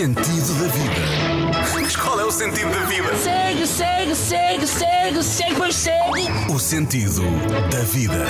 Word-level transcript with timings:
sentido 0.00 0.54
da 0.54 0.68
vida. 0.68 1.49
Mas 1.60 1.94
qual 1.94 2.18
é 2.18 2.24
o 2.24 2.30
sentido 2.30 2.70
da 2.70 2.84
vida? 2.86 3.14
Segue, 3.16 3.66
segue, 3.66 4.14
segue, 4.14 4.66
segue, 4.66 5.22
segue, 5.22 5.54
pois 5.56 5.74
segue. 5.74 6.50
O 6.50 6.58
sentido 6.58 7.22
da 7.70 7.82
vida. 7.82 8.24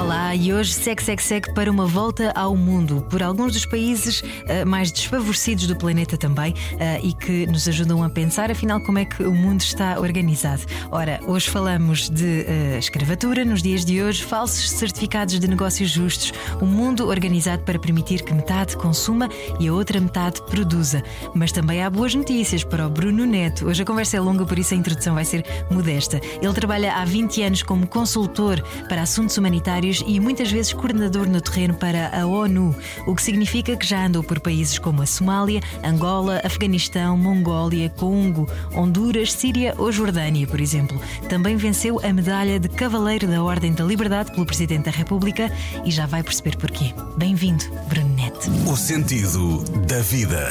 Olá, 0.00 0.32
e 0.32 0.54
hoje 0.54 0.72
segue, 0.72 1.02
segue, 1.02 1.22
segue 1.22 1.54
para 1.54 1.68
uma 1.68 1.86
volta 1.86 2.30
ao 2.36 2.56
mundo 2.56 3.04
por 3.10 3.20
alguns 3.20 3.54
dos 3.54 3.66
países 3.66 4.20
uh, 4.20 4.64
mais 4.64 4.92
desfavorecidos 4.92 5.66
do 5.66 5.74
planeta 5.74 6.16
também 6.16 6.52
uh, 6.52 7.04
e 7.04 7.12
que 7.12 7.46
nos 7.48 7.66
ajudam 7.66 8.04
a 8.04 8.08
pensar, 8.08 8.48
afinal, 8.48 8.80
como 8.80 8.98
é 8.98 9.04
que 9.04 9.24
o 9.24 9.34
mundo 9.34 9.62
está 9.62 9.98
organizado. 9.98 10.62
Ora, 10.92 11.18
hoje 11.26 11.50
falamos 11.50 12.08
de 12.08 12.46
uh, 12.46 12.78
escravatura, 12.78 13.44
nos 13.44 13.60
dias 13.60 13.84
de 13.84 14.00
hoje, 14.00 14.22
falsos 14.22 14.70
certificados 14.70 15.40
de 15.40 15.48
negócios 15.48 15.90
justos, 15.90 16.32
um 16.62 16.66
mundo 16.66 17.08
organizado 17.08 17.64
para 17.64 17.78
permitir 17.78 18.22
que 18.22 18.32
metade 18.32 18.76
consuma 18.76 19.28
e 19.58 19.66
a 19.66 19.72
outra 19.72 20.00
metade 20.00 20.40
produza. 20.42 21.02
Mas 21.34 21.50
também 21.50 21.82
há 21.82 21.90
boas 21.90 22.14
notícias 22.14 22.35
para 22.68 22.86
o 22.86 22.90
Bruno 22.90 23.24
Neto. 23.24 23.66
Hoje 23.66 23.82
a 23.82 23.86
conversa 23.86 24.18
é 24.18 24.20
longa, 24.20 24.44
por 24.44 24.58
isso 24.58 24.74
a 24.74 24.76
introdução 24.76 25.14
vai 25.14 25.24
ser 25.24 25.42
modesta. 25.70 26.20
Ele 26.42 26.52
trabalha 26.52 26.92
há 26.92 27.02
20 27.02 27.42
anos 27.42 27.62
como 27.62 27.86
consultor 27.86 28.62
para 28.90 29.00
assuntos 29.00 29.38
humanitários 29.38 30.04
e 30.06 30.20
muitas 30.20 30.52
vezes 30.52 30.74
coordenador 30.74 31.26
no 31.26 31.40
terreno 31.40 31.72
para 31.72 32.10
a 32.14 32.26
ONU, 32.26 32.76
o 33.06 33.14
que 33.14 33.22
significa 33.22 33.74
que 33.74 33.86
já 33.86 34.04
andou 34.04 34.22
por 34.22 34.38
países 34.38 34.78
como 34.78 35.00
a 35.00 35.06
Somália, 35.06 35.62
Angola, 35.82 36.42
Afeganistão, 36.44 37.16
Mongólia, 37.16 37.88
Congo, 37.88 38.46
Honduras, 38.74 39.32
Síria 39.32 39.74
ou 39.78 39.90
Jordânia, 39.90 40.46
por 40.46 40.60
exemplo. 40.60 41.00
Também 41.30 41.56
venceu 41.56 41.98
a 42.04 42.12
medalha 42.12 42.60
de 42.60 42.68
Cavaleiro 42.68 43.26
da 43.26 43.42
Ordem 43.42 43.72
da 43.72 43.82
Liberdade 43.82 44.30
pelo 44.32 44.44
Presidente 44.44 44.84
da 44.84 44.90
República 44.90 45.50
e 45.86 45.90
já 45.90 46.04
vai 46.04 46.22
perceber 46.22 46.58
porquê. 46.58 46.92
Bem-vindo, 47.16 47.64
Bruno 47.88 48.14
Neto. 48.14 48.50
O 48.70 48.76
sentido 48.76 49.64
da 49.86 50.00
vida. 50.00 50.50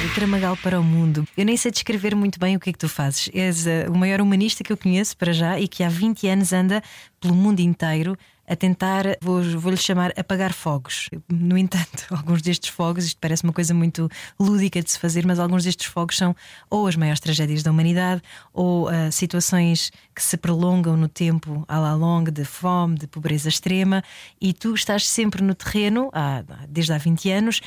De 0.00 0.14
Tramagal 0.14 0.56
para 0.56 0.78
o 0.78 0.84
mundo. 0.84 1.26
Eu 1.36 1.44
nem 1.44 1.56
sei 1.56 1.72
descrever 1.72 2.14
muito 2.14 2.38
bem 2.38 2.54
o 2.54 2.60
que 2.60 2.70
é 2.70 2.72
que 2.72 2.78
tu 2.78 2.88
fazes. 2.88 3.28
És 3.34 3.66
uh, 3.66 3.90
o 3.92 3.98
maior 3.98 4.20
humanista 4.20 4.62
que 4.62 4.72
eu 4.72 4.76
conheço 4.76 5.16
para 5.16 5.32
já 5.32 5.58
e 5.58 5.66
que 5.66 5.82
há 5.82 5.88
20 5.88 6.28
anos 6.28 6.52
anda 6.52 6.80
pelo 7.20 7.34
mundo 7.34 7.58
inteiro 7.58 8.16
a 8.48 8.56
tentar, 8.56 9.04
vou-lhe 9.20 9.56
vou 9.56 9.76
chamar, 9.76 10.12
apagar 10.16 10.52
fogos. 10.52 11.10
No 11.28 11.56
entanto, 11.58 12.06
alguns 12.10 12.40
destes 12.40 12.70
fogos, 12.70 13.04
isto 13.04 13.18
parece 13.20 13.44
uma 13.44 13.52
coisa 13.52 13.74
muito 13.74 14.08
lúdica 14.40 14.82
de 14.82 14.90
se 14.90 14.98
fazer, 14.98 15.26
mas 15.26 15.38
alguns 15.38 15.64
destes 15.64 15.86
fogos 15.86 16.16
são 16.16 16.34
ou 16.70 16.86
as 16.86 16.96
maiores 16.96 17.20
tragédias 17.20 17.62
da 17.62 17.70
humanidade 17.70 18.22
ou 18.52 18.88
uh, 18.88 19.12
situações 19.12 19.92
que 20.14 20.22
se 20.22 20.36
prolongam 20.36 20.96
no 20.96 21.08
tempo 21.08 21.64
à 21.68 21.78
la 21.78 21.94
longa 21.94 22.32
de 22.32 22.44
fome, 22.44 22.96
de 22.96 23.06
pobreza 23.06 23.48
extrema, 23.48 24.02
e 24.40 24.52
tu 24.52 24.74
estás 24.74 25.06
sempre 25.06 25.42
no 25.42 25.54
terreno, 25.54 26.10
há, 26.12 26.42
desde 26.68 26.92
há 26.92 26.98
20 26.98 27.30
anos. 27.30 27.60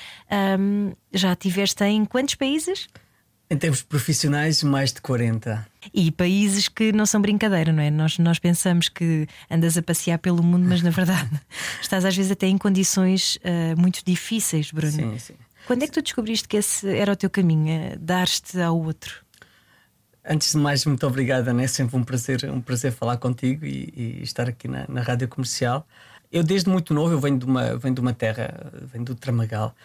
Um, 0.60 0.94
já 1.14 1.36
tiveste 1.36 1.84
em 1.84 2.06
quantos 2.06 2.36
países? 2.36 2.88
Em 3.52 3.58
termos 3.58 3.82
profissionais, 3.82 4.64
mais 4.64 4.94
de 4.94 5.02
40. 5.02 5.68
E 5.94 6.10
países 6.10 6.70
que 6.70 6.94
não 6.94 7.06
são 7.06 7.22
brincadeira, 7.22 7.74
não 7.74 7.84
é? 7.84 7.92
Nós, 7.92 8.18
nós 8.18 8.40
pensamos 8.40 8.88
que 8.88 9.28
andas 9.50 9.78
a 9.78 9.82
passear 9.82 10.18
pelo 10.20 10.42
mundo, 10.42 10.66
mas 10.70 10.82
na 10.82 10.90
verdade 10.90 11.30
estás 11.82 12.06
às 12.06 12.16
vezes 12.16 12.32
até 12.32 12.48
em 12.48 12.58
condições 12.58 13.36
uh, 13.36 13.78
muito 13.78 14.06
difíceis, 14.06 14.72
Bruno. 14.72 14.94
Sim, 14.94 15.20
sim. 15.20 15.34
Quando 15.68 15.84
é 15.84 15.88
que 15.88 15.92
tu 15.92 16.02
descobriste 16.02 16.48
que 16.48 16.56
esse 16.56 16.88
era 16.88 17.12
o 17.12 17.16
teu 17.16 17.30
caminho, 17.30 18.00
dar-te 18.00 18.58
ao 18.58 18.82
outro? 18.82 19.22
Antes 20.26 20.54
de 20.54 20.58
mais, 20.58 20.86
muito 20.86 21.06
obrigada, 21.06 21.52
né? 21.52 21.66
É 21.66 21.68
sempre 21.68 21.98
um 21.98 22.06
prazer, 22.06 22.50
um 22.50 22.62
prazer 22.62 22.94
falar 22.94 23.18
contigo 23.18 23.66
e, 23.66 23.94
e 23.94 24.24
estar 24.24 24.48
aqui 24.48 24.70
na, 24.70 24.86
na 24.88 25.02
rádio 25.02 25.28
comercial. 25.28 25.86
Eu, 26.32 26.42
desde 26.42 26.70
muito 26.70 26.94
novo, 26.94 27.12
eu 27.12 27.20
venho 27.20 27.38
de 27.38 27.44
uma, 27.44 27.76
venho 27.78 27.94
de 27.94 28.00
uma 28.00 28.14
terra, 28.14 28.72
venho 28.94 29.04
do 29.04 29.14
Tramagal, 29.14 29.76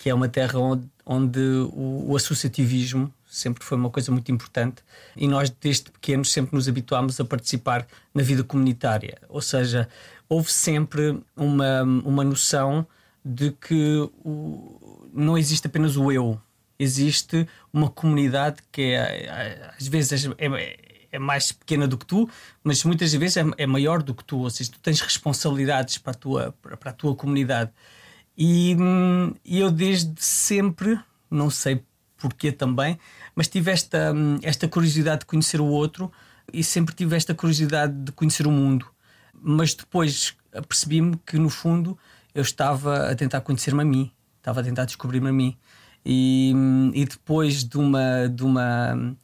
que 0.00 0.08
é 0.08 0.14
uma 0.14 0.30
terra 0.30 0.58
onde, 0.58 0.88
onde 1.04 1.38
o, 1.38 2.06
o, 2.08 2.16
associativismo 2.16 3.12
sempre 3.28 3.62
foi 3.62 3.76
uma 3.76 3.90
coisa 3.90 4.10
muito 4.10 4.32
importante 4.32 4.82
e 5.14 5.28
nós, 5.28 5.50
desde 5.50 5.90
pequenos, 5.90 6.32
sempre 6.32 6.56
nos 6.56 6.66
habituámos 6.66 7.20
a 7.20 7.24
participar 7.24 7.86
na 8.14 8.22
vida 8.22 8.42
comunitária. 8.42 9.18
Ou 9.28 9.42
seja, 9.42 9.86
houve 10.26 10.50
sempre 10.50 11.20
uma, 11.36 11.82
uma 11.82 12.24
noção 12.24 12.86
de 13.22 13.50
que 13.50 14.10
o, 14.24 15.10
não 15.12 15.36
existe 15.36 15.66
apenas 15.66 15.98
o 15.98 16.10
eu, 16.10 16.40
existe 16.78 17.46
uma 17.70 17.90
comunidade 17.90 18.62
que 18.72 18.94
é, 18.94 19.74
às 19.78 19.86
vezes 19.86 20.30
é, 20.38 20.78
é 21.12 21.18
mais 21.18 21.52
pequena 21.52 21.86
do 21.86 21.98
que 21.98 22.06
tu, 22.06 22.26
mas 22.64 22.82
muitas 22.84 23.12
vezes 23.12 23.36
é, 23.36 23.44
é 23.58 23.66
maior 23.66 24.02
do 24.02 24.14
que 24.14 24.24
tu, 24.24 24.38
ou 24.38 24.48
seja, 24.48 24.72
tu 24.72 24.78
tens 24.78 24.98
responsabilidades 25.02 25.98
para 25.98 26.12
a 26.12 26.14
tua, 26.14 26.54
para 26.62 26.90
a 26.90 26.94
tua 26.94 27.14
comunidade. 27.14 27.70
E, 28.42 28.74
hum, 28.74 29.34
eu 29.44 29.70
desde 29.70 30.14
sempre, 30.16 30.98
não 31.30 31.50
sei 31.50 31.84
porquê 32.16 32.50
também, 32.50 32.98
mas 33.34 33.48
tive 33.48 33.70
esta, 33.70 34.14
hum, 34.14 34.38
esta 34.42 34.66
curiosidade 34.66 35.20
de 35.20 35.26
conhecer 35.26 35.60
o 35.60 35.66
outro 35.66 36.10
e 36.50 36.64
sempre 36.64 36.94
tive 36.94 37.14
esta 37.14 37.34
curiosidade 37.34 37.92
de 37.92 38.12
conhecer 38.12 38.46
o 38.46 38.50
mundo. 38.50 38.86
Mas 39.34 39.74
depois 39.74 40.34
percebi-me 40.66 41.18
que 41.26 41.38
no 41.38 41.50
fundo 41.50 41.98
eu 42.34 42.40
estava 42.40 43.10
a 43.10 43.14
tentar 43.14 43.42
conhecer-me 43.42 43.82
a 43.82 43.84
mim, 43.84 44.10
estava 44.38 44.60
a 44.60 44.64
tentar 44.64 44.86
descobrir-me 44.86 45.28
a 45.28 45.32
mim. 45.32 45.54
E, 46.02 46.54
hum, 46.56 46.92
e 46.94 47.04
depois 47.04 47.62
de 47.62 47.76
uma, 47.76 48.26
de 48.26 48.42
uma 48.42 49.14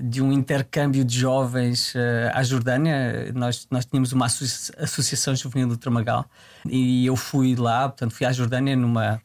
de 0.00 0.22
um 0.22 0.32
intercâmbio 0.32 1.04
de 1.04 1.18
jovens 1.18 1.94
uh, 1.94 2.32
à 2.32 2.42
Jordânia. 2.42 3.30
Nós, 3.34 3.66
nós 3.70 3.84
tínhamos 3.84 4.12
uma 4.12 4.26
associação 4.26 5.34
juvenil 5.36 5.68
do 5.68 5.76
Tramagal 5.76 6.24
e 6.68 7.04
eu 7.06 7.16
fui 7.16 7.54
lá, 7.54 7.88
portanto, 7.88 8.14
fui 8.14 8.26
à 8.26 8.32
Jordânia 8.32 8.74
numa 8.74 9.20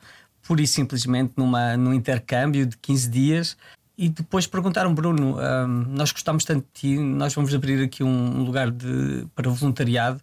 pura 0.46 0.62
e 0.62 0.68
simplesmente 0.68 1.34
numa, 1.38 1.76
num 1.78 1.94
intercâmbio 1.94 2.66
de 2.66 2.78
15 2.78 3.10
dias. 3.10 3.58
E 3.98 4.10
depois 4.10 4.46
perguntaram, 4.46 4.94
Bruno, 4.94 5.38
um, 5.38 5.42
ehm, 5.42 5.86
nós 5.90 6.12
gostamos 6.12 6.44
tanto 6.44 6.66
de 6.66 6.82
ti, 6.82 6.98
nós 6.98 7.34
vamos 7.34 7.54
abrir 7.56 7.82
aqui 7.82 8.04
um 8.04 8.44
lugar 8.44 8.70
de, 8.70 9.26
para 9.34 9.50
voluntariado. 9.50 10.22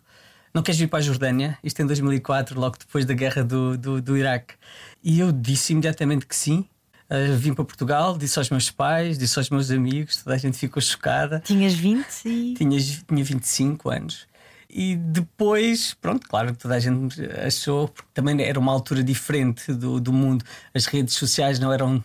Não 0.52 0.62
queres 0.62 0.78
vir 0.78 0.88
para 0.88 0.98
a 0.98 1.02
Jordânia? 1.02 1.58
Isto 1.64 1.80
em 1.80 1.86
2004, 1.86 2.60
logo 2.60 2.76
depois 2.78 3.06
da 3.06 3.14
guerra 3.14 3.42
do, 3.42 3.78
do, 3.78 4.02
do 4.02 4.16
Iraque. 4.16 4.54
E 5.02 5.18
eu 5.18 5.32
disse 5.32 5.72
imediatamente 5.72 6.26
que 6.26 6.36
sim. 6.36 6.66
Uh, 7.12 7.36
vim 7.36 7.52
para 7.52 7.62
Portugal, 7.62 8.16
disse 8.16 8.38
aos 8.38 8.48
meus 8.48 8.70
pais, 8.70 9.18
disse 9.18 9.38
aos 9.38 9.50
meus 9.50 9.70
amigos, 9.70 10.22
toda 10.22 10.34
a 10.34 10.38
gente 10.38 10.56
ficou 10.56 10.80
chocada. 10.80 11.40
Tinhas 11.40 11.74
20 11.74 12.06
e. 12.24 12.54
Tinha, 12.54 12.78
tinha 12.80 13.24
25 13.24 13.90
anos. 13.90 14.26
E 14.70 14.96
depois, 14.96 15.92
pronto, 15.92 16.26
claro 16.26 16.52
que 16.52 16.58
toda 16.58 16.74
a 16.74 16.80
gente 16.80 17.22
achou, 17.46 17.88
porque 17.88 18.08
também 18.14 18.42
era 18.42 18.58
uma 18.58 18.72
altura 18.72 19.04
diferente 19.04 19.74
do, 19.74 20.00
do 20.00 20.10
mundo. 20.10 20.42
As 20.72 20.86
redes 20.86 21.12
sociais 21.12 21.58
não 21.58 21.70
eram, 21.70 22.02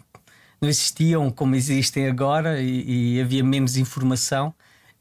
não 0.59 0.67
existiam 0.67 1.29
como 1.31 1.55
existem 1.55 2.07
agora 2.07 2.59
e, 2.59 3.15
e 3.15 3.21
havia 3.21 3.45
menos 3.45 3.77
informação. 3.77 4.53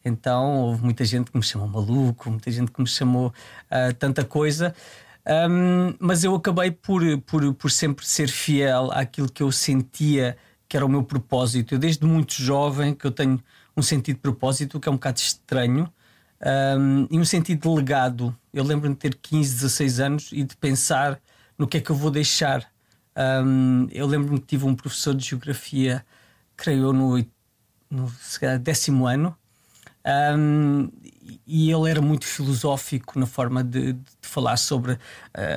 Então 0.05 0.59
houve 0.59 0.85
muita 0.85 1.05
gente 1.05 1.33
que 1.33 1.37
me 1.37 1.43
chamou 1.43 1.67
maluco, 1.67 2.31
muita 2.31 2.49
gente 2.53 2.71
que 2.71 2.81
me 2.81 2.87
chamou 2.87 3.27
uh, 3.29 3.93
tanta 3.99 4.25
coisa. 4.25 4.73
Um, 5.27 5.95
mas 5.99 6.23
eu 6.23 6.35
acabei 6.35 6.71
por, 6.71 7.03
por, 7.23 7.55
por 7.55 7.71
sempre 7.71 8.07
ser 8.07 8.29
fiel 8.29 8.91
àquilo 8.93 9.29
que 9.29 9.43
eu 9.43 9.51
sentia 9.51 10.37
que 10.69 10.77
era 10.77 10.85
o 10.85 10.89
meu 10.89 11.03
propósito. 11.03 11.75
Eu, 11.75 11.79
desde 11.79 12.05
muito 12.05 12.35
jovem, 12.35 12.95
que 12.95 13.07
eu 13.07 13.11
tenho 13.11 13.43
um 13.77 13.83
sentido 13.83 14.17
de 14.17 14.23
propósito 14.23 14.81
que 14.81 14.89
é 14.89 14.93
um 14.93 14.97
bocado 14.97 15.19
estranho 15.19 15.93
um, 16.79 17.07
e 17.11 17.19
um 17.19 17.25
sentido 17.25 17.69
de 17.69 17.75
legado. 17.75 18.37
Eu 18.53 18.65
lembro-me 18.65 18.95
de 18.95 19.01
ter 19.01 19.15
15, 19.15 19.55
16 19.55 20.01
anos 20.01 20.29
e 20.33 20.43
de 20.43 20.57
pensar 20.57 21.21
no 21.59 21.67
que 21.67 21.79
é 21.79 21.81
que 21.81 21.91
eu 21.91 21.97
vou 21.97 22.11
deixar. 22.11 22.65
Um, 23.17 23.89
eu 23.91 24.07
lembro-me 24.07 24.41
que 24.41 24.47
tive 24.47 24.67
um 24.67 24.75
professor 24.75 25.15
de 25.15 25.25
geografia, 25.25 26.05
creio 26.57 26.85
eu, 26.85 26.93
no, 26.93 27.19
no 27.91 28.13
décimo 28.61 29.07
ano, 29.07 29.37
um, 30.39 30.91
e 31.47 31.71
ele 31.71 31.91
era 31.91 32.01
muito 32.01 32.25
filosófico 32.25 33.19
na 33.19 33.27
forma 33.27 33.63
de, 33.63 33.93
de 33.95 34.03
falar 34.23 34.57
sobre 34.57 34.93
uh, 34.93 34.99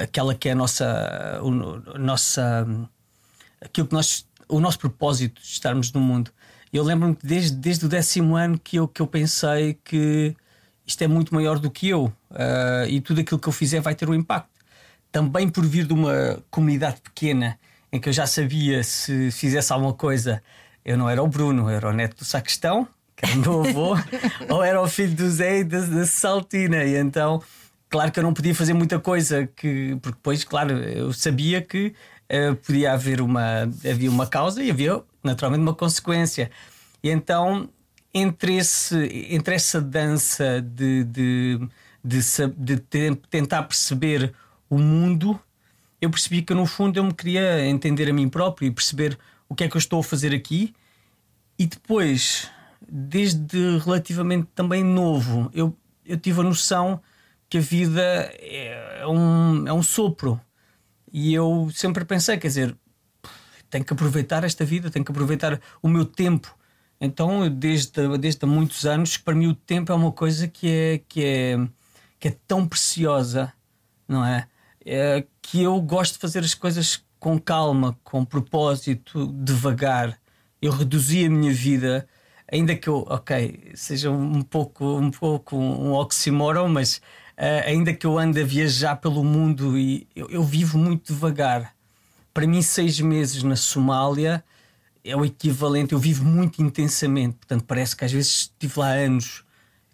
aquela 0.04 0.34
que 0.36 0.50
é 0.50 0.54
a 0.54 0.56
nossa, 0.56 1.40
o, 1.42 1.52
nossa 1.98 2.68
aquilo 3.62 3.88
que 3.88 3.94
nós, 3.94 4.28
o 4.48 4.60
nosso 4.60 4.80
propósito 4.80 5.42
de 5.42 5.48
estarmos 5.48 5.92
no 5.92 6.00
mundo. 6.00 6.32
Eu 6.72 6.84
lembro-me 6.84 7.18
desde, 7.24 7.56
desde 7.56 7.86
o 7.86 7.90
décimo 7.90 8.36
ano 8.36 8.60
que 8.60 8.78
eu, 8.78 8.88
que 8.88 9.02
eu 9.02 9.08
pensei 9.08 9.74
que 9.84 10.36
isto 10.86 11.02
é 11.02 11.08
muito 11.08 11.34
maior 11.34 11.60
do 11.60 11.70
que 11.70 11.90
eu 11.90 12.06
uh, 12.06 12.88
e 12.88 13.02
tudo 13.02 13.22
aquilo 13.22 13.40
que 13.40 13.48
eu 13.48 13.54
fizer 13.54 13.80
vai 13.80 13.96
ter 13.96 14.10
um 14.10 14.14
impacto. 14.14 14.50
Também 15.12 15.50
por 15.50 15.66
vir 15.66 15.86
de 15.86 15.94
uma 15.94 16.44
comunidade 16.52 17.02
pequena 17.02 17.60
em 17.92 18.00
que 18.00 18.10
eu 18.10 18.14
já 18.14 18.28
sabia 18.28 18.84
se 18.84 19.32
fizesse 19.32 19.74
alguma 19.74 19.94
coisa, 19.94 20.44
eu 20.86 20.96
não 20.96 21.10
era 21.10 21.24
o 21.24 21.28
Bruno, 21.28 21.64
eu 21.64 21.70
era 21.70 21.90
o 21.90 21.94
neto 21.94 22.18
do 22.18 22.26
sacristão 22.26 22.88
que 23.20 23.26
era 23.26 23.36
o 23.36 23.42
meu 23.42 23.64
avô, 23.66 23.98
ou 24.50 24.64
era 24.64 24.82
o 24.82 24.88
filho 24.88 25.14
do 25.14 25.30
Zé 25.30 25.60
e 25.60 25.64
da, 25.64 25.82
da 25.82 26.06
Saltina. 26.06 26.84
E 26.86 26.96
então, 26.96 27.44
claro 27.90 28.12
que 28.12 28.20
eu 28.20 28.24
não 28.24 28.34
podia 28.34 28.56
fazer 28.56 28.74
muita 28.74 29.00
coisa, 29.00 29.48
que, 29.56 29.98
porque 30.02 30.18
depois, 30.18 30.44
claro, 30.44 30.72
eu 30.72 31.12
sabia 31.12 31.62
que 31.62 31.94
uh, 32.32 32.56
podia 32.56 32.94
haver 32.94 33.22
uma, 33.22 33.64
havia 33.64 34.10
uma 34.10 34.26
causa 34.26 34.64
e 34.64 34.72
havia 34.72 35.02
naturalmente 35.24 35.62
uma 35.62 35.76
consequência. 35.76 36.50
E 37.04 37.10
então, 37.10 37.70
entre, 38.14 38.56
esse, 38.58 39.28
entre 39.30 39.56
essa 39.56 39.82
dança 39.82 40.62
de, 40.62 41.04
de, 41.04 41.60
de, 42.04 42.20
de 42.58 42.78
tentar 43.30 43.64
perceber 43.64 44.34
o 44.70 44.78
mundo, 44.78 45.40
eu 46.02 46.10
percebi 46.10 46.42
que 46.42 46.54
no 46.54 46.66
fundo 46.66 46.98
eu 46.98 47.04
me 47.04 47.14
queria 47.14 47.66
entender 47.66 48.10
a 48.10 48.14
mim 48.14 48.30
próprio 48.30 48.68
e 48.68 48.72
perceber 48.72 49.18
o 49.50 49.56
que 49.56 49.64
é 49.64 49.68
que 49.68 49.76
eu 49.76 49.80
estou 49.80 50.00
a 50.00 50.04
fazer 50.04 50.34
aqui. 50.34 50.74
E 51.58 51.66
depois, 51.66 52.50
desde 52.92 53.78
relativamente 53.80 54.48
também 54.56 54.84
novo, 54.84 55.50
eu, 55.54 55.76
eu 56.06 56.18
tive 56.18 56.42
a 56.42 56.44
noção 56.44 57.02
que 57.50 57.58
a 57.58 57.62
vida 57.62 58.02
é 58.02 59.06
um, 59.08 59.68
é 59.68 59.74
um 59.74 59.82
sopro. 59.82 60.40
E 61.12 61.34
eu 61.34 61.70
sempre 61.74 62.06
pensei, 62.06 62.38
quer 62.38 62.48
dizer, 62.48 62.78
tenho 63.70 63.84
que 63.84 63.94
aproveitar 63.94 64.44
esta 64.44 64.64
vida, 64.64 64.90
tenho 64.90 65.04
que 65.04 65.12
aproveitar 65.12 65.60
o 65.82 65.88
meu 65.88 66.06
tempo. 66.06 66.56
Então, 67.02 67.50
desde, 67.50 68.18
desde 68.18 68.44
há 68.44 68.48
muitos 68.48 68.86
anos, 68.86 69.18
para 69.18 69.34
mim 69.34 69.48
o 69.48 69.56
tempo 69.56 69.92
é 69.92 69.96
uma 69.96 70.12
coisa 70.12 70.48
que 70.48 70.68
é, 70.68 71.02
que 71.08 71.24
é, 71.24 71.68
que 72.20 72.28
é 72.28 72.38
tão 72.48 72.68
preciosa, 72.68 73.54
não 74.08 74.24
é? 74.26 74.48
é? 74.86 75.26
Que 75.42 75.64
eu 75.64 75.80
gosto 75.82 76.14
de 76.14 76.20
fazer 76.20 76.40
as 76.40 76.54
coisas 76.54 77.04
com 77.20 77.40
calma, 77.40 77.98
com 78.04 78.26
propósito, 78.26 79.28
devagar. 79.28 80.20
Eu 80.62 80.72
reduzi 80.72 81.26
a 81.26 81.30
minha 81.30 81.54
vida, 81.54 82.08
ainda 82.52 82.76
que 82.76 82.88
eu, 82.88 83.06
ok, 83.08 83.72
seja 83.76 84.12
um 84.12 84.42
pouco 84.42 84.86
um, 84.98 85.12
pouco 85.12 85.56
um 85.56 85.94
oxímoron, 85.94 86.68
mas 86.70 86.98
uh, 87.38 87.66
ainda 87.66 87.94
que 87.94 88.06
eu 88.06 88.18
ande 88.18 88.42
a 88.42 88.46
viajar 88.46 88.96
pelo 88.98 89.24
mundo 89.24 89.78
e 89.78 90.08
eu, 90.16 90.30
eu 90.30 90.44
vivo 90.44 90.78
muito 90.78 91.14
devagar. 91.14 91.74
Para 92.34 92.48
mim, 92.48 92.62
seis 92.62 93.00
meses 93.00 93.44
na 93.44 93.56
Somália 93.56 94.44
é 95.04 95.16
o 95.16 95.26
equivalente. 95.26 95.94
Eu 95.94 96.00
vivo 96.00 96.24
muito 96.24 96.62
intensamente, 96.62 97.36
portanto, 97.38 97.64
parece 97.66 97.96
que 97.96 98.06
às 98.06 98.12
vezes 98.12 98.32
estive 98.32 98.80
lá 98.80 98.92
anos. 98.92 99.44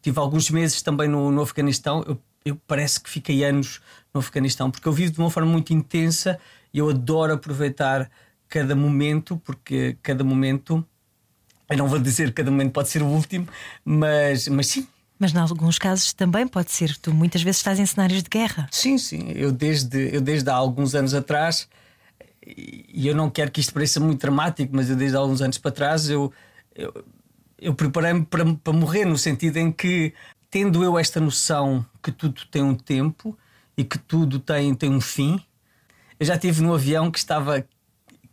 Tive 0.01 0.19
alguns 0.19 0.49
meses 0.49 0.81
também 0.81 1.07
no, 1.07 1.31
no 1.31 1.41
Afeganistão. 1.41 2.03
Eu, 2.07 2.21
eu, 2.43 2.55
parece 2.67 2.99
que 2.99 3.09
fiquei 3.09 3.43
anos 3.43 3.81
no 4.13 4.19
Afeganistão, 4.19 4.69
porque 4.69 4.87
eu 4.87 4.93
vivo 4.93 5.11
de 5.11 5.19
uma 5.19 5.31
forma 5.31 5.51
muito 5.51 5.73
intensa 5.73 6.39
e 6.73 6.77
eu 6.77 6.89
adoro 6.89 7.33
aproveitar 7.33 8.09
cada 8.47 8.75
momento, 8.75 9.37
porque 9.43 9.97
cada 10.01 10.23
momento. 10.23 10.85
Eu 11.69 11.77
não 11.77 11.87
vou 11.87 11.99
dizer 11.99 12.27
que 12.27 12.33
cada 12.33 12.51
momento 12.51 12.71
pode 12.71 12.89
ser 12.89 13.01
o 13.01 13.07
último, 13.07 13.47
mas, 13.83 14.47
mas 14.47 14.67
sim, 14.67 14.87
mas 15.17 15.33
em 15.33 15.37
alguns 15.37 15.79
casos 15.79 16.13
também 16.13 16.47
pode 16.47 16.71
ser. 16.71 16.95
Tu 16.97 17.13
muitas 17.13 17.41
vezes 17.41 17.57
estás 17.57 17.79
em 17.79 17.85
cenários 17.85 18.21
de 18.21 18.29
guerra. 18.29 18.67
Sim, 18.71 18.97
sim. 18.97 19.31
Eu 19.33 19.51
desde, 19.51 20.13
eu 20.13 20.21
desde 20.21 20.49
há 20.49 20.53
alguns 20.53 20.93
anos 20.93 21.13
atrás 21.13 21.67
e 22.45 23.07
eu 23.07 23.15
não 23.15 23.29
quero 23.29 23.49
que 23.49 23.59
isto 23.59 23.73
pareça 23.73 23.99
muito 23.99 24.21
dramático, 24.21 24.75
mas 24.75 24.89
eu 24.89 24.95
desde 24.95 25.17
há 25.17 25.19
alguns 25.19 25.41
anos 25.41 25.57
para 25.57 25.71
trás 25.71 26.09
eu, 26.09 26.31
eu, 26.75 27.05
eu 27.59 27.73
preparei-me 27.73 28.23
para, 28.23 28.45
para 28.55 28.73
morrer, 28.73 29.05
no 29.05 29.17
sentido 29.17 29.57
em 29.57 29.71
que, 29.71 30.13
tendo 30.51 30.83
eu 30.83 30.97
esta 30.97 31.19
noção 31.19 31.83
que 32.03 32.11
tudo 32.11 32.45
tem 32.51 32.61
um 32.61 32.75
tempo 32.75 33.37
e 33.75 33.83
que 33.83 33.97
tudo 33.97 34.39
tem, 34.39 34.75
tem 34.75 34.89
um 34.89 35.01
fim, 35.01 35.43
eu 36.19 36.25
já 36.25 36.35
estive 36.35 36.61
no 36.61 36.73
avião 36.73 37.09
que 37.09 37.17
estava, 37.17 37.61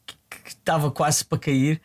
que, 0.07 0.15
que 0.45 0.51
estava 0.51 0.91
quase 0.91 1.25
para 1.25 1.39
cair. 1.39 1.81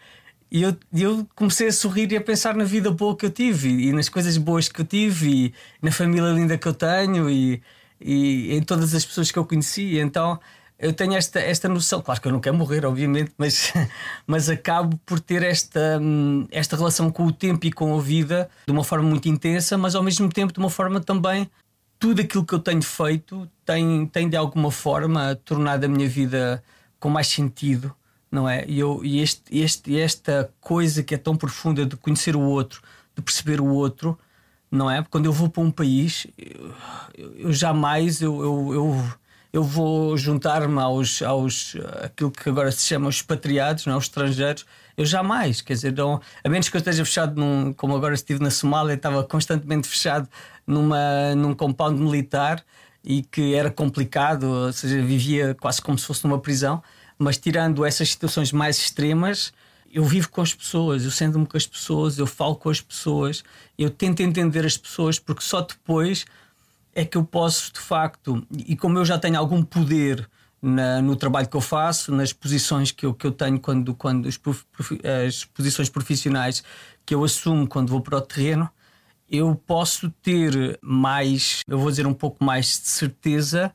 E 0.51 0.63
eu, 0.63 0.77
eu 0.93 1.27
comecei 1.35 1.67
a 1.67 1.71
sorrir 1.71 2.11
e 2.11 2.17
a 2.17 2.21
pensar 2.21 2.55
na 2.55 2.63
vida 2.63 2.89
boa 2.89 3.15
que 3.15 3.25
eu 3.25 3.29
tive 3.29 3.69
e, 3.69 3.87
e 3.89 3.93
nas 3.93 4.07
coisas 4.07 4.37
boas 4.37 4.69
que 4.69 4.79
eu 4.79 4.85
tive 4.85 5.29
e 5.29 5.53
na 5.81 5.91
família 5.91 6.31
linda 6.31 6.57
que 6.57 6.67
eu 6.67 6.73
tenho 6.73 7.29
e, 7.29 7.61
e 7.99 8.53
em 8.55 8.61
todas 8.61 8.95
as 8.95 9.05
pessoas 9.05 9.31
que 9.31 9.37
eu 9.37 9.45
conheci. 9.45 9.97
Então 9.99 10.39
eu 10.79 10.93
tenho 10.93 11.13
esta, 11.13 11.39
esta 11.39 11.67
noção, 11.67 12.01
claro 12.01 12.21
que 12.21 12.27
eu 12.27 12.31
não 12.31 12.39
quero 12.39 12.55
morrer, 12.55 12.85
obviamente, 12.85 13.31
mas, 13.37 13.73
mas 14.27 14.49
acabo 14.49 14.97
por 15.05 15.19
ter 15.19 15.41
esta, 15.43 15.99
hum, 15.99 16.47
esta 16.51 16.75
relação 16.75 17.09
com 17.09 17.25
o 17.25 17.31
tempo 17.31 17.65
e 17.65 17.71
com 17.71 17.97
a 17.97 18.01
vida 18.01 18.49
de 18.65 18.71
uma 18.71 18.83
forma 18.83 19.09
muito 19.09 19.27
intensa, 19.27 19.77
mas 19.77 19.95
ao 19.95 20.03
mesmo 20.03 20.29
tempo 20.29 20.53
de 20.53 20.59
uma 20.59 20.69
forma 20.69 20.99
também. 20.99 21.49
Tudo 21.99 22.21
aquilo 22.21 22.45
que 22.45 22.53
eu 22.53 22.59
tenho 22.59 22.83
feito 22.83 23.49
tem, 23.65 24.05
tem 24.05 24.29
de 24.29 24.37
alguma 24.37 24.69
forma 24.69 25.35
tornado 25.43 25.83
a 25.83 25.87
minha 25.87 26.07
vida 26.07 26.63
com 26.99 27.09
mais 27.09 27.25
sentido, 27.27 27.95
não 28.31 28.47
é? 28.47 28.65
E, 28.67 28.79
eu, 28.79 29.01
e 29.03 29.19
este, 29.21 29.43
este, 29.57 29.99
esta 29.99 30.51
coisa 30.59 31.03
que 31.03 31.15
é 31.15 31.17
tão 31.17 31.35
profunda 31.35 31.85
de 31.85 31.95
conhecer 31.95 32.35
o 32.35 32.41
outro, 32.41 32.81
de 33.15 33.21
perceber 33.21 33.61
o 33.61 33.67
outro, 33.67 34.17
não 34.69 34.89
é? 34.91 35.03
Quando 35.09 35.25
eu 35.25 35.33
vou 35.33 35.49
para 35.49 35.63
um 35.63 35.71
país, 35.71 36.27
eu, 36.37 36.73
eu 37.37 37.53
jamais 37.53 38.21
eu, 38.21 38.41
eu, 38.41 38.73
eu 38.73 39.13
eu 39.57 39.63
vou 39.63 40.15
juntar-me 40.17 40.79
aos, 40.79 41.21
aos 41.21 41.75
aquilo 42.03 42.29
que 42.29 42.47
agora 42.49 42.71
se 42.71 42.85
chama 42.85 43.07
os 43.07 43.15
expatriados, 43.15 43.85
não 43.85 43.93
é? 43.93 43.97
os 43.97 44.05
estrangeiros. 44.05 44.65
Eu 44.95 45.05
jamais, 45.05 45.61
quer 45.61 45.73
dizer, 45.73 45.93
não, 45.93 46.19
a 46.43 46.49
menos 46.49 46.69
que 46.69 46.75
eu 46.75 46.79
esteja 46.79 47.05
fechado, 47.05 47.39
num, 47.39 47.73
como 47.73 47.95
agora 47.95 48.13
estive 48.13 48.41
na 48.41 48.49
Somália, 48.49 48.93
estava 48.93 49.23
constantemente 49.23 49.87
fechado 49.87 50.27
numa, 50.65 51.33
num 51.35 51.53
compound 51.53 51.99
militar 51.99 52.63
e 53.03 53.23
que 53.23 53.55
era 53.55 53.71
complicado, 53.71 54.43
ou 54.43 54.73
seja, 54.73 55.01
vivia 55.01 55.55
quase 55.59 55.81
como 55.81 55.97
se 55.97 56.05
fosse 56.05 56.23
numa 56.23 56.39
prisão. 56.39 56.83
Mas 57.17 57.37
tirando 57.37 57.83
essas 57.85 58.09
situações 58.09 58.51
mais 58.51 58.77
extremas, 58.77 59.51
eu 59.91 60.03
vivo 60.03 60.29
com 60.29 60.41
as 60.41 60.53
pessoas, 60.53 61.03
eu 61.03 61.11
sento-me 61.11 61.45
com 61.45 61.57
as 61.57 61.65
pessoas, 61.65 62.17
eu 62.17 62.27
falo 62.27 62.55
com 62.55 62.69
as 62.69 62.81
pessoas, 62.81 63.43
eu 63.77 63.89
tento 63.89 64.21
entender 64.21 64.65
as 64.65 64.77
pessoas, 64.77 65.17
porque 65.17 65.41
só 65.41 65.61
depois 65.61 66.25
é 66.93 67.05
que 67.05 67.17
eu 67.17 67.23
posso, 67.23 67.71
de 67.73 67.79
facto, 67.79 68.45
e 68.51 68.75
como 68.75 68.97
eu 68.97 69.05
já 69.05 69.17
tenho 69.17 69.37
algum 69.37 69.63
poder 69.63 70.27
na, 70.61 71.01
no 71.01 71.15
trabalho 71.15 71.47
que 71.47 71.55
eu 71.55 71.61
faço, 71.61 72.11
nas 72.11 72.33
posições 72.33 72.91
que 72.91 73.05
eu, 73.05 73.13
que 73.13 73.27
eu 73.27 73.31
tenho 73.31 73.59
quando, 73.59 73.93
quando 73.93 74.27
as, 74.27 74.39
as 75.27 75.45
posições 75.45 75.89
profissionais 75.89 76.63
que 77.05 77.13
eu 77.13 77.23
assumo 77.23 77.67
quando 77.67 77.89
vou 77.89 78.01
para 78.01 78.17
o 78.17 78.21
terreno, 78.21 78.69
eu 79.29 79.55
posso 79.55 80.09
ter 80.21 80.79
mais, 80.81 81.61
eu 81.67 81.77
vou 81.77 81.89
dizer 81.89 82.07
um 82.07 82.13
pouco 82.13 82.43
mais 82.43 82.65
de 82.65 82.87
certeza 82.87 83.73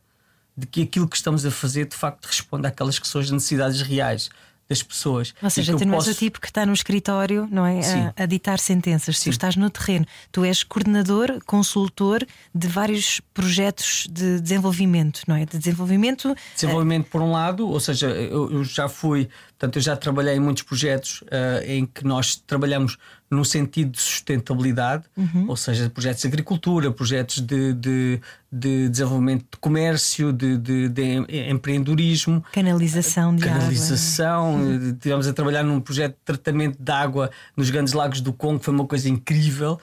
de 0.56 0.66
que 0.66 0.82
aquilo 0.82 1.08
que 1.08 1.16
estamos 1.16 1.44
a 1.46 1.50
fazer 1.50 1.87
de 1.87 1.96
facto 1.96 2.26
responde 2.26 2.66
àquelas 2.66 2.99
que 2.99 3.08
são 3.08 3.20
as 3.20 3.31
necessidades 3.31 3.81
reais 3.82 4.31
das 4.72 4.82
pessoas. 4.82 5.34
Ou 5.43 5.50
seja, 5.50 5.76
tu 5.76 5.84
não 5.84 5.96
posso... 5.96 6.08
és 6.08 6.16
o 6.16 6.19
tipo 6.19 6.40
que 6.40 6.46
está 6.46 6.64
no 6.64 6.72
escritório, 6.72 7.46
não 7.50 7.66
é? 7.66 7.81
A, 8.16 8.22
a, 8.22 8.26
ditar 8.26 8.58
sentenças. 8.58 9.19
Sim. 9.19 9.31
Tu 9.31 9.32
estás 9.32 9.56
no 9.56 9.69
terreno. 9.69 10.06
Tu 10.31 10.44
és 10.44 10.62
coordenador, 10.62 11.38
consultor 11.44 12.26
de 12.54 12.69
vários 12.69 13.20
projetos 13.34 14.06
de 14.10 14.40
desenvolvimento, 14.40 15.22
não 15.26 15.37
é? 15.37 15.44
De 15.44 15.58
desenvolvimento. 15.58 16.34
Desenvolvimento, 16.54 17.10
por 17.10 17.20
um 17.20 17.32
lado, 17.32 17.69
ou 17.69 17.81
seja, 17.81 18.08
eu, 18.08 18.50
eu 18.50 18.64
já 18.64 18.88
fui, 18.88 19.28
portanto, 19.62 19.76
eu 19.76 19.82
já 19.82 19.97
trabalhei 19.97 20.35
em 20.35 20.41
muitos 20.41 20.64
projetos 20.64 21.23
uh, 21.23 21.64
em 21.64 21.87
que 21.87 22.05
nós 22.05 22.35
trabalhamos 22.35 22.99
no 23.31 23.44
sentido 23.44 23.93
de 23.93 24.00
sustentabilidade, 24.00 25.05
uhum. 25.17 25.47
ou 25.49 25.56
seja, 25.56 25.88
projetos 25.88 26.23
de 26.23 26.26
agricultura, 26.26 26.91
projetos 26.91 27.38
de, 27.38 27.73
de, 27.73 28.20
de 28.50 28.88
desenvolvimento 28.88 29.47
de 29.53 29.59
comércio, 29.61 30.32
de, 30.32 30.59
de, 30.59 30.88
de, 30.88 31.49
empreendedorismo, 31.49 32.44
canalização 32.53 33.37
de 33.37 33.44
canalização. 33.44 34.56
água. 34.56 34.67
Uhum. 34.67 34.91
Estivemos 34.91 35.26
a 35.29 35.32
trabalhar 35.32 35.62
num 35.62 35.81
projeto 35.81 36.14
de 36.14 36.25
tratamento 36.25 36.83
de 36.83 36.92
água 36.92 37.31
nos 37.57 37.71
grandes 37.71 37.92
lagos 37.92 38.21
do 38.21 38.33
Congo, 38.33 38.59
foi 38.59 38.75
uma 38.75 38.87
coisa 38.87 39.09
incrível. 39.09 39.78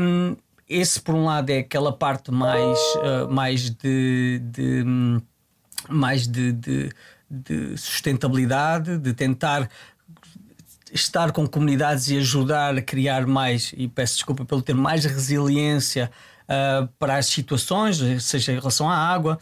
Um, 0.00 0.34
esse, 0.66 0.98
por 0.98 1.14
um 1.14 1.26
lado, 1.26 1.50
é 1.50 1.58
aquela 1.58 1.92
parte 1.92 2.32
mais, 2.32 2.78
uh, 2.78 3.30
mais 3.30 3.68
de, 3.68 4.40
de 4.42 4.82
mais 5.88 6.26
de, 6.26 6.52
de, 7.42 7.72
de, 7.72 7.78
sustentabilidade, 7.78 8.98
de 8.98 9.12
tentar 9.12 9.68
estar 10.92 11.32
com 11.32 11.46
comunidades 11.46 12.08
e 12.08 12.18
ajudar 12.18 12.76
a 12.76 12.82
criar 12.82 13.26
mais, 13.26 13.74
e 13.76 13.88
peço 13.88 14.14
desculpa 14.14 14.44
pelo 14.44 14.62
ter 14.62 14.74
mais 14.74 15.04
resiliência 15.04 16.10
uh, 16.44 16.86
para 16.98 17.16
as 17.16 17.26
situações, 17.26 18.00
seja 18.22 18.52
em 18.52 18.56
relação 18.56 18.88
à 18.88 18.96
água, 18.96 19.38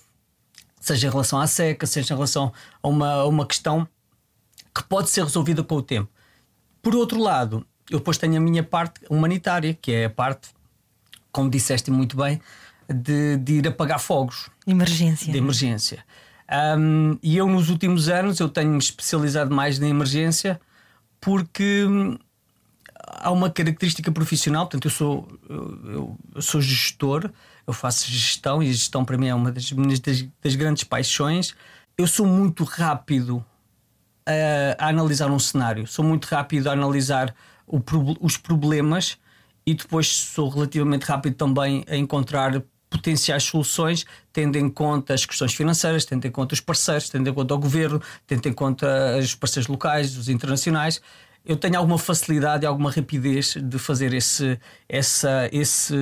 seja 0.81 1.07
em 1.07 1.11
relação 1.11 1.39
à 1.39 1.47
seca, 1.47 1.87
seja 1.87 2.15
em 2.15 2.17
relação 2.17 2.53
a 2.83 2.89
uma, 2.89 3.13
a 3.13 3.27
uma 3.27 3.47
questão 3.47 3.87
que 4.75 4.83
pode 4.85 5.11
ser 5.11 5.23
resolvida 5.25 5.63
com 5.63 5.77
o 5.77 5.83
tempo. 5.83 6.11
Por 6.81 6.97
outro 6.97 7.21
lado, 7.21 7.67
eu 7.91 7.99
depois 7.99 8.17
tenho 8.17 8.37
a 8.37 8.41
minha 8.41 8.63
parte 8.63 9.01
humanitária, 9.11 9.75
que 9.75 9.93
é 9.93 10.07
a 10.07 10.11
parte, 10.11 10.49
como 11.31 11.51
disseste 11.51 11.91
muito 11.91 12.17
bem, 12.17 12.41
de, 12.89 13.37
de 13.37 13.53
ir 13.55 13.69
apagar 13.69 14.01
fogos. 14.01 14.49
Emergência. 14.67 15.31
De 15.31 15.39
emergência. 15.39 16.05
Um, 16.53 17.19
e 17.23 17.39
eu, 17.39 17.47
nos 17.49 17.71
últimos 17.71 18.11
anos, 18.11 18.39
eu 18.39 18.49
tenho-me 18.49 18.79
especializado 18.79 19.55
mais 19.55 19.79
na 19.79 19.89
emergência 19.89 20.61
porque 21.19 21.85
hum, 21.87 22.19
há 22.95 23.31
uma 23.31 23.49
característica 23.49 24.13
profissional, 24.13 24.67
portanto, 24.67 24.87
eu 24.87 24.91
sou, 24.91 25.29
eu, 25.49 26.19
eu, 26.35 26.43
sou 26.43 26.61
gestor, 26.61 27.31
eu 27.67 27.73
faço 27.73 28.11
gestão 28.11 28.63
e 28.63 28.69
a 28.69 28.73
gestão 28.73 29.05
para 29.05 29.17
mim 29.17 29.29
é 29.29 29.35
uma 29.35 29.51
das 29.51 29.73
minhas 29.73 30.01
das, 30.01 30.27
das 30.43 30.55
grandes 30.55 30.85
paixões. 30.85 31.55
Eu 31.97 32.07
sou 32.07 32.27
muito 32.27 32.65
rápido 32.65 33.43
a, 34.27 34.85
a, 34.85 34.89
analisar 34.89 35.31
um 35.31 35.39
cenário, 35.39 35.87
sou 35.87 36.05
muito 36.05 36.27
rápido 36.27 36.69
a 36.69 36.73
analisar 36.73 37.35
o, 37.67 37.81
os 38.21 38.37
problemas 38.37 39.17
e 39.65 39.75
depois 39.75 40.09
sou 40.09 40.49
relativamente 40.49 41.05
rápido 41.05 41.35
também 41.35 41.85
a 41.89 41.97
encontrar 41.97 42.63
potenciais 42.93 43.43
soluções, 43.45 44.05
tendo 44.33 44.57
em 44.57 44.69
conta 44.69 45.15
as 45.15 45.25
questões 45.25 45.55
financeiras, 45.55 46.05
tendo 46.05 46.27
em 46.27 46.31
conta 46.31 46.55
os 46.55 46.61
parceiros, 46.61 47.09
tendo 47.09 47.29
em 47.29 47.35
conta 47.35 47.55
o 47.55 47.59
governo, 47.59 48.01
tendo 48.27 48.47
em 48.49 48.53
conta 48.53 48.87
os 49.19 49.35
parceiros 49.35 49.67
locais, 49.69 50.17
os 50.17 50.29
internacionais. 50.29 51.01
Eu 51.45 51.57
tenho 51.57 51.77
alguma 51.77 51.99
facilidade 51.99 52.65
e 52.65 52.67
alguma 52.67 52.91
rapidez 52.91 53.57
de 53.57 53.79
fazer 53.79 54.13
esse, 54.15 54.61
essa, 54.89 55.49
esse, 55.51 55.95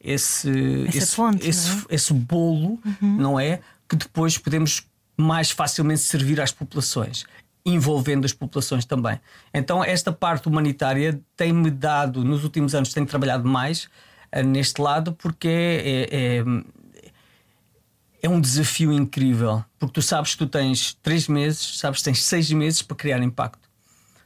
esse, 0.00 0.50
esse, 0.94 1.16
ponte, 1.16 1.48
esse, 1.48 1.70
é? 1.70 1.94
esse 1.94 2.12
bolo, 2.12 2.78
uhum. 2.84 3.16
não 3.16 3.40
é? 3.40 3.60
Que 3.88 3.96
depois 3.96 4.38
podemos 4.38 4.84
mais 5.16 5.50
facilmente 5.50 6.00
servir 6.02 6.40
às 6.40 6.52
populações. 6.52 7.24
envolvendo 7.64 8.24
as 8.24 8.32
populações 8.32 8.84
também. 8.84 9.20
Então, 9.54 9.84
esta 9.84 10.12
parte 10.12 10.48
humanitária 10.48 11.20
tem-me 11.36 11.70
dado, 11.70 12.24
nos 12.24 12.42
últimos 12.44 12.74
anos, 12.74 12.92
tenho 12.92 13.06
trabalhado 13.06 13.48
mais 13.48 13.88
neste 14.40 14.80
lado, 14.80 15.12
porque 15.12 15.48
é, 15.48 16.38
é, 16.38 16.44
é, 18.22 18.28
um 18.28 18.40
desafio 18.40 18.92
incrível. 18.92 19.64
Porque 19.78 19.94
tu 19.94 20.02
sabes 20.02 20.32
que 20.32 20.38
tu 20.38 20.46
tens 20.46 20.94
três 21.02 21.26
meses, 21.26 21.78
sabes 21.78 21.98
que 21.98 22.04
tens 22.04 22.22
seis 22.22 22.50
meses 22.52 22.80
para 22.80 22.96
criar 22.96 23.20
impacto. 23.20 23.68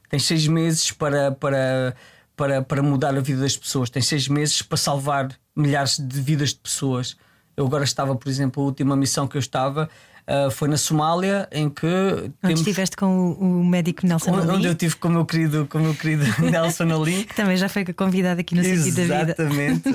Tens 0.07 0.23
seis 0.23 0.47
meses 0.47 0.91
para, 0.91 1.31
para, 1.31 1.95
para, 2.35 2.61
para 2.61 2.83
mudar 2.83 3.17
a 3.17 3.19
vida 3.19 3.41
das 3.41 3.57
pessoas, 3.57 3.89
tens 3.89 4.07
seis 4.07 4.27
meses 4.27 4.61
para 4.61 4.77
salvar 4.77 5.29
milhares 5.55 5.97
de 5.99 6.21
vidas 6.21 6.49
de 6.49 6.59
pessoas. 6.59 7.17
Eu 7.57 7.65
agora 7.65 7.83
estava, 7.83 8.15
por 8.15 8.29
exemplo, 8.29 8.61
a 8.61 8.65
última 8.67 8.95
missão 8.95 9.27
que 9.27 9.35
eu 9.35 9.39
estava 9.39 9.89
Uh, 10.27 10.51
foi 10.51 10.67
na 10.67 10.75
Somália, 10.75 11.47
em 11.53 11.69
que. 11.69 11.85
Onde 11.85 12.33
temos... 12.41 12.59
estiveste 12.59 12.97
com 12.97 13.31
o, 13.31 13.61
o 13.61 13.65
médico 13.65 14.05
Nelson 14.05 14.31
onde, 14.31 14.51
Onde 14.51 14.67
eu 14.67 14.73
estive 14.73 14.97
com 14.97 15.07
o 15.07 15.11
meu 15.11 15.25
querido, 15.25 15.65
com 15.67 15.77
o 15.77 15.81
meu 15.81 15.95
querido 15.95 16.25
Nelson 16.51 16.83
Ali. 16.83 17.23
que 17.23 17.33
também 17.33 17.55
já 17.55 17.69
foi 17.69 17.85
convidado 17.85 18.41
aqui 18.41 18.53
no 18.53 18.61
Sentido 18.61 19.07
da 19.07 19.19
Vida. 19.19 19.35
Exatamente. 19.39 19.87
uh, 19.87 19.93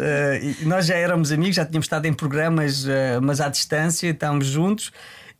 nós 0.67 0.87
já 0.87 0.95
éramos 0.95 1.31
amigos, 1.33 1.57
já 1.57 1.67
tínhamos 1.67 1.85
estado 1.85 2.07
em 2.07 2.15
programas, 2.15 2.87
uh, 2.87 3.21
mas 3.21 3.43
à 3.43 3.51
distância, 3.51 4.09
estávamos 4.09 4.47
juntos. 4.47 4.91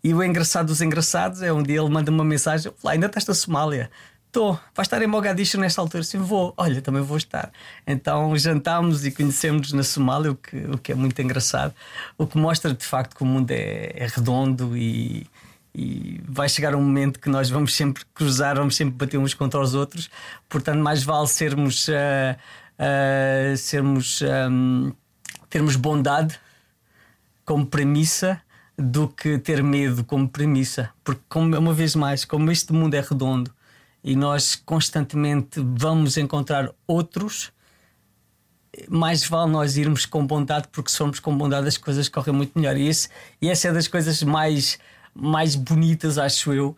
E 0.05 0.13
o 0.13 0.23
engraçado 0.23 0.67
dos 0.67 0.83
engraçados 0.83 1.43
é 1.43 1.51
um 1.51 1.63
dia 1.63 1.81
ele 1.81 1.89
manda 1.89 2.11
uma 2.11 2.25
mensagem: 2.25 2.71
lá, 2.85 2.93
ainda 2.93 3.07
estás 3.07 3.25
na 3.27 3.33
Somália. 3.33 3.91
Estou, 4.33 4.59
vai 4.75 4.83
estar 4.83 5.03
em 5.03 5.07
Mogadishu 5.07 5.61
nesta 5.61 5.83
altura? 5.83 6.03
Sim, 6.03 6.17
vou. 6.17 6.55
Olha, 6.57 6.81
também 6.81 7.03
vou 7.03 7.19
estar. 7.19 7.53
Então 7.87 8.35
jantámos 8.35 9.05
e 9.05 9.11
conhecemos 9.11 9.75
na 9.75 9.83
Somália, 9.83 10.31
o 10.31 10.35
que, 10.35 10.57
o 10.57 10.79
que 10.79 10.91
é 10.91 10.95
muito 10.95 11.21
engraçado. 11.21 11.75
O 12.17 12.27
que 12.27 12.39
mostra 12.39 12.73
de 12.73 12.83
facto 12.83 13.15
que 13.15 13.23
o 13.23 13.27
mundo 13.27 13.51
é, 13.51 13.93
é 13.95 14.07
redondo 14.07 14.75
e, 14.75 15.27
e 15.75 16.19
vai 16.27 16.49
chegar 16.49 16.75
um 16.75 16.81
momento 16.81 17.21
que 17.21 17.29
nós 17.29 17.51
vamos 17.51 17.75
sempre 17.75 18.05
cruzar, 18.15 18.57
vamos 18.57 18.75
sempre 18.75 18.95
bater 18.95 19.19
uns 19.19 19.35
contra 19.35 19.61
os 19.61 19.75
outros. 19.75 20.09
Portanto, 20.49 20.79
mais 20.79 21.03
vale 21.03 21.29
sermos. 21.29 21.89
Uh, 21.89 21.93
uh, 21.93 23.55
sermos 23.59 24.23
um, 24.51 24.95
termos 25.51 25.77
bondade 25.77 26.41
como 27.45 27.67
premissa 27.67 28.41
do 28.79 29.09
que 29.09 29.37
ter 29.37 29.63
medo 29.63 30.03
como 30.05 30.27
premissa. 30.27 30.89
Porque, 31.05 31.21
como, 31.29 31.55
uma 31.55 31.75
vez 31.75 31.95
mais, 31.95 32.25
como 32.25 32.51
este 32.51 32.73
mundo 32.73 32.95
é 32.95 33.01
redondo 33.03 33.53
e 34.03 34.17
nós 34.17 34.57
constantemente 34.57 35.61
vamos 35.61 36.17
encontrar 36.17 36.71
outros, 36.87 37.53
mais 38.89 39.25
vale 39.25 39.51
nós 39.51 39.77
irmos 39.77 40.07
com 40.07 40.27
bondade, 40.27 40.69
porque 40.73 40.91
se 40.91 40.97
formos 40.97 41.21
com 41.21 41.37
bondade 41.37 41.69
as 41.69 41.77
coisas 41.77 42.09
correm 42.09 42.35
muito 42.35 42.59
melhor. 42.59 42.77
E, 42.77 42.89
esse, 42.89 43.09
e 43.41 43.49
essa 43.49 43.69
é 43.69 43.73
das 43.73 43.87
coisas 43.87 44.23
mais, 44.23 44.79
mais 45.15 45.55
bonitas, 45.55 46.19
acho 46.19 46.53
eu, 46.53 46.77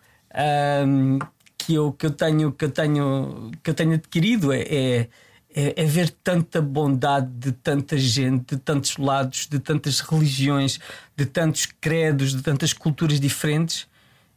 um, 0.86 1.18
que, 1.56 1.74
eu, 1.74 1.92
que, 1.92 2.06
eu 2.06 2.10
tenho, 2.10 2.52
que, 2.52 2.64
eu 2.64 2.70
tenho, 2.70 3.52
que 3.62 3.70
eu 3.70 3.74
tenho 3.74 3.94
adquirido. 3.94 4.52
É, 4.52 4.60
é, 4.62 5.08
é, 5.56 5.82
é, 5.82 5.84
ver 5.84 6.10
tanta 6.10 6.60
bondade 6.60 7.30
de 7.30 7.52
tanta 7.52 7.96
gente, 7.96 8.56
de 8.56 8.60
tantos 8.60 8.96
lados, 8.96 9.46
de 9.46 9.60
tantas 9.60 10.00
religiões, 10.00 10.80
de 11.16 11.24
tantos 11.24 11.66
credos, 11.80 12.34
de 12.34 12.42
tantas 12.42 12.72
culturas 12.72 13.20
diferentes. 13.20 13.86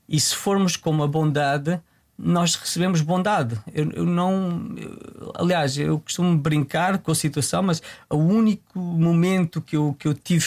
E 0.07 0.19
se 0.19 0.35
formos 0.35 0.77
com 0.77 0.91
uma 0.91 1.07
bondade, 1.07 1.81
nós 2.17 2.55
recebemos 2.55 3.01
bondade. 3.01 3.59
Eu, 3.73 3.91
eu 3.91 4.05
não. 4.05 4.73
Eu, 4.75 5.31
aliás, 5.35 5.77
eu 5.77 5.99
costumo 5.99 6.35
brincar 6.37 6.97
com 6.97 7.11
a 7.11 7.15
situação, 7.15 7.61
mas 7.61 7.81
o 8.09 8.17
único 8.17 8.79
momento 8.79 9.61
que 9.61 9.77
eu, 9.77 9.95
que 9.97 10.07
eu 10.07 10.13
tive 10.13 10.45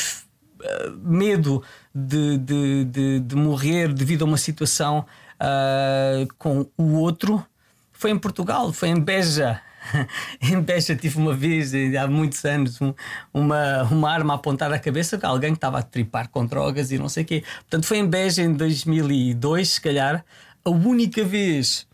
uh, 0.61 0.99
medo 1.03 1.63
de, 1.95 2.39
de, 2.39 2.85
de, 2.85 3.21
de, 3.21 3.37
morrer 3.37 3.93
devido 3.93 4.23
a 4.23 4.25
uma 4.25 4.37
situação 4.37 5.07
uh, 5.37 6.27
com 6.39 6.67
o 6.77 6.95
outro 6.95 7.45
foi 7.93 8.11
em 8.11 8.19
Portugal, 8.19 8.73
foi 8.73 8.89
em 8.89 9.01
Beja. 9.01 9.61
em 10.43 10.61
Beja 10.61 10.97
tive 10.97 11.19
uma 11.19 11.35
vez, 11.35 11.73
há 11.95 12.07
muitos 12.07 12.45
anos, 12.45 12.81
um, 12.81 12.93
uma, 13.33 13.83
uma 13.85 14.11
arma 14.11 14.35
a 14.35 14.37
apontar 14.37 14.73
à 14.73 14.79
cabeça 14.79 15.17
de 15.17 15.25
alguém 15.25 15.53
que 15.53 15.59
estava 15.59 15.79
a 15.79 15.83
tripar 15.83 16.29
com 16.31 16.45
drogas 16.45 16.91
e 16.91 16.99
não 16.99 17.09
sei 17.09 17.23
o 17.23 17.27
quê. 17.27 17.45
Portanto, 17.61 17.87
foi 17.87 17.99
em 17.99 18.07
Beja 18.07 18.43
em 18.43 18.53
2002, 18.53 19.69
se 19.69 19.81
calhar 19.81 20.25
a 20.65 20.71
única 20.71 21.25
vez 21.25 21.87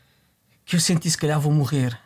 que 0.65 0.77
eu 0.77 0.81
senti 0.81 1.11
se 1.11 1.17
calhar 1.17 1.41
vou 1.41 1.53
morrer. 1.53 1.99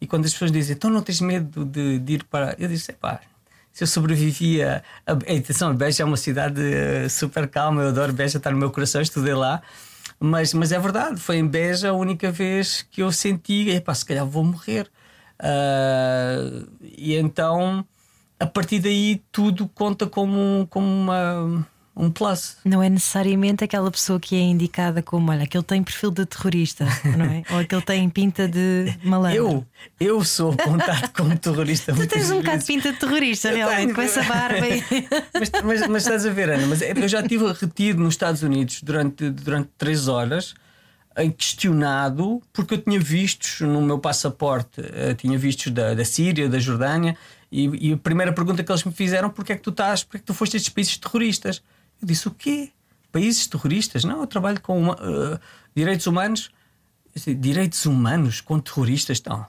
E 0.00 0.06
quando 0.06 0.26
as 0.26 0.32
pessoas 0.32 0.52
dizem, 0.52 0.74
então 0.74 0.90
não 0.90 1.02
tens 1.02 1.20
medo 1.20 1.64
de, 1.64 1.98
de 1.98 2.12
ir 2.14 2.24
para. 2.24 2.54
Eu 2.58 2.68
disse, 2.68 2.92
pá, 2.92 3.20
se 3.72 3.82
eu 3.82 3.88
sobrevivia. 3.88 4.82
A, 5.06 5.12
atenção, 5.12 5.74
Beja 5.74 6.02
é 6.02 6.06
uma 6.06 6.16
cidade 6.16 6.60
eh, 6.60 7.08
super 7.08 7.48
calma, 7.48 7.82
eu 7.82 7.88
adoro 7.88 8.12
Beja, 8.12 8.38
está 8.38 8.50
no 8.50 8.56
meu 8.56 8.70
coração, 8.70 9.00
estudei 9.00 9.34
lá. 9.34 9.62
Mas, 10.20 10.54
mas 10.54 10.72
é 10.72 10.78
verdade, 10.78 11.20
foi 11.20 11.36
em 11.36 11.46
Beja 11.46 11.90
a 11.90 11.92
única 11.92 12.30
vez 12.30 12.86
que 12.90 13.02
eu 13.02 13.10
senti, 13.10 13.70
epá, 13.70 13.94
se 13.94 14.04
calhar 14.04 14.26
vou 14.26 14.44
morrer. 14.44 14.90
Uh, 15.40 16.68
e 16.82 17.14
então, 17.16 17.84
a 18.38 18.46
partir 18.46 18.78
daí, 18.78 19.22
tudo 19.32 19.68
conta 19.68 20.06
como, 20.06 20.66
como 20.70 20.86
uma 20.86 21.66
um 21.96 22.10
plus. 22.10 22.56
Não 22.64 22.82
é 22.82 22.90
necessariamente 22.90 23.62
aquela 23.62 23.90
pessoa 23.90 24.18
que 24.18 24.34
é 24.34 24.40
indicada 24.40 25.02
como, 25.02 25.30
olha, 25.30 25.44
aquele 25.44 25.62
tem 25.62 25.82
perfil 25.82 26.10
de 26.10 26.26
terrorista, 26.26 26.86
não 27.16 27.24
é? 27.26 27.42
Ou 27.50 27.58
aquele 27.58 27.82
tem 27.82 28.08
pinta 28.08 28.48
de 28.48 28.92
malandro. 29.02 29.36
Eu, 29.36 29.66
eu 30.00 30.24
sou 30.24 30.52
apontado 30.52 31.10
como 31.16 31.38
terrorista. 31.38 31.92
tu 31.94 32.06
tens 32.06 32.30
um 32.30 32.38
bocado 32.38 32.58
de 32.58 32.64
pinta 32.64 32.92
de 32.92 32.98
terrorista, 32.98 33.48
eu 33.48 33.56
realmente, 33.56 33.80
tenho. 33.82 33.94
com 33.94 34.02
essa 34.02 34.22
barba. 34.24 34.66
mas, 35.34 35.50
mas, 35.62 35.88
mas, 35.88 36.02
estás 36.02 36.26
a 36.26 36.30
ver, 36.30 36.50
Ana, 36.50 36.66
mas 36.66 36.82
eu 36.82 37.08
já 37.08 37.20
estive 37.20 37.52
retido 37.52 38.02
nos 38.02 38.14
Estados 38.14 38.42
Unidos 38.42 38.82
durante, 38.82 39.30
durante 39.30 39.70
três 39.78 40.08
horas 40.08 40.54
questionado 41.38 42.42
porque 42.52 42.74
eu 42.74 42.78
tinha 42.78 42.98
vistos 42.98 43.60
no 43.60 43.80
meu 43.80 44.00
passaporte, 44.00 44.80
eh, 44.80 45.14
tinha 45.14 45.38
vistos 45.38 45.70
da, 45.70 45.94
da 45.94 46.04
Síria, 46.04 46.48
da 46.48 46.58
Jordânia, 46.58 47.16
e, 47.52 47.90
e, 47.90 47.92
a 47.92 47.96
primeira 47.96 48.32
pergunta 48.32 48.64
que 48.64 48.72
eles 48.72 48.82
me 48.82 48.90
fizeram: 48.90 49.30
porque 49.30 49.52
é 49.52 49.56
que 49.56 49.62
tu 49.62 49.70
estás, 49.70 50.02
porque 50.02 50.16
é 50.16 50.20
que 50.20 50.26
tu 50.26 50.34
foste 50.34 50.56
a 50.56 50.58
estes 50.58 50.72
países 50.72 50.98
terroristas? 50.98 51.62
Eu 52.04 52.06
disse: 52.06 52.28
o 52.28 52.30
quê? 52.30 52.70
Países 53.10 53.46
terroristas? 53.46 54.04
Não, 54.04 54.20
eu 54.20 54.26
trabalho 54.26 54.60
com 54.60 54.78
uma, 54.78 54.94
uh, 54.94 55.40
direitos 55.74 56.06
humanos. 56.06 56.50
Disse, 57.14 57.34
direitos 57.34 57.86
humanos 57.86 58.42
com 58.42 58.60
terroristas? 58.60 59.22
Não. 59.22 59.46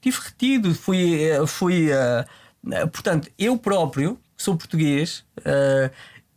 Tive 0.00 0.18
retido, 0.20 0.72
fui. 0.72 1.36
Uh, 1.36 1.46
fui 1.46 1.88
uh, 1.90 2.88
portanto, 2.92 3.28
eu 3.36 3.58
próprio, 3.58 4.18
sou 4.36 4.56
português, 4.56 5.24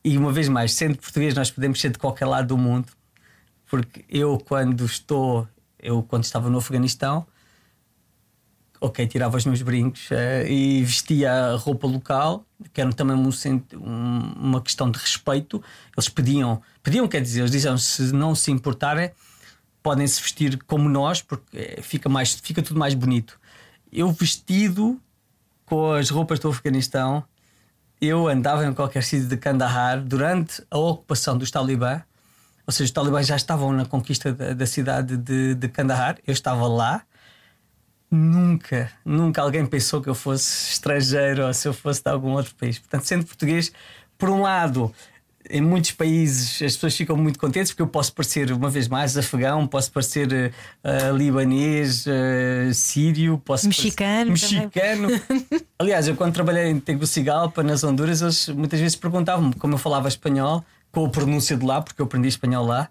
e 0.03 0.17
uma 0.17 0.31
vez 0.31 0.47
mais, 0.47 0.73
sendo 0.73 0.97
português, 0.97 1.33
nós 1.33 1.49
podemos 1.49 1.79
ser 1.81 1.89
de 1.89 1.97
qualquer 1.97 2.25
lado 2.25 2.49
do 2.49 2.57
mundo, 2.57 2.87
porque 3.67 4.05
eu, 4.09 4.39
quando 4.39 4.85
estou. 4.85 5.47
Eu, 5.79 6.03
quando 6.03 6.23
estava 6.23 6.49
no 6.49 6.57
Afeganistão, 6.57 7.25
ok, 8.81 9.05
tirava 9.07 9.37
os 9.37 9.45
meus 9.45 9.61
brincos 9.61 10.09
uh, 10.11 10.47
e 10.47 10.83
vestia 10.83 11.31
a 11.31 11.55
roupa 11.55 11.87
local, 11.87 12.45
que 12.73 12.79
era 12.79 12.91
também 12.93 13.15
um, 13.15 13.29
um, 13.75 14.33
uma 14.37 14.61
questão 14.61 14.89
de 14.89 14.97
respeito. 14.99 15.61
Eles 15.95 16.09
pediam, 16.09 16.61
pediam, 16.81 17.07
quer 17.07 17.21
dizer, 17.21 17.41
eles 17.41 17.51
diziam 17.51 17.77
se 17.77 18.13
não 18.13 18.33
se 18.33 18.51
importarem, 18.51 19.11
podem 19.83 20.07
se 20.07 20.21
vestir 20.21 20.57
como 20.63 20.87
nós, 20.87 21.21
porque 21.21 21.79
fica, 21.81 22.07
mais, 22.07 22.33
fica 22.33 22.61
tudo 22.61 22.79
mais 22.79 22.93
bonito. 22.93 23.39
Eu 23.91 24.11
vestido 24.11 24.99
com 25.65 25.91
as 25.91 26.09
roupas 26.09 26.39
do 26.39 26.49
Afeganistão, 26.49 27.23
eu 28.01 28.27
andava 28.27 28.65
em 28.65 28.73
qualquer 28.73 29.03
sítio 29.03 29.27
de 29.27 29.35
Kandahar 29.35 30.01
durante 30.01 30.63
a 30.71 30.77
ocupação 30.77 31.37
dos 31.37 31.51
Talibã. 31.51 32.01
Ou 32.65 32.71
seja, 32.71 32.85
os 32.85 32.91
talibãs 32.91 33.25
já 33.25 33.35
estavam 33.35 33.73
na 33.73 33.83
conquista 33.83 34.31
da, 34.31 34.53
da 34.53 34.65
cidade 34.67 35.17
de, 35.17 35.55
de 35.55 35.67
Kandahar, 35.69 36.19
eu 36.25 36.31
estava 36.31 36.67
lá 36.67 37.03
nunca, 38.11 38.91
nunca 39.05 39.41
alguém 39.41 39.65
pensou 39.65 40.01
que 40.01 40.09
eu 40.09 40.15
fosse 40.15 40.71
estrangeiro 40.71 41.45
ou 41.45 41.53
se 41.53 41.67
eu 41.67 41.73
fosse 41.73 42.03
de 42.03 42.09
algum 42.09 42.31
outro 42.31 42.55
país. 42.55 42.79
Portanto, 42.79 43.03
sendo 43.03 43.25
português, 43.25 43.71
por 44.17 44.29
um 44.29 44.41
lado, 44.41 44.93
em 45.49 45.61
muitos 45.61 45.91
países 45.91 46.61
as 46.61 46.73
pessoas 46.73 46.95
ficam 46.95 47.15
muito 47.15 47.39
contentes 47.39 47.71
porque 47.71 47.81
eu 47.81 47.87
posso 47.87 48.13
parecer, 48.13 48.51
uma 48.51 48.69
vez 48.69 48.87
mais, 48.87 49.17
afegão, 49.17 49.65
posso 49.65 49.91
parecer 49.91 50.27
uh, 50.83 51.15
libanês, 51.15 52.05
uh, 52.05 52.73
sírio, 52.73 53.37
posso 53.37 53.67
mexicano. 53.67 54.27
Parecer, 54.27 54.59
mexicano. 54.59 55.07
Aliás, 55.79 56.07
eu 56.07 56.15
quando 56.15 56.33
trabalhei 56.33 56.67
em 56.67 56.79
Tegucigalpa, 56.79 57.63
nas 57.63 57.83
Honduras, 57.83 58.21
eles 58.21 58.49
muitas 58.49 58.79
vezes 58.79 58.95
perguntavam-me 58.95 59.53
como 59.55 59.75
eu 59.75 59.77
falava 59.77 60.07
espanhol, 60.07 60.63
com 60.91 61.05
a 61.05 61.09
pronúncia 61.09 61.55
de 61.55 61.65
lá, 61.65 61.81
porque 61.81 62.01
eu 62.01 62.05
aprendi 62.05 62.27
espanhol 62.27 62.65
lá. 62.65 62.89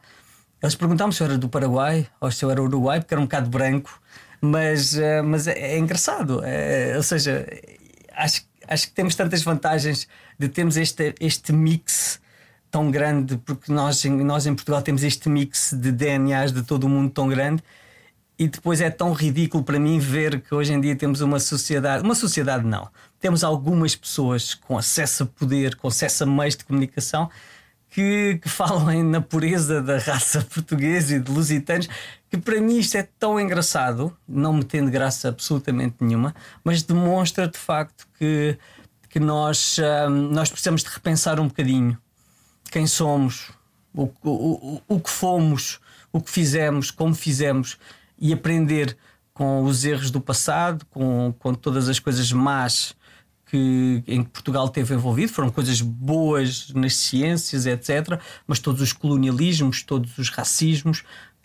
Eles 0.61 0.75
perguntavam 0.75 1.13
se 1.13 1.23
eu 1.23 1.27
era 1.27 1.39
do 1.39 1.49
Paraguai 1.49 2.09
ou 2.21 2.31
se 2.31 2.45
eu 2.45 2.51
era 2.51 2.61
uruguai, 2.61 3.01
porque 3.01 3.15
era 3.15 3.21
um 3.21 3.25
bocado 3.25 3.49
branco 3.49 4.01
mas, 4.41 4.95
uh, 4.95 5.23
mas 5.25 5.47
é, 5.47 5.75
é 5.75 5.79
engraçado. 5.79 6.43
É, 6.45 6.97
ou 6.97 7.03
seja, 7.03 7.47
acho, 8.15 8.43
acho 8.67 8.87
que 8.89 8.93
temos 8.93 9.15
tantas 9.15 9.43
vantagens 9.43 10.09
de 10.39 10.49
termos 10.49 10.77
este, 10.77 11.15
este 11.21 11.53
mix 11.53 12.21
tão 12.71 12.91
grande, 12.91 13.39
porque 13.39 13.73
nós, 13.73 14.05
nós 14.05 14.47
em 14.47 14.55
Portugal 14.55 14.83
temos 14.83 15.03
este 15.03 15.29
mix 15.29 15.73
de 15.73 15.91
DNAs 15.91 16.53
de 16.53 16.63
todo 16.63 16.85
o 16.85 16.89
mundo 16.89 17.11
tão 17.11 17.29
grande. 17.29 17.63
E 18.39 18.47
depois 18.47 18.81
é 18.81 18.89
tão 18.89 19.13
ridículo 19.13 19.65
para 19.65 19.81
mim 19.81 19.99
ver 19.99 20.41
que 20.41 20.55
hoje 20.55 20.73
em 20.73 20.81
dia 20.81 20.95
temos 20.95 21.21
uma 21.21 21.41
sociedade, 21.41 22.05
uma 22.05 22.15
sociedade 22.15 22.65
não, 22.65 22.89
temos 23.19 23.43
algumas 23.43 23.97
pessoas 23.97 24.55
com 24.55 24.79
acesso 24.79 25.25
a 25.25 25.27
poder, 25.27 25.75
com 25.75 25.89
acesso 25.89 26.23
a 26.23 26.27
meios 26.27 26.55
de 26.57 26.65
comunicação 26.65 27.29
que, 27.91 28.39
que 28.41 28.49
falam 28.49 29.03
na 29.03 29.21
pureza 29.21 29.83
da 29.83 29.99
raça 29.99 30.41
portuguesa 30.55 31.17
e 31.17 31.21
de 31.21 31.31
lusitanos 31.33 31.89
que 32.31 32.37
para 32.37 32.61
mim 32.61 32.79
isto 32.79 32.97
é 32.97 33.09
tão 33.19 33.41
engraçado, 33.41 34.17
não 34.29 34.53
me 34.53 34.65
tendo 34.65 34.91
graça 34.91 35.29
absolutamente 35.29 35.97
nenhuma, 36.01 36.35
mas 36.63 36.83
demonstra 36.83 37.49
de 37.49 37.59
facto 37.59 38.07
que, 38.19 38.59
que 39.09 39.19
nós, 39.19 39.79
hum, 39.79 40.31
nós 40.31 40.51
precisamos 40.51 40.83
de 40.83 40.91
repensar 40.91 41.41
um 41.41 41.49
bocadinho 41.49 41.99
quem 42.71 42.87
somos, 42.87 43.51
o, 43.95 44.11
o, 44.23 44.81
o, 44.89 44.97
o 44.97 45.01
que 45.01 45.11
fomos, 45.11 45.81
o 46.13 46.21
que 46.21 46.31
fizemos, 46.31 46.91
como 46.91 47.15
fizemos 47.15 47.79
e 48.19 48.33
aprender 48.33 48.97
com 49.33 49.63
os 49.63 49.85
erros 49.85 50.11
do 50.11 50.21
passado, 50.21 50.85
com, 50.87 51.33
com 51.39 51.55
todas 51.55 51.89
as 51.89 51.99
coisas 51.99 52.31
más 52.33 52.95
que, 53.47 54.03
em 54.07 54.23
que 54.23 54.31
Portugal 54.31 54.69
teve 54.69 54.95
envolvido, 54.95 55.33
foram 55.33 55.51
coisas 55.51 55.81
boas 55.81 56.71
nas 56.75 56.97
ciências, 56.97 57.67
etc., 57.67 58.21
mas 58.47 58.59
todos 58.59 58.83
os 58.83 58.93
colonialismos, 58.93 59.83
todos 59.83 60.19
os 60.19 60.29
racismos, 60.29 61.03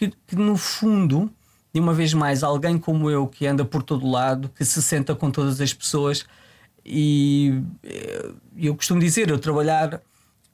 que, 0.10 0.18
que 0.28 0.36
no 0.36 0.58
fundo, 0.58 1.32
de 1.74 1.80
uma 1.80 1.94
vez 1.94 2.14
mais, 2.14 2.44
alguém 2.44 2.78
como 2.78 3.10
eu 3.10 3.28
que 3.28 3.46
anda 3.46 3.64
por 3.64 3.84
todo 3.84 4.10
lado, 4.10 4.50
que 4.50 4.66
se 4.66 4.82
senta 4.82 5.16
com 5.16 5.32
todas 5.32 5.60
as 5.62 5.74
pessoas, 5.74 6.26
e 6.86 7.62
eh, 7.84 8.32
eu 8.58 8.76
costumo 8.76 9.00
dizer, 9.00 9.30
eu 9.30 9.40
trabalhar 9.40 10.02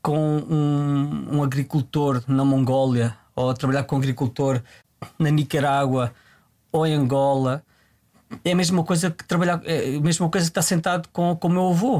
com 0.02 0.18
um, 0.18 1.38
um 1.38 1.44
agricultor 1.44 2.24
na 2.28 2.46
Mongólia, 2.46 3.18
ou 3.36 3.54
trabalhar 3.54 3.84
com 3.84 3.96
um 3.96 4.00
agricultor 4.00 4.62
na 5.18 5.30
Nicarágua 5.30 6.14
ou 6.72 6.86
em 6.86 6.94
Angola, 6.94 7.64
é 8.44 8.52
a 8.52 8.56
mesma 8.56 8.84
coisa 8.84 9.10
que 9.10 9.24
trabalhar, 9.24 9.62
é 9.66 9.96
a 9.96 10.02
mesma 10.02 10.30
coisa 10.30 10.46
que 10.46 10.52
estar 10.52 10.62
sentado 10.62 11.10
com, 11.10 11.36
com 11.36 11.48
o 11.48 11.52
meu 11.52 11.70
avô. 11.70 12.00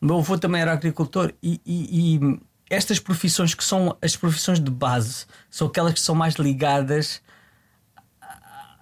O 0.00 0.06
meu 0.06 0.18
avô 0.18 0.38
também 0.38 0.62
era 0.62 0.72
agricultor 0.72 1.32
e, 1.42 1.60
e, 1.66 2.16
e, 2.16 2.40
estas 2.68 2.98
profissões 2.98 3.54
que 3.54 3.64
são 3.64 3.96
as 4.00 4.16
profissões 4.16 4.58
de 4.60 4.70
base 4.70 5.26
são 5.50 5.66
aquelas 5.66 5.94
que 5.94 6.00
são 6.00 6.14
mais 6.14 6.34
ligadas 6.34 7.20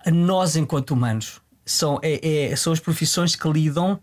a 0.05 0.11
nós 0.11 0.57
enquanto 0.57 0.93
humanos. 0.93 1.41
São, 1.65 1.99
é, 2.03 2.51
é, 2.51 2.57
são 2.57 2.73
as 2.73 2.81
profissões 2.81 3.37
que 3.37 3.49
lidam 3.49 4.01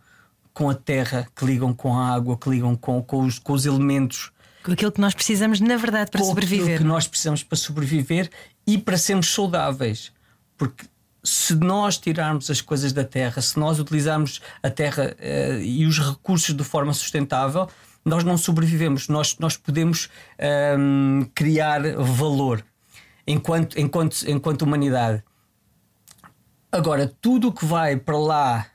com 0.54 0.70
a 0.70 0.74
terra, 0.74 1.28
que 1.36 1.46
ligam 1.46 1.74
com 1.74 1.98
a 1.98 2.14
água, 2.14 2.38
que 2.38 2.50
ligam 2.50 2.76
com, 2.76 3.02
com, 3.02 3.26
os, 3.26 3.40
com 3.40 3.54
os 3.54 3.66
elementos. 3.66 4.32
Com 4.64 4.72
aquilo 4.72 4.92
que 4.92 5.02
nós 5.02 5.14
precisamos, 5.14 5.60
na 5.60 5.78
verdade, 5.78 6.12
para 6.12 6.20
com 6.20 6.28
sobreviver. 6.28 6.78
que 6.78 6.84
nós 6.84 7.08
precisamos 7.08 7.44
para 7.44 7.58
sobreviver 7.58 8.30
e 8.66 8.78
para 8.78 8.98
sermos 8.98 9.34
saudáveis. 9.34 10.12
Porque 10.58 10.86
se 11.24 11.56
nós 11.56 11.98
tirarmos 11.98 12.50
as 12.50 12.62
coisas 12.62 12.92
da 12.94 13.04
terra, 13.04 13.42
se 13.42 13.58
nós 13.60 13.80
utilizarmos 13.80 14.42
a 14.64 14.70
terra 14.70 15.16
uh, 15.18 15.62
e 15.62 15.86
os 15.86 16.00
recursos 16.00 16.56
de 16.56 16.64
forma 16.64 16.94
sustentável, 16.94 17.70
nós 18.10 18.24
não 18.24 18.38
sobrevivemos. 18.38 19.08
Nós, 19.08 19.38
nós 19.38 19.56
podemos 19.56 20.10
um, 20.78 21.26
criar 21.34 21.82
valor 21.98 22.66
enquanto, 23.26 23.80
enquanto, 23.80 24.28
enquanto 24.28 24.64
humanidade. 24.64 25.24
Agora, 26.72 27.08
tudo 27.22 27.48
o 27.48 27.54
que 27.54 27.66
vai 27.66 27.96
para 27.96 28.18
lá 28.18 28.66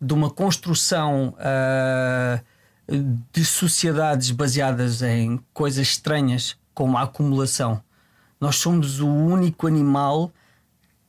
de 0.00 0.14
uma 0.14 0.30
construção 0.30 1.34
uh, 1.38 2.44
de 3.32 3.44
sociedades 3.44 4.30
baseadas 4.30 5.02
em 5.02 5.38
coisas 5.52 5.86
estranhas, 5.86 6.56
como 6.74 6.96
a 6.96 7.02
acumulação, 7.02 7.82
nós 8.40 8.56
somos 8.56 9.00
o 9.00 9.08
único 9.08 9.66
animal 9.66 10.32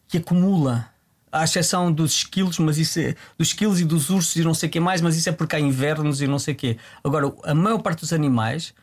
que 0.08 0.18
acumula. 0.18 0.90
À 1.32 1.44
exceção 1.44 1.92
dos 1.92 2.14
esquilos, 2.14 2.58
mas 2.60 2.78
isso 2.78 3.00
é, 3.00 3.16
dos 3.38 3.50
esquilos 3.50 3.80
e 3.80 3.86
dos 3.86 4.10
ursos 4.10 4.36
e 4.36 4.44
não 4.44 4.54
sei 4.54 4.68
o 4.68 4.72
que 4.72 4.80
mais, 4.80 5.00
mas 5.02 5.16
isso 5.16 5.30
é 5.30 5.32
porque 5.32 5.56
há 5.56 5.60
invernos 5.60 6.22
e 6.22 6.28
não 6.28 6.40
sei 6.40 6.54
o 6.54 6.58
quê. 6.58 6.78
Agora, 7.04 7.32
a 7.44 7.54
maior 7.54 7.80
parte 7.80 8.00
dos 8.00 8.12
animais, 8.12 8.74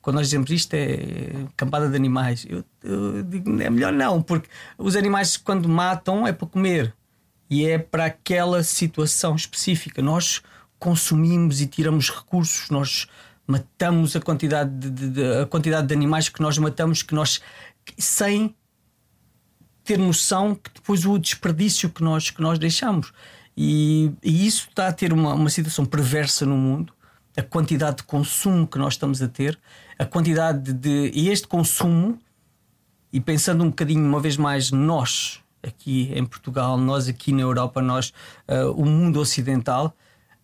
quando 0.00 0.16
nós 0.16 0.26
dizemos 0.26 0.50
isto 0.50 0.72
é 0.74 1.46
campada 1.56 1.88
de 1.88 1.96
animais, 1.96 2.46
eu, 2.48 2.64
eu 2.82 3.22
digo 3.22 3.50
é 3.60 3.68
melhor 3.68 3.92
não, 3.92 4.22
porque 4.22 4.48
os 4.78 4.96
animais 4.96 5.36
quando 5.36 5.68
matam 5.68 6.26
é 6.26 6.32
para 6.32 6.46
comer 6.46 6.94
e 7.50 7.66
é 7.66 7.78
para 7.78 8.06
aquela 8.06 8.62
situação 8.62 9.34
específica. 9.34 10.00
Nós 10.00 10.40
consumimos 10.78 11.60
e 11.60 11.66
tiramos 11.66 12.10
recursos, 12.10 12.70
nós 12.70 13.06
matamos 13.46 14.14
a 14.14 14.20
quantidade 14.20 14.70
de, 14.70 15.10
de, 15.10 15.24
a 15.42 15.46
quantidade 15.46 15.86
de 15.86 15.92
animais 15.92 16.28
que 16.28 16.40
nós 16.40 16.56
matamos 16.56 17.02
que 17.02 17.14
nós 17.14 17.40
sem 17.98 18.54
ter 19.84 19.98
noção 19.98 20.54
que 20.54 20.70
depois 20.74 21.04
o 21.04 21.18
desperdício 21.18 21.88
que 21.90 22.02
nós, 22.02 22.30
que 22.30 22.40
nós 22.40 22.58
deixamos. 22.58 23.12
E, 23.56 24.12
e 24.22 24.46
isso 24.46 24.68
está 24.68 24.88
a 24.88 24.92
ter 24.92 25.12
uma, 25.12 25.34
uma 25.34 25.50
situação 25.50 25.84
perversa 25.84 26.46
no 26.46 26.56
mundo. 26.56 26.92
A 27.36 27.42
quantidade 27.42 27.98
de 27.98 28.02
consumo 28.02 28.66
que 28.66 28.78
nós 28.78 28.94
estamos 28.94 29.22
a 29.22 29.28
ter, 29.28 29.58
a 29.98 30.04
quantidade 30.04 30.72
de. 30.72 31.10
E 31.14 31.28
este 31.28 31.46
consumo, 31.46 32.18
e 33.12 33.20
pensando 33.20 33.62
um 33.64 33.68
bocadinho, 33.68 34.04
uma 34.04 34.20
vez 34.20 34.36
mais, 34.36 34.70
nós, 34.70 35.40
aqui 35.62 36.10
em 36.14 36.24
Portugal, 36.24 36.76
nós 36.76 37.08
aqui 37.08 37.32
na 37.32 37.42
Europa, 37.42 37.80
nós, 37.80 38.12
uh, 38.48 38.70
o 38.72 38.84
mundo 38.84 39.20
ocidental, 39.20 39.94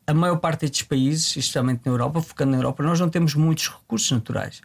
a 0.07 0.15
maior 0.15 0.37
parte 0.37 0.61
destes 0.61 0.83
países, 0.83 1.37
especialmente 1.37 1.83
na 1.85 1.93
Europa, 1.93 2.23
focando 2.23 2.53
na 2.53 2.59
Europa, 2.59 2.83
nós 2.83 3.01
não 3.01 3.09
temos 3.09 3.35
muitos 3.35 3.69
recursos 3.69 4.11
naturais. 4.11 4.63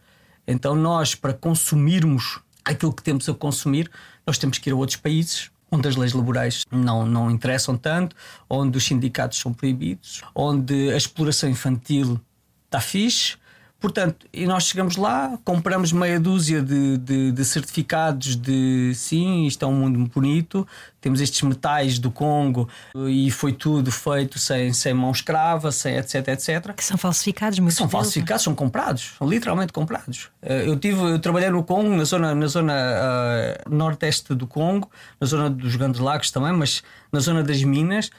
Então, 0.47 0.75
nós, 0.75 1.15
para 1.15 1.33
consumirmos 1.33 2.39
aquilo 2.63 2.93
que 2.93 3.01
temos 3.01 3.27
a 3.27 3.33
consumir, 3.33 3.89
nós 4.31 4.37
temos 4.37 4.57
que 4.57 4.69
ir 4.69 4.71
a 4.71 4.75
outros 4.77 4.95
países 4.95 5.51
onde 5.69 5.89
as 5.89 5.97
leis 5.97 6.13
laborais 6.13 6.63
não, 6.71 7.05
não 7.05 7.29
interessam 7.29 7.75
tanto, 7.75 8.15
onde 8.49 8.77
os 8.77 8.85
sindicatos 8.85 9.37
são 9.37 9.53
proibidos, 9.53 10.21
onde 10.33 10.89
a 10.89 10.95
exploração 10.95 11.49
infantil 11.49 12.19
está 12.65 12.79
fixe, 12.79 13.35
Portanto, 13.81 14.27
e 14.31 14.45
nós 14.45 14.65
chegamos 14.65 14.95
lá, 14.95 15.39
compramos 15.43 15.91
meia 15.91 16.19
dúzia 16.19 16.61
de, 16.61 16.99
de, 16.99 17.31
de, 17.31 17.43
certificados 17.45 18.35
de 18.35 18.93
sim, 18.93 19.47
isto 19.47 19.65
é 19.65 19.67
um 19.67 19.73
mundo 19.73 20.07
bonito, 20.13 20.67
temos 21.01 21.19
estes 21.19 21.41
metais 21.41 21.97
do 21.97 22.11
Congo 22.11 22.69
e 23.09 23.31
foi 23.31 23.53
tudo 23.53 23.91
feito 23.91 24.37
sem, 24.37 24.71
sem 24.71 24.93
mão 24.93 25.09
escrava, 25.09 25.71
sem 25.71 25.97
etc, 25.97 26.27
etc. 26.27 26.73
Que 26.75 26.83
são 26.83 26.95
falsificados, 26.95 27.57
muito 27.57 27.73
São 27.73 27.87
deles, 27.87 27.91
falsificados, 27.91 28.43
são 28.43 28.53
comprados, 28.53 29.15
são 29.17 29.27
literalmente 29.27 29.73
comprados. 29.73 30.29
Eh, 30.43 30.67
eu, 30.67 30.77
tive, 30.77 31.01
eu 31.01 31.17
trabalhei 31.17 31.49
no 31.49 31.63
Congo, 31.63 31.95
na 31.95 32.03
zona, 32.03 32.35
na 32.35 32.45
zona 32.45 32.73
uh, 32.73 33.75
nordeste 33.75 34.35
do 34.35 34.45
Congo, 34.45 34.91
na 35.19 35.25
zona 35.25 35.49
dos 35.49 35.75
Grandes 35.75 35.99
Lagos 35.99 36.29
também, 36.29 36.53
mas 36.53 36.83
na 37.11 37.19
zona 37.19 37.41
das 37.41 37.63
minas 37.63 38.11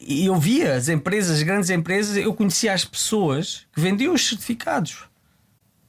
e 0.00 0.24
eu 0.24 0.36
via 0.36 0.74
as 0.74 0.88
empresas, 0.88 1.36
as 1.36 1.42
grandes 1.42 1.68
empresas, 1.68 2.16
eu 2.16 2.32
conhecia 2.32 2.72
as 2.72 2.84
pessoas 2.84 3.66
que 3.72 3.80
vendiam 3.80 4.14
os 4.14 4.26
certificados, 4.26 5.04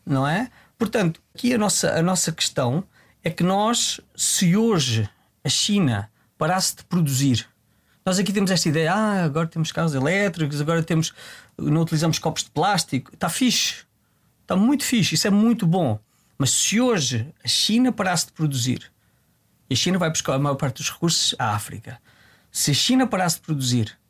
não 0.05 0.27
é? 0.27 0.51
Portanto, 0.77 1.21
aqui 1.33 1.53
a 1.53 1.57
nossa, 1.57 1.91
a 1.97 2.01
nossa 2.01 2.31
questão 2.31 2.83
é 3.23 3.29
que 3.29 3.43
nós, 3.43 4.01
se 4.15 4.57
hoje 4.57 5.09
a 5.43 5.49
China 5.49 6.11
parasse 6.37 6.75
de 6.75 6.83
produzir, 6.83 7.47
nós 8.05 8.19
aqui 8.19 8.33
temos 8.33 8.51
esta 8.51 8.67
ideia, 8.67 8.93
ah, 8.93 9.23
agora 9.23 9.47
temos 9.47 9.71
carros 9.71 9.93
elétricos, 9.93 10.59
agora 10.59 10.83
temos, 10.83 11.13
não 11.57 11.81
utilizamos 11.81 12.19
copos 12.19 12.43
de 12.43 12.49
plástico, 12.49 13.13
está 13.13 13.29
fixe, 13.29 13.85
está 14.41 14.55
muito 14.55 14.83
fixe, 14.83 15.15
isso 15.15 15.27
é 15.27 15.29
muito 15.29 15.65
bom. 15.65 15.99
Mas 16.37 16.49
se 16.49 16.81
hoje 16.81 17.31
a 17.43 17.47
China 17.47 17.91
parasse 17.91 18.25
de 18.25 18.31
produzir, 18.33 18.91
e 19.69 19.73
a 19.73 19.77
China 19.77 19.99
vai 19.99 20.09
buscar 20.09 20.33
a 20.33 20.39
maior 20.39 20.55
parte 20.55 20.77
dos 20.77 20.91
recursos 20.91 21.35
à 21.37 21.53
África, 21.53 22.01
se 22.51 22.71
a 22.71 22.73
China 22.73 23.07
parasse 23.07 23.35
de 23.35 23.43
produzir 23.43 24.00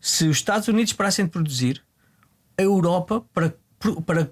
se 0.00 0.26
os 0.26 0.36
Estados 0.36 0.68
Unidos 0.68 0.92
parassem 0.92 1.24
de 1.24 1.30
produzir, 1.30 1.82
a 2.56 2.62
Europa, 2.62 3.24
para, 3.32 3.54
para 4.04 4.30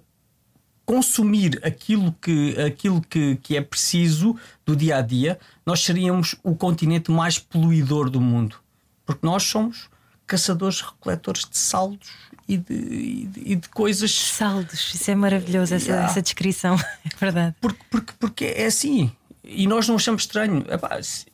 consumir 0.85 1.61
aquilo, 1.65 2.13
que, 2.21 2.61
aquilo 2.61 3.01
que, 3.01 3.37
que 3.37 3.57
é 3.57 3.61
preciso 3.61 4.37
do 4.65 4.77
dia 4.77 4.99
a 4.99 5.03
dia, 5.03 5.39
nós 5.65 5.83
seríamos 5.85 6.37
o 6.43 6.55
continente 6.55 7.11
mais 7.11 7.39
poluidor 7.39 8.09
do 8.09 8.21
mundo. 8.21 8.57
Porque 9.05 9.27
nós 9.27 9.43
somos 9.43 9.89
caçadores-recoletores 10.27 11.45
de 11.49 11.57
saldos 11.57 12.11
e 12.49 12.57
de, 12.57 12.75
e 12.75 13.27
de, 13.27 13.53
e 13.53 13.57
de, 13.57 13.69
coisas. 13.69 14.13
Saldos, 14.13 14.95
isso 14.95 15.11
é 15.11 15.15
maravilhoso, 15.15 15.75
essa, 15.75 15.87
yeah. 15.87 16.11
essa 16.11 16.23
descrição, 16.23 16.77
é 17.05 17.17
verdade. 17.19 17.55
Porque, 17.61 17.85
porque, 17.91 18.13
porque 18.19 18.45
é 18.45 18.67
assim. 18.67 19.11
E 19.45 19.67
nós 19.67 19.89
não 19.89 19.97
achamos 19.97 20.23
estranho. 20.23 20.65
Epá, 20.69 20.97
as 20.97 21.27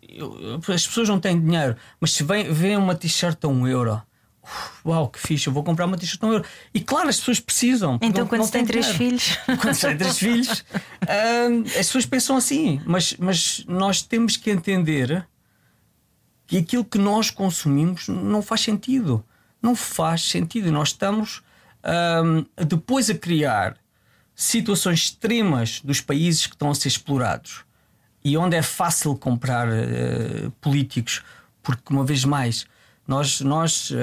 pessoas 0.87 1.09
não 1.09 1.19
têm 1.19 1.41
dinheiro, 1.41 1.77
mas 1.99 2.13
se 2.13 2.23
vem, 2.23 2.53
vem 2.53 2.77
uma 2.77 2.95
t-shirt 2.95 3.43
a 3.45 3.49
um 3.49 3.67
euro 3.67 4.03
uau, 4.85 5.09
que 5.09 5.19
fixe, 5.19 5.47
eu 5.47 5.53
vou 5.53 5.63
comprar 5.63 5.87
uma 5.87 5.97
t-shirt 5.97 6.23
euro. 6.23 6.45
E 6.75 6.81
claro, 6.81 7.09
as 7.09 7.19
pessoas 7.19 7.41
precisam. 7.41 7.99
Então, 8.03 8.23
não, 8.23 8.29
quando 8.29 8.41
não 8.41 8.47
se 8.47 8.53
tem 8.53 8.65
três 8.65 8.89
filhos. 8.89 9.39
Quando 9.61 9.75
se 9.75 9.87
tem 9.87 9.97
três 9.97 10.19
filhos, 10.19 10.61
uh, 10.61 11.63
as 11.67 11.87
pessoas 11.87 12.07
pensam 12.07 12.37
assim, 12.37 12.81
mas, 12.85 13.15
mas 13.19 13.65
nós 13.69 14.03
temos 14.03 14.37
que 14.37 14.51
entender 14.51 15.27
que 16.47 16.59
aquilo 16.59 16.85
que 16.85 16.99
nós 16.99 17.31
consumimos 17.31 18.09
não 18.09 18.43
faz 18.43 18.63
sentido. 18.63 19.25
Não 19.61 19.77
faz 19.77 20.23
sentido. 20.23 20.73
Nós 20.73 20.89
estamos 20.89 21.39
uh, 21.85 22.65
depois 22.65 23.09
a 23.09 23.15
criar 23.15 23.77
situações 24.35 25.01
extremas 25.01 25.81
dos 25.83 26.01
países 26.01 26.47
que 26.47 26.55
estão 26.55 26.71
a 26.71 26.75
ser 26.75 26.89
explorados 26.89 27.65
e 28.25 28.37
onde 28.37 28.57
é 28.57 28.63
fácil 28.63 29.17
comprar 29.17 29.69
uh, 29.69 30.51
políticos, 30.61 31.23
porque, 31.63 31.93
uma 31.93 32.05
vez 32.05 32.25
mais, 32.25 32.67
nós, 33.07 33.41
nós 33.41 33.91
uh, 33.91 33.95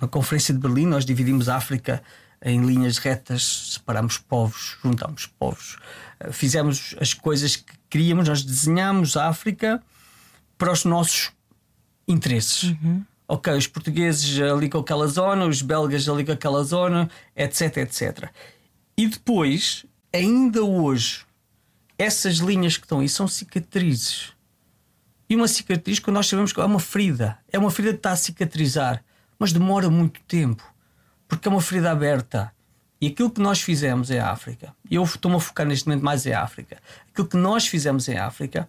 na 0.00 0.08
Conferência 0.08 0.54
de 0.54 0.60
Berlim, 0.60 0.86
nós 0.86 1.04
dividimos 1.04 1.48
a 1.48 1.56
África 1.56 2.02
em 2.42 2.64
linhas 2.64 2.98
retas, 2.98 3.72
separamos 3.74 4.18
povos, 4.18 4.76
juntamos 4.82 5.26
povos, 5.26 5.76
uh, 6.24 6.32
fizemos 6.32 6.94
as 7.00 7.12
coisas 7.12 7.56
que 7.56 7.72
queríamos, 7.90 8.28
nós 8.28 8.42
desenhamos 8.42 9.16
a 9.16 9.28
África 9.28 9.82
para 10.56 10.72
os 10.72 10.84
nossos 10.84 11.32
interesses. 12.06 12.74
Ok, 13.28 13.52
os 13.52 13.66
portugueses 13.66 14.40
ali 14.40 14.68
com 14.68 14.78
aquela 14.78 15.08
zona, 15.08 15.46
os 15.46 15.60
belgas 15.60 16.08
ali 16.08 16.24
com 16.24 16.30
aquela 16.30 16.62
zona, 16.62 17.10
etc, 17.34 17.78
etc. 17.78 18.30
E 18.96 19.08
depois, 19.08 19.84
ainda 20.12 20.62
hoje, 20.62 21.26
essas 21.98 22.36
linhas 22.36 22.76
que 22.76 22.84
estão 22.84 23.00
aí 23.00 23.08
são 23.08 23.26
cicatrizes. 23.26 24.35
E 25.28 25.34
uma 25.34 25.48
cicatriz, 25.48 25.98
quando 25.98 26.16
nós 26.16 26.28
sabemos 26.28 26.52
que 26.52 26.60
é 26.60 26.64
uma 26.64 26.78
ferida, 26.78 27.38
é 27.52 27.58
uma 27.58 27.70
ferida 27.70 27.94
que 27.94 27.98
está 27.98 28.12
a 28.12 28.16
cicatrizar, 28.16 29.04
mas 29.38 29.52
demora 29.52 29.90
muito 29.90 30.20
tempo, 30.22 30.62
porque 31.26 31.48
é 31.48 31.50
uma 31.50 31.60
ferida 31.60 31.90
aberta. 31.90 32.52
E 33.00 33.08
aquilo 33.08 33.30
que 33.30 33.40
nós 33.40 33.60
fizemos 33.60 34.10
em 34.10 34.18
África, 34.18 34.74
e 34.90 34.94
eu 34.94 35.02
estou-me 35.02 35.36
a 35.36 35.40
focar 35.40 35.66
neste 35.66 35.86
momento 35.86 36.04
mais 36.04 36.24
em 36.24 36.32
África, 36.32 36.78
aquilo 37.10 37.26
que 37.26 37.36
nós 37.36 37.66
fizemos 37.66 38.08
em 38.08 38.16
África 38.16 38.68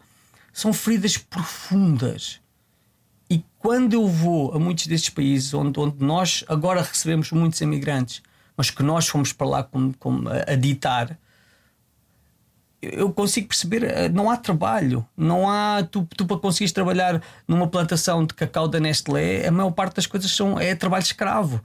são 0.51 0.73
feridas 0.73 1.17
profundas. 1.17 2.41
E 3.29 3.43
quando 3.59 3.93
eu 3.93 4.07
vou 4.07 4.53
a 4.53 4.59
muitos 4.59 4.87
destes 4.87 5.09
países 5.09 5.53
onde, 5.53 5.79
onde 5.79 6.03
nós 6.03 6.43
agora 6.47 6.81
recebemos 6.81 7.31
muitos 7.31 7.61
imigrantes, 7.61 8.21
mas 8.55 8.71
que 8.71 8.81
nós 8.81 9.07
fomos 9.07 9.31
para 9.31 9.47
lá 9.47 9.63
como, 9.63 9.95
como 9.97 10.27
a 10.29 10.55
ditar, 10.55 11.17
eu 12.81 13.11
consigo 13.11 13.47
perceber, 13.47 13.83
eh, 13.83 14.09
não 14.09 14.29
há 14.29 14.37
trabalho, 14.37 15.05
não 15.15 15.49
há 15.49 15.83
tu, 15.83 16.07
tu 16.15 16.25
para 16.25 16.37
conseguires 16.37 16.71
trabalhar 16.71 17.21
numa 17.47 17.67
plantação 17.67 18.25
de 18.25 18.33
cacau 18.33 18.67
da 18.67 18.79
Nestlé, 18.79 19.47
a 19.47 19.51
maior 19.51 19.71
parte 19.71 19.95
das 19.95 20.05
coisas 20.05 20.31
são 20.31 20.59
é 20.59 20.75
trabalho 20.75 21.03
escravo, 21.03 21.61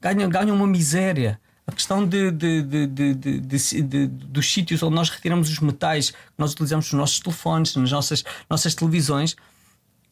ganham, 0.00 0.28
ganham 0.28 0.56
uma 0.56 0.66
miséria. 0.66 1.40
A 1.66 1.72
questão 1.72 2.06
de, 2.06 2.30
de, 2.30 2.62
de, 2.62 4.06
dos 4.06 4.52
sítios 4.52 4.82
onde 4.82 4.94
nós 4.94 5.08
retiramos 5.08 5.48
os 5.48 5.58
metais 5.60 6.10
que 6.10 6.16
nós 6.36 6.52
utilizamos 6.52 6.92
nos 6.92 7.00
nossos 7.00 7.20
telefones, 7.20 7.74
nas 7.74 7.90
nossas, 7.90 8.22
nossas 8.50 8.74
televisões, 8.74 9.34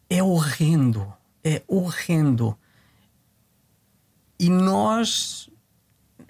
é 0.09 0.23
horrendo. 0.23 1.13
É 1.43 1.61
horrendo. 1.67 2.57
E 4.39 4.49
nós 4.49 5.47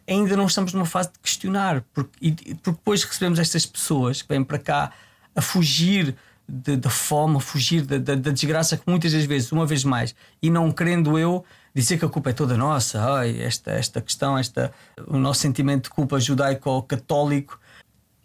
ainda 0.08 0.36
não 0.36 0.46
estamos 0.46 0.74
numa 0.74 0.86
fase 0.86 1.12
de 1.12 1.20
questionar, 1.20 1.84
porque, 1.94 2.32
porque 2.32 2.56
depois 2.66 3.04
recebemos 3.04 3.40
estas 3.40 3.66
pessoas 3.66 4.22
que 4.22 4.30
vêm 4.30 4.44
para 4.44 4.60
cá 4.60 4.92
a 5.36 5.42
fugir 5.42 6.16
da 6.48 6.90
fome, 6.90 7.38
a 7.38 7.40
fugir 7.40 7.84
da, 7.86 8.16
desgraça 8.32 8.78
que 8.78 8.84
muitas 8.86 9.14
das 9.14 9.24
vezes, 9.24 9.52
uma 9.52 9.66
vez 9.66 9.84
mais, 9.84 10.14
e 10.42 10.50
não 10.50 10.72
querendo 10.72 11.18
eu 11.18 11.44
dizer 11.74 11.98
que 11.98 12.06
a 12.06 12.10
culpa 12.10 12.30
é 12.32 12.34
toda 12.34 12.58
nossa, 12.58 13.02
ai, 13.02 13.42
esta, 13.42 13.72
esta 13.72 14.02
questão, 14.02 14.38
esta, 14.38 14.72
o 15.08 15.18
nosso 15.18 15.40
sentimento 15.40 15.86
de 15.86 15.90
culpa 15.90 16.20
judaico 16.20 16.70
ou 16.70 16.84
católico, 16.84 17.60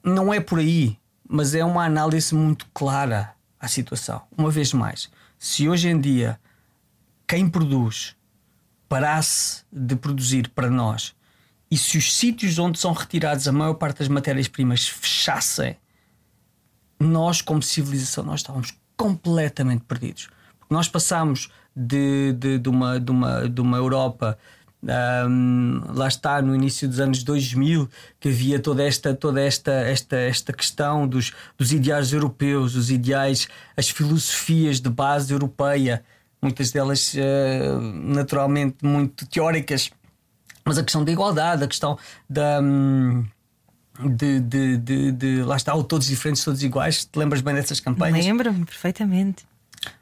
não 0.02 0.34
é 0.34 0.40
por 0.40 0.58
aí, 0.58 0.98
mas 1.28 1.54
é 1.54 1.64
uma 1.64 1.84
análise 1.84 2.34
muito 2.34 2.66
clara 2.74 3.34
à 3.58 3.68
situação. 3.68 4.22
Uma 4.36 4.50
vez 4.50 4.72
mais, 4.72 5.08
se 5.38 5.68
hoje 5.68 5.88
em 5.88 6.00
dia 6.00 6.38
quem 7.26 7.48
produz 7.48 8.16
parasse 8.88 9.62
de 9.70 9.94
produzir 9.94 10.48
para 10.48 10.68
nós 10.68 11.14
e 11.70 11.76
se 11.76 11.98
os 11.98 12.16
sítios 12.16 12.59
onde 12.59 12.78
são 12.78 12.92
retirados 12.92 13.46
a 13.46 13.52
maior 13.52 13.74
parte 13.74 13.98
das 13.98 14.09
matérias-primas 14.09 14.88
fechassem, 14.88 15.76
nós, 16.98 17.40
como 17.40 17.62
civilização, 17.62 18.24
nós 18.24 18.40
estávamos 18.40 18.74
completamente 18.96 19.85
perdidos. 19.85 20.28
Porque 20.59 20.74
nós 20.74 20.88
passámos 20.88 21.50
de, 21.74 22.33
de, 22.33 22.59
de, 22.59 22.68
uma, 22.68 22.98
de, 22.98 23.11
uma, 23.11 23.48
de 23.48 23.61
uma 23.61 23.76
Europa. 23.76 24.37
Um, 24.81 25.83
lá 25.92 26.07
está 26.07 26.40
no 26.40 26.54
início 26.54 26.88
dos 26.88 27.00
anos 27.00 27.24
2000 27.24 27.88
que 28.20 28.28
havia 28.28 28.61
toda 28.61 28.85
esta 28.85 29.12
toda 29.12 29.40
esta 29.40 29.72
esta 29.72 30.14
esta 30.14 30.52
questão 30.52 31.04
dos, 31.04 31.33
dos 31.59 31.72
ideais 31.72 32.12
europeus 32.12 32.76
os 32.76 32.88
ideais 32.88 33.48
as 33.76 33.90
filosofias 33.90 34.81
de 34.81 34.88
base 34.88 35.33
europeia 35.33 36.04
muitas 36.40 36.70
delas 36.70 37.12
uh, 37.14 37.81
naturalmente 37.81 38.76
muito 38.85 39.26
teóricas 39.26 39.90
mas 40.68 40.78
a 40.78 40.85
questão 40.85 41.04
da 41.04 41.11
igualdade, 41.11 41.64
a 41.64 41.66
questão 41.66 41.98
da. 42.28 42.61
Hum, 42.61 43.24
de, 44.00 44.38
de, 44.38 44.76
de, 44.76 45.12
de, 45.12 45.42
lá 45.42 45.57
está, 45.57 45.72
todos 45.83 46.07
diferentes, 46.07 46.44
todos 46.44 46.62
iguais. 46.62 47.04
Te 47.04 47.18
lembras 47.18 47.40
bem 47.40 47.54
dessas 47.54 47.81
campanhas? 47.81 48.24
Lembro-me 48.24 48.64
perfeitamente. 48.64 49.44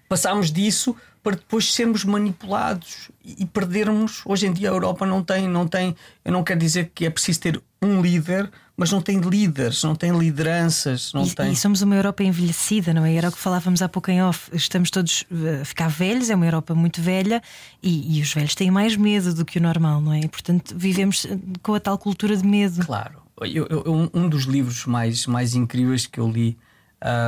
Passámos 0.09 0.53
disso 0.53 0.95
para 1.23 1.35
depois 1.35 1.73
sermos 1.73 2.05
manipulados 2.05 3.11
e 3.25 3.47
perdermos. 3.47 4.23
Hoje 4.25 4.47
em 4.47 4.53
dia 4.53 4.71
a 4.71 4.73
Europa 4.73 5.07
não 5.07 5.25
tem, 5.25 5.49
não 5.49 5.67
tem. 5.67 5.97
Eu 6.25 6.33
não 6.33 6.45
quero 6.45 6.61
dizer 6.61 6.93
que 6.95 7.07
é 7.07 7.11
preciso 7.11 7.41
ter 7.41 7.63
um 7.81 8.01
líder, 8.03 8.51
mas 8.77 8.93
não 8.93 9.01
tem 9.01 9.19
líderes, 9.19 9.83
não 9.83 9.95
tem 9.95 10.17
lideranças. 10.17 11.13
Não 11.13 11.25
e, 11.25 11.35
tem... 11.35 11.53
e 11.53 11.57
somos 11.57 11.81
uma 11.81 11.95
Europa 11.95 12.23
envelhecida, 12.23 12.93
não 12.93 13.05
é? 13.05 13.15
Era 13.15 13.31
o 13.31 13.33
que 13.33 13.39
falávamos 13.39 13.81
há 13.81 13.89
pouco 13.89 14.11
em 14.11 14.23
off. 14.23 14.51
Estamos 14.53 14.91
todos 14.91 15.25
eh, 15.33 15.63
a 15.63 15.65
ficar 15.65 15.89
velhos, 15.89 16.29
é 16.29 16.35
uma 16.35 16.45
Europa 16.45 16.75
muito 16.75 17.01
velha 17.01 17.43
e, 17.83 18.19
e 18.19 18.23
os 18.23 18.33
velhos 18.35 18.55
têm 18.55 18.71
mais 18.71 18.95
medo 18.95 19.33
do 19.33 19.45
que 19.45 19.59
o 19.59 19.63
normal, 19.63 20.01
não 20.01 20.13
é? 20.13 20.21
E, 20.21 20.29
portanto, 20.29 20.75
vivemos 20.77 21.25
eh, 21.25 21.39
com 21.63 21.75
a 21.75 21.81
tal 21.81 21.97
cultura 21.97 22.37
de 22.37 22.47
medo. 22.47 22.85
Claro. 22.85 23.23
Eu, 23.41 23.67
eu, 23.67 24.11
um 24.15 24.29
dos 24.29 24.45
livros 24.45 24.87
mais, 24.87 25.27
mais 25.27 25.55
incríveis 25.55 26.07
que 26.07 26.19
eu 26.19 26.31
li 26.31 26.57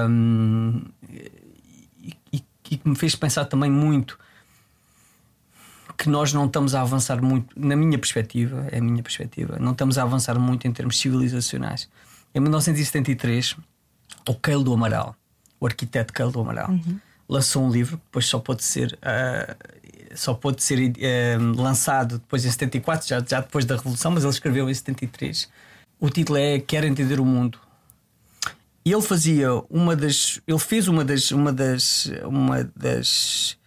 um, 0.08 0.82
e, 2.02 2.14
e 2.32 2.40
que 2.62 2.80
me 2.88 2.96
fez 2.96 3.14
pensar 3.14 3.44
também 3.44 3.70
muito 3.70 4.18
que 5.98 6.08
nós 6.08 6.32
não 6.32 6.46
estamos 6.46 6.76
a 6.76 6.80
avançar 6.80 7.20
muito, 7.20 7.58
na 7.58 7.74
minha 7.74 7.98
perspectiva, 7.98 8.68
é 8.70 8.78
a 8.78 8.80
minha 8.80 9.02
perspectiva, 9.02 9.58
não 9.58 9.72
estamos 9.72 9.98
a 9.98 10.04
avançar 10.04 10.38
muito 10.38 10.66
em 10.68 10.72
termos 10.72 10.98
civilizacionais. 11.00 11.88
Em 12.32 12.38
1973, 12.38 13.56
o 14.28 14.34
Keil 14.37 14.62
do 14.62 14.72
Amaral, 14.72 15.16
o 15.58 15.66
arquiteto 15.66 16.12
Keil 16.12 16.30
do 16.30 16.40
Amaral, 16.40 16.70
uhum. 16.70 17.00
lançou 17.28 17.64
um 17.64 17.70
livro 17.70 17.98
que 17.98 18.04
depois 18.04 18.26
só 18.26 18.38
pode 18.38 18.62
ser, 18.62 18.96
uh, 19.02 19.56
só 20.14 20.34
pode 20.34 20.62
ser 20.62 20.78
uh, 20.78 21.61
lançado 21.61 22.18
depois 22.18 22.44
em 22.44 22.50
74, 22.50 23.08
já, 23.08 23.24
já 23.28 23.40
depois 23.40 23.64
da 23.64 23.74
Revolução, 23.74 24.12
mas 24.12 24.22
ele 24.22 24.32
escreveu 24.32 24.70
em 24.70 24.74
73. 24.74 25.48
O 25.98 26.08
título 26.08 26.38
é 26.38 26.61
Quer 26.61 26.84
Entender 26.84 27.18
o 27.18 27.24
Mundo. 27.24 27.58
E 28.84 28.92
ele 28.92 29.02
fazia 29.02 29.52
uma 29.68 29.96
das. 29.96 30.40
Ele 30.46 30.58
fez 30.58 30.87
uma 30.87 31.04
das. 31.04 31.32
Uma 31.32 31.52
das, 31.52 32.11
uma 32.24 32.64
das 32.76 33.58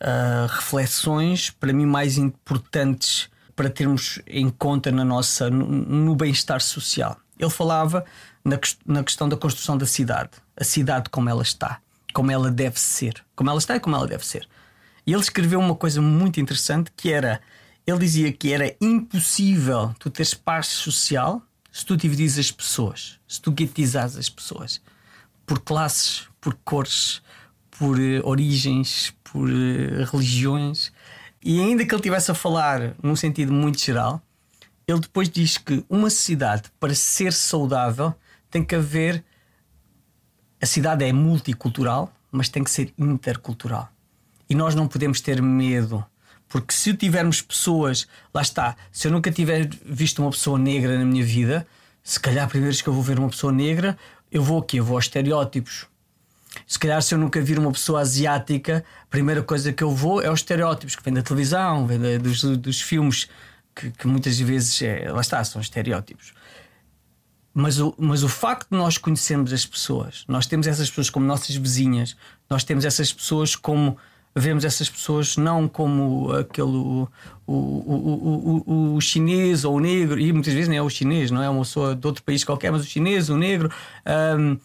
uh, 0.00 0.46
reflexões, 0.48 1.50
para 1.50 1.72
mim, 1.72 1.86
mais 1.86 2.16
importantes 2.18 3.28
para 3.54 3.68
termos 3.68 4.20
em 4.26 4.48
conta 4.48 4.92
na 4.92 5.04
nossa, 5.04 5.50
no, 5.50 5.66
no 5.66 6.14
bem-estar 6.14 6.60
social. 6.60 7.16
Ele 7.38 7.50
falava 7.50 8.04
na, 8.44 8.58
na 8.86 9.02
questão 9.02 9.28
da 9.28 9.36
construção 9.36 9.76
da 9.76 9.86
cidade, 9.86 10.30
a 10.56 10.64
cidade 10.64 11.10
como 11.10 11.28
ela 11.28 11.42
está, 11.42 11.80
como 12.12 12.30
ela 12.30 12.50
deve 12.50 12.78
ser, 12.78 13.24
como 13.34 13.50
ela 13.50 13.58
está 13.58 13.76
e 13.76 13.80
como 13.80 13.96
ela 13.96 14.06
deve 14.06 14.26
ser. 14.26 14.48
E 15.06 15.12
ele 15.12 15.22
escreveu 15.22 15.58
uma 15.58 15.74
coisa 15.74 16.00
muito 16.00 16.40
interessante 16.40 16.92
que 16.96 17.12
era, 17.12 17.40
ele 17.86 17.98
dizia 17.98 18.32
que 18.32 18.52
era 18.52 18.76
impossível 18.80 19.94
tu 19.98 20.10
teres 20.10 20.34
paz 20.34 20.66
social 20.66 21.42
se 21.72 21.84
tu 21.84 21.96
dividires 21.96 22.38
as 22.38 22.50
pessoas, 22.50 23.18
se 23.26 23.40
tu 23.40 23.52
guetizares 23.52 24.16
as 24.16 24.28
pessoas 24.28 24.80
por 25.46 25.60
classes, 25.60 26.28
por 26.40 26.54
cores, 26.64 27.22
por 27.78 27.98
uh, 27.98 28.20
origens, 28.24 29.14
por 29.24 29.48
uh, 29.48 30.04
religiões. 30.10 30.92
E 31.42 31.60
ainda 31.60 31.84
que 31.84 31.94
ele 31.94 32.00
estivesse 32.00 32.30
a 32.30 32.34
falar 32.34 32.94
num 33.02 33.14
sentido 33.14 33.52
muito 33.52 33.80
geral, 33.80 34.20
ele 34.86 35.00
depois 35.00 35.28
diz 35.28 35.58
que 35.58 35.84
uma 35.88 36.10
cidade, 36.10 36.64
para 36.80 36.94
ser 36.94 37.32
saudável, 37.32 38.14
tem 38.50 38.64
que 38.64 38.74
haver. 38.74 39.24
A 40.60 40.66
cidade 40.66 41.04
é 41.04 41.12
multicultural, 41.12 42.12
mas 42.32 42.48
tem 42.48 42.64
que 42.64 42.70
ser 42.70 42.92
intercultural. 42.98 43.88
E 44.50 44.54
nós 44.54 44.74
não 44.74 44.88
podemos 44.88 45.20
ter 45.20 45.40
medo. 45.40 46.04
Porque 46.48 46.72
se 46.72 46.94
tivermos 46.94 47.42
pessoas, 47.42 48.08
lá 48.32 48.40
está, 48.40 48.74
se 48.90 49.06
eu 49.06 49.12
nunca 49.12 49.30
tiver 49.30 49.68
visto 49.84 50.20
uma 50.20 50.30
pessoa 50.30 50.58
negra 50.58 50.98
na 50.98 51.04
minha 51.04 51.24
vida, 51.24 51.66
se 52.02 52.18
calhar 52.18 52.48
vez 52.48 52.80
que 52.80 52.88
eu 52.88 52.92
vou 52.92 53.02
ver 53.02 53.18
uma 53.18 53.28
pessoa 53.28 53.52
negra, 53.52 53.96
eu 54.32 54.42
vou 54.42 54.58
aqui, 54.58 54.78
eu 54.78 54.84
vou 54.84 54.96
aos 54.96 55.04
estereótipos. 55.04 55.86
Se 56.68 56.78
calhar, 56.78 57.00
se 57.00 57.14
eu 57.14 57.18
nunca 57.18 57.40
vir 57.40 57.58
uma 57.58 57.72
pessoa 57.72 58.02
asiática, 58.02 58.84
a 59.02 59.06
primeira 59.06 59.42
coisa 59.42 59.72
que 59.72 59.82
eu 59.82 59.90
vou 59.90 60.20
é 60.20 60.30
os 60.30 60.40
estereótipos 60.40 60.94
que 60.94 61.02
vem 61.02 61.14
da 61.14 61.22
televisão, 61.22 61.86
vem 61.86 61.98
da, 61.98 62.18
dos, 62.18 62.42
dos 62.42 62.82
filmes, 62.82 63.26
que, 63.74 63.90
que, 63.90 64.06
muitas 64.06 64.38
vezes, 64.38 64.82
é, 64.82 65.10
lá 65.10 65.22
está, 65.22 65.42
são 65.42 65.62
estereótipos. 65.62 66.34
Mas 67.54 67.80
o, 67.80 67.94
mas 67.96 68.22
o 68.22 68.28
facto 68.28 68.68
de 68.70 68.76
nós 68.76 68.98
conhecermos 68.98 69.50
as 69.50 69.64
pessoas, 69.64 70.26
nós 70.28 70.46
temos 70.46 70.66
essas 70.66 70.90
pessoas 70.90 71.08
como 71.08 71.24
nossas 71.24 71.56
vizinhas, 71.56 72.14
nós 72.50 72.62
temos 72.64 72.84
essas 72.84 73.10
pessoas 73.12 73.56
como. 73.56 73.96
Vemos 74.36 74.62
essas 74.62 74.88
pessoas 74.88 75.36
não 75.36 75.66
como 75.66 76.30
aquele 76.32 76.68
o, 76.68 77.08
o, 77.44 77.54
o, 77.54 78.62
o, 78.66 78.94
o 78.94 79.00
chinês 79.00 79.64
ou 79.64 79.76
o 79.76 79.80
negro, 79.80 80.20
e 80.20 80.32
muitas 80.32 80.52
vezes 80.52 80.68
nem 80.68 80.78
é 80.78 80.82
o 80.82 80.90
chinês, 80.90 81.30
não 81.30 81.42
é 81.42 81.48
uma 81.48 81.62
pessoa 81.62 81.96
de 81.96 82.06
outro 82.06 82.22
país 82.22 82.44
qualquer, 82.44 82.70
mas 82.70 82.82
o 82.82 82.84
chinês, 82.84 83.30
o 83.30 83.36
negro. 83.36 83.72
Um, 84.38 84.58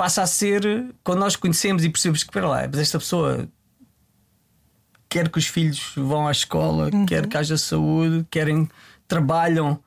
passa 0.00 0.22
a 0.22 0.26
ser 0.26 0.94
quando 1.04 1.18
nós 1.18 1.36
conhecemos 1.36 1.84
e 1.84 1.90
percebemos 1.90 2.24
que, 2.24 2.32
para 2.32 2.48
lá, 2.48 2.66
mas 2.66 2.80
esta 2.80 2.98
pessoa 2.98 3.46
quer 5.10 5.28
que 5.28 5.36
os 5.36 5.46
filhos 5.46 5.92
vão 5.94 6.26
à 6.26 6.30
escola, 6.30 6.88
uhum. 6.90 7.04
quer 7.04 7.26
que 7.26 7.36
haja 7.36 7.58
saúde, 7.58 8.26
querem, 8.30 8.66
trabalham 9.06 9.78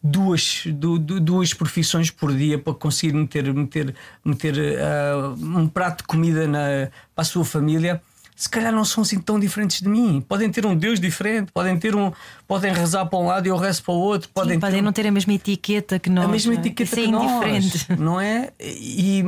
duas, 0.00 0.62
du, 0.66 1.00
du, 1.00 1.18
duas 1.18 1.52
profissões 1.52 2.12
por 2.12 2.32
dia 2.32 2.60
para 2.60 2.74
conseguir 2.74 3.12
meter, 3.12 3.52
meter, 3.52 3.92
meter 4.24 4.54
uh, 4.56 5.32
um 5.32 5.66
prato 5.66 6.02
de 6.02 6.04
comida 6.04 6.46
na, 6.46 6.88
para 7.12 7.22
a 7.22 7.24
sua 7.24 7.44
família, 7.44 8.00
se 8.36 8.48
calhar 8.50 8.70
não 8.70 8.84
são 8.84 9.02
assim 9.02 9.18
tão 9.18 9.40
diferentes 9.40 9.80
de 9.80 9.88
mim. 9.88 10.20
Podem 10.20 10.50
ter 10.50 10.66
um 10.66 10.76
Deus 10.76 11.00
diferente, 11.00 11.50
podem 11.50 11.78
ter 11.78 11.96
um, 11.96 12.12
podem 12.46 12.72
rezar 12.72 13.06
para 13.06 13.18
um 13.18 13.26
lado 13.26 13.46
e 13.46 13.48
eu 13.48 13.56
rezo 13.56 13.82
para 13.82 13.94
o 13.94 13.98
outro. 13.98 14.28
Podem, 14.28 14.54
Sim, 14.54 14.60
podem 14.60 14.76
ter, 14.76 14.82
não 14.82 14.92
ter 14.92 15.06
a 15.06 15.10
mesma 15.10 15.32
etiqueta 15.32 15.98
que 15.98 16.10
nós. 16.10 16.26
a 16.26 16.28
mesma 16.28 16.52
não 16.52 16.58
é? 16.58 16.60
etiqueta 16.60 16.90
Isso 16.90 17.00
é 17.00 17.04
que 17.04 17.10
nós, 17.10 17.24
indiferente. 17.32 17.92
não 17.98 18.20
é? 18.20 18.52
E, 18.60 19.24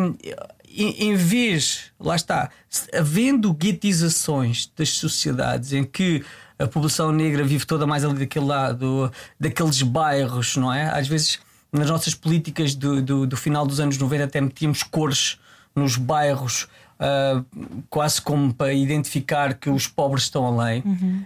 e 0.70 1.04
em 1.06 1.14
vez, 1.16 1.90
lá 1.98 2.14
está, 2.14 2.50
havendo 2.94 3.52
guetizações 3.52 4.70
das 4.76 4.90
sociedades 4.90 5.72
em 5.72 5.82
que 5.82 6.22
a 6.58 6.66
população 6.66 7.10
negra 7.10 7.42
vive 7.44 7.64
toda 7.64 7.86
mais 7.86 8.04
ali 8.04 8.18
daquele 8.18 8.44
lado, 8.44 9.10
daqueles 9.40 9.80
bairros, 9.80 10.56
não 10.56 10.72
é? 10.72 10.90
Às 10.90 11.08
vezes 11.08 11.40
nas 11.72 11.88
nossas 11.88 12.14
políticas 12.14 12.74
do, 12.74 13.00
do, 13.00 13.26
do 13.26 13.36
final 13.36 13.66
dos 13.66 13.80
anos 13.80 13.96
90 13.96 14.24
até 14.24 14.40
metíamos 14.40 14.82
cores 14.82 15.38
nos 15.74 15.96
bairros. 15.96 16.68
Uh, 16.98 17.84
quase 17.88 18.20
como 18.20 18.52
para 18.52 18.72
identificar 18.72 19.54
que 19.54 19.70
os 19.70 19.86
pobres 19.86 20.24
estão 20.24 20.44
além, 20.44 20.82
Uhum. 20.84 21.24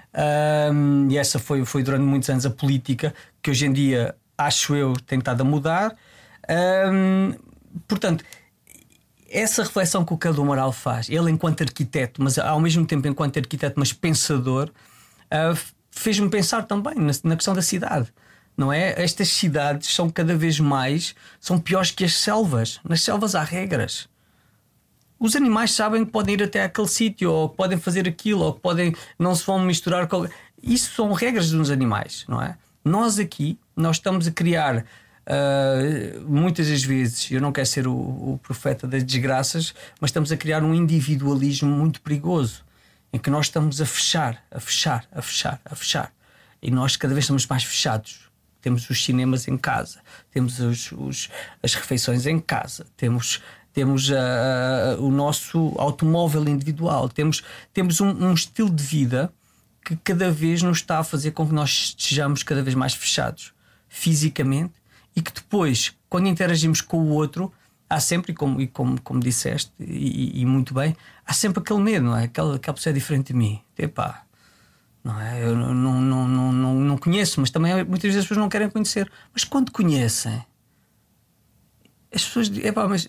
Um, 0.73 1.11
e 1.11 1.17
essa 1.17 1.39
foi, 1.39 1.65
foi 1.65 1.83
durante 1.83 2.03
muitos 2.03 2.29
anos 2.29 2.45
a 2.45 2.51
política 2.51 3.15
que 3.41 3.51
hoje 3.51 3.67
em 3.67 3.73
dia 3.73 4.15
acho 4.37 4.75
eu 4.75 4.93
tem 5.07 5.19
estado 5.19 5.41
a 5.41 5.45
mudar. 5.45 5.97
Um, 6.93 7.35
portanto, 7.89 8.23
essa 9.31 9.63
reflexão 9.63 10.05
que 10.05 10.13
o 10.13 10.19
Cadu 10.19 10.45
Moral 10.45 10.73
faz, 10.73 11.09
ele 11.09 11.31
enquanto 11.31 11.63
arquiteto, 11.63 12.23
mas 12.23 12.39
ao 12.39 12.61
mesmo 12.61 12.85
tempo 12.85 13.09
enquanto 13.09 13.39
arquiteto, 13.39 13.79
mas 13.79 13.93
pensador, 13.93 14.71
uh, 15.33 15.59
fez-me 15.91 16.29
pensar 16.29 16.65
também 16.65 16.95
na, 16.97 17.13
na 17.25 17.37
questão 17.37 17.55
da 17.55 17.63
cidade. 17.63 18.13
Não 18.55 18.71
é? 18.71 19.03
Estas 19.03 19.29
cidades 19.29 19.89
são 19.95 20.11
cada 20.11 20.37
vez 20.37 20.61
mais 20.61 21.15
são 21.41 21.59
piores 21.59 21.91
que 21.91 22.05
as 22.05 22.15
selvas. 22.15 22.81
Nas 22.87 23.01
selvas 23.01 23.35
há 23.35 23.43
regras. 23.43 24.09
Os 25.23 25.37
animais 25.37 25.71
sabem 25.71 26.05
que 26.05 26.11
podem 26.11 26.35
ir 26.35 26.43
até 26.43 26.65
aquele 26.65 26.89
sítio, 26.89 27.31
ou 27.31 27.49
que 27.49 27.57
podem 27.57 27.79
fazer 27.79 28.09
aquilo, 28.09 28.41
ou 28.41 28.55
que 28.55 28.61
podem 28.61 28.93
não 29.17 29.33
se 29.37 29.47
vão 29.47 29.57
misturar 29.61 30.09
com. 30.09 30.27
Isso 30.61 30.97
são 30.97 31.13
regras 31.13 31.53
dos 31.53 31.71
animais, 31.71 32.25
não 32.27 32.43
é? 32.43 32.59
Nós 32.85 33.21
aqui, 33.21 33.57
nós 33.77 33.97
estamos 33.97 34.27
a 34.27 34.33
criar 34.33 34.85
Uh, 35.25 36.21
muitas 36.29 36.69
das 36.69 36.83
vezes, 36.83 37.31
eu 37.31 37.41
não 37.41 37.53
quero 37.53 37.69
ser 37.69 37.87
o, 37.87 37.93
o, 37.93 38.41
profeta 38.43 38.89
das 38.89 39.05
desgraças, 39.05 39.73
mas 40.01 40.09
estamos 40.09 40.33
a 40.33 40.37
criar 40.37 40.65
um 40.65 40.75
individualismo 40.75 41.71
muito 41.71 42.01
perigoso 42.01 42.65
em 43.13 43.19
que 43.21 43.31
nós 43.31 43.47
estamos 43.47 43.81
a 43.81 43.87
fechar, 43.87 44.43
a 44.51 44.59
fechar, 44.59 45.07
a 45.13 45.23
fechar, 45.23 45.61
a 45.65 45.77
fechar. 45.77 46.13
E 46.61 46.73
nós 46.73 46.97
cada 46.97 47.15
vez 47.15 47.23
estamos 47.23 47.47
mais 47.47 47.63
fechados. 47.63 48.29
Temos 48.61 48.91
os 48.91 49.05
cinemas 49.05 49.47
em 49.47 49.57
casa, 49.57 50.01
temos 50.33 50.59
os, 50.59 50.91
os, 50.91 51.31
as 51.63 51.75
refeições 51.75 52.27
em 52.27 52.41
casa, 52.41 52.85
temos, 52.97 53.41
temos 53.73 54.11
uh, 54.11 55.01
o 55.01 55.11
nosso 55.11 55.73
automóvel 55.77 56.49
individual, 56.49 57.09
temos, 57.09 57.43
temos 57.73 58.01
um, 58.01 58.09
um 58.09 58.35
estilo 58.35 58.71
de 58.71 58.83
vida 58.83 59.33
que 59.85 59.97
cada 59.97 60.31
vez 60.31 60.63
nos 60.63 60.79
está 60.79 60.99
a 60.99 61.05
fazer 61.05 61.33
com 61.33 61.47
que 61.47 61.55
nós 61.55 61.95
estejamos 61.99 62.43
cada 62.43 62.63
vez 62.63 62.75
mais 62.75 62.95
fechados 62.95 63.53
fisicamente 63.89 64.75
e 65.15 65.21
que 65.21 65.33
depois, 65.33 65.93
quando 66.09 66.29
interagimos 66.29 66.81
com 66.81 66.99
o 66.99 67.09
outro, 67.09 67.53
há 67.89 68.01
sempre, 68.01 68.33
e 68.33 68.35
como, 68.35 68.61
e 68.61 68.67
como, 68.67 69.01
como 69.03 69.21
disseste, 69.21 69.71
e, 69.79 70.41
e, 70.41 70.47
muito 70.47 70.73
bem, 70.73 70.97
há 71.27 71.33
sempre 71.35 71.61
aquele 71.61 71.81
medo, 71.81 72.07
não 72.07 72.17
é? 72.17 72.25
Aquela, 72.25 72.57
aquela 72.57 72.75
pessoa 72.75 72.93
é 72.93 72.95
diferente 72.95 73.29
de 73.29 73.35
mim. 73.35 73.61
Epá, 73.77 74.25
não 75.05 75.21
é? 75.21 75.45
Eu 75.45 75.55
não, 75.55 75.75
não, 75.75 76.01
não, 76.01 76.53
não, 76.53 76.75
não 76.75 76.99
conheço, 76.99 77.41
mas 77.41 77.51
também 77.51 77.85
muitas 77.85 78.03
vezes 78.03 78.19
as 78.19 78.25
pessoas 78.25 78.39
não 78.39 78.49
querem 78.49 78.71
conhecer. 78.71 79.11
Mas 79.33 79.45
quando 79.45 79.71
conhecem, 79.71 80.43
as 82.15 82.25
pessoas 82.25 82.49
dizem, 82.49 82.69
epá, 82.69 82.89
mas 82.89 83.09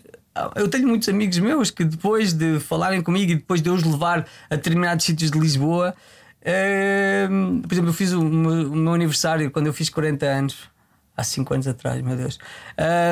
eu 0.56 0.68
tenho 0.68 0.88
muitos 0.88 1.08
amigos 1.10 1.38
meus 1.40 1.70
que 1.70 1.84
depois 1.84 2.34
de 2.34 2.60
falarem 2.60 3.02
comigo 3.02 3.32
e 3.32 3.36
depois 3.36 3.62
de 3.62 3.70
eu 3.70 3.74
os 3.74 3.84
levar 3.84 4.26
a 4.50 4.56
determinados 4.56 5.06
sítios 5.06 5.32
de 5.32 5.40
Lisboa, 5.40 5.94
uh, 6.42 7.62
por 7.62 7.74
exemplo, 7.74 7.90
eu 7.90 7.94
fiz 7.94 8.12
o 8.12 8.24
meu, 8.24 8.72
o 8.72 8.76
meu 8.76 8.94
aniversário 8.94 9.50
quando 9.52 9.68
eu 9.68 9.74
fiz 9.74 9.90
40 9.90 10.26
anos 10.26 10.74
há 11.16 11.24
5 11.24 11.54
anos 11.54 11.68
atrás, 11.68 12.02
meu 12.02 12.16
Deus. 12.16 12.40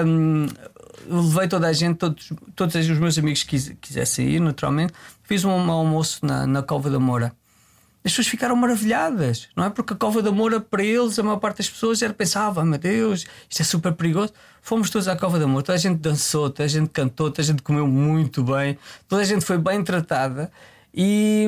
Um, 0.05 0.47
levei 1.07 1.47
toda 1.47 1.67
a 1.67 1.73
gente, 1.73 1.97
todos, 1.97 2.31
todos 2.55 2.75
os 2.75 2.99
meus 2.99 3.17
amigos 3.17 3.43
que 3.43 3.49
quis, 3.49 3.75
quisessem 3.79 4.27
ir, 4.27 4.39
naturalmente. 4.39 4.93
Fiz 5.23 5.45
um 5.45 5.51
almoço 5.51 6.25
na, 6.25 6.47
na 6.47 6.61
Cova 6.63 6.89
da 6.89 6.99
Moura. 6.99 7.33
As 8.03 8.11
pessoas 8.11 8.27
ficaram 8.27 8.55
maravilhadas, 8.55 9.47
não 9.55 9.63
é? 9.63 9.69
Porque 9.69 9.93
a 9.93 9.95
Cova 9.95 10.21
da 10.21 10.31
Moura, 10.31 10.59
para 10.59 10.83
eles, 10.83 11.19
a 11.19 11.23
maior 11.23 11.37
parte 11.37 11.57
das 11.57 11.69
pessoas 11.69 12.01
era 12.01 12.13
pensava, 12.13 12.61
ah, 12.61 12.65
meu 12.65 12.79
Deus, 12.79 13.25
isto 13.49 13.61
é 13.61 13.63
super 13.63 13.93
perigoso. 13.93 14.33
Fomos 14.61 14.89
todos 14.89 15.07
à 15.07 15.15
Cova 15.15 15.37
da 15.37 15.45
Moura, 15.45 15.63
toda 15.63 15.75
a 15.75 15.79
gente 15.79 15.99
dançou, 15.99 16.49
toda 16.49 16.63
a 16.63 16.67
gente 16.67 16.89
cantou, 16.89 17.29
toda 17.29 17.41
a 17.41 17.45
gente 17.45 17.61
comeu 17.61 17.85
muito 17.85 18.43
bem, 18.43 18.77
toda 19.07 19.21
a 19.21 19.25
gente 19.25 19.45
foi 19.45 19.57
bem 19.57 19.83
tratada 19.83 20.51
e, 20.93 21.47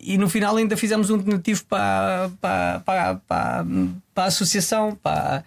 e 0.00 0.18
no 0.18 0.28
final 0.28 0.56
ainda 0.56 0.76
fizemos 0.76 1.10
um 1.10 1.18
donativo 1.18 1.64
para, 1.64 2.30
para, 2.40 2.80
para, 2.80 3.14
para, 3.14 3.66
para 4.14 4.24
a 4.24 4.26
associação, 4.26 4.94
para 4.94 5.42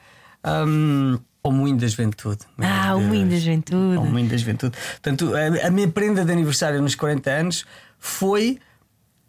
um, 0.68 1.20
o 1.44 1.52
Moinho 1.52 1.78
da 1.78 1.88
Juventude. 1.88 2.40
Ah, 2.60 2.96
o. 2.96 3.02
Moinho 3.02 3.30
da 3.30 3.38
Juventude. 3.38 3.98
O 3.98 4.06
Moinho 4.06 4.30
da 4.30 4.38
Juventude. 4.38 4.78
Portanto, 4.92 5.34
a, 5.36 5.68
a 5.68 5.72
minha 5.72 5.88
prenda 5.88 6.26
de 6.26 6.32
aniversário 6.32 6.82
nos 6.82 6.96
40 6.96 7.30
anos 7.30 7.66
foi. 8.00 8.60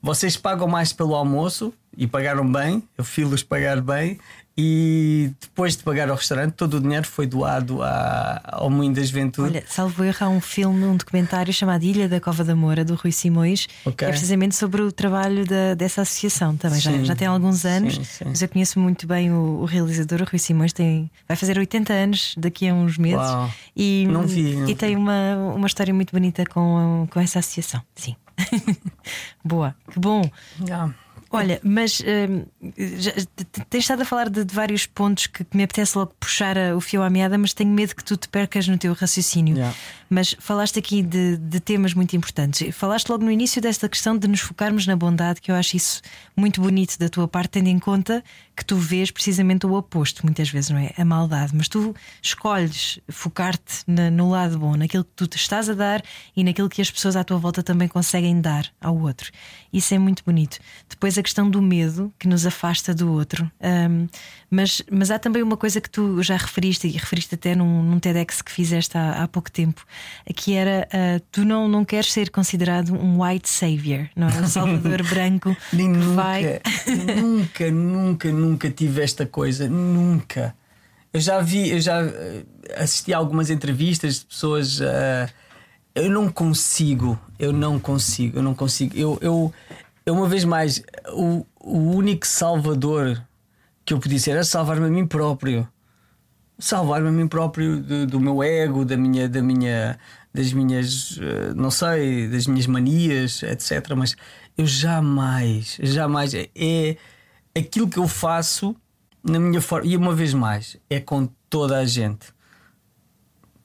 Vocês 0.07 0.37
pagam 0.37 0.69
mais 0.69 0.92
pelo 0.92 1.16
almoço 1.16 1.73
e 1.99 2.07
pagaram 2.07 2.49
bem, 2.51 2.81
eu 2.97 3.03
fiz-los 3.05 3.42
pagar 3.42 3.81
bem, 3.81 4.19
e 4.57 5.33
depois 5.40 5.77
de 5.77 5.83
pagar 5.83 6.09
ao 6.09 6.14
restaurante, 6.16 6.53
todo 6.53 6.75
o 6.77 6.81
dinheiro 6.81 7.05
foi 7.07 7.27
doado 7.27 7.83
à, 7.83 8.40
ao 8.45 8.71
Moinho 8.71 8.95
da 8.95 9.03
Juventude. 9.03 9.49
Olha, 9.51 9.64
salvo 9.69 10.05
erro, 10.05 10.16
há 10.21 10.29
um 10.29 10.40
filme, 10.40 10.85
um 10.85 10.97
documentário 10.97 11.53
chamado 11.53 11.83
Ilha 11.83 12.09
da 12.09 12.21
Cova 12.21 12.45
da 12.45 12.55
Moura, 12.55 12.85
do 12.85 12.95
Rui 12.95 13.11
Simões, 13.11 13.66
Ok. 13.85 13.97
que 13.97 14.05
é 14.05 14.09
precisamente 14.09 14.55
sobre 14.55 14.81
o 14.81 14.92
trabalho 14.92 15.45
da- 15.45 15.75
dessa 15.75 16.03
associação 16.03 16.57
também. 16.57 16.81
Já, 16.81 16.92
Sim. 16.92 17.05
já 17.05 17.16
tem 17.16 17.27
alguns 17.27 17.64
anos, 17.66 17.97
Sim, 17.97 18.05
sim. 18.05 18.25
mas 18.29 18.40
eu 18.40 18.49
conheço 18.49 18.79
muito 18.79 19.07
bem 19.09 19.33
o, 19.33 19.61
o 19.62 19.64
realizador, 19.64 20.23
o 20.23 20.25
Rui 20.25 20.38
Simões, 20.38 20.73
tem, 20.73 21.11
vai 21.27 21.37
fazer 21.37 21.59
80 21.59 21.92
anos 21.92 22.35
daqui 22.38 22.69
a 22.69 22.73
uns 22.75 22.97
meses. 22.97 23.19
Uau. 23.19 23.51
E, 23.77 24.07
Não 24.09 24.23
vi, 24.23 24.55
não 24.55 24.69
e 24.71 24.75
tem 24.77 24.95
uma, 24.97 25.37
uma 25.57 25.66
história 25.66 25.92
muito 25.92 26.12
bonita 26.12 26.45
com, 26.47 27.09
com 27.11 27.21
essa 27.21 27.40
associação. 27.40 27.83
Sim. 27.95 28.14
Boa, 29.44 29.74
que 29.90 29.98
bom. 29.98 30.22
Ah, 30.70 30.90
Olha, 31.28 31.61
mas 31.64 32.00
hum, 32.00 32.44
já- 32.98 33.12
tens 33.68 33.80
estado 33.85 34.02
a 34.02 34.04
falar 34.04 34.30
de, 34.30 34.44
de 34.44 34.54
vários 34.54 34.87
pontos 34.87 35.26
que, 35.26 35.44
que 35.44 35.56
me 35.56 35.64
apetece 35.64 35.98
logo 35.98 36.14
puxar 36.20 36.56
a- 36.56 36.76
o 36.76 36.80
fio 36.80 37.02
à 37.02 37.11
meada, 37.11 37.37
mas 37.37 37.52
tenho 37.52 37.70
medo 37.70 37.94
que 37.96 38.04
tu 38.04 38.16
te 38.16 38.28
percas 38.28 38.68
no 38.68 38.78
teu 38.78 38.92
raciocínio. 38.94 39.56
Yeah. 39.56 39.74
Mas 40.09 40.37
falaste 40.38 40.79
aqui 40.79 41.03
de, 41.03 41.37
de 41.37 41.61
temas 41.61 41.95
muito 41.95 42.16
importantes. 42.16 42.75
Falaste 42.75 43.09
logo 43.09 43.25
no 43.25 43.31
início 43.31 43.61
desta 43.61 43.88
questão 43.88 44.16
de 44.16 44.29
nos 44.29 44.40
focarmos 44.40 44.87
na 44.87 44.97
bondade, 44.97 45.40
que 45.40 45.51
eu 45.51 45.55
acho 45.55 45.77
isso 45.77 46.03
muito 46.37 46.61
bonito 46.61 46.99
da 46.99 47.09
tua 47.09 47.27
parte, 47.27 47.51
tendo 47.53 47.69
em 47.69 47.79
conta 47.79 48.23
que 48.57 48.64
tu 48.64 48.77
vês 48.77 49.11
precisamente 49.11 49.66
o 49.66 49.75
oposto, 49.75 50.25
muitas 50.25 50.49
vezes, 50.49 50.71
não 50.71 50.79
é? 50.79 50.92
A 50.97 51.05
maldade. 51.05 51.53
Mas 51.55 51.69
tu 51.69 51.95
escolhes 52.23 52.99
focar-te 53.09 53.85
no 53.87 54.31
lado 54.31 54.59
bom, 54.59 54.77
naquilo 54.77 55.05
que 55.05 55.12
tu 55.14 55.27
te 55.27 55.37
estás 55.37 55.69
a 55.69 55.75
dar 55.75 56.03
e 56.37 56.45
naquilo 56.45 56.69
que 56.69 56.81
as 56.81 56.90
pessoas 56.90 57.16
à 57.16 57.25
tua 57.25 57.38
volta 57.38 57.62
também 57.62 57.88
conseguem 57.88 58.40
dar 58.40 58.71
ao 58.81 58.97
outro. 58.97 59.31
Isso 59.73 59.95
é 59.95 59.99
muito 59.99 60.23
bonito. 60.25 60.59
Depois 60.88 61.19
a 61.19 61.23
questão 61.23 61.51
do 61.51 61.61
medo 61.61 62.12
que 62.19 62.29
nos 62.29 62.47
afasta 62.47 62.95
do 62.95 63.12
outro. 63.12 63.51
Ahm, 63.61 64.07
mas, 64.57 64.83
mas 64.90 65.11
há 65.11 65.19
também 65.19 65.42
uma 65.42 65.57
coisa 65.57 65.81
que 65.83 65.90
tu 65.90 66.23
já 66.23 66.37
referiste, 66.37 66.87
e 66.88 66.92
referiste 66.92 67.35
até 67.35 67.55
num, 67.55 67.83
num 67.83 68.01
TEDx 68.01 68.40
que 68.40 68.51
fizeste 68.51 68.97
há, 68.97 69.23
há 69.23 69.29
pouco 69.29 69.51
tempo, 69.51 69.85
que 70.35 70.55
era 70.55 70.88
ah, 70.90 71.21
tu 71.31 71.45
não, 71.45 71.69
não 71.69 71.85
queres 71.85 72.11
ser 72.11 72.31
considerado 72.31 72.95
um 72.95 73.23
white 73.23 73.49
savior, 73.49 74.09
não 74.16 74.29
é? 74.29 74.40
Um 74.40 74.47
salvador 74.47 75.03
branco 75.09 75.55
que 75.69 75.77
Nem 75.77 75.88
nunca, 75.90 76.14
vai. 76.14 76.61
nunca, 77.21 77.71
nunca, 77.71 78.33
nunca 78.33 78.71
tive 78.71 79.03
esta 79.03 79.27
coisa. 79.27 79.69
Nunca. 79.69 80.55
Eu 81.12 81.21
já 81.21 81.40
vi, 81.40 81.71
eu 81.71 81.81
já 81.81 82.03
eh, 82.03 82.45
assisti 82.77 83.12
a 83.12 83.19
algumas 83.19 83.51
entrevistas 83.51 84.21
de 84.21 84.27
pessoas. 84.27 84.81
eh, 84.81 85.29
eu 85.95 86.11
não 86.11 86.31
consigo, 86.31 87.19
eu 87.38 87.53
não 87.53 87.79
consigo, 87.79 88.38
eu 88.38 88.42
não 88.42 88.55
consigo. 88.55 88.97
Eu, 88.97 89.19
eu, 89.21 89.53
eu 90.05 90.14
uma 90.14 90.29
vez 90.29 90.45
mais, 90.45 90.83
o, 91.12 91.45
o 91.61 91.79
único 91.79 92.27
salvador 92.27 93.23
que 93.87 93.94
eu 93.94 93.99
podia 93.99 94.18
ser 94.18 94.33
era 94.33 94.44
salvar-me 94.44 94.87
a 94.87 94.90
mim 94.90 95.07
próprio 95.07 95.66
salvar-me 96.59 97.09
a 97.09 97.12
mim 97.12 97.29
próprio 97.29 97.81
do, 97.83 98.07
do 98.07 98.20
meu 98.20 98.42
ego, 98.42 98.85
da 98.85 98.96
minha, 98.96 99.29
da 99.29 99.42
minha, 99.42 99.99
das 100.33 100.53
minhas, 100.53 101.18
eh, 101.20 101.53
não 101.55 101.70
sei, 101.70 102.29
das 102.29 102.46
minhas 102.46 102.66
manias, 102.66 103.42
etc. 103.42 103.94
Mas 103.96 104.16
eu 104.57 104.66
jamais, 104.66 105.79
jamais 105.83 106.35
é, 106.35 106.49
é 106.55 106.96
aquilo 107.55 107.88
que 107.88 107.99
eu 107.99 108.09
faço 108.09 108.75
na 109.22 109.38
minha 109.38 109.61
forma 109.61 109.87
e 109.87 109.96
uma 109.96 110.14
vez 110.14 110.33
mais 110.33 110.77
é 110.88 111.01
com 111.01 111.29
toda 111.51 111.79
a 111.79 111.85
gente. 111.85 112.35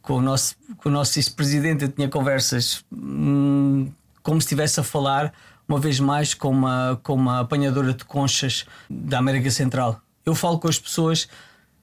Com 0.01 0.15
o 0.15 0.21
nosso, 0.21 0.55
com 0.77 0.89
o 0.89 0.91
nosso 0.91 1.19
ex-presidente, 1.19 1.83
eu 1.83 1.89
tinha 1.89 2.09
conversas 2.09 2.83
hum, 2.91 3.91
como 4.23 4.41
se 4.41 4.45
estivesse 4.45 4.79
a 4.79 4.83
falar 4.83 5.31
uma 5.67 5.79
vez 5.79 5.99
mais 5.99 6.33
com 6.33 6.49
uma, 6.49 6.99
com 7.03 7.13
uma 7.13 7.39
apanhadora 7.41 7.93
de 7.93 8.03
conchas 8.03 8.65
da 8.89 9.19
América 9.19 9.51
Central. 9.51 10.01
Eu 10.25 10.35
falo 10.35 10.59
com 10.59 10.67
as 10.67 10.79
pessoas 10.79 11.27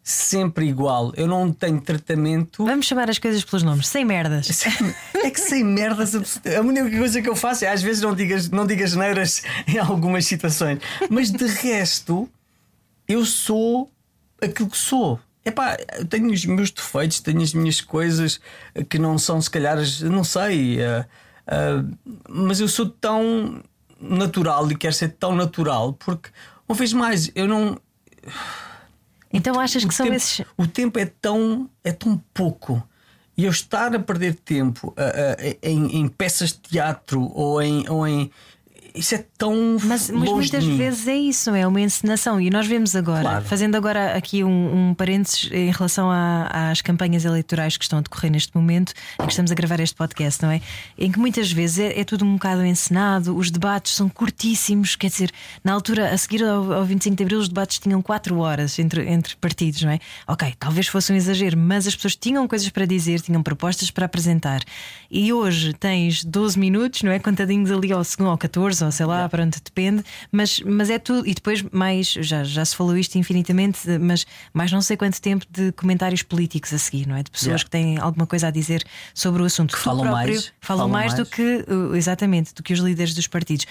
sempre 0.02 0.66
igual. 0.66 1.12
Eu 1.16 1.26
não 1.26 1.52
tenho 1.52 1.80
tratamento. 1.80 2.64
Vamos 2.64 2.86
chamar 2.86 3.10
as 3.10 3.18
coisas 3.18 3.44
pelos 3.44 3.62
nomes, 3.62 3.86
sem 3.88 4.04
merdas. 4.04 4.48
É 5.22 5.30
que 5.30 5.40
sem 5.40 5.62
merdas, 5.64 6.14
a 6.46 6.60
única 6.60 6.96
coisa 6.96 7.20
que 7.20 7.28
eu 7.28 7.36
faço 7.36 7.64
é 7.64 7.68
às 7.68 7.82
vezes 7.82 8.00
não 8.00 8.14
digas, 8.14 8.48
não 8.48 8.66
digas 8.66 8.94
neiras 8.94 9.42
em 9.66 9.78
algumas 9.78 10.24
situações, 10.24 10.78
mas 11.10 11.30
de 11.30 11.44
resto, 11.44 12.28
eu 13.06 13.26
sou 13.26 13.90
aquilo 14.40 14.70
que 14.70 14.78
sou. 14.78 15.20
Epá, 15.44 15.76
eu 15.98 16.06
tenho 16.06 16.32
os 16.32 16.44
meus 16.46 16.70
defeitos, 16.70 17.20
tenho 17.20 17.42
as 17.42 17.52
minhas 17.52 17.80
coisas 17.80 18.40
que 18.88 18.98
não 18.98 19.18
são, 19.18 19.40
se 19.40 19.50
calhar, 19.50 19.78
não 20.02 20.22
sei, 20.24 20.78
uh, 20.78 21.04
uh, 21.48 21.98
mas 22.28 22.60
eu 22.60 22.68
sou 22.68 22.88
tão 22.88 23.62
natural 24.00 24.70
e 24.70 24.76
quero 24.76 24.94
ser 24.94 25.10
tão 25.10 25.34
natural 25.34 25.92
porque, 25.94 26.30
uma 26.68 26.76
vez 26.76 26.92
mais, 26.92 27.30
eu 27.34 27.48
não. 27.48 27.78
Então 29.32 29.60
achas 29.60 29.84
que 29.84 29.90
o 29.90 29.92
são 29.92 30.06
tempo, 30.06 30.16
esses. 30.16 30.46
O 30.56 30.66
tempo 30.66 30.98
é 30.98 31.06
tão, 31.06 31.68
é 31.84 31.92
tão 31.92 32.16
pouco. 32.32 32.82
E 33.36 33.44
eu 33.44 33.50
estar 33.50 33.94
a 33.94 34.00
perder 34.00 34.34
tempo 34.34 34.94
em, 35.62 36.00
em, 36.00 36.08
peças 36.08 36.50
de 36.50 36.58
teatro 36.58 37.30
ou 37.34 37.62
em, 37.62 37.88
ou 37.88 38.06
em 38.06 38.32
isso 38.98 39.14
é 39.14 39.24
tão 39.36 39.78
mas, 39.84 40.10
mas 40.10 40.30
muitas 40.30 40.64
vezes 40.64 41.06
é 41.06 41.16
isso, 41.16 41.50
é 41.54 41.66
uma 41.66 41.80
encenação. 41.80 42.40
E 42.40 42.50
nós 42.50 42.66
vemos 42.66 42.96
agora, 42.96 43.22
claro. 43.22 43.44
fazendo 43.44 43.76
agora 43.76 44.14
aqui 44.14 44.42
um, 44.42 44.90
um 44.90 44.94
parênteses 44.94 45.48
em 45.52 45.70
relação 45.70 46.10
a, 46.10 46.70
às 46.70 46.82
campanhas 46.82 47.24
eleitorais 47.24 47.76
que 47.76 47.84
estão 47.84 47.98
a 47.98 48.02
decorrer 48.02 48.30
neste 48.30 48.54
momento, 48.56 48.92
em 49.20 49.24
que 49.24 49.32
estamos 49.32 49.50
a 49.50 49.54
gravar 49.54 49.80
este 49.80 49.94
podcast, 49.94 50.42
não 50.42 50.50
é? 50.50 50.60
Em 50.98 51.10
que 51.10 51.18
muitas 51.18 51.50
vezes 51.52 51.78
é, 51.78 52.00
é 52.00 52.04
tudo 52.04 52.24
um 52.24 52.34
bocado 52.34 52.64
encenado, 52.64 53.36
os 53.36 53.50
debates 53.50 53.94
são 53.94 54.08
curtíssimos, 54.08 54.96
quer 54.96 55.08
dizer, 55.08 55.30
na 55.62 55.72
altura, 55.72 56.10
a 56.10 56.18
seguir 56.18 56.42
ao, 56.42 56.72
ao 56.72 56.84
25 56.84 57.16
de 57.16 57.22
Abril, 57.22 57.38
os 57.38 57.48
debates 57.48 57.78
tinham 57.78 58.02
4 58.02 58.36
horas 58.38 58.78
entre, 58.78 59.08
entre 59.08 59.36
partidos, 59.36 59.82
não 59.82 59.90
é? 59.90 60.00
Ok, 60.26 60.54
talvez 60.58 60.88
fosse 60.88 61.12
um 61.12 61.16
exagero, 61.16 61.56
mas 61.56 61.86
as 61.86 61.94
pessoas 61.94 62.16
tinham 62.16 62.46
coisas 62.48 62.68
para 62.68 62.84
dizer, 62.84 63.20
tinham 63.20 63.42
propostas 63.42 63.90
para 63.90 64.06
apresentar. 64.06 64.60
E 65.10 65.32
hoje 65.32 65.72
tens 65.72 66.22
12 66.22 66.58
minutos, 66.58 67.02
não 67.02 67.10
é? 67.10 67.18
Contadinhos 67.18 67.70
ali 67.70 67.92
ao 67.92 68.04
segundo, 68.04 68.30
ao 68.30 68.38
14 68.38 68.84
ou 68.84 68.92
sei 68.92 69.06
lá, 69.06 69.14
yeah. 69.14 69.28
pronto, 69.28 69.58
depende, 69.64 70.04
mas, 70.30 70.60
mas 70.60 70.90
é 70.90 70.98
tudo. 70.98 71.26
E 71.26 71.34
depois, 71.34 71.62
mais, 71.72 72.08
já, 72.12 72.44
já 72.44 72.64
se 72.64 72.76
falou 72.76 72.96
isto 72.96 73.16
infinitamente, 73.16 73.80
mas 73.98 74.26
mais 74.52 74.70
não 74.70 74.82
sei 74.82 74.96
quanto 74.96 75.20
tempo 75.20 75.46
de 75.50 75.72
comentários 75.72 76.22
políticos 76.22 76.72
a 76.74 76.78
seguir, 76.78 77.06
não 77.06 77.16
é? 77.16 77.22
De 77.22 77.30
pessoas 77.30 77.62
que 77.62 77.70
têm 77.70 77.98
alguma 77.98 78.26
coisa 78.26 78.48
a 78.48 78.50
dizer 78.50 78.84
sobre 79.14 79.42
o 79.42 79.46
assunto. 79.46 79.74
Que 79.74 79.80
falam 79.80 80.02
próprio, 80.02 80.34
mais. 80.34 80.52
Falam, 80.60 80.78
falam 80.80 80.88
mais, 80.88 81.14
mais 81.14 81.14
do 81.14 81.26
que, 81.26 81.64
exatamente, 81.96 82.54
do 82.54 82.62
que 82.62 82.72
os 82.72 82.80
líderes 82.80 83.14
dos 83.14 83.26
partidos. 83.26 83.66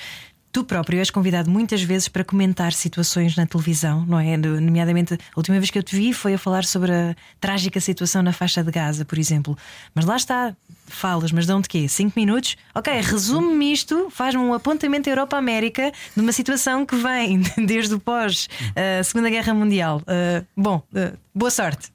Tu 0.52 0.64
próprio 0.64 0.98
és 0.98 1.12
convidado 1.12 1.52
muitas 1.52 1.84
vezes 1.84 2.08
para 2.08 2.24
comentar 2.24 2.74
situações 2.74 3.36
na 3.36 3.46
televisão, 3.46 4.04
não 4.08 4.20
é? 4.20 4.36
Nomeadamente, 4.38 5.14
a 5.14 5.18
última 5.36 5.60
vez 5.60 5.70
que 5.70 5.78
eu 5.78 5.84
te 5.84 5.96
vi 5.96 6.14
foi 6.14 6.34
a 6.34 6.38
falar 6.38 6.66
sobre 6.66 6.92
a 6.92 7.16
trágica 7.40 7.80
situação 7.80 8.24
na 8.24 8.34
faixa 8.34 8.64
de 8.64 8.72
Gaza, 8.72 9.06
por 9.06 9.20
exemplo. 9.20 9.56
Mas 9.94 10.06
lá 10.06 10.16
está, 10.16 10.56
falas, 10.88 11.32
mas 11.32 11.46
dão 11.46 11.62
de 11.62 11.68
quê? 11.68 11.88
Cinco 11.88 12.14
minutos? 12.20 12.56
Ok, 12.74 12.94
resume-me 13.02 13.72
isto, 13.72 14.08
faz-me 14.10 14.42
um 14.42 14.54
apontamento 14.54 15.10
Europa-América 15.10 15.92
numa 16.16 16.32
situação 16.32 16.86
que 16.86 16.96
vem 16.96 17.42
desde 17.66 17.94
o 17.94 18.00
pós-Segunda 18.00 19.28
eh, 19.28 19.32
uh, 19.32 19.34
Guerra 19.34 19.54
Mundial. 19.54 20.02
Uh, 20.02 20.46
bom, 20.56 20.82
uh, 20.94 21.18
boa 21.34 21.52
sorte. 21.52 21.92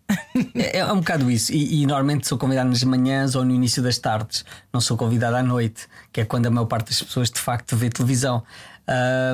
É, 0.55 0.79
é, 0.79 0.93
um 0.93 0.99
bocado 0.99 1.31
isso. 1.31 1.53
E, 1.53 1.83
e, 1.83 1.87
normalmente 1.87 2.27
sou 2.27 2.39
convidado 2.39 2.69
nas 2.69 2.83
manhãs 2.85 3.35
ou 3.35 3.45
no 3.45 3.53
início 3.53 3.83
das 3.83 3.99
tardes, 3.99 4.45
não 4.73 4.81
sou 4.81 4.97
convidado 4.97 5.37
à 5.37 5.43
noite, 5.43 5.89
que 6.13 6.21
é 6.21 6.25
quando 6.25 6.47
a 6.47 6.51
maior 6.51 6.67
parte 6.67 6.89
das 6.89 7.03
pessoas 7.03 7.31
de 7.31 7.41
facto 7.41 7.77
vê 7.77 7.89
televisão. 7.89 8.43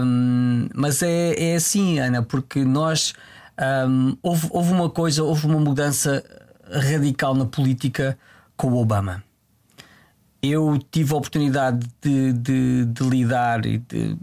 Um, 0.03 0.68
mas 0.75 1.03
é, 1.03 1.53
é 1.53 1.57
assim, 1.57 1.99
Ana, 1.99 2.23
porque 2.23 2.64
nós. 2.64 3.14
Um, 3.88 4.16
houve, 4.23 4.47
houve 4.51 4.73
uma 4.73 4.88
coisa, 4.88 5.25
houve 5.25 5.47
uma 5.47 5.59
mudança 5.59 6.23
radical 6.71 7.35
na 7.35 7.44
política 7.44 8.16
com 8.57 8.68
o 8.68 8.77
Obama 8.81 9.25
eu 10.42 10.79
tive 10.90 11.12
a 11.12 11.16
oportunidade 11.16 11.87
de, 12.01 12.33
de, 12.33 12.85
de 12.85 13.03
lidar 13.05 13.66
e 13.66 13.79
de, 13.79 14.14
de, 14.14 14.16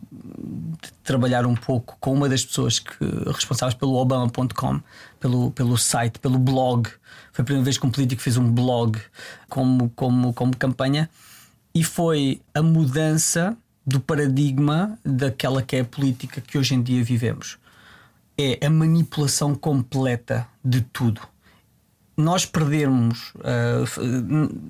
trabalhar 1.04 1.46
um 1.46 1.56
pouco 1.56 1.98
com 2.00 2.14
uma 2.14 2.30
das 2.30 2.46
pessoas 2.46 2.80
que 2.80 2.98
responsáveis 3.28 3.74
pelo 3.74 3.96
Obama.com, 3.96 4.82
pelo, 5.20 5.52
pelo 5.52 5.78
site, 5.78 6.20
pelo 6.20 6.40
blog. 6.40 6.90
Foi 7.34 7.44
a 7.44 7.46
primeira 7.46 7.66
vez 7.66 7.78
que 7.78 7.86
um 7.86 7.92
político 7.92 8.22
fez 8.22 8.38
um 8.38 8.50
blog 8.50 9.00
como, 9.50 9.90
como, 9.90 10.34
como 10.34 10.56
campanha 10.56 11.10
e 11.74 11.84
foi 11.84 12.42
a 12.54 12.62
mudança 12.62 13.58
do 13.86 14.00
paradigma 14.00 14.98
daquela 15.04 15.62
que 15.62 15.76
é 15.76 15.82
a 15.82 15.86
política 15.86 16.40
que 16.40 16.58
hoje 16.58 16.76
em 16.76 16.82
dia 16.82 17.04
vivemos. 17.04 17.58
É 18.38 18.66
a 18.66 18.70
manipulação 18.70 19.54
completa 19.54 20.48
de 20.64 20.82
tudo 20.82 21.22
nós 22.18 22.46
perdermos. 22.46 23.32
Uh, 23.36 23.86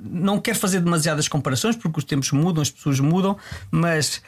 não 0.04 0.40
quero 0.40 0.58
fazer 0.58 0.80
demasiadas 0.80 1.28
comparações 1.28 1.76
porque 1.76 2.00
os 2.00 2.06
tempos 2.06 2.32
mudam, 2.32 2.62
as 2.62 2.72
pessoas 2.72 3.00
mudam, 3.00 3.38
mas 3.70 4.22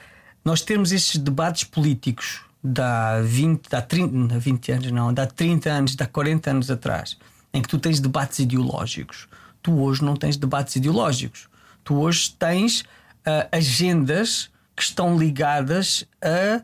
nós 0.46 0.62
temos 0.62 0.92
estes 0.92 1.18
debates 1.18 1.64
políticos 1.64 2.42
da 2.64 3.22
20, 3.22 3.70
da 3.70 3.82
30, 3.82 4.40
20 4.40 4.72
anos, 4.72 4.92
não, 4.92 5.14
da 5.14 5.26
30 5.26 5.70
anos, 5.70 5.96
da 5.96 6.06
40 6.06 6.50
anos 6.50 6.72
atrás, 6.72 7.18
em 7.54 7.62
que 7.62 7.68
tu 7.68 7.80
tens 7.80 8.00
debates 8.00 8.40
ideológicos. 8.40 9.28
Tu 9.62 9.74
hoje 9.80 10.04
não 10.04 10.16
tens 10.16 10.38
debates 10.38 10.76
ideológicos. 10.76 11.50
Tu 11.84 11.96
hoje 11.96 12.36
tens 12.38 12.82
uh, 12.82 13.48
agendas 13.52 14.50
que 14.76 14.84
estão 14.84 15.18
ligadas 15.18 16.06
a, 16.22 16.62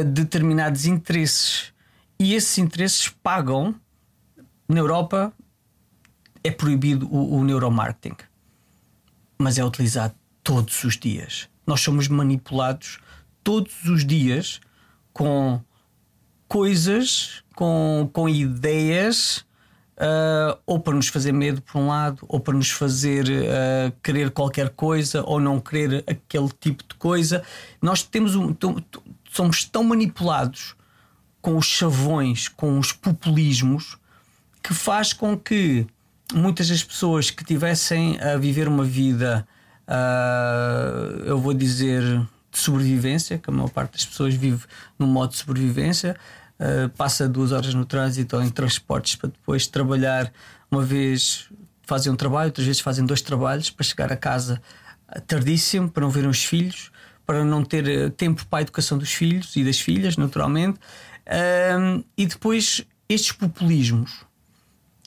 a 0.00 0.02
determinados 0.02 0.84
interesses. 0.84 1.72
E 2.18 2.34
esses 2.34 2.58
interesses 2.58 3.08
pagam 3.08 3.74
na 4.68 4.80
Europa 4.80 5.32
é 6.46 6.50
proibido 6.50 7.08
o, 7.12 7.36
o 7.36 7.44
neuromarketing, 7.44 8.16
mas 9.38 9.58
é 9.58 9.64
utilizado 9.64 10.14
todos 10.42 10.84
os 10.84 10.96
dias. 10.96 11.48
Nós 11.66 11.80
somos 11.80 12.06
manipulados 12.08 12.98
todos 13.42 13.84
os 13.84 14.04
dias 14.04 14.60
com 15.12 15.60
coisas, 16.46 17.42
com, 17.54 18.08
com 18.12 18.28
ideias, 18.28 19.38
uh, 19.96 20.56
ou 20.64 20.78
para 20.78 20.94
nos 20.94 21.08
fazer 21.08 21.32
medo, 21.32 21.60
por 21.60 21.78
um 21.78 21.88
lado, 21.88 22.24
ou 22.28 22.38
para 22.38 22.54
nos 22.54 22.70
fazer 22.70 23.26
uh, 23.26 23.92
querer 24.02 24.30
qualquer 24.30 24.70
coisa, 24.70 25.22
ou 25.24 25.40
não 25.40 25.60
querer 25.60 26.04
aquele 26.06 26.50
tipo 26.60 26.84
de 26.88 26.94
coisa. 26.94 27.42
Nós 27.82 28.02
temos 28.02 28.36
um, 28.36 28.54
somos 29.30 29.64
tão 29.64 29.82
manipulados 29.82 30.76
com 31.40 31.56
os 31.56 31.66
chavões, 31.66 32.48
com 32.48 32.78
os 32.78 32.92
populismos, 32.92 33.96
que 34.62 34.74
faz 34.74 35.12
com 35.12 35.36
que 35.36 35.86
muitas 36.34 36.68
das 36.68 36.82
pessoas 36.82 37.30
que 37.30 37.44
tivessem 37.44 38.20
a 38.20 38.36
viver 38.36 38.68
uma 38.68 38.84
vida, 38.84 39.46
uh, 39.88 41.24
eu 41.24 41.38
vou 41.38 41.54
dizer, 41.54 42.02
de 42.50 42.58
sobrevivência, 42.58 43.38
que 43.38 43.48
a 43.50 43.52
maior 43.52 43.70
parte 43.70 43.92
das 43.92 44.04
pessoas 44.04 44.34
vive 44.34 44.64
num 44.98 45.06
modo 45.06 45.30
de 45.30 45.36
sobrevivência, 45.36 46.16
uh, 46.58 46.88
passa 46.90 47.28
duas 47.28 47.52
horas 47.52 47.74
no 47.74 47.84
trânsito 47.84 48.36
ou 48.36 48.42
em 48.42 48.50
transportes 48.50 49.16
para 49.16 49.30
depois 49.30 49.66
trabalhar 49.66 50.32
uma 50.70 50.82
vez 50.82 51.48
fazem 51.82 52.12
um 52.12 52.16
trabalho, 52.16 52.48
outras 52.48 52.66
vezes 52.66 52.80
fazem 52.80 53.06
dois 53.06 53.22
trabalhos 53.22 53.70
para 53.70 53.84
chegar 53.84 54.12
a 54.12 54.16
casa 54.16 54.60
tardíssimo, 55.28 55.88
para 55.88 56.02
não 56.02 56.10
ver 56.10 56.26
os 56.26 56.44
filhos, 56.44 56.90
para 57.24 57.44
não 57.44 57.64
ter 57.64 58.10
tempo 58.12 58.44
para 58.46 58.58
a 58.58 58.62
educação 58.62 58.98
dos 58.98 59.12
filhos 59.12 59.54
e 59.54 59.62
das 59.62 59.80
filhas, 59.80 60.16
naturalmente. 60.16 60.80
Uh, 61.26 62.04
e 62.16 62.26
depois 62.26 62.84
estes 63.08 63.30
populismos 63.30 64.25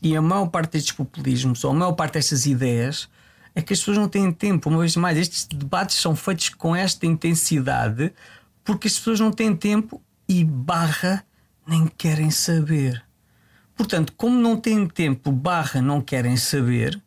e 0.01 0.15
a 0.15 0.21
maior 0.21 0.47
parte 0.47 0.73
destes 0.73 0.93
populismos, 0.93 1.63
ou 1.63 1.71
a 1.71 1.73
maior 1.73 1.93
parte 1.93 2.13
destas 2.13 2.45
ideias, 2.45 3.09
é 3.53 3.61
que 3.61 3.73
as 3.73 3.79
pessoas 3.79 3.97
não 3.97 4.07
têm 4.07 4.31
tempo. 4.31 4.69
Uma 4.69 4.79
vez 4.79 4.95
mais, 4.95 5.17
estes 5.17 5.45
debates 5.45 5.97
são 5.97 6.15
feitos 6.15 6.49
com 6.49 6.75
esta 6.75 7.05
intensidade 7.05 8.13
porque 8.63 8.87
as 8.87 8.97
pessoas 8.97 9.19
não 9.19 9.31
têm 9.31 9.55
tempo 9.55 10.01
e 10.27 10.43
barra 10.43 11.25
nem 11.67 11.87
querem 11.87 12.29
saber. 12.29 13.03
Portanto, 13.75 14.13
como 14.15 14.39
não 14.39 14.57
têm 14.57 14.87
tempo, 14.87 15.31
barra 15.31 15.81
não 15.81 16.01
querem 16.01 16.37
saber, 16.37 17.01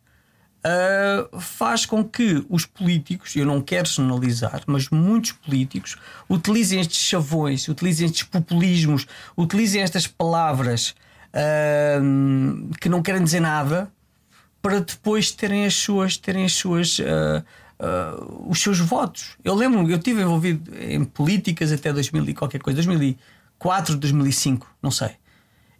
uh, 0.63 1.39
faz 1.39 1.85
com 1.85 2.03
que 2.03 2.45
os 2.49 2.65
políticos, 2.65 3.35
eu 3.35 3.45
não 3.45 3.61
quero 3.61 3.87
generalizar, 3.87 4.61
mas 4.65 4.89
muitos 4.89 5.33
políticos 5.33 5.95
utilizem 6.29 6.79
estes 6.79 6.97
chavões, 6.97 7.67
utilizem 7.67 8.07
estes 8.07 8.23
populismos, 8.23 9.05
utilizem 9.37 9.81
estas 9.81 10.07
palavras 10.07 10.95
que 12.79 12.89
não 12.89 13.01
querem 13.01 13.23
dizer 13.23 13.39
nada 13.39 13.91
para 14.61 14.79
depois 14.79 15.29
terem 15.31 15.65
as 15.65 15.75
suas, 15.75 16.15
terem 16.15 16.45
as 16.45 16.53
suas, 16.53 16.97
uh, 16.99 17.43
uh, 17.79 18.49
os 18.49 18.61
seus 18.61 18.79
votos. 18.79 19.35
Eu 19.43 19.53
lembro-me, 19.53 19.91
eu 19.91 19.97
estive 19.97 20.21
envolvido 20.21 20.71
em 20.79 21.03
políticas 21.03 21.69
até 21.69 21.91
2000 21.91 22.29
e 22.29 22.33
qualquer 22.33 22.61
coisa, 22.61 22.77
2004, 22.77 23.97
2005, 23.97 24.65
não 24.81 24.89
sei. 24.89 25.11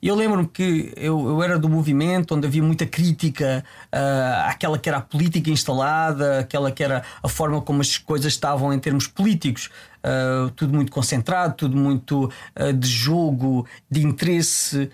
Eu 0.02 0.16
lembro-me 0.16 0.46
que 0.50 0.92
eu, 0.98 1.30
eu, 1.30 1.42
era 1.42 1.58
do 1.58 1.70
movimento 1.70 2.36
onde 2.36 2.46
havia 2.46 2.62
muita 2.62 2.86
crítica 2.86 3.64
uh, 3.86 4.50
àquela 4.50 4.78
que 4.78 4.90
era 4.90 4.98
a 4.98 5.02
política 5.02 5.50
instalada, 5.50 6.40
aquela 6.40 6.70
que 6.74 6.84
era 6.84 7.04
a 7.24 7.30
forma 7.30 7.62
como 7.62 7.80
as 7.80 7.98
coisas 7.98 8.34
estavam 8.34 8.74
em 8.74 8.80
termos 8.80 9.08
políticos. 9.08 9.70
Uh, 10.00 10.50
tudo 10.58 10.74
muito 10.74 10.92
concentrado, 10.92 11.56
tudo 11.56 11.78
muito 11.78 12.30
uh, 12.60 12.74
de 12.74 12.90
jogo, 12.90 13.66
de 13.90 14.06
interesse. 14.06 14.92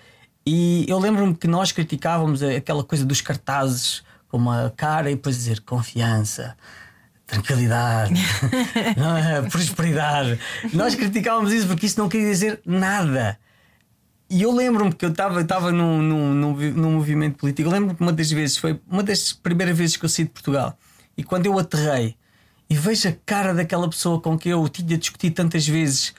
E 0.52 0.84
eu 0.89 0.97
lembro-me 0.97 1.36
que 1.36 1.47
nós 1.47 1.72
criticávamos 1.72 2.41
aquela 2.41 2.84
coisa 2.84 3.06
dos 3.06 3.22
cartazes 3.22 4.02
com 4.28 4.38
uma 4.38 4.74
cara 4.76 5.12
e 5.12 5.14
depois 5.14 5.36
dizer 5.36 5.60
confiança, 5.60 6.58
tranquilidade, 7.28 8.16
é? 9.38 9.47
prosperidade. 9.47 10.39
Nós 10.74 10.95
criticávamos 10.95 11.54
isso 11.54 11.68
porque 11.68 11.86
isso 11.86 12.00
não 12.00 12.10
queria 12.10 12.32
dizer 12.32 12.60
nada. 12.66 13.38
E 14.28 14.41
eu 14.41 14.52
lembro-me 14.52 14.91
que 14.91 15.06
eu 15.06 15.12
estava 15.12 15.72
num, 15.72 16.02
num, 16.02 16.34
num, 16.34 16.54
num 16.72 16.91
movimento 16.93 17.38
político. 17.38 17.70
Eu 17.70 17.72
lembro-me 17.72 17.93
que 17.93 18.02
uma 18.02 18.12
das 18.12 18.32
vezes, 18.32 18.58
foi 18.58 18.82
uma 18.89 19.04
das 19.04 19.32
primeiras 19.32 19.78
vezes 19.78 19.97
que 19.97 20.06
eu 20.06 20.10
saí 20.10 20.26
de 20.26 20.32
Portugal. 20.32 20.76
E 21.16 21.24
quando 21.24 21.45
eu 21.45 21.60
aterrei 21.60 22.16
e 22.68 22.74
vejo 22.74 23.08
a 23.08 23.14
cara 23.24 23.54
daquela 23.54 23.88
pessoa 23.88 24.20
com 24.20 24.36
quem 24.36 24.52
eu 24.52 24.68
tinha 24.68 24.97
discutido 24.97 25.36
tantas 25.36 25.68
vezes, 25.68 26.16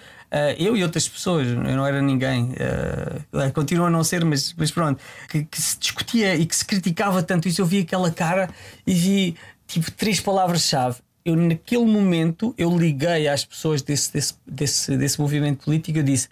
eu 0.58 0.76
e 0.76 0.82
outras 0.82 1.08
pessoas, 1.08 1.48
eu 1.48 1.56
não 1.56 1.86
era 1.86 2.00
ninguém, 2.00 2.52
uh, 2.52 3.52
continua 3.52 3.88
a 3.88 3.90
não 3.90 4.04
ser, 4.04 4.24
mas, 4.24 4.54
mas 4.56 4.70
pronto, 4.70 5.02
que, 5.28 5.44
que, 5.44 5.60
se 5.60 5.78
discutia 5.78 6.36
e 6.36 6.46
que 6.46 6.54
se 6.54 6.64
criticava 6.64 7.22
tanto 7.22 7.48
isso, 7.48 7.60
eu 7.60 7.66
vi 7.66 7.80
aquela 7.80 8.10
cara 8.10 8.48
e 8.86 8.94
vi 8.94 9.36
tipo 9.66 9.90
três 9.90 10.20
palavras-chave. 10.20 10.98
Eu, 11.24 11.36
naquele 11.36 11.84
momento, 11.84 12.54
eu 12.56 12.76
liguei 12.76 13.28
às 13.28 13.44
pessoas 13.44 13.82
desse, 13.82 14.12
desse, 14.12 14.34
desse, 14.46 14.96
desse 14.96 15.20
movimento 15.20 15.64
político 15.64 15.98
e 15.98 16.02
disse 16.02 16.28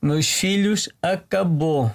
meus 0.00 0.28
filhos, 0.28 0.88
acabou. 1.00 1.92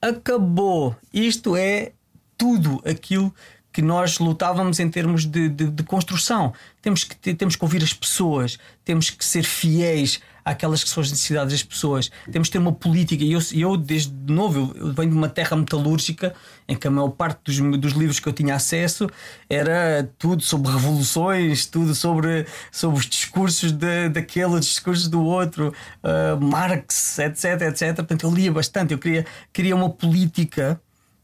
Acabou. 0.00 0.94
Isto 1.12 1.56
é 1.56 1.92
tudo 2.36 2.82
aquilo 2.84 3.34
que 3.72 3.80
nós 3.80 4.18
lutávamos 4.18 4.78
em 4.78 4.88
termos 4.90 5.24
de, 5.24 5.48
de, 5.48 5.70
de 5.70 5.82
construção. 5.82 6.52
Temos 6.82 7.02
que, 7.02 7.34
temos 7.34 7.56
que 7.56 7.64
ouvir 7.64 7.82
as 7.82 7.92
pessoas, 7.92 8.58
temos 8.84 9.10
que 9.10 9.24
ser 9.24 9.42
fiéis 9.42 10.20
àquelas 10.44 10.84
que 10.84 10.90
são 10.90 11.02
as 11.02 11.10
necessidades 11.10 11.52
das 11.52 11.62
pessoas. 11.62 12.10
Temos 12.30 12.48
que 12.48 12.52
ter 12.52 12.58
uma 12.58 12.72
política. 12.72 13.24
E 13.24 13.32
eu, 13.32 13.40
eu 13.52 13.76
desde 13.76 14.12
novo, 14.26 14.72
eu 14.76 14.92
venho 14.92 15.10
de 15.10 15.16
uma 15.16 15.28
terra 15.28 15.56
metalúrgica 15.56 16.34
em 16.68 16.76
que 16.76 16.86
a 16.86 16.90
maior 16.90 17.08
parte 17.10 17.40
dos, 17.44 17.80
dos 17.80 17.92
livros 17.92 18.20
que 18.20 18.28
eu 18.28 18.32
tinha 18.32 18.54
acesso 18.54 19.08
era 19.48 20.08
tudo 20.18 20.42
sobre 20.42 20.70
revoluções, 20.70 21.66
tudo 21.66 21.94
sobre, 21.94 22.46
sobre 22.70 22.98
os 22.98 23.06
discursos 23.06 23.72
de, 23.72 24.08
daquele, 24.10 24.54
os 24.54 24.66
discursos 24.66 25.08
do 25.08 25.22
outro, 25.22 25.72
uh, 26.02 26.40
Marx, 26.44 27.18
etc, 27.18 27.62
etc. 27.62 27.94
Portanto, 27.96 28.26
eu 28.26 28.34
lia 28.34 28.52
bastante. 28.52 28.92
Eu 28.92 28.98
queria, 28.98 29.24
queria 29.52 29.74
uma 29.74 29.88
política, 29.88 30.80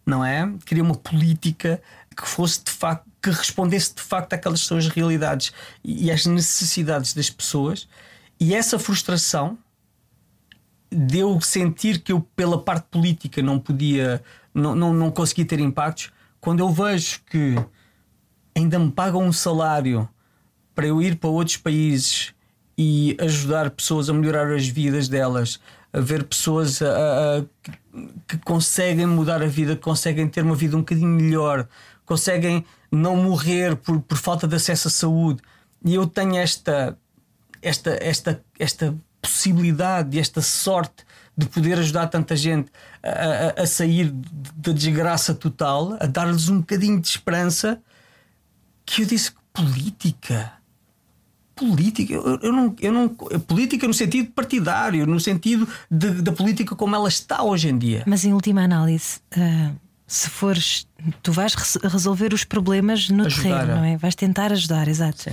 não 0.06 0.24
é? 0.24 0.50
Queria 0.64 0.82
uma 0.82 0.94
política 0.94 1.80
que 2.16 2.26
fosse 2.26 2.64
de 2.64 2.70
facto 2.70 3.10
que 3.22 3.30
respondesse 3.30 3.94
de 3.94 4.00
facto 4.00 4.32
àquelas 4.32 4.60
suas 4.60 4.88
realidades 4.88 5.52
e 5.84 6.10
às 6.10 6.24
necessidades 6.24 7.12
das 7.12 7.28
pessoas 7.28 7.86
e 8.40 8.54
essa 8.54 8.78
frustração 8.78 9.58
deu 10.90 11.40
sentir 11.40 12.00
que 12.00 12.10
eu, 12.10 12.20
pela 12.34 12.60
parte 12.60 12.86
política, 12.90 13.42
não 13.42 13.58
podia, 13.58 14.22
não, 14.52 14.74
não, 14.74 14.94
não 14.94 15.10
consegui 15.10 15.44
ter 15.44 15.60
impactos. 15.60 16.10
Quando 16.40 16.60
eu 16.60 16.70
vejo 16.70 17.20
que 17.26 17.54
ainda 18.56 18.78
me 18.78 18.90
pagam 18.90 19.22
um 19.22 19.32
salário 19.32 20.08
para 20.74 20.86
eu 20.86 21.02
ir 21.02 21.16
para 21.16 21.28
outros 21.28 21.58
países 21.58 22.34
e 22.76 23.14
ajudar 23.20 23.70
pessoas 23.70 24.08
a 24.08 24.14
melhorar 24.14 24.50
as 24.52 24.66
vidas 24.66 25.06
delas, 25.06 25.60
a 25.92 26.00
ver 26.00 26.24
pessoas 26.24 26.80
a, 26.80 26.86
a, 26.88 27.44
que 28.26 28.38
conseguem 28.38 29.06
mudar 29.06 29.42
a 29.42 29.46
vida, 29.46 29.76
que 29.76 29.82
conseguem 29.82 30.26
ter 30.26 30.42
uma 30.42 30.54
vida 30.54 30.76
um 30.76 30.80
bocadinho 30.80 31.08
melhor, 31.08 31.68
conseguem 32.06 32.64
não 32.90 33.16
morrer 33.16 33.76
por, 33.76 34.00
por 34.00 34.16
falta 34.16 34.48
de 34.48 34.56
acesso 34.56 34.88
à 34.88 34.90
saúde. 34.90 35.42
E 35.84 35.94
eu 35.94 36.06
tenho 36.06 36.36
esta 36.36 36.96
esta, 37.62 37.98
esta, 38.00 38.42
esta 38.58 38.94
possibilidade 39.20 40.16
e 40.16 40.20
esta 40.20 40.40
sorte 40.40 41.04
de 41.36 41.46
poder 41.46 41.78
ajudar 41.78 42.06
tanta 42.08 42.36
gente 42.36 42.70
a, 43.02 43.60
a, 43.60 43.62
a 43.62 43.66
sair 43.66 44.12
da 44.56 44.72
desgraça 44.72 45.34
total, 45.34 45.96
a 46.00 46.06
dar-lhes 46.06 46.48
um 46.48 46.58
bocadinho 46.58 47.00
de 47.00 47.08
esperança, 47.08 47.80
que 48.84 49.02
eu 49.02 49.06
disse 49.06 49.32
política. 49.52 50.52
Política, 51.54 52.14
eu, 52.14 52.38
eu, 52.42 52.52
não, 52.52 52.74
eu 52.80 52.92
não. 52.92 53.08
Política 53.08 53.86
no 53.86 53.92
sentido 53.92 54.30
partidário, 54.32 55.06
no 55.06 55.20
sentido 55.20 55.68
da 55.90 56.32
política 56.32 56.74
como 56.74 56.96
ela 56.96 57.08
está 57.08 57.42
hoje 57.42 57.68
em 57.68 57.76
dia. 57.76 58.02
Mas 58.06 58.24
em 58.24 58.32
última 58.32 58.62
análise. 58.62 59.20
Uh 59.36 59.90
se 60.10 60.28
fores, 60.28 60.88
tu 61.22 61.30
vais 61.30 61.54
resolver 61.84 62.34
os 62.34 62.42
problemas 62.42 63.08
no 63.08 63.26
ajudar, 63.26 63.60
terreno, 63.60 63.76
não 63.76 63.84
é? 63.84 63.96
Vais 63.96 64.16
tentar 64.16 64.50
ajudar, 64.50 64.88
exato. 64.88 65.22
Sim. 65.22 65.30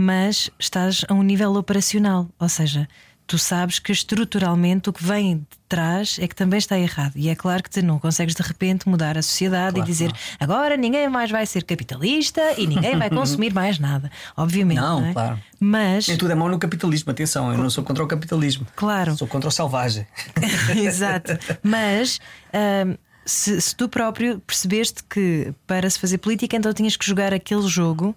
Mas 0.00 0.48
estás 0.58 1.04
a 1.10 1.12
um 1.12 1.22
nível 1.22 1.54
operacional, 1.56 2.26
ou 2.38 2.48
seja, 2.48 2.88
tu 3.26 3.36
sabes 3.36 3.78
que 3.78 3.92
estruturalmente 3.92 4.88
o 4.88 4.94
que 4.94 5.04
vem 5.04 5.36
de 5.36 5.58
trás 5.68 6.16
é 6.18 6.26
que 6.26 6.34
também 6.34 6.58
está 6.58 6.78
errado. 6.78 7.12
E 7.16 7.28
é 7.28 7.34
claro 7.34 7.62
que 7.62 7.68
tu 7.68 7.84
não 7.84 7.98
consegues 7.98 8.34
de 8.34 8.40
repente 8.42 8.88
mudar 8.88 9.18
a 9.18 9.22
sociedade 9.22 9.74
claro, 9.74 9.86
e 9.86 9.92
dizer 9.92 10.10
agora 10.40 10.74
ninguém 10.78 11.06
mais 11.10 11.30
vai 11.30 11.44
ser 11.44 11.64
capitalista 11.64 12.40
e 12.56 12.66
ninguém 12.66 12.96
vai 12.96 13.10
consumir 13.10 13.52
mais 13.52 13.78
nada. 13.78 14.10
Obviamente. 14.34 14.78
Não, 14.78 15.02
não 15.02 15.08
é? 15.08 15.12
claro. 15.12 15.38
Mas. 15.60 16.08
Nem 16.08 16.16
tudo 16.16 16.32
é 16.32 16.34
mão 16.34 16.48
no 16.48 16.58
capitalismo, 16.58 17.12
atenção, 17.12 17.52
eu 17.52 17.58
não 17.58 17.68
sou 17.68 17.84
contra 17.84 18.02
o 18.02 18.06
capitalismo. 18.08 18.66
Claro. 18.74 19.14
Sou 19.18 19.28
contra 19.28 19.50
o 19.50 19.52
selvagem. 19.52 20.06
Exato. 20.82 21.38
Mas. 21.62 22.18
Uh, 22.54 22.98
se, 23.26 23.60
se, 23.60 23.76
tu 23.76 23.86
próprio 23.86 24.40
percebeste 24.40 25.04
que 25.04 25.52
para 25.66 25.90
se 25.90 25.98
fazer 25.98 26.16
política 26.16 26.56
então 26.56 26.72
tinhas 26.72 26.96
que 26.96 27.06
jogar 27.06 27.34
aquele 27.34 27.68
jogo, 27.68 28.16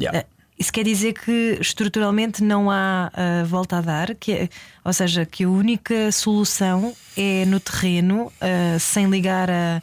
yeah. 0.00 0.24
Uh, 0.56 0.58
isso 0.58 0.72
quer 0.72 0.84
dizer 0.84 1.12
que 1.12 1.58
estruturalmente 1.60 2.42
não 2.42 2.70
há 2.70 3.10
uh, 3.12 3.46
volta 3.46 3.78
a 3.78 3.80
dar, 3.80 4.14
que 4.14 4.32
é, 4.32 4.48
ou 4.84 4.92
seja, 4.92 5.26
que 5.26 5.44
a 5.44 5.48
única 5.48 6.10
solução 6.12 6.94
é 7.16 7.44
no 7.44 7.60
terreno, 7.60 8.26
uh, 8.26 8.80
sem 8.80 9.08
ligar 9.08 9.50
a, 9.50 9.82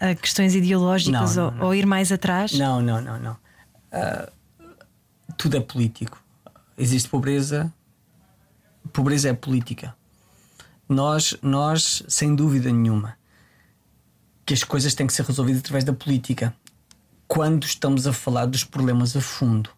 a 0.00 0.14
questões 0.14 0.54
ideológicas 0.54 1.36
não, 1.36 1.44
não, 1.44 1.50
ou, 1.50 1.58
não. 1.58 1.66
ou, 1.66 1.74
ir 1.74 1.86
mais 1.86 2.10
atrás? 2.10 2.52
Não, 2.52 2.80
não, 2.80 3.00
não, 3.00 3.18
não. 3.18 3.36
tudo 5.36 5.56
é 5.56 5.60
político. 5.60 6.22
Existe 6.76 7.08
pobreza, 7.08 7.72
pobreza 8.92 9.28
é 9.28 9.32
política. 9.34 9.94
Nós, 10.88 11.36
nós, 11.42 12.02
sem 12.08 12.34
dúvida 12.34 12.72
nenhuma, 12.72 13.18
que 14.46 14.54
as 14.54 14.64
coisas 14.64 14.94
têm 14.94 15.06
que 15.06 15.12
ser 15.12 15.26
resolvidas 15.26 15.60
através 15.60 15.84
da 15.84 15.92
política. 15.92 16.54
Quando 17.26 17.64
estamos 17.64 18.06
a 18.06 18.12
falar 18.14 18.46
dos 18.46 18.64
problemas 18.64 19.14
a 19.14 19.20
fundo, 19.20 19.68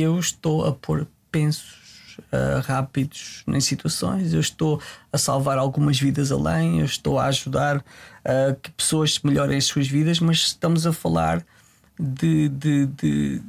eu 0.00 0.18
estou 0.18 0.66
a 0.66 0.72
pôr 0.72 1.06
pensos 1.30 2.18
uh, 2.18 2.60
rápidos 2.64 3.42
em 3.46 3.60
situações, 3.60 4.32
eu 4.32 4.40
estou 4.40 4.80
a 5.12 5.18
salvar 5.18 5.58
algumas 5.58 5.98
vidas 5.98 6.30
além, 6.32 6.80
eu 6.80 6.84
estou 6.84 7.18
a 7.18 7.26
ajudar 7.26 7.78
uh, 7.78 8.54
que 8.62 8.70
pessoas 8.70 9.18
melhorem 9.22 9.56
as 9.56 9.64
suas 9.64 9.88
vidas, 9.88 10.20
mas 10.20 10.38
estamos 10.38 10.86
a 10.86 10.92
falar 10.92 11.44
de, 11.98 12.48
de, 12.48 12.86
de, 12.86 13.38
de 13.38 13.42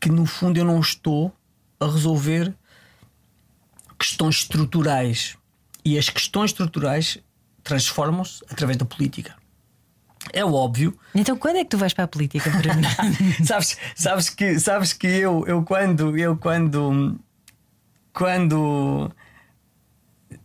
que 0.00 0.08
no 0.08 0.26
fundo 0.26 0.58
eu 0.58 0.64
não 0.64 0.80
estou 0.80 1.34
a 1.80 1.86
resolver 1.86 2.54
questões 3.98 4.36
estruturais. 4.36 5.36
E 5.84 5.98
as 5.98 6.08
questões 6.08 6.50
estruturais 6.50 7.18
transformam-se 7.62 8.42
através 8.50 8.76
da 8.76 8.84
política. 8.84 9.37
É 10.32 10.44
óbvio. 10.44 10.96
Então 11.14 11.36
quando 11.36 11.56
é 11.56 11.64
que 11.64 11.70
tu 11.70 11.78
vais 11.78 11.92
para 11.92 12.04
a 12.04 12.08
política, 12.08 12.50
sabes, 13.44 13.76
sabes 13.94 14.30
que, 14.30 14.58
sabes 14.58 14.92
que 14.92 15.06
eu, 15.06 15.44
eu 15.46 15.62
quando 15.62 16.16
eu 16.16 16.36
quando 16.36 17.18
quando 18.12 19.10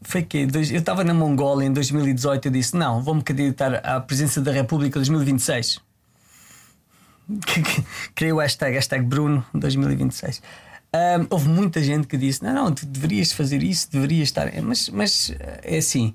foi 0.03 0.21
que 0.23 0.37
eu 0.37 0.61
estava 0.61 1.03
na 1.03 1.13
Mongólia 1.13 1.65
em 1.65 1.73
2018 1.73 2.45
eu 2.47 2.51
disse 2.51 2.75
não 2.75 3.01
vou-me 3.01 3.23
candidatar 3.23 3.75
à 3.83 3.99
presidência 3.99 4.41
da 4.41 4.51
República 4.51 4.99
2026 4.99 5.79
criei 8.13 8.33
o 8.33 8.37
hashtag, 8.37 8.75
hashtag 8.75 9.03
Bruno 9.05 9.45
2026 9.53 10.41
um, 10.93 11.27
houve 11.29 11.49
muita 11.49 11.81
gente 11.81 12.05
que 12.05 12.17
disse 12.17 12.43
não, 12.43 12.53
não, 12.53 12.71
tu 12.71 12.85
deverias 12.85 13.31
fazer 13.31 13.63
isso 13.63 13.89
deverias 13.91 14.29
estar 14.29 14.51
mas, 14.61 14.89
mas 14.89 15.33
é 15.63 15.77
assim 15.77 16.13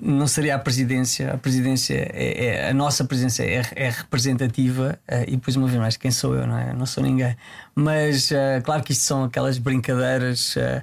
não 0.00 0.26
seria 0.28 0.54
a 0.54 0.58
presidência. 0.58 1.34
A 1.34 1.36
presidência 1.36 1.94
é, 2.12 2.44
é 2.46 2.70
a 2.70 2.74
nossa 2.74 3.04
presidência 3.04 3.42
é, 3.42 3.62
é 3.74 3.90
representativa 3.90 4.98
uh, 5.10 5.24
e 5.26 5.32
depois 5.32 5.56
uma 5.56 5.66
vez 5.66 5.78
mais 5.78 5.96
quem 5.96 6.10
sou 6.10 6.34
eu, 6.34 6.46
não 6.46 6.56
é? 6.56 6.70
Eu 6.70 6.74
não 6.74 6.86
sou 6.86 7.02
ninguém. 7.02 7.36
Mas 7.74 8.30
uh, 8.30 8.62
claro 8.62 8.82
que 8.82 8.92
isto 8.92 9.02
são 9.02 9.24
aquelas 9.24 9.58
brincadeiras, 9.58 10.54
uh, 10.56 10.82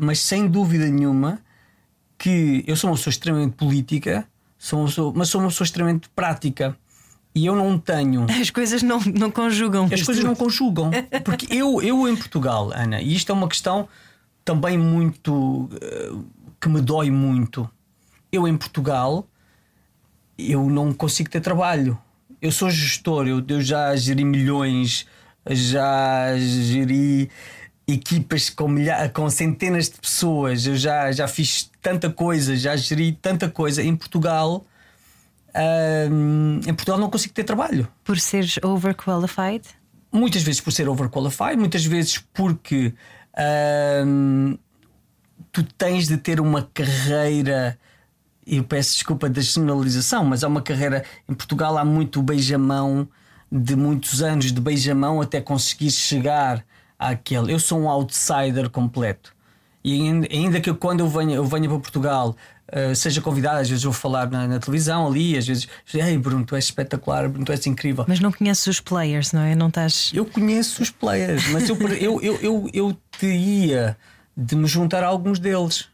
mas 0.00 0.20
sem 0.20 0.46
dúvida 0.46 0.86
nenhuma 0.86 1.38
que 2.18 2.62
eu 2.66 2.76
sou 2.76 2.90
uma 2.90 2.96
pessoa 2.96 3.10
extremamente 3.10 3.56
política, 3.56 4.26
sou 4.58 4.80
uma 4.80 4.86
pessoa, 4.86 5.12
mas 5.16 5.28
sou 5.28 5.40
uma 5.40 5.48
pessoa 5.48 5.64
extremamente 5.64 6.08
prática. 6.10 6.76
E 7.34 7.46
eu 7.46 7.56
não 7.56 7.76
tenho. 7.78 8.26
As 8.40 8.50
coisas 8.50 8.82
não, 8.82 9.00
não 9.00 9.30
conjugam. 9.30 9.88
As 9.90 10.02
coisas 10.02 10.22
não 10.22 10.36
conjugam. 10.36 10.90
Porque 11.24 11.52
eu, 11.52 11.82
eu 11.82 12.06
em 12.06 12.14
Portugal, 12.14 12.70
Ana, 12.72 13.00
e 13.00 13.14
isto 13.14 13.32
é 13.32 13.34
uma 13.34 13.48
questão 13.48 13.88
também 14.44 14.78
muito. 14.78 15.68
que 16.60 16.68
me 16.68 16.80
dói 16.80 17.10
muito 17.10 17.68
eu 18.34 18.46
em 18.48 18.56
Portugal 18.56 19.26
eu 20.36 20.68
não 20.68 20.92
consigo 20.92 21.30
ter 21.30 21.40
trabalho. 21.40 21.96
Eu 22.42 22.50
sou 22.50 22.68
gestor, 22.70 23.26
eu, 23.28 23.42
eu 23.46 23.60
já 23.62 23.94
geri 23.96 24.24
milhões, 24.24 25.06
já 25.48 26.36
geri 26.36 27.30
equipas 27.86 28.50
com, 28.50 28.66
milha- 28.68 29.08
com 29.10 29.28
centenas 29.30 29.88
de 29.88 30.00
pessoas, 30.00 30.66
eu 30.66 30.74
já, 30.76 31.12
já 31.12 31.28
fiz 31.28 31.70
tanta 31.80 32.10
coisa, 32.10 32.56
já 32.56 32.74
geri 32.76 33.12
tanta 33.12 33.48
coisa. 33.48 33.82
Em 33.82 33.94
Portugal, 33.94 34.66
hum, 36.10 36.60
em 36.66 36.74
Portugal 36.74 36.98
não 36.98 37.08
consigo 37.10 37.32
ter 37.34 37.44
trabalho. 37.44 37.86
Por 38.02 38.18
seres 38.18 38.58
overqualified? 38.62 39.66
Muitas 40.12 40.42
vezes 40.42 40.60
por 40.60 40.72
ser 40.72 40.88
overqualified, 40.88 41.56
muitas 41.56 41.84
vezes 41.84 42.18
porque 42.32 42.92
hum, 44.06 44.58
tu 45.52 45.62
tens 45.62 46.06
de 46.08 46.16
ter 46.16 46.40
uma 46.40 46.68
carreira. 46.74 47.78
Eu 48.46 48.64
peço 48.64 48.94
desculpa 48.94 49.28
da 49.28 49.40
generalização, 49.40 50.24
mas 50.24 50.44
há 50.44 50.48
uma 50.48 50.62
carreira. 50.62 51.04
Em 51.28 51.34
Portugal 51.34 51.78
há 51.78 51.84
muito 51.84 52.22
beijamão 52.22 53.08
de 53.50 53.76
muitos 53.76 54.22
anos 54.22 54.52
de 54.52 54.60
beijamão 54.60 55.20
até 55.20 55.40
conseguir 55.40 55.90
chegar 55.90 56.64
àquele. 56.98 57.52
Eu 57.52 57.58
sou 57.58 57.80
um 57.80 57.88
outsider 57.88 58.68
completo. 58.68 59.34
E 59.84 60.00
ainda, 60.30 60.60
que 60.60 60.70
eu, 60.70 60.74
quando 60.74 61.00
eu 61.00 61.08
venha, 61.08 61.36
eu 61.36 61.44
venha 61.44 61.68
para 61.68 61.78
Portugal, 61.78 62.34
eh, 62.68 62.94
seja 62.94 63.20
convidado, 63.20 63.60
às 63.60 63.68
vezes 63.68 63.84
vou 63.84 63.92
falar 63.92 64.30
na, 64.30 64.48
na 64.48 64.58
televisão 64.58 65.06
ali, 65.06 65.36
às 65.36 65.46
vezes, 65.46 65.68
ei 65.92 66.16
Bruno, 66.16 66.44
tu 66.44 66.56
és 66.56 66.64
espetacular, 66.64 67.28
Bruno, 67.28 67.44
tu 67.44 67.52
és 67.52 67.66
incrível. 67.66 68.04
Mas 68.08 68.18
não 68.18 68.32
conheces 68.32 68.66
os 68.66 68.80
players, 68.80 69.32
não 69.32 69.42
é? 69.42 69.54
Não 69.54 69.68
estás. 69.68 70.10
Eu 70.14 70.24
conheço 70.24 70.82
os 70.82 70.90
players, 70.90 71.46
mas 71.50 71.68
eu, 71.68 71.76
eu, 72.00 72.20
eu, 72.22 72.38
eu, 72.40 72.70
eu 72.72 72.96
teria 73.18 73.96
de 74.34 74.56
me 74.56 74.66
juntar 74.66 75.04
a 75.04 75.06
alguns 75.06 75.38
deles. 75.38 75.88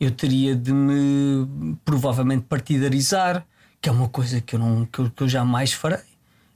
Eu 0.00 0.10
teria 0.12 0.54
de 0.54 0.72
me 0.72 1.76
provavelmente 1.84 2.44
partidarizar, 2.44 3.44
que 3.80 3.88
é 3.88 3.92
uma 3.92 4.08
coisa 4.08 4.40
que 4.40 4.54
eu, 4.54 4.58
não, 4.60 4.84
que 4.86 4.98
eu, 5.00 5.10
que 5.10 5.22
eu 5.22 5.28
jamais 5.28 5.72
farei. 5.72 5.98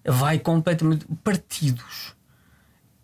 Vai 0.05 0.38
completamente. 0.38 1.05
Partidos. 1.24 2.14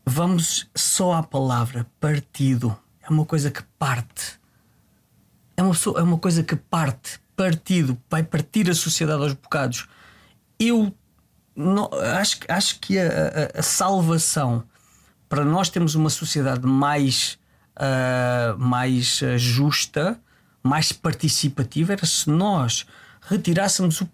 Vamos 0.07 0.68
só 0.74 1.14
à 1.14 1.22
palavra 1.22 1.86
partido. 2.01 2.76
É 3.03 3.11
uma 3.11 3.24
coisa 3.24 3.51
que 3.51 3.62
parte. 3.78 4.39
É 5.57 5.62
uma, 5.62 5.74
é 5.97 6.03
uma 6.03 6.18
coisa 6.18 6.43
que 6.43 6.57
parte. 6.57 7.20
Partido. 7.36 7.99
Vai 8.09 8.22
partir 8.22 8.70
a 8.70 8.74
sociedade 8.74 9.22
aos 9.22 9.32
bocados. 9.34 9.89
Eu 10.59 10.93
não- 11.55 11.91
acho, 12.18 12.39
acho 12.49 12.78
que 12.80 12.99
a, 12.99 13.07
a- 13.57 13.59
a 13.61 13.62
salvação 13.62 14.62
para 15.28 15.45
nós 15.45 15.68
termos 15.68 15.95
uma 15.95 16.11
sociedade 16.11 16.66
mais, 16.66 17.39
ah, 17.76 18.55
mais 18.59 19.20
ah, 19.22 19.36
justa, 19.36 20.18
mais 20.62 20.92
participativa, 20.92 21.92
era 21.92 22.06
se 22.06 22.28
nós 22.28 22.86
retirássemos 23.28 24.00
o 24.00 24.09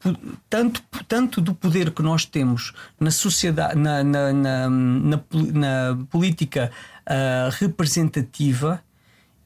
tanto, 0.51 0.83
tanto 1.07 1.41
do 1.41 1.55
poder 1.55 1.93
que 1.93 2.03
nós 2.03 2.25
temos 2.25 2.73
na 2.99 3.11
sociedade, 3.11 3.79
na, 3.79 4.03
na, 4.03 4.33
na, 4.33 4.69
na 4.69 5.99
política 6.11 6.71
ah, 7.07 7.51
representativa 7.53 8.83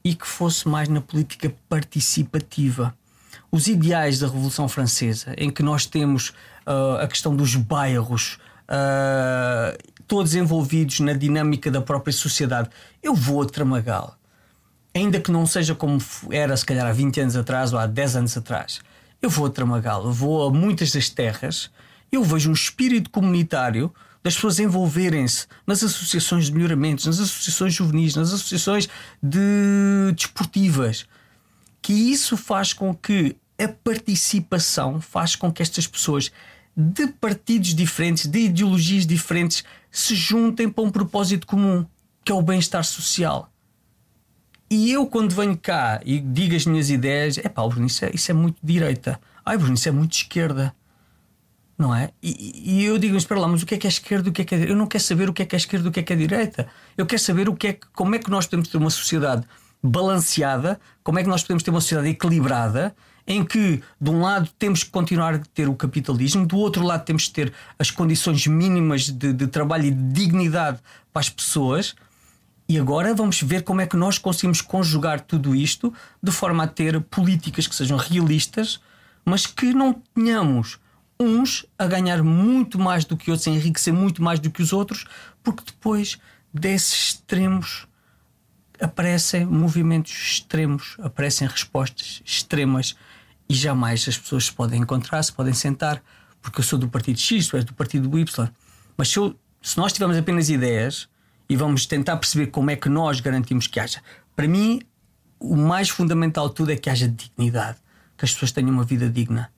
e 0.03 0.15
que 0.15 0.25
fosse 0.25 0.67
mais 0.67 0.89
na 0.89 1.01
política 1.01 1.53
participativa. 1.67 2.95
Os 3.51 3.67
ideais 3.67 4.19
da 4.19 4.27
Revolução 4.27 4.67
Francesa, 4.67 5.33
em 5.37 5.51
que 5.51 5.61
nós 5.61 5.85
temos 5.85 6.33
ah, 6.65 7.03
a 7.03 7.07
questão 7.07 7.35
dos 7.35 7.55
bairros, 7.55 8.39
ah, 8.67 9.77
todos 10.07 10.33
envolvidos 10.33 10.99
na 10.99 11.13
dinâmica 11.13 11.69
da 11.69 11.81
própria 11.81 12.13
sociedade. 12.13 12.69
Eu 13.03 13.13
vou 13.13 13.43
a 13.43 13.45
Tramagal, 13.45 14.15
ainda 14.93 15.19
que 15.19 15.31
não 15.31 15.45
seja 15.45 15.75
como 15.75 15.99
era 16.31 16.55
se 16.55 16.65
calhar 16.65 16.85
há 16.85 16.91
20 16.91 17.21
anos 17.21 17.35
atrás 17.35 17.73
ou 17.73 17.79
há 17.79 17.85
10 17.85 18.15
anos 18.15 18.37
atrás. 18.37 18.79
Eu 19.21 19.29
vou 19.29 19.45
a 19.45 19.49
Tramagal, 19.49 20.05
eu 20.05 20.11
vou 20.11 20.47
a 20.47 20.51
muitas 20.51 20.91
das 20.91 21.09
terras, 21.09 21.69
eu 22.11 22.23
vejo 22.23 22.49
um 22.49 22.53
espírito 22.53 23.09
comunitário 23.09 23.93
das 24.23 24.35
pessoas 24.35 24.59
envolverem-se 24.59 25.47
nas 25.65 25.83
associações 25.83 26.45
de 26.45 26.53
melhoramentos, 26.53 27.05
nas 27.05 27.19
associações 27.19 27.73
juvenis, 27.73 28.15
nas 28.15 28.33
associações 28.33 28.89
de 29.21 30.11
desportivas, 30.15 31.05
que 31.81 31.93
isso 31.93 32.35
faz 32.35 32.73
com 32.73 32.93
que 32.93 33.35
a 33.57 33.67
participação 33.67 34.99
faz 35.01 35.35
com 35.35 35.51
que 35.51 35.61
estas 35.61 35.87
pessoas 35.87 36.31
de 36.75 37.07
partidos 37.07 37.73
diferentes, 37.73 38.25
de 38.25 38.39
ideologias 38.39 39.05
diferentes, 39.05 39.63
se 39.91 40.15
juntem 40.15 40.69
para 40.69 40.83
um 40.83 40.89
propósito 40.89 41.45
comum, 41.45 41.85
que 42.23 42.31
é 42.31 42.35
o 42.35 42.41
bem-estar 42.41 42.83
social. 42.83 43.48
E 44.69 44.91
eu, 44.91 45.07
quando 45.07 45.33
venho 45.33 45.57
cá 45.57 45.99
e 46.05 46.19
digo 46.19 46.55
as 46.55 46.65
minhas 46.65 46.89
ideias, 46.89 47.37
é 47.39 47.49
pá, 47.49 47.67
Bruno, 47.67 47.87
isso 47.87 48.05
é, 48.05 48.11
isso 48.13 48.29
é 48.29 48.33
muito 48.33 48.57
direita. 48.63 49.19
Ai, 49.45 49.57
Bruno, 49.57 49.73
isso 49.73 49.89
é 49.89 49.91
muito 49.91 50.13
esquerda. 50.13 50.73
Não 51.77 51.95
é? 51.95 52.11
E, 52.21 52.79
e 52.81 52.85
eu 52.85 52.97
digo, 52.97 53.15
espera 53.15 53.39
lá, 53.39 53.47
mas 53.47 53.63
o 53.63 53.65
que 53.65 53.75
é 53.75 53.77
que 53.77 53.87
é 53.87 53.89
esquerda 53.89 54.29
o 54.29 54.33
que 54.33 54.41
é 54.41 54.45
que 54.45 54.53
é 54.53 54.57
direita? 54.57 54.73
Eu 54.73 54.77
não 54.77 54.85
quero 54.85 55.03
saber 55.03 55.29
o 55.29 55.33
que 55.33 55.41
é 55.41 55.45
que 55.45 55.55
é 55.55 55.57
esquerda 55.57 55.87
o 55.87 55.91
que 55.91 55.99
é 56.01 56.03
que 56.03 56.13
é 56.13 56.15
direita. 56.15 56.67
Eu 56.97 57.05
quero 57.05 57.21
saber 57.21 57.47
o 57.49 57.55
que 57.55 57.67
é, 57.67 57.73
que- 57.73 57.87
como 57.93 58.13
é 58.15 58.19
que 58.19 58.29
nós 58.29 58.45
podemos 58.45 58.67
ter 58.67 58.77
uma 58.77 58.89
sociedade 58.89 59.43
balanceada, 59.81 60.79
como 61.03 61.19
é 61.19 61.23
que 61.23 61.29
nós 61.29 61.41
podemos 61.41 61.63
ter 61.63 61.71
uma 61.71 61.81
sociedade 61.81 62.09
equilibrada, 62.09 62.93
em 63.25 63.45
que, 63.45 63.81
de 64.01 64.09
um 64.09 64.21
lado, 64.21 64.49
temos 64.59 64.83
que 64.83 64.89
continuar 64.89 65.35
a 65.35 65.39
ter 65.53 65.69
o 65.69 65.75
capitalismo, 65.75 66.45
do 66.45 66.57
outro 66.57 66.83
lado, 66.83 67.05
temos 67.05 67.27
que 67.27 67.33
ter 67.33 67.53
as 67.77 67.89
condições 67.91 68.45
mínimas 68.47 69.09
de, 69.09 69.31
de 69.31 69.47
trabalho 69.47 69.85
e 69.85 69.91
de 69.91 70.03
dignidade 70.13 70.79
para 71.13 71.19
as 71.21 71.29
pessoas. 71.29 71.95
E 72.69 72.77
agora 72.77 73.15
vamos 73.15 73.41
ver 73.41 73.63
como 73.63 73.81
é 73.81 73.87
que 73.87 73.97
nós 73.97 74.19
conseguimos 74.19 74.61
conjugar 74.61 75.21
tudo 75.21 75.55
isto 75.55 75.91
de 76.21 76.31
forma 76.31 76.63
a 76.63 76.67
ter 76.67 77.01
políticas 77.01 77.65
que 77.65 77.73
sejam 77.73 77.97
realistas, 77.97 78.79
mas 79.25 79.47
que 79.47 79.73
não 79.73 79.91
tenhamos 80.13 80.77
uns 81.19 81.65
a 81.79 81.87
ganhar 81.87 82.21
muito 82.21 82.77
mais 82.77 83.03
do 83.05 83.17
que 83.17 83.31
outros, 83.31 83.47
a 83.47 83.51
enriquecer 83.51 83.91
muito 83.91 84.21
mais 84.21 84.39
do 84.39 84.51
que 84.51 84.61
os 84.61 84.71
outros, 84.71 85.05
porque 85.43 85.63
depois 85.65 86.19
desses 86.53 87.09
extremos 87.15 87.87
aparecem 88.79 89.45
movimentos 89.47 90.11
extremos, 90.13 90.95
aparecem 90.99 91.47
respostas 91.47 92.21
extremas 92.23 92.95
e 93.49 93.53
jamais 93.55 94.07
as 94.07 94.17
pessoas 94.17 94.45
se 94.45 94.53
podem 94.53 94.79
encontrar, 94.81 95.23
se 95.23 95.33
podem 95.33 95.53
sentar, 95.53 96.01
porque 96.39 96.59
eu 96.59 96.63
sou 96.63 96.77
do 96.77 96.87
partido 96.87 97.19
X, 97.19 97.47
tu 97.47 97.57
és 97.57 97.65
do 97.65 97.73
partido 97.73 98.17
Y. 98.17 98.49
Mas 98.95 99.09
se, 99.09 99.17
eu- 99.17 99.35
se 99.61 99.75
nós 99.77 99.91
tivermos 99.91 100.15
apenas 100.15 100.49
ideias 100.49 101.08
e 101.49 101.55
vamos 101.55 101.85
tentar 101.85 102.17
perceber 102.17 102.47
como 102.47 102.69
é 102.69 102.75
que 102.75 102.87
nós 102.87 103.19
garantimos 103.19 103.65
que 103.67 103.79
haja, 103.79 104.01
para 104.35 104.47
mim, 104.47 104.81
o 105.39 105.55
mais 105.55 105.89
fundamental 105.89 106.47
de 106.49 106.55
tudo 106.55 106.71
é 106.71 106.75
que 106.75 106.89
haja 106.89 107.07
dignidade, 107.07 107.77
que 108.17 108.23
as 108.25 108.33
pessoas 108.33 108.51
tenham 108.51 108.69
uma 108.71 108.83
vida 108.83 109.09
digna. 109.09 109.51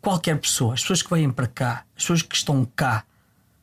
Qualquer 0.00 0.38
pessoa, 0.38 0.74
as 0.74 0.80
pessoas 0.80 1.02
que 1.02 1.10
vêm 1.10 1.30
para 1.30 1.46
cá, 1.46 1.84
as 1.96 2.02
pessoas 2.02 2.22
que 2.22 2.34
estão 2.34 2.64
cá, 2.76 3.04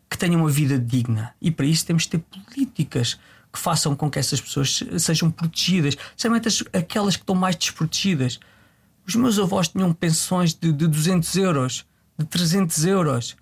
que 0.09 0.17
tenham 0.17 0.41
uma 0.41 0.49
vida 0.49 0.77
digna. 0.77 1.33
E 1.41 1.49
para 1.51 1.65
isso 1.65 1.85
temos 1.85 2.03
de 2.03 2.09
ter 2.09 2.19
políticas 2.19 3.19
que 3.51 3.59
façam 3.59 3.95
com 3.95 4.09
que 4.09 4.19
essas 4.19 4.39
pessoas 4.39 4.75
se- 4.77 4.99
sejam 4.99 5.31
protegidas, 5.31 5.95
especialmente 5.95 6.47
as- 6.47 6.63
aquelas 6.73 7.15
que 7.15 7.23
estão 7.23 7.35
mais 7.35 7.55
desprotegidas. 7.55 8.39
Os 9.07 9.15
meus 9.15 9.39
avós 9.39 9.67
tinham 9.69 9.91
pensões 9.93 10.53
de, 10.53 10.71
de 10.71 10.87
200 10.87 11.35
euros, 11.37 11.85
de 12.17 12.25
300 12.25 12.85
euros, 12.85 13.35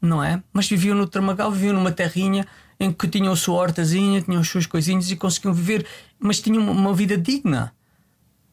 não 0.00 0.22
é? 0.22 0.42
Mas 0.52 0.68
viviam 0.68 0.96
no 0.96 1.06
Tramagal, 1.06 1.50
viviam 1.50 1.74
numa 1.74 1.92
terrinha 1.92 2.46
em 2.78 2.92
que 2.92 3.08
tinham 3.08 3.32
a 3.32 3.36
sua 3.36 3.56
hortazinha, 3.56 4.20
tinham 4.20 4.40
as 4.40 4.48
suas 4.48 4.66
coisinhas 4.66 5.10
e 5.10 5.16
conseguiam 5.16 5.54
viver, 5.54 5.86
mas 6.18 6.40
tinham 6.40 6.70
uma, 6.70 6.94
vida 6.94 7.16
digna. 7.16 7.72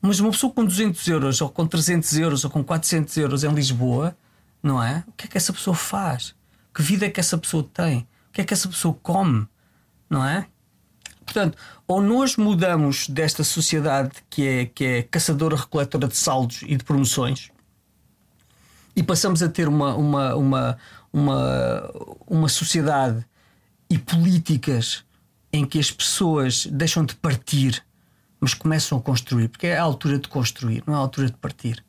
Mas 0.02 0.20
uma 0.20 0.32
pessoa 0.32 0.52
com 0.52 0.66
200 0.66 1.08
euros, 1.08 1.42
ou 1.42 1.50
com 1.50 1.68
300 1.68 2.18
euros, 2.18 2.44
ou 2.44 2.50
com 2.50 2.64
400 2.64 3.16
euros 3.18 3.44
em 3.44 3.54
Lisboa, 3.54 4.16
não 4.62 4.82
é? 4.82 5.04
O 5.08 5.12
que 5.14 5.26
é 5.26 5.28
que 5.28 5.38
essa 5.38 5.52
pessoa 5.52 5.76
faz? 5.76 6.36
Que 6.74 6.82
vida 6.82 7.06
é 7.06 7.10
que 7.10 7.20
essa 7.20 7.38
pessoa 7.38 7.68
tem? 7.74 8.00
O 8.30 8.34
que 8.34 8.42
é 8.42 8.44
que 8.44 8.54
essa 8.54 8.68
pessoa 8.68 8.98
come? 9.02 9.48
Não 10.10 10.26
é? 10.26 10.48
Portanto, 11.26 11.58
ou 11.88 12.02
nós 12.02 12.36
mudamos 12.36 13.08
desta 13.08 13.44
sociedade 13.44 14.12
que 14.30 14.46
é, 14.46 14.66
que 14.66 14.84
é 14.84 15.04
caçadora-recoletora 15.04 16.08
de 16.08 16.18
saldos 16.18 16.62
e 16.64 16.76
de 16.76 16.84
promoções 16.84 17.50
e 18.96 19.02
passamos 19.02 19.42
a 19.42 19.50
ter 19.50 19.68
uma, 19.68 19.96
uma, 19.96 20.36
uma, 20.36 20.78
uma, 21.12 21.92
uma 22.28 22.50
sociedade 22.50 23.26
e 23.94 23.98
políticas 24.00 25.06
em 25.52 25.64
que 25.66 25.78
as 25.78 25.91
pessoas 25.91 26.66
deixam 26.66 27.06
de 27.06 27.14
partir, 27.14 27.84
mas 28.39 28.56
começam 28.56 28.98
a 28.98 29.02
construir, 29.02 29.50
porque 29.50 29.68
é 29.68 29.78
a 29.78 29.84
altura 29.84 30.18
de 30.18 30.28
construir, 30.28 30.84
não 30.88 30.96
é 30.96 30.98
a 30.98 31.00
altura 31.00 31.28
de 31.28 31.38
partir. 31.38 31.86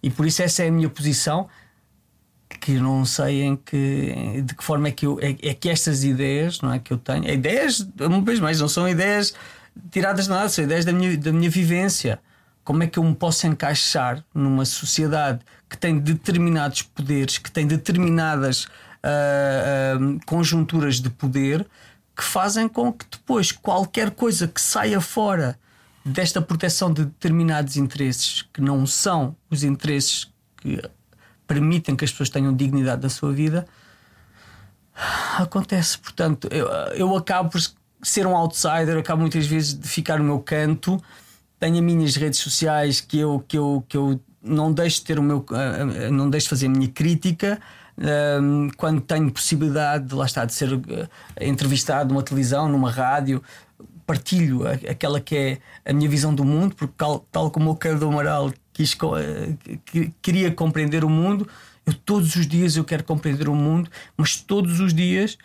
E 0.00 0.10
por 0.10 0.26
isso 0.26 0.42
essa 0.42 0.62
é 0.62 0.68
a 0.68 0.70
minha 0.70 0.88
posição, 0.88 1.48
que 2.60 2.74
não 2.74 3.04
sei 3.04 3.42
em 3.42 3.56
que, 3.56 4.42
de 4.42 4.54
que 4.54 4.62
forma 4.62 4.86
é 4.86 4.92
que, 4.92 5.06
eu, 5.06 5.18
é, 5.20 5.30
é 5.42 5.54
que 5.54 5.68
estas 5.68 6.04
ideias 6.04 6.60
não 6.60 6.72
é, 6.72 6.78
que 6.78 6.92
eu 6.92 6.98
tenho, 6.98 7.28
ideias, 7.28 7.84
uma 7.98 8.20
vez 8.20 8.38
mais, 8.38 8.60
não 8.60 8.68
são 8.68 8.88
ideias 8.88 9.34
tiradas 9.90 10.26
de 10.26 10.30
nada, 10.30 10.48
são 10.48 10.62
ideias 10.62 10.84
da 10.84 10.92
minha, 10.92 11.16
da 11.18 11.32
minha 11.32 11.50
vivência. 11.50 12.20
Como 12.62 12.84
é 12.84 12.86
que 12.86 12.96
eu 12.96 13.02
me 13.02 13.14
posso 13.14 13.44
encaixar 13.48 14.24
numa 14.32 14.64
sociedade 14.64 15.40
que 15.68 15.76
tem 15.76 15.98
determinados 15.98 16.82
poderes, 16.82 17.38
que 17.38 17.50
tem 17.50 17.66
determinadas 17.66 18.68
ah, 19.04 19.96
ah, 19.96 20.24
conjunturas 20.26 21.00
de 21.00 21.10
poder 21.10 21.66
que 22.16 22.24
fazem 22.24 22.68
com 22.68 22.92
que 22.92 23.04
depois 23.10 23.52
qualquer 23.52 24.10
coisa 24.10 24.48
que 24.48 24.60
saia 24.60 25.00
fora 25.00 25.58
desta 26.04 26.40
proteção 26.40 26.92
de 26.92 27.04
determinados 27.04 27.76
interesses 27.76 28.42
que 28.52 28.60
não 28.60 28.86
são 28.86 29.36
os 29.50 29.64
interesses 29.64 30.30
que 30.56 30.80
permitem 31.46 31.96
que 31.96 32.04
as 32.04 32.10
pessoas 32.10 32.30
tenham 32.30 32.54
dignidade 32.54 33.02
da 33.02 33.08
sua 33.08 33.32
vida 33.32 33.66
acontece. 35.38 35.98
Portanto, 35.98 36.48
eu, 36.50 36.68
eu 36.94 37.16
acabo 37.16 37.50
por 37.50 37.60
ser 38.02 38.26
um 38.26 38.36
outsider, 38.36 38.96
acabo 38.98 39.20
muitas 39.20 39.46
vezes 39.46 39.74
de 39.74 39.88
ficar 39.88 40.18
no 40.18 40.24
meu 40.24 40.38
canto. 40.38 41.02
Tenho 41.58 41.76
as 41.76 41.82
minhas 41.82 42.16
redes 42.16 42.38
sociais 42.40 43.00
que 43.00 43.18
eu, 43.18 43.44
que 43.46 43.56
eu, 43.56 43.84
que 43.88 43.96
eu 43.96 44.20
não 44.42 44.72
deixo 44.72 45.00
de 45.00 45.06
ter 45.06 45.18
o 45.18 45.22
meu, 45.22 45.38
uh, 45.38 46.12
não 46.12 46.28
deixo 46.28 46.46
de 46.46 46.50
fazer 46.50 46.66
a 46.66 46.70
minha 46.70 46.88
crítica. 46.88 47.60
Um, 47.96 48.70
quando 48.76 49.00
tenho 49.00 49.30
possibilidade 49.30 50.08
de 50.08 50.14
lá 50.14 50.26
estar 50.26 50.44
de 50.44 50.52
ser 50.52 50.72
uh, 50.72 50.80
entrevistado 51.40 52.12
numa 52.12 52.22
televisão, 52.22 52.68
numa 52.68 52.90
rádio, 52.90 53.42
partilho 54.04 54.66
aquela 54.66 55.20
que 55.20 55.36
é 55.36 55.58
a 55.84 55.92
minha 55.92 56.08
visão 56.08 56.34
do 56.34 56.44
mundo, 56.44 56.74
porque 56.74 56.92
tal, 56.96 57.20
tal 57.30 57.50
como 57.50 57.70
o 57.70 57.76
Carlos 57.76 58.02
Amaral 58.02 58.52
quis, 58.72 58.94
uh, 58.94 60.10
queria 60.20 60.50
compreender 60.50 61.04
o 61.04 61.08
mundo, 61.08 61.48
eu 61.86 61.94
todos 61.94 62.34
os 62.34 62.46
dias 62.46 62.76
eu 62.76 62.84
quero 62.84 63.04
compreender 63.04 63.48
o 63.48 63.54
mundo, 63.54 63.90
mas 64.16 64.36
todos 64.36 64.80
os 64.80 64.92
dias 64.92 65.38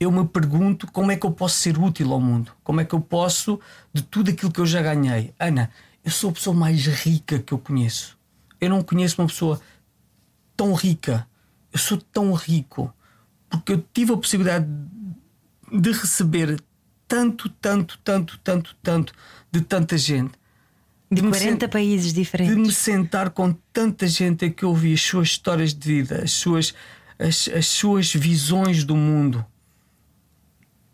eu 0.00 0.10
me 0.12 0.26
pergunto 0.26 0.86
como 0.92 1.10
é 1.10 1.16
que 1.16 1.26
eu 1.26 1.32
posso 1.32 1.56
ser 1.56 1.76
útil 1.76 2.12
ao 2.12 2.20
mundo, 2.20 2.52
como 2.62 2.80
é 2.80 2.84
que 2.84 2.94
eu 2.94 3.00
posso, 3.00 3.60
de 3.92 4.02
tudo 4.02 4.30
aquilo 4.30 4.52
que 4.52 4.60
eu 4.60 4.66
já 4.66 4.80
ganhei. 4.80 5.34
Ana, 5.38 5.70
eu 6.04 6.10
sou 6.10 6.30
a 6.30 6.32
pessoa 6.32 6.54
mais 6.54 6.86
rica 6.86 7.38
que 7.40 7.52
eu 7.52 7.58
conheço. 7.58 8.16
Eu 8.60 8.70
não 8.70 8.82
conheço 8.82 9.20
uma 9.20 9.28
pessoa 9.28 9.60
tão 10.56 10.72
rica. 10.72 11.26
Eu 11.72 11.78
sou 11.78 11.98
tão 11.98 12.32
rico 12.32 12.92
porque 13.48 13.72
eu 13.72 13.84
tive 13.92 14.12
a 14.12 14.16
possibilidade 14.16 14.66
de 15.72 15.92
receber 15.92 16.60
tanto, 17.06 17.48
tanto, 17.48 17.98
tanto, 18.04 18.38
tanto, 18.42 18.76
tanto 18.82 19.12
de 19.50 19.60
tanta 19.62 19.96
gente. 19.96 20.32
De, 21.10 21.22
de 21.22 21.28
40 21.28 21.40
sent... 21.40 21.70
países 21.70 22.12
diferentes. 22.12 22.54
De 22.54 22.60
me 22.60 22.72
sentar 22.72 23.30
com 23.30 23.52
tanta 23.72 24.06
gente 24.06 24.44
é 24.44 24.50
que 24.50 24.64
eu 24.64 24.70
ouvi 24.70 24.92
as 24.92 25.00
suas 25.00 25.28
histórias 25.28 25.72
de 25.72 25.86
vida, 25.86 26.22
as 26.22 26.32
suas, 26.32 26.74
as, 27.18 27.48
as 27.48 27.66
suas 27.66 28.12
visões 28.12 28.84
do 28.84 28.94
mundo 28.94 29.44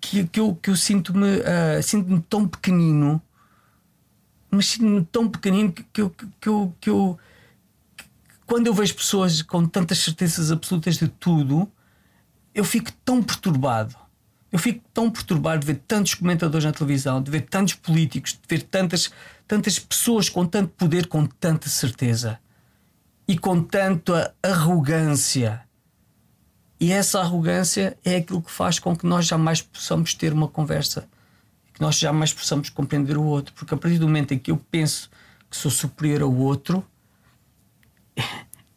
que, 0.04 0.26
que 0.26 0.40
eu, 0.40 0.54
que 0.54 0.70
eu 0.70 0.76
sinto-me 0.76 1.38
uh, 1.38 1.82
sinto-me 1.82 2.20
tão 2.28 2.46
pequenino, 2.46 3.20
mas 4.50 4.66
sinto-me 4.66 5.04
tão 5.04 5.28
pequenino 5.28 5.72
que, 5.72 5.82
que, 5.84 6.00
eu, 6.02 6.10
que, 6.10 6.48
eu, 6.48 6.74
que 6.80 6.90
eu 6.90 7.18
quando 8.46 8.66
eu 8.66 8.74
vejo 8.74 8.94
pessoas 8.94 9.42
com 9.42 9.66
tantas 9.66 9.98
certezas 9.98 10.50
absolutas 10.50 10.96
de 10.96 11.08
tudo, 11.08 11.70
eu 12.54 12.64
fico 12.64 12.92
tão 13.04 13.22
perturbado. 13.22 13.96
Eu 14.52 14.58
fico 14.58 14.84
tão 14.92 15.10
perturbado 15.10 15.60
de 15.60 15.66
ver 15.66 15.82
tantos 15.88 16.14
comentadores 16.14 16.64
na 16.64 16.72
televisão, 16.72 17.20
de 17.20 17.30
ver 17.30 17.42
tantos 17.42 17.74
políticos, 17.74 18.32
de 18.32 18.40
ver 18.48 18.62
tantas, 18.62 19.10
tantas 19.48 19.78
pessoas 19.78 20.28
com 20.28 20.46
tanto 20.46 20.68
poder, 20.70 21.08
com 21.08 21.26
tanta 21.26 21.68
certeza 21.68 22.38
e 23.26 23.36
com 23.36 23.60
tanta 23.62 24.34
arrogância. 24.42 25.62
E 26.78 26.92
essa 26.92 27.20
arrogância 27.20 27.98
é 28.04 28.16
aquilo 28.16 28.42
que 28.42 28.50
faz 28.50 28.78
com 28.78 28.94
que 28.94 29.06
nós 29.06 29.26
jamais 29.26 29.62
possamos 29.62 30.14
ter 30.14 30.32
uma 30.32 30.46
conversa, 30.46 31.08
que 31.72 31.80
nós 31.80 31.98
jamais 31.98 32.32
possamos 32.32 32.68
compreender 32.68 33.16
o 33.16 33.24
outro, 33.24 33.54
porque 33.54 33.74
a 33.74 33.76
partir 33.76 33.98
do 33.98 34.06
momento 34.06 34.34
em 34.34 34.38
que 34.38 34.50
eu 34.50 34.56
penso 34.70 35.10
que 35.50 35.56
sou 35.56 35.70
superior 35.70 36.22
ao 36.22 36.34
outro, 36.34 36.84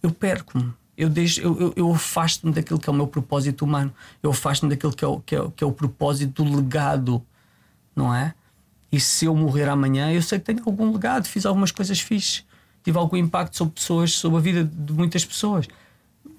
eu 0.01 0.11
perco-me. 0.11 0.73
Eu, 0.97 1.09
deixo, 1.09 1.41
eu, 1.41 1.59
eu, 1.59 1.73
eu 1.75 1.93
afasto-me 1.93 2.51
daquilo 2.51 2.79
que 2.79 2.89
é 2.89 2.91
o 2.91 2.95
meu 2.95 3.07
propósito 3.07 3.63
humano, 3.63 3.93
eu 4.23 4.31
afasto-me 4.31 4.69
daquilo 4.71 4.91
que 4.91 5.05
é, 5.05 5.07
o, 5.07 5.19
que, 5.19 5.35
é, 5.35 5.51
que 5.55 5.63
é 5.63 5.67
o 5.67 5.71
propósito 5.71 6.43
do 6.43 6.55
legado, 6.55 7.23
não 7.95 8.13
é? 8.13 8.33
E 8.91 8.99
se 8.99 9.25
eu 9.25 9.35
morrer 9.35 9.69
amanhã, 9.69 10.11
eu 10.11 10.21
sei 10.21 10.39
que 10.39 10.45
tenho 10.45 10.63
algum 10.65 10.91
legado, 10.91 11.27
fiz 11.27 11.45
algumas 11.45 11.71
coisas 11.71 11.99
fixes, 11.99 12.43
tive 12.83 12.97
algum 12.97 13.15
impacto 13.15 13.55
sobre 13.55 13.75
pessoas, 13.75 14.13
sobre 14.13 14.39
a 14.39 14.41
vida 14.41 14.63
de 14.63 14.93
muitas 14.93 15.23
pessoas. 15.23 15.67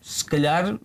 Se 0.02 0.24
calhar 0.24 0.76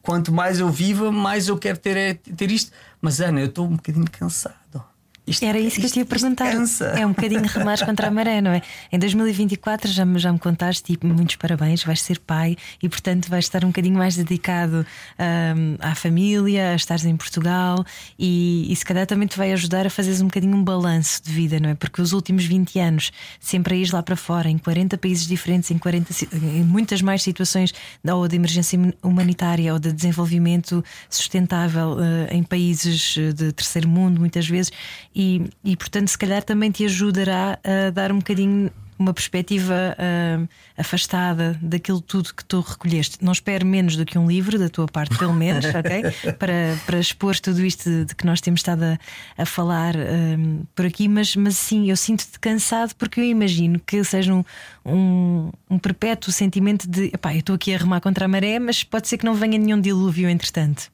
quanto 0.00 0.32
mais 0.32 0.60
eu 0.60 0.70
viva, 0.70 1.10
mais 1.10 1.48
eu 1.48 1.58
quero 1.58 1.78
ter, 1.78 1.96
é, 1.96 2.14
ter 2.14 2.50
isto. 2.50 2.72
Mas 3.02 3.20
Ana, 3.20 3.40
eu 3.40 3.46
estou 3.46 3.66
um 3.66 3.76
bocadinho 3.76 4.08
cansado. 4.10 4.82
Isto, 5.26 5.44
Era 5.46 5.58
isso 5.58 5.80
que 5.80 5.86
isto, 5.86 5.98
eu 5.98 6.04
te 6.04 6.06
ia 6.06 6.06
perguntar. 6.06 6.52
É 6.98 7.06
um 7.06 7.10
bocadinho 7.10 7.46
remar 7.46 7.82
contra 7.84 8.08
a 8.08 8.10
maré, 8.10 8.42
não 8.42 8.50
é? 8.50 8.60
Em 8.92 8.98
2024 8.98 9.90
já 9.90 10.04
me, 10.04 10.18
já 10.18 10.30
me 10.30 10.38
contaste 10.38 10.92
e 10.92 11.06
muitos 11.06 11.36
parabéns, 11.36 11.82
vais 11.82 12.02
ser 12.02 12.18
pai 12.18 12.56
e, 12.82 12.88
portanto, 12.90 13.28
vais 13.30 13.46
estar 13.46 13.64
um 13.64 13.68
bocadinho 13.68 13.96
mais 13.96 14.16
dedicado 14.16 14.84
um, 15.18 15.76
à 15.80 15.94
família, 15.94 16.72
a 16.72 16.74
estares 16.74 17.06
em 17.06 17.16
Portugal 17.16 17.84
e, 18.18 18.70
e 18.70 18.76
se 18.76 18.84
calhar 18.84 19.06
também 19.06 19.26
te 19.26 19.38
vai 19.38 19.52
ajudar 19.54 19.86
a 19.86 19.90
fazeres 19.90 20.20
um 20.20 20.26
bocadinho 20.26 20.56
um 20.56 20.62
balanço 20.62 21.22
de 21.22 21.32
vida, 21.32 21.58
não 21.58 21.70
é? 21.70 21.74
Porque 21.74 22.02
os 22.02 22.12
últimos 22.12 22.44
20 22.44 22.78
anos, 22.78 23.10
sempre 23.40 23.74
a 23.74 23.78
ir 23.78 23.90
lá 23.94 24.02
para 24.02 24.16
fora, 24.16 24.50
em 24.50 24.58
40 24.58 24.98
países 24.98 25.26
diferentes, 25.26 25.70
em, 25.70 25.78
40, 25.78 26.12
em 26.34 26.64
muitas 26.64 27.00
mais 27.00 27.22
situações 27.22 27.72
ou 28.04 28.28
de 28.28 28.36
emergência 28.36 28.78
humanitária 29.02 29.72
ou 29.72 29.78
de 29.78 29.90
desenvolvimento 29.90 30.84
sustentável 31.08 31.94
uh, 31.94 32.28
em 32.30 32.42
países 32.42 33.16
eh, 33.16 33.32
de 33.32 33.52
terceiro 33.52 33.88
mundo, 33.88 34.20
muitas 34.20 34.46
vezes 34.46 34.70
e, 35.14 35.44
e 35.62 35.76
portanto, 35.76 36.08
se 36.08 36.18
calhar 36.18 36.42
também 36.42 36.70
te 36.70 36.84
ajudará 36.84 37.58
a 37.62 37.90
dar 37.90 38.10
um 38.10 38.18
bocadinho 38.18 38.70
uma 38.98 39.12
perspectiva 39.12 39.74
uh, 39.74 40.48
afastada 40.76 41.58
daquilo 41.60 42.00
tudo 42.00 42.32
que 42.34 42.44
tu 42.44 42.60
recolheste. 42.60 43.18
Não 43.20 43.32
espero 43.32 43.66
menos 43.66 43.96
do 43.96 44.04
que 44.04 44.18
um 44.18 44.26
livro, 44.26 44.58
da 44.58 44.68
tua 44.68 44.86
parte, 44.86 45.16
pelo 45.18 45.34
menos, 45.34 45.64
ok? 45.74 46.32
Para, 46.34 46.78
para 46.86 46.98
expor 46.98 47.38
tudo 47.38 47.64
isto 47.64 47.88
de, 47.88 48.04
de 48.06 48.14
que 48.14 48.24
nós 48.24 48.40
temos 48.40 48.60
estado 48.60 48.82
a, 48.84 48.98
a 49.36 49.46
falar 49.46 49.94
uh, 49.96 50.66
por 50.74 50.86
aqui, 50.86 51.08
mas, 51.08 51.34
mas 51.36 51.56
sim, 51.56 51.90
eu 51.90 51.96
sinto-te 51.96 52.38
cansado 52.38 52.94
porque 52.94 53.20
eu 53.20 53.24
imagino 53.24 53.80
que 53.80 54.02
seja 54.04 54.32
um, 54.32 54.44
um, 54.84 55.50
um 55.70 55.78
perpétuo 55.78 56.32
sentimento 56.32 56.88
de 56.88 57.06
epá, 57.06 57.34
eu 57.34 57.40
estou 57.40 57.56
aqui 57.56 57.74
a 57.74 57.78
remar 57.78 58.00
contra 58.00 58.26
a 58.26 58.28
maré, 58.28 58.58
mas 58.58 58.84
pode 58.84 59.08
ser 59.08 59.18
que 59.18 59.24
não 59.24 59.34
venha 59.34 59.58
nenhum 59.58 59.80
dilúvio 59.80 60.28
entretanto. 60.28 60.93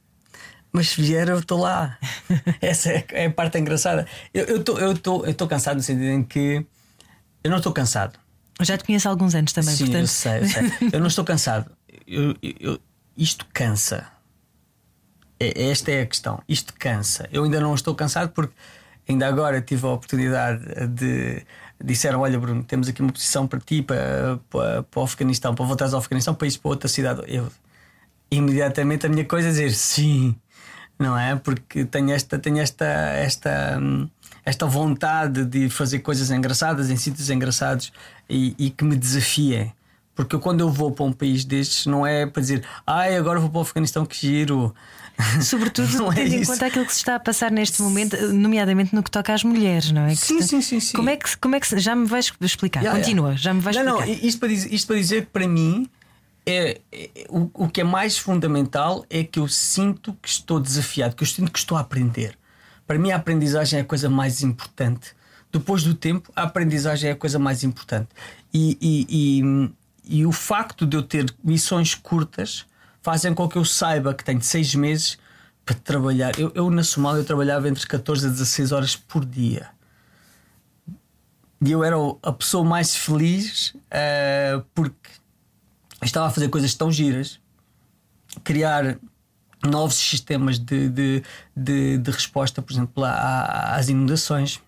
Mas 0.72 0.90
se 0.90 1.02
vier, 1.02 1.28
eu 1.28 1.38
estou 1.38 1.58
lá. 1.58 1.98
Essa 2.60 2.90
é, 2.90 3.06
é, 3.10 3.26
a 3.26 3.30
parte 3.30 3.58
engraçada. 3.58 4.06
Eu 4.32 4.58
estou 4.58 4.78
eu 4.78 4.96
tô, 4.96 5.24
eu 5.24 5.34
tô 5.34 5.48
cansado 5.48 5.76
no 5.76 5.82
sentido 5.82 6.06
em 6.10 6.22
que 6.22 6.64
eu 7.42 7.50
não 7.50 7.58
estou 7.58 7.72
cansado. 7.72 8.18
Eu 8.58 8.64
já 8.64 8.76
te 8.76 8.84
conheço 8.84 9.08
há 9.08 9.10
alguns 9.10 9.34
anos 9.34 9.52
também, 9.52 9.74
Sim, 9.74 9.86
portanto... 9.86 10.02
eu 10.02 10.06
sei, 10.06 10.40
eu 10.40 10.48
sei. 10.48 10.72
eu 10.92 11.00
não 11.00 11.06
estou 11.06 11.24
cansado. 11.24 11.70
Eu, 12.06 12.36
eu, 12.42 12.78
isto 13.16 13.46
cansa. 13.52 14.06
É, 15.38 15.70
esta 15.70 15.90
é 15.90 16.02
a 16.02 16.06
questão. 16.06 16.42
Isto 16.48 16.74
cansa. 16.78 17.28
Eu 17.32 17.44
ainda 17.44 17.58
não 17.60 17.74
estou 17.74 17.94
cansado 17.94 18.30
porque 18.30 18.54
ainda 19.08 19.26
agora 19.26 19.60
tive 19.60 19.86
a 19.86 19.90
oportunidade 19.90 20.62
de. 20.88 21.42
Disseram: 21.82 22.20
Olha, 22.20 22.38
Bruno, 22.38 22.62
temos 22.62 22.88
aqui 22.88 23.00
uma 23.00 23.10
posição 23.10 23.46
para 23.46 23.58
ti, 23.58 23.80
para, 23.80 24.38
para, 24.50 24.82
para 24.82 25.00
o 25.00 25.02
Afeganistão, 25.02 25.54
para 25.54 25.64
voltares 25.64 25.94
ao 25.94 26.00
Afeganistão, 26.00 26.34
para 26.34 26.46
ir 26.46 26.58
para 26.58 26.70
outra 26.70 26.88
cidade. 26.88 27.22
Eu, 27.26 27.50
imediatamente 28.30 29.06
a 29.06 29.08
minha 29.08 29.24
coisa 29.24 29.48
é 29.48 29.50
dizer 29.50 29.72
sim 29.72 30.36
não 31.00 31.18
é? 31.18 31.34
Porque 31.34 31.84
tenho 31.84 32.12
esta, 32.12 32.38
tenho 32.38 32.58
esta, 32.58 32.84
esta, 32.84 33.80
esta 34.44 34.66
vontade 34.66 35.46
de 35.46 35.70
fazer 35.70 36.00
coisas 36.00 36.30
engraçadas 36.30 36.90
em 36.90 36.96
sítios 36.96 37.30
engraçados 37.30 37.90
e, 38.28 38.54
e 38.58 38.70
que 38.70 38.84
me 38.84 38.94
desafiem. 38.94 39.72
Porque 40.14 40.36
quando 40.38 40.60
eu 40.60 40.70
vou 40.70 40.92
para 40.92 41.06
um 41.06 41.12
país 41.12 41.44
destes, 41.46 41.86
não 41.86 42.06
é 42.06 42.26
para 42.26 42.42
dizer, 42.42 42.62
ai, 42.86 43.16
agora 43.16 43.40
vou 43.40 43.48
para 43.48 43.60
o 43.60 43.62
Afeganistão, 43.62 44.04
que 44.04 44.14
giro. 44.14 44.74
Sobretudo 45.40 45.88
é 46.12 46.16
tendo 46.16 46.34
em 46.34 46.44
conta 46.44 46.66
aquilo 46.66 46.84
que 46.84 46.92
se 46.92 46.98
está 46.98 47.14
a 47.14 47.20
passar 47.20 47.50
neste 47.50 47.80
momento, 47.80 48.16
nomeadamente 48.30 48.94
no 48.94 49.02
que 49.02 49.10
toca 49.10 49.32
às 49.32 49.42
mulheres, 49.42 49.90
não 49.92 50.02
é? 50.02 50.14
sim, 50.14 50.34
está... 50.34 50.48
sim, 50.48 50.60
sim, 50.60 50.80
sim, 50.80 50.96
Como 50.96 51.08
é 51.08 51.16
que, 51.16 51.34
como 51.38 51.56
é 51.56 51.60
que 51.60 51.78
já 51.78 51.96
me 51.96 52.06
vais 52.06 52.30
explicar? 52.40 52.80
Yeah, 52.80 52.98
Continua, 52.98 53.28
yeah. 53.28 53.42
já 53.42 53.54
me 53.54 53.60
vais 53.60 53.76
não, 53.76 53.98
explicar. 53.98 54.06
Não, 54.06 54.28
isto 54.28 54.38
para 54.38 54.48
dizer, 54.48 54.74
isto 54.74 54.86
para 54.86 54.96
dizer 54.96 55.20
que 55.22 55.30
para 55.30 55.48
mim 55.48 55.88
é, 56.50 56.80
é, 56.92 57.26
o, 57.28 57.50
o 57.54 57.68
que 57.68 57.80
é 57.80 57.84
mais 57.84 58.18
fundamental 58.18 59.04
é 59.08 59.24
que 59.24 59.38
eu 59.38 59.48
sinto 59.48 60.12
que 60.22 60.28
estou 60.28 60.60
desafiado, 60.60 61.14
que 61.14 61.22
eu 61.22 61.26
sinto 61.26 61.50
que 61.50 61.58
estou 61.58 61.76
a 61.76 61.80
aprender. 61.80 62.38
Para 62.86 62.98
mim, 62.98 63.10
a 63.10 63.16
aprendizagem 63.16 63.78
é 63.78 63.82
a 63.82 63.84
coisa 63.84 64.08
mais 64.08 64.42
importante. 64.42 65.14
Depois 65.52 65.82
do 65.82 65.94
tempo, 65.94 66.32
a 66.34 66.42
aprendizagem 66.42 67.10
é 67.10 67.12
a 67.12 67.16
coisa 67.16 67.38
mais 67.38 67.64
importante. 67.64 68.08
E, 68.52 68.76
e, 68.80 69.06
e, 69.08 70.18
e 70.18 70.26
o 70.26 70.32
facto 70.32 70.86
de 70.86 70.96
eu 70.96 71.02
ter 71.02 71.32
missões 71.42 71.94
curtas 71.94 72.66
fazem 73.02 73.34
com 73.34 73.48
que 73.48 73.56
eu 73.56 73.64
saiba 73.64 74.14
que 74.14 74.24
tenho 74.24 74.42
seis 74.42 74.74
meses 74.74 75.18
para 75.64 75.74
trabalhar. 75.74 76.38
Eu, 76.38 76.52
eu 76.54 76.70
na 76.70 76.82
Somália 76.82 77.20
eu 77.20 77.24
trabalhava 77.24 77.68
entre 77.68 77.86
14 77.86 78.26
a 78.26 78.30
16 78.30 78.72
horas 78.72 78.96
por 78.96 79.24
dia. 79.24 79.68
E 81.64 81.70
eu 81.70 81.84
era 81.84 81.96
a 82.22 82.32
pessoa 82.32 82.64
mais 82.64 82.96
feliz 82.96 83.74
uh, 83.74 84.64
porque 84.74 85.19
estava 86.06 86.26
a 86.26 86.30
fazer 86.30 86.48
coisas 86.48 86.74
tão 86.74 86.90
giras, 86.90 87.40
criar 88.44 88.98
novos 89.66 89.96
sistemas 89.96 90.58
de, 90.58 90.88
de, 90.88 91.22
de, 91.54 91.98
de 91.98 92.10
resposta, 92.10 92.62
por 92.62 92.72
exemplo, 92.72 93.04
às 93.04 93.88
inundações, 93.88 94.60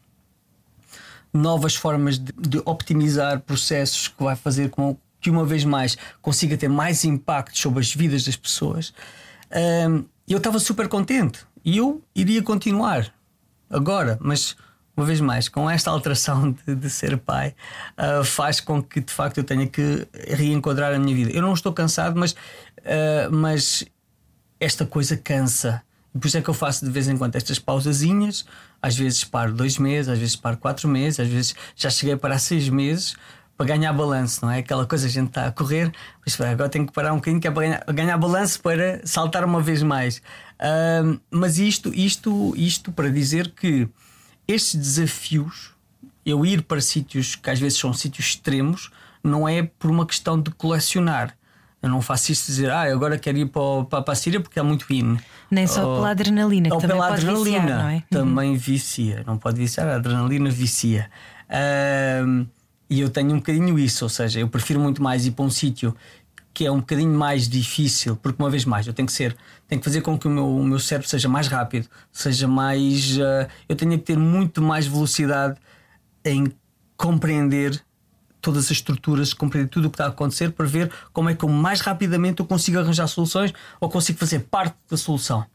novas 1.33 1.75
formas 1.75 2.19
de, 2.19 2.33
de, 2.33 2.63
optimizar 2.65 3.41
processos 3.41 4.09
que 4.09 4.23
vai 4.23 4.37
fazer 4.37 4.69
com 4.69 4.97
que, 5.21 5.31
uma 5.31 5.47
vez 5.47 5.65
mais, 5.65 5.97
consiga 6.21 6.57
ter 6.57 6.69
mais 6.69 7.05
impacto 7.05 7.59
sobre 7.59 7.81
as 7.81 7.95
vidas 7.95 8.25
das 8.25 8.37
pessoas. 8.37 8.93
Um, 9.89 10.05
eu 10.29 10.39
estava 10.39 10.59
super 10.59 10.89
contente 10.89 11.47
e 11.65 11.79
eu 11.79 12.03
iria 12.15 12.43
continuar 12.43 13.13
agora, 13.71 14.19
mas 14.21 14.57
uma 14.97 15.07
vez 15.07 15.21
mais, 15.21 15.49
com 15.49 15.69
esta 15.69 15.91
alteração 15.91 16.53
de, 16.67 16.75
de 16.75 16.91
ser 16.91 17.17
pai, 17.19 17.55
uh, 17.99 18.25
faz 18.25 18.61
com 18.61 18.83
que 18.83 19.01
de 19.01 19.13
facto 19.13 19.39
eu 19.39 19.45
tenha 19.45 19.67
que 19.67 20.07
reenquadrar 20.29 20.95
a 20.95 20.99
minha 20.99 21.15
vida. 21.15 21.31
Eu 21.31 21.43
não 21.43 21.53
estou 21.55 21.73
cansado, 21.73 22.19
mas, 22.19 22.33
uh, 22.33 23.31
mas 23.31 23.85
esta 24.61 24.87
coisa 24.87 25.17
cansa. 25.17 25.83
Por 26.13 26.27
isso 26.27 26.37
é 26.37 26.43
que 26.43 26.51
eu 26.51 26.55
faço 26.55 26.85
de 26.85 26.91
vez 26.91 27.09
em 27.09 27.17
quando 27.17 27.37
estas 27.37 27.59
pausazinhas. 27.59 28.45
Às 28.83 28.97
vezes 28.97 29.25
paro 29.25 29.53
dois 29.53 29.79
meses, 29.79 30.09
às 30.09 30.19
vezes 30.19 30.37
paro 30.37 30.57
quatro 30.57 30.89
meses, 30.89 31.21
às 31.21 31.29
vezes 31.29 31.55
já 31.75 31.89
cheguei 31.89 32.17
para 32.17 32.39
seis 32.39 32.69
meses 32.69 33.15
para 33.57 33.67
ganhar 33.67 33.93
balanço, 33.93 34.45
não 34.45 34.51
é? 34.51 34.59
Aquela 34.59 34.87
coisa 34.87 35.07
a 35.07 35.11
gente 35.11 35.29
está 35.29 35.47
a 35.47 35.53
correr, 35.53 35.93
mas 36.25 36.41
agora 36.41 36.69
tenho 36.69 36.87
que 36.87 36.93
parar 36.93 37.13
um 37.13 37.17
bocadinho 37.17 37.41
que 37.41 37.47
é 37.47 37.51
para 37.51 37.63
ganhar, 37.63 37.85
ganhar 37.93 38.19
balanço 38.19 38.61
para 38.61 39.01
saltar 39.05 39.45
uma 39.45 39.61
vez 39.61 39.83
mais. 39.83 40.19
Uh, 40.59 41.21
mas 41.31 41.59
isto, 41.59 41.95
isto, 41.95 42.55
isto 42.57 42.91
para 42.93 43.09
dizer 43.09 43.51
que 43.51 43.89
estes 44.47 44.75
desafios, 44.75 45.71
eu 46.25 46.45
ir 46.45 46.63
para 46.63 46.81
sítios 46.81 47.35
que 47.35 47.51
às 47.51 47.59
vezes 47.59 47.79
são 47.79 47.93
sítios 47.93 48.27
extremos, 48.27 48.91
não 49.23 49.49
é 49.49 49.63
por 49.63 49.91
uma 49.91 50.07
questão 50.07 50.41
de 50.41 50.51
colecionar. 50.51 51.37
Eu 51.83 51.89
não 51.89 52.01
faço 52.01 52.31
isto 52.31 52.47
dizer, 52.47 52.71
ah, 52.71 52.83
agora 52.83 53.19
quero 53.19 53.39
ir 53.39 53.47
para, 53.47 53.85
para, 53.91 54.03
para 54.03 54.13
a 54.13 54.17
Síria 54.17 54.41
porque 54.41 54.59
é 54.59 54.63
muito 54.63 54.87
in. 54.93 55.19
Nem 55.51 55.67
só 55.67 55.85
ou, 55.85 55.97
pela 55.97 56.11
adrenalina, 56.11 56.69
que 56.69 56.75
ou 56.75 56.81
também 56.81 56.97
pela 56.97 57.09
pode 57.09 57.21
adrenalina, 57.23 57.61
viciar, 57.61 57.83
não 57.83 57.89
é? 57.89 58.03
também 58.09 58.57
vicia. 58.57 59.25
Não 59.27 59.37
pode 59.37 59.59
viciar, 59.59 59.89
a 59.89 59.97
adrenalina 59.97 60.49
vicia. 60.49 61.11
E 62.89 63.01
eu 63.01 63.11
tenho 63.11 63.33
um 63.33 63.37
bocadinho 63.37 63.79
isso, 63.79 64.05
ou 64.05 64.09
seja, 64.09 64.39
eu 64.39 64.49
prefiro 64.49 64.79
muito 64.79 65.03
mais 65.03 65.27
ir 65.27 65.33
para 65.33 65.45
um 65.45 65.51
sítio 65.51 65.97
que 66.55 66.67
é 66.67 66.71
um 66.71 66.81
bocadinho 66.81 67.17
mais 67.17 67.49
difícil, 67.49 68.17
porque 68.17 68.43
uma 68.43 68.51
vez 68.51 68.65
mais 68.65 68.87
eu 68.87 68.93
tenho 68.93 69.07
que 69.07 69.13
ser, 69.13 69.37
tenho 69.67 69.81
que 69.81 69.85
fazer 69.85 70.03
com 70.03 70.19
que 70.19 70.27
o 70.27 70.31
meu, 70.31 70.57
o 70.57 70.65
meu 70.65 70.79
cérebro 70.79 71.09
seja 71.09 71.29
mais 71.29 71.49
rápido, 71.49 71.89
seja 72.13 72.47
mais. 72.47 73.17
Uh, 73.17 73.49
eu 73.69 73.75
tenho 73.75 73.93
que 73.93 74.05
ter 74.05 74.19
muito 74.19 74.61
mais 74.61 74.87
velocidade 74.87 75.59
em 76.25 76.53
compreender 76.97 77.83
todas 78.41 78.67
as 78.67 78.73
estruturas, 78.73 79.33
compreender 79.33 79.69
tudo 79.69 79.87
o 79.87 79.91
que 79.91 79.95
está 79.95 80.07
a 80.07 80.09
acontecer 80.09 80.51
para 80.51 80.67
ver 80.67 80.93
como 81.13 81.31
é 81.31 81.35
que 81.35 81.45
eu 81.45 81.49
mais 81.49 81.81
rapidamente 81.81 82.41
eu 82.41 82.47
consigo 82.47 82.79
arranjar 82.79 83.07
soluções 83.07 83.53
ou 83.81 83.89
consigo 83.89 84.19
fazer 84.19 84.41
parte 84.41 84.77
da 84.91 84.97
solução. 84.97 85.47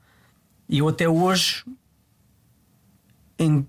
E 0.69 0.79
eu 0.79 0.87
até 0.87 1.07
hoje 1.07 1.65
em, 3.37 3.67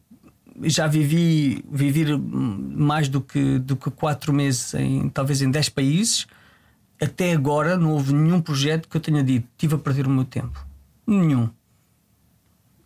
já 0.62 0.86
vivi 0.86 1.64
viver 1.70 2.16
mais 2.16 3.08
do 3.08 3.20
que, 3.20 3.58
do 3.58 3.76
que 3.76 3.90
quatro 3.90 4.32
meses 4.32 4.72
em 4.74 5.08
talvez 5.08 5.42
em 5.42 5.50
dez 5.50 5.68
países. 5.68 6.26
Até 7.00 7.32
agora 7.32 7.76
não 7.76 7.92
houve 7.92 8.12
nenhum 8.12 8.40
projeto 8.40 8.88
que 8.88 8.96
eu 8.96 9.00
tenha 9.00 9.22
dito 9.22 9.48
tive 9.56 9.74
a 9.74 9.78
perder 9.78 10.06
o 10.06 10.10
meu 10.10 10.24
tempo. 10.24 10.66
Nenhum. 11.06 11.48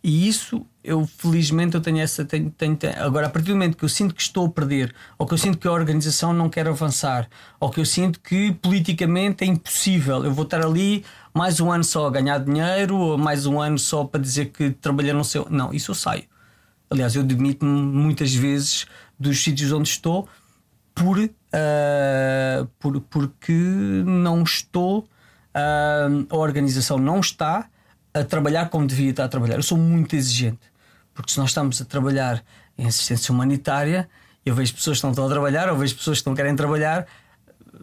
E 0.03 0.27
isso 0.27 0.65
eu 0.83 1.07
felizmente 1.07 1.75
eu 1.75 1.81
tenho 1.81 1.99
essa 1.99 2.25
tenho, 2.25 2.51
tenho, 2.51 2.75
tenho, 2.75 2.93
agora 3.01 3.27
a 3.27 3.29
partir 3.29 3.47
do 3.47 3.53
momento 3.53 3.77
que 3.77 3.85
eu 3.85 3.89
sinto 3.89 4.13
que 4.13 4.21
estou 4.21 4.47
a 4.47 4.49
perder 4.49 4.93
ou 5.17 5.25
que 5.25 5.33
eu 5.33 5.37
sinto 5.37 5.57
que 5.57 5.65
a 5.65 5.71
organização 5.71 6.33
não 6.33 6.49
quer 6.49 6.67
avançar 6.67 7.29
ou 7.57 7.69
que 7.69 7.79
eu 7.79 7.85
sinto 7.85 8.19
que 8.19 8.51
politicamente 8.51 9.45
é 9.45 9.47
impossível 9.47 10.25
eu 10.25 10.33
vou 10.33 10.43
estar 10.43 10.61
ali 10.61 11.05
mais 11.33 11.61
um 11.61 11.71
ano 11.71 11.85
só 11.85 12.07
a 12.07 12.11
ganhar 12.11 12.37
dinheiro 12.39 12.97
ou 12.97 13.17
mais 13.17 13.45
um 13.45 13.61
ano 13.61 13.79
só 13.79 14.03
para 14.03 14.19
dizer 14.19 14.47
que 14.47 14.71
trabalhar 14.71 15.13
no 15.13 15.23
seu 15.23 15.47
não 15.49 15.73
isso 15.73 15.91
eu 15.91 15.95
saio 15.95 16.25
aliás 16.89 17.15
eu 17.15 17.23
demito-me 17.23 17.71
muitas 17.71 18.35
vezes 18.35 18.85
dos 19.17 19.41
sítios 19.41 19.71
onde 19.71 19.87
estou 19.87 20.27
por, 20.93 21.17
uh, 21.19 22.65
por 22.79 22.99
porque 23.01 23.53
não 24.05 24.43
estou 24.43 24.99
uh, 24.99 26.25
a 26.29 26.37
organização 26.37 26.97
não 26.97 27.19
está 27.19 27.67
a 28.13 28.23
trabalhar 28.23 28.69
como 28.69 28.85
devia 28.85 29.09
estar 29.09 29.25
a 29.25 29.27
trabalhar 29.27 29.55
eu 29.55 29.63
sou 29.63 29.77
muito 29.77 30.15
exigente 30.15 30.73
porque 31.13 31.31
se 31.31 31.39
nós 31.39 31.49
estamos 31.49 31.81
a 31.81 31.85
trabalhar 31.85 32.43
em 32.77 32.87
assistência 32.87 33.31
humanitária, 33.31 34.09
eu 34.45 34.55
vejo 34.55 34.73
pessoas 34.73 34.97
que 34.97 35.03
não 35.03 35.11
estão 35.11 35.25
a 35.25 35.29
trabalhar, 35.29 35.69
ou 35.69 35.77
vejo 35.77 35.95
pessoas 35.95 36.21
que 36.21 36.27
não 36.27 36.35
querem 36.35 36.55
trabalhar, 36.55 37.05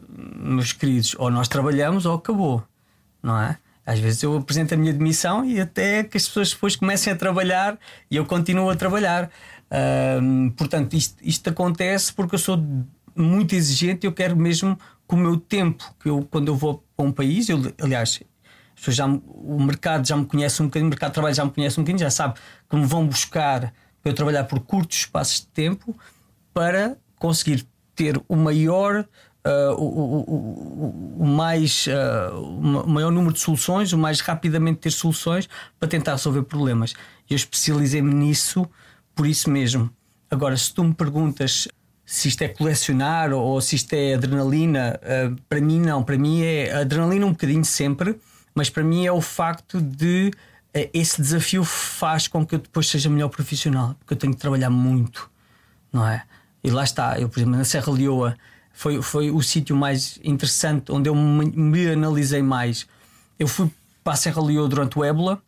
meus 0.09 0.73
queridos, 0.73 1.15
ou 1.19 1.31
nós 1.31 1.49
trabalhamos 1.49 2.07
ou 2.07 2.17
acabou, 2.17 2.63
não 3.23 3.39
é? 3.41 3.57
Às 3.87 3.99
vezes 3.99 4.23
eu 4.23 4.37
apresento 4.37 4.75
a 4.75 4.77
minha 4.77 4.93
demissão 4.93 5.45
e 5.45 5.61
até 5.61 6.05
que 6.05 6.17
as 6.17 6.27
pessoas 6.27 6.53
depois 6.53 6.77
comecem 6.77 7.13
a 7.13 7.17
trabalhar 7.17 7.79
e 8.11 8.17
eu 8.17 8.27
continuo 8.27 8.71
a 8.71 8.77
trabalhar. 8.77 9.31
portanto, 10.57 10.95
isto, 10.95 11.17
isto 11.23 11.51
acontece 11.51 12.13
porque 12.13 12.35
eu 12.35 12.39
sou 12.39 12.63
muito 13.15 13.55
exigente 13.55 14.07
eu 14.07 14.13
quero 14.13 14.37
mesmo 14.37 14.79
que 15.09 15.15
o 15.15 15.19
meu 15.19 15.37
tempo, 15.37 15.85
que 16.01 16.09
eu, 16.09 16.27
quando 16.31 16.49
eu 16.49 16.57
vou 16.57 16.85
para 16.97 17.05
um 17.05 17.13
país, 17.13 17.49
eu, 17.49 17.61
aliás, 17.81 18.21
já, 18.89 19.07
o 19.07 19.63
mercado 19.63 20.07
já 20.07 20.17
me 20.17 20.25
conhece 20.25 20.63
um 20.63 20.67
bocadinho, 20.67 20.87
o 20.87 20.91
mercado 20.91 21.11
de 21.11 21.15
trabalho 21.15 21.35
já 21.35 21.45
me 21.45 21.51
conhece 21.51 21.79
um 21.79 21.83
bocadinho, 21.83 21.99
já 21.99 22.11
sabe 22.11 22.39
que 22.69 22.77
me 22.77 22.87
vão 22.87 23.07
buscar 23.07 23.73
para 24.03 24.11
eu 24.11 24.15
trabalhar 24.15 24.45
por 24.45 24.61
curtos 24.61 24.99
espaços 24.99 25.41
de 25.41 25.47
tempo 25.49 25.97
para 26.55 26.97
conseguir 27.17 27.67
ter 27.95 28.21
o 28.29 28.37
maior. 28.37 29.07
Uh, 29.43 29.73
o, 29.73 29.85
o, 29.85 30.21
o, 30.21 31.17
o, 31.21 31.27
mais 31.27 31.87
uh, 31.87 32.39
o 32.39 32.87
maior 32.87 33.11
número 33.11 33.33
de 33.33 33.41
soluções, 33.41 33.91
o 33.91 33.97
mais 33.97 34.21
rapidamente 34.21 34.81
ter 34.81 34.91
soluções 34.91 35.49
para 35.79 35.89
tentar 35.89 36.13
resolver 36.13 36.43
problemas. 36.43 36.93
Eu 37.29 37.37
especializei-me 37.37 38.13
nisso 38.13 38.69
por 39.15 39.27
isso 39.27 39.49
mesmo. 39.49 39.91
Agora, 40.31 40.55
se 40.59 40.75
tu 40.75 40.85
me 40.85 40.93
perguntas 40.93 41.67
se 42.11 42.27
isto 42.27 42.43
é 42.43 42.49
colecionar 42.49 43.33
ou 43.33 43.61
se 43.61 43.77
isto 43.77 43.93
é 43.93 44.15
adrenalina, 44.15 44.99
uh, 45.01 45.37
para 45.49 45.61
mim 45.61 45.81
não. 45.81 46.03
Para 46.03 46.19
mim 46.19 46.43
é 46.43 46.81
adrenalina 46.81 47.25
um 47.25 47.31
bocadinho 47.31 47.65
sempre, 47.65 48.19
mas 48.53 48.69
para 48.69 48.83
mim 48.83 49.07
é 49.07 49.13
o 49.13 49.21
facto 49.21 49.81
de 49.81 50.33
eh, 50.75 50.91
esse 50.93 51.23
desafio 51.23 51.63
faz 51.63 52.27
com 52.27 52.45
que 52.45 52.57
eu 52.57 52.59
depois 52.59 52.89
seja 52.89 53.09
melhor 53.09 53.29
profissional, 53.29 53.95
porque 54.01 54.15
eu 54.15 54.19
tenho 54.19 54.35
que 54.35 54.41
trabalhar 54.41 54.71
muito, 54.71 55.31
não 55.93 56.05
é? 56.05 56.25
E 56.65 56.71
lá 56.73 56.83
está, 56.83 57.17
eu, 57.21 57.29
por 57.29 57.39
exemplo, 57.39 57.57
na 57.57 57.63
Serra 57.63 57.93
Leoa 57.93 58.37
foi, 58.73 59.01
foi 59.01 59.31
o 59.31 59.41
sítio 59.41 59.77
mais 59.77 60.19
interessante 60.25 60.91
onde 60.91 61.09
eu 61.09 61.15
me, 61.15 61.47
me, 61.53 61.91
analisei 61.91 62.43
mais. 62.43 62.89
Eu 63.39 63.47
fui 63.47 63.71
para 64.03 64.15
a 64.15 64.17
Serra 64.17 64.43
Leoa 64.43 64.69
durante 64.69 64.99
o 64.99 65.05
ébola, 65.05 65.41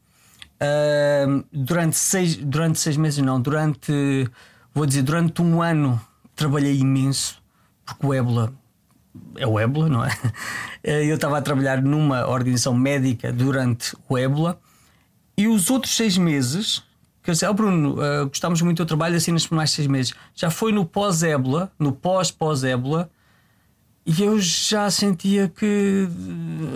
uh, 0.62 1.44
durante, 1.52 1.96
seis, 1.96 2.36
durante 2.36 2.78
seis 2.78 2.96
meses, 2.96 3.18
não, 3.18 3.40
durante, 3.40 4.30
vou 4.72 4.86
dizer, 4.86 5.02
durante 5.02 5.42
um 5.42 5.60
ano 5.60 6.00
trabalhei 6.34 6.78
imenso, 6.78 7.42
porque 7.84 8.06
o 8.06 8.14
ébola 8.14 8.52
é 9.36 9.46
o 9.46 9.58
ébola, 9.58 9.88
não 9.88 10.04
é? 10.04 10.10
Eh, 10.82 11.04
eu 11.10 11.16
estava 11.16 11.38
a 11.38 11.42
trabalhar 11.42 11.82
numa 11.82 12.26
organização 12.26 12.74
médica 12.74 13.32
durante 13.32 13.96
o 14.08 14.16
ébola 14.16 14.58
e 15.36 15.46
os 15.46 15.70
outros 15.70 15.96
seis 15.96 16.16
meses, 16.16 16.82
que 17.22 17.30
eu 17.30 17.32
disse, 17.32 17.46
oh 17.46 17.54
Bruno, 17.54 17.94
uh, 17.94 18.26
gostávamos 18.26 18.60
muito 18.62 18.76
do 18.76 18.80
teu 18.80 18.86
trabalho 18.86 19.16
assim 19.16 19.32
nos 19.32 19.46
primeiros 19.46 19.72
seis 19.72 19.86
meses, 19.86 20.14
já 20.34 20.50
foi 20.50 20.72
no 20.72 20.84
pós-ébola, 20.84 21.72
no 21.78 21.92
pós-pós-ébola, 21.92 23.10
e 24.04 24.20
eu 24.20 24.40
já 24.40 24.90
sentia 24.90 25.48
que 25.48 26.08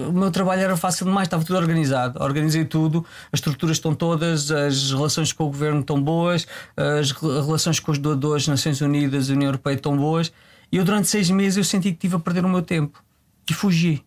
o 0.08 0.12
meu 0.12 0.30
trabalho 0.30 0.62
era 0.62 0.76
fácil 0.76 1.06
demais, 1.06 1.26
estava 1.26 1.44
tudo 1.44 1.56
organizado. 1.56 2.22
Organizei 2.22 2.64
tudo, 2.64 3.04
as 3.32 3.38
estruturas 3.40 3.78
estão 3.78 3.92
todas, 3.92 4.52
as 4.52 4.92
relações 4.92 5.32
com 5.32 5.44
o 5.44 5.46
governo 5.48 5.80
estão 5.80 6.00
boas, 6.00 6.46
as 6.76 7.10
relações 7.10 7.80
com 7.80 7.90
os 7.90 7.98
doadores, 7.98 8.46
Nações 8.46 8.80
Unidas, 8.80 9.28
União 9.28 9.48
Europeia 9.48 9.74
estão 9.74 9.96
boas. 9.96 10.32
E 10.70 10.76
eu, 10.76 10.84
durante 10.84 11.08
seis 11.08 11.28
meses, 11.28 11.56
eu 11.56 11.64
senti 11.64 11.90
que 11.90 11.96
estive 11.96 12.14
a 12.14 12.20
perder 12.20 12.44
o 12.44 12.48
meu 12.48 12.62
tempo 12.62 13.02
e 13.50 13.52
fugi. 13.52 14.04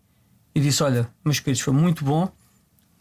E 0.55 0.61
disse: 0.61 0.81
Olha, 0.81 1.09
meus 1.23 1.41
queridos, 1.41 1.61
foi 1.61 1.73
muito 1.73 2.05
bom, 2.05 2.31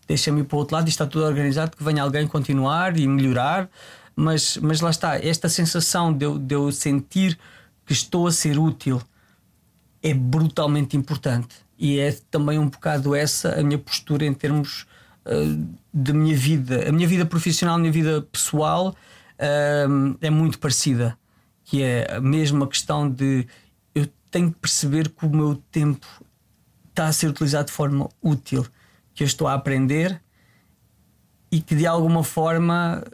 deixa-me 0.08 0.40
ir 0.40 0.44
para 0.44 0.56
o 0.56 0.58
outro 0.58 0.74
lado, 0.74 0.88
está 0.88 1.06
tudo 1.06 1.24
organizado, 1.24 1.76
que 1.76 1.84
venha 1.84 2.02
alguém 2.02 2.26
continuar 2.26 2.98
e 2.98 3.06
melhorar. 3.06 3.70
Mas, 4.16 4.56
mas 4.56 4.80
lá 4.80 4.90
está, 4.90 5.16
esta 5.16 5.48
sensação 5.48 6.12
de 6.12 6.24
eu, 6.24 6.36
de 6.40 6.56
eu 6.56 6.72
sentir 6.72 7.38
que 7.86 7.92
estou 7.92 8.26
a 8.26 8.32
ser 8.32 8.58
útil 8.58 9.00
é 10.02 10.14
brutalmente 10.14 10.96
importante. 10.96 11.56
E 11.78 11.98
é 11.98 12.16
também 12.30 12.58
um 12.58 12.68
bocado 12.68 13.14
essa 13.14 13.58
a 13.58 13.62
minha 13.62 13.78
postura 13.78 14.24
em 14.24 14.34
termos 14.34 14.86
uh, 15.24 15.76
de 15.92 16.12
minha 16.12 16.36
vida. 16.36 16.88
A 16.88 16.92
minha 16.92 17.06
vida 17.06 17.24
profissional, 17.24 17.76
a 17.76 17.78
minha 17.78 17.92
vida 17.92 18.22
pessoal 18.32 18.90
uh, 18.90 20.18
é 20.20 20.30
muito 20.30 20.58
parecida 20.58 21.16
que 21.68 21.82
é 21.82 22.16
a 22.16 22.18
mesma 22.18 22.66
questão 22.66 23.10
de 23.10 23.46
eu 23.94 24.08
tenho 24.30 24.50
que 24.50 24.58
perceber 24.58 25.10
que 25.10 25.26
o 25.26 25.28
meu 25.28 25.54
tempo 25.70 26.06
está 26.88 27.08
a 27.08 27.12
ser 27.12 27.28
utilizado 27.28 27.66
de 27.66 27.72
forma 27.72 28.08
útil, 28.22 28.66
que 29.12 29.22
eu 29.22 29.26
estou 29.26 29.46
a 29.46 29.52
aprender 29.52 30.18
e 31.52 31.60
que 31.60 31.74
de 31.74 31.86
alguma 31.86 32.24
forma 32.24 33.04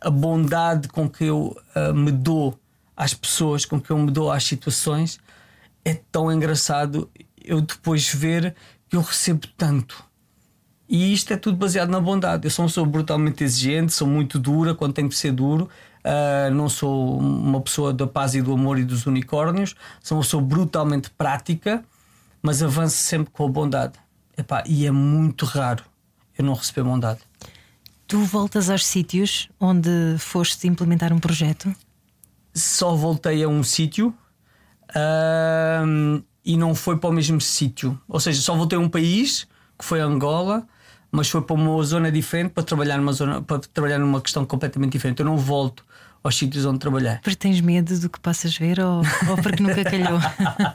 a 0.00 0.08
bondade 0.08 0.88
com 0.88 1.06
que 1.06 1.24
eu 1.24 1.54
uh, 1.76 1.92
me 1.92 2.10
dou 2.10 2.58
às 2.96 3.12
pessoas, 3.12 3.66
com 3.66 3.78
que 3.78 3.90
eu 3.90 3.98
me 3.98 4.10
dou 4.10 4.32
às 4.32 4.44
situações, 4.44 5.20
é 5.84 5.94
tão 5.94 6.30
engraçado 6.32 7.10
eu 7.44 7.60
depois 7.60 8.12
ver 8.12 8.54
que 8.88 8.96
eu 8.96 9.00
recebo 9.00 9.46
tanto. 9.56 10.04
E 10.88 11.12
isto 11.12 11.32
é 11.32 11.36
tudo 11.36 11.56
baseado 11.56 11.88
na 11.88 12.00
bondade. 12.00 12.46
Eu 12.46 12.50
sou 12.50 12.64
uma 12.64 12.68
pessoa 12.68 12.86
brutalmente 12.86 13.42
exigente, 13.42 13.92
sou 13.92 14.06
muito 14.06 14.38
dura 14.38 14.74
quando 14.74 14.92
tenho 14.92 15.08
que 15.08 15.16
ser 15.16 15.32
duro, 15.32 15.68
Uh, 16.02 16.52
não 16.52 16.68
sou 16.68 17.16
uma 17.16 17.60
pessoa 17.60 17.92
da 17.92 18.08
paz 18.08 18.34
e 18.34 18.42
do 18.42 18.52
amor 18.52 18.76
e 18.76 18.84
dos 18.84 19.06
unicórnios, 19.06 19.76
sou 20.02 20.18
uma 20.18 20.24
pessoa 20.24 20.42
brutalmente 20.42 21.10
prática, 21.10 21.84
mas 22.42 22.60
avanço 22.60 22.96
sempre 22.96 23.30
com 23.32 23.46
a 23.46 23.48
bondade. 23.48 23.92
Epá, 24.36 24.64
e 24.66 24.84
é 24.84 24.90
muito 24.90 25.46
raro 25.46 25.84
eu 26.36 26.44
não 26.44 26.54
receber 26.54 26.82
bondade. 26.82 27.20
Tu 28.08 28.18
voltas 28.24 28.68
aos 28.68 28.84
sítios 28.84 29.48
onde 29.60 30.16
foste 30.18 30.66
implementar 30.66 31.12
um 31.12 31.20
projeto? 31.20 31.72
Só 32.52 32.96
voltei 32.96 33.44
a 33.44 33.48
um 33.48 33.62
sítio 33.62 34.12
uh, 34.94 36.22
e 36.44 36.56
não 36.56 36.74
foi 36.74 36.96
para 36.96 37.10
o 37.10 37.12
mesmo 37.12 37.40
sítio. 37.40 38.00
Ou 38.08 38.20
seja, 38.20 38.40
só 38.40 38.54
voltei 38.54 38.78
a 38.78 38.80
um 38.80 38.88
país, 38.88 39.46
que 39.78 39.84
foi 39.84 40.00
Angola, 40.00 40.66
mas 41.10 41.28
foi 41.28 41.42
para 41.42 41.54
uma 41.54 41.82
zona 41.82 42.10
diferente 42.10 42.52
para 42.52 42.62
trabalhar 42.62 42.96
numa 42.96 43.12
zona 43.12 43.42
para 43.42 43.58
trabalhar 43.58 43.98
numa 43.98 44.20
questão 44.20 44.44
completamente 44.44 44.92
diferente. 44.92 45.20
Eu 45.20 45.26
não 45.26 45.36
volto 45.36 45.84
aos 46.22 46.36
sítios 46.36 46.64
onde 46.64 46.78
trabalhei. 46.78 47.16
Porque 47.22 47.36
tens 47.36 47.60
medo 47.60 47.98
do 47.98 48.08
que 48.08 48.20
possas 48.20 48.56
ver 48.56 48.80
ou, 48.80 49.02
ou 49.28 49.36
porque 49.42 49.62
nunca 49.62 49.84
calhou? 49.84 50.18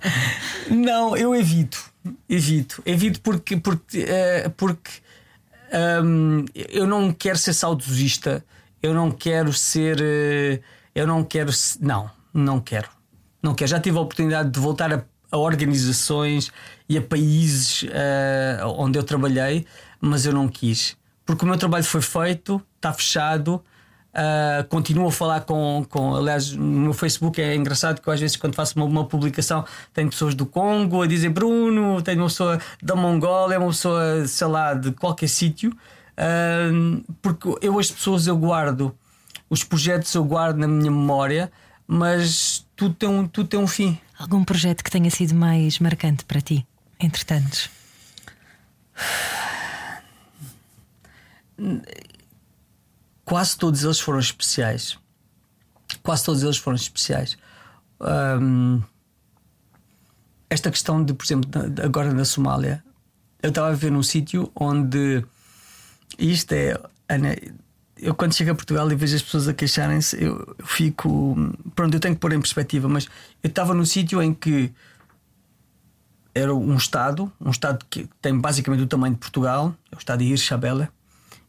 não, 0.69 1.15
eu 1.15 1.33
evito, 1.35 1.91
evito, 2.29 2.81
evito 2.85 3.21
porque 3.21 3.57
porque 3.57 4.03
uh, 4.03 4.49
porque 4.51 4.91
um, 6.03 6.45
eu 6.55 6.85
não 6.85 7.11
quero 7.11 7.37
ser 7.37 7.53
saudosista, 7.53 8.43
eu 8.81 8.93
não 8.93 9.11
quero 9.11 9.51
ser, 9.53 9.97
uh, 9.97 10.63
eu 10.93 11.07
não 11.07 11.23
quero, 11.23 11.51
não, 11.79 12.09
não 12.33 12.59
quero, 12.59 12.89
não 13.41 13.53
quero. 13.53 13.69
Já 13.69 13.79
tive 13.79 13.97
a 13.97 14.01
oportunidade 14.01 14.49
de 14.49 14.59
voltar 14.59 14.93
a, 14.93 15.03
a 15.31 15.37
organizações 15.37 16.51
e 16.87 16.97
a 16.97 17.01
países 17.01 17.83
uh, 17.83 18.67
onde 18.77 18.97
eu 18.97 19.03
trabalhei, 19.03 19.65
mas 19.99 20.25
eu 20.25 20.33
não 20.33 20.47
quis, 20.47 20.95
porque 21.25 21.43
o 21.43 21.47
meu 21.47 21.57
trabalho 21.57 21.83
foi 21.83 22.01
feito, 22.01 22.61
está 22.77 22.93
fechado 22.93 23.61
Uh, 24.17 24.67
continuo 24.69 25.07
a 25.07 25.11
falar 25.11 25.41
com, 25.41 25.85
com. 25.87 26.15
Aliás, 26.15 26.51
no 26.51 26.63
meu 26.63 26.93
Facebook 26.93 27.39
é 27.39 27.53
engraçado 27.55 28.01
que 28.01 28.09
eu, 28.09 28.13
às 28.13 28.19
vezes, 28.19 28.35
quando 28.35 28.55
faço 28.55 28.73
uma, 28.75 28.85
uma, 28.85 29.05
publicação, 29.05 29.63
tenho 29.93 30.09
pessoas 30.09 30.33
do 30.33 30.43
Congo 30.43 31.03
a 31.03 31.07
dizer 31.07 31.29
Bruno, 31.29 32.01
tenho 32.01 32.21
uma 32.21 32.27
pessoa 32.27 32.59
da 32.81 32.95
Mongólia, 32.95 33.59
uma 33.59 33.67
pessoa, 33.67 34.25
sei 34.25 34.47
lá, 34.47 34.73
de 34.73 34.91
qualquer 34.93 35.29
sítio. 35.29 35.71
Uh, 36.17 37.03
porque 37.21 37.47
eu, 37.61 37.77
as 37.77 37.91
pessoas, 37.91 38.25
eu 38.25 38.35
guardo, 38.35 38.91
os 39.51 39.63
projetos 39.63 40.11
eu 40.15 40.23
guardo 40.23 40.57
na 40.57 40.67
minha 40.67 40.89
memória, 40.89 41.51
mas 41.87 42.65
tudo 42.75 42.93
tem 42.93 43.09
um, 43.09 43.27
tudo 43.27 43.47
tem 43.47 43.59
um 43.59 43.67
fim. 43.67 43.97
Algum 44.19 44.43
projeto 44.43 44.83
que 44.83 44.91
tenha 44.91 45.09
sido 45.09 45.33
mais 45.33 45.79
marcante 45.79 46.25
para 46.25 46.41
ti, 46.41 46.67
entretanto? 46.99 47.69
quase 53.25 53.57
todos 53.57 53.83
eles 53.83 53.99
foram 53.99 54.19
especiais. 54.19 54.97
Quase 56.03 56.23
todos 56.23 56.43
eles 56.43 56.57
foram 56.57 56.75
especiais. 56.75 57.37
Um, 57.99 58.81
esta 60.49 60.71
questão 60.71 61.03
de, 61.03 61.13
por 61.13 61.25
exemplo, 61.25 61.49
agora 61.83 62.13
na 62.13 62.23
Somália, 62.23 62.83
eu 63.41 63.49
estava 63.49 63.69
a 63.69 63.73
ver 63.73 63.91
num 63.91 64.03
sítio 64.03 64.51
onde 64.55 65.25
isto 66.17 66.53
é. 66.53 66.79
Ana, 67.09 67.35
eu 67.99 68.13
quando 68.13 68.33
chego 68.33 68.51
a 68.51 68.55
Portugal 68.55 68.91
e 68.91 68.95
vejo 68.95 69.15
as 69.15 69.21
pessoas 69.21 69.47
a 69.47 69.53
queixarem-se, 69.53 70.21
eu, 70.23 70.55
eu, 70.57 70.65
fico. 70.65 71.35
Pronto, 71.75 71.93
eu 71.93 71.99
tenho 71.99 72.15
que 72.15 72.21
pôr 72.21 72.33
em 72.33 72.39
perspectiva, 72.39 72.87
mas 72.87 73.07
eu 73.43 73.47
estava 73.47 73.73
num 73.73 73.85
sítio 73.85 74.21
em 74.21 74.33
que 74.33 74.71
era 76.33 76.53
um 76.53 76.75
Estado, 76.75 77.31
um 77.41 77.49
Estado 77.49 77.83
que 77.89 78.07
tem 78.21 78.37
basicamente 78.37 78.83
o 78.83 78.87
tamanho 78.87 79.13
de 79.13 79.19
Portugal, 79.19 79.75
é 79.91 79.95
o 79.95 79.97
Estado 79.97 80.19
de 80.19 80.31
Irchabela, 80.31 80.89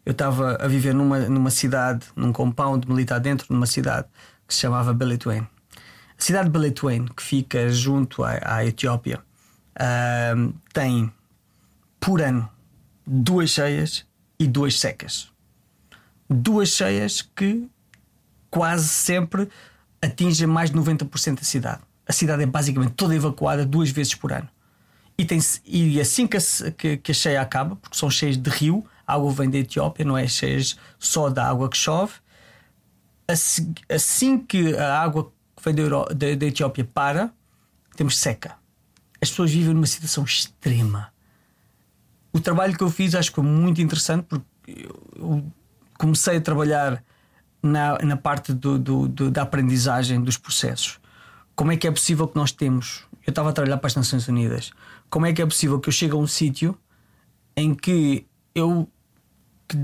eu 0.05 0.13
estava 0.13 0.57
a 0.57 0.67
viver 0.67 0.95
numa, 0.95 1.19
numa 1.21 1.51
cidade, 1.51 2.07
num 2.17 2.33
compound 2.33 2.89
militar 2.89 3.21
dentro 3.21 3.47
de 3.47 3.53
uma 3.53 3.67
cidade 3.67 4.07
que 4.47 4.55
se 4.55 4.61
chamava 4.61 4.95
Beledweyne. 4.95 5.47
A 6.19 6.23
cidade 6.23 6.47
de 6.47 6.51
Beledweyne, 6.51 7.09
que 7.15 7.23
fica 7.23 7.69
junto 7.71 8.25
à, 8.25 8.39
à 8.43 8.65
Etiópia, 8.65 9.21
uh, 9.77 10.55
tem 10.73 11.13
por 12.01 12.23
ano 12.23 12.49
duas 13.07 13.51
cheias 13.51 14.07
e 14.39 14.47
duas 14.47 14.81
secas. 14.81 15.31
Duas 16.29 16.69
cheias 16.69 17.23
que 17.23 17.69
quase 18.51 18.89
sempre 18.89 19.49
atingem 20.01 20.47
mais 20.47 20.71
de 20.71 20.77
90% 20.77 21.37
da 21.37 21.43
cidade. 21.43 21.81
A 22.07 22.13
cidade 22.13 22.43
é 22.43 22.47
basicamente 22.47 22.93
toda 22.93 23.15
evacuada 23.15 23.67
duas 23.67 23.91
vezes 23.91 24.15
por 24.15 24.33
ano. 24.33 24.49
E, 25.17 25.25
tem, 25.25 25.41
e 25.67 26.01
assim 26.01 26.27
que 26.27 26.37
a, 26.37 26.41
que, 26.77 26.97
que 26.99 27.11
a 27.11 27.15
cheia 27.15 27.41
acaba, 27.41 27.77
porque 27.77 27.97
são 27.97 28.09
cheias 28.09 28.37
de 28.37 28.49
rio, 28.49 28.87
a 29.07 29.15
água 29.15 29.33
vem 29.33 29.51
da 29.51 29.59
Etiópia, 29.59 30.05
não 30.05 30.17
é 30.17 30.27
cheia 30.29 30.61
só 30.99 31.29
da 31.29 31.49
água 31.49 31.69
que 31.69 31.77
chove. 31.77 32.15
Assim, 33.27 33.75
assim 33.89 34.39
que 34.39 34.77
a 34.77 35.01
água 35.01 35.33
que 35.57 35.65
vem 35.65 35.75
da, 35.75 35.83
Euro, 35.83 36.05
da, 36.15 36.35
da 36.35 36.47
Etiópia 36.47 36.85
para, 36.85 37.33
temos 37.97 38.17
seca. 38.17 38.55
As 39.21 39.29
pessoas 39.29 39.51
vivem 39.51 39.75
numa 39.75 39.87
situação 39.87 40.25
extrema. 40.25 41.13
O 42.33 42.39
trabalho 42.39 42.77
que 42.77 42.85
eu 42.85 42.91
fiz 42.91 43.15
acho 43.15 43.31
que 43.31 43.37
foi 43.37 43.45
muito 43.45 43.83
interessante 43.83 44.25
porque 44.25 44.89
eu 45.17 45.45
comecei 45.99 46.37
a 46.37 46.41
trabalhar 46.41 47.03
na, 47.63 47.99
na 47.99 48.17
parte 48.17 48.53
do, 48.53 48.79
do, 48.79 49.09
do, 49.09 49.31
da 49.31 49.43
aprendizagem 49.43 50.23
dos 50.23 50.39
processos. 50.39 50.99
Como 51.55 51.73
é 51.73 51.77
que 51.77 51.87
é 51.87 51.91
possível 51.91 52.29
que 52.29 52.37
nós 52.37 52.53
temos? 52.53 53.05
Eu 53.27 53.31
estava 53.31 53.51
a 53.51 53.53
trabalhar 53.53 53.79
para 53.79 53.89
as 53.89 53.97
Nações 53.97 54.29
Unidas. 54.29 54.71
Como 55.11 55.27
é 55.27 55.33
que 55.33 55.43
é 55.43 55.45
possível 55.45 55.81
que 55.81 55.89
eu 55.89 55.93
chegue 55.93 56.13
a 56.13 56.17
um 56.17 56.27
sítio 56.27 56.79
em 57.57 57.75
que 57.75 58.25
eu 58.55 58.89
que 59.67 59.83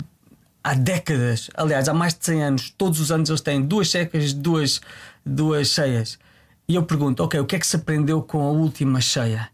há 0.63 0.73
décadas, 0.75 1.51
aliás, 1.55 1.89
há 1.89 1.95
mais 1.95 2.15
de 2.15 2.25
100 2.25 2.43
anos, 2.43 2.71
todos 2.71 3.01
os 3.01 3.13
anos 3.13 3.29
eles 3.29 3.43
têm 3.43 3.61
duas 3.61 3.91
secas, 3.91 4.33
duas, 4.33 4.81
duas 5.27 5.69
cheias. 5.69 6.19
E 6.67 6.75
eu 6.75 6.85
pergunto, 6.85 7.23
ok, 7.23 7.39
o 7.41 7.45
que 7.45 7.57
é 7.57 7.59
que 7.59 7.67
se 7.67 7.77
aprendeu 7.77 8.23
com 8.23 8.41
a 8.41 8.51
última 8.51 9.01
cheia? 9.01 9.51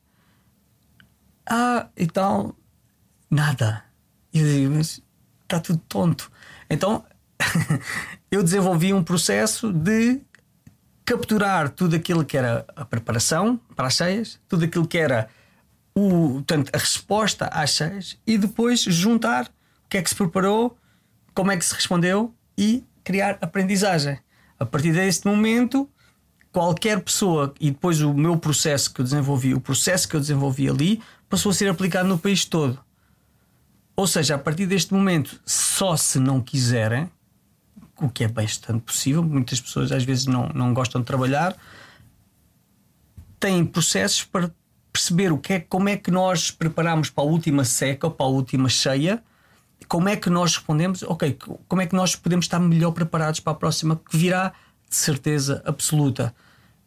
Ah, 1.44 1.88
então, 1.96 2.54
nada. 3.28 3.82
E 4.32 4.38
eu 4.38 4.46
digo, 4.46 4.74
mas 4.74 5.02
está 5.42 5.58
tudo 5.58 5.80
tonto. 5.88 6.30
Então, 6.70 7.04
eu 8.30 8.42
desenvolvi 8.42 8.92
um 8.94 9.02
processo 9.02 9.72
de 9.72 10.20
capturar 11.04 11.70
tudo 11.70 11.96
aquilo 11.96 12.24
que 12.24 12.36
era 12.36 12.64
a 12.76 12.84
preparação 12.84 13.60
para 13.74 13.88
as 13.88 13.94
cheias, 13.94 14.38
tudo 14.48 14.64
aquilo 14.64 14.86
que 14.86 14.96
era 14.96 15.28
o, 15.94 16.34
portanto, 16.34 16.70
a 16.72 16.78
resposta 16.78 17.46
às 17.46 17.70
cheias 17.70 18.16
e 18.26 18.38
depois 18.38 18.82
juntar 18.82 19.50
que 19.90 19.98
é 19.98 20.02
que 20.02 20.08
se 20.08 20.14
preparou, 20.14 20.78
como 21.34 21.50
é 21.50 21.56
que 21.56 21.64
se 21.64 21.74
respondeu 21.74 22.32
e 22.56 22.84
criar 23.02 23.36
aprendizagem. 23.40 24.18
A 24.58 24.64
partir 24.64 24.92
desse 24.92 25.26
momento, 25.26 25.90
qualquer 26.52 27.00
pessoa, 27.00 27.52
e 27.60 27.72
depois 27.72 28.00
o 28.00 28.14
meu 28.14 28.36
processo 28.36 28.94
que 28.94 29.00
eu 29.00 29.04
desenvolvi, 29.04 29.52
o 29.52 29.60
processo 29.60 30.08
que 30.08 30.14
eu 30.14 30.20
desenvolvi 30.20 30.68
ali, 30.68 31.02
passou 31.28 31.50
a 31.50 31.54
ser 31.54 31.68
aplicado 31.68 32.08
no 32.08 32.18
país 32.18 32.44
todo. 32.44 32.78
Ou 34.00 34.06
seja, 34.06 34.36
a 34.36 34.38
partir 34.38 34.64
deste 34.64 34.94
momento, 34.94 35.38
só 35.44 35.94
se 35.94 36.18
não 36.18 36.40
quiserem, 36.40 37.10
o 38.00 38.08
que 38.08 38.24
é 38.24 38.28
bastante 38.28 38.80
possível, 38.80 39.22
muitas 39.22 39.60
pessoas 39.60 39.92
às 39.92 40.02
vezes 40.04 40.24
não, 40.24 40.48
não 40.54 40.72
gostam 40.72 41.02
de 41.02 41.06
trabalhar, 41.06 41.54
têm 43.38 43.62
processos 43.62 44.24
para 44.24 44.50
perceber 44.90 45.30
o 45.30 45.36
que 45.36 45.52
é, 45.52 45.60
como 45.60 45.90
é 45.90 45.98
que 45.98 46.10
nós 46.10 46.50
preparamos 46.50 47.10
para 47.10 47.24
a 47.24 47.26
última 47.26 47.62
seca 47.62 48.06
ou 48.06 48.10
para 48.10 48.24
a 48.24 48.28
última 48.30 48.70
cheia 48.70 49.22
como 49.86 50.08
é 50.08 50.16
que 50.16 50.30
nós 50.30 50.54
respondemos? 50.54 51.02
Ok, 51.02 51.36
como 51.68 51.82
é 51.82 51.86
que 51.86 51.94
nós 51.94 52.16
podemos 52.16 52.46
estar 52.46 52.58
melhor 52.58 52.92
preparados 52.92 53.40
para 53.40 53.52
a 53.52 53.56
próxima 53.56 53.96
que 53.96 54.16
virá 54.16 54.54
de 54.88 54.96
certeza 54.96 55.62
absoluta? 55.66 56.34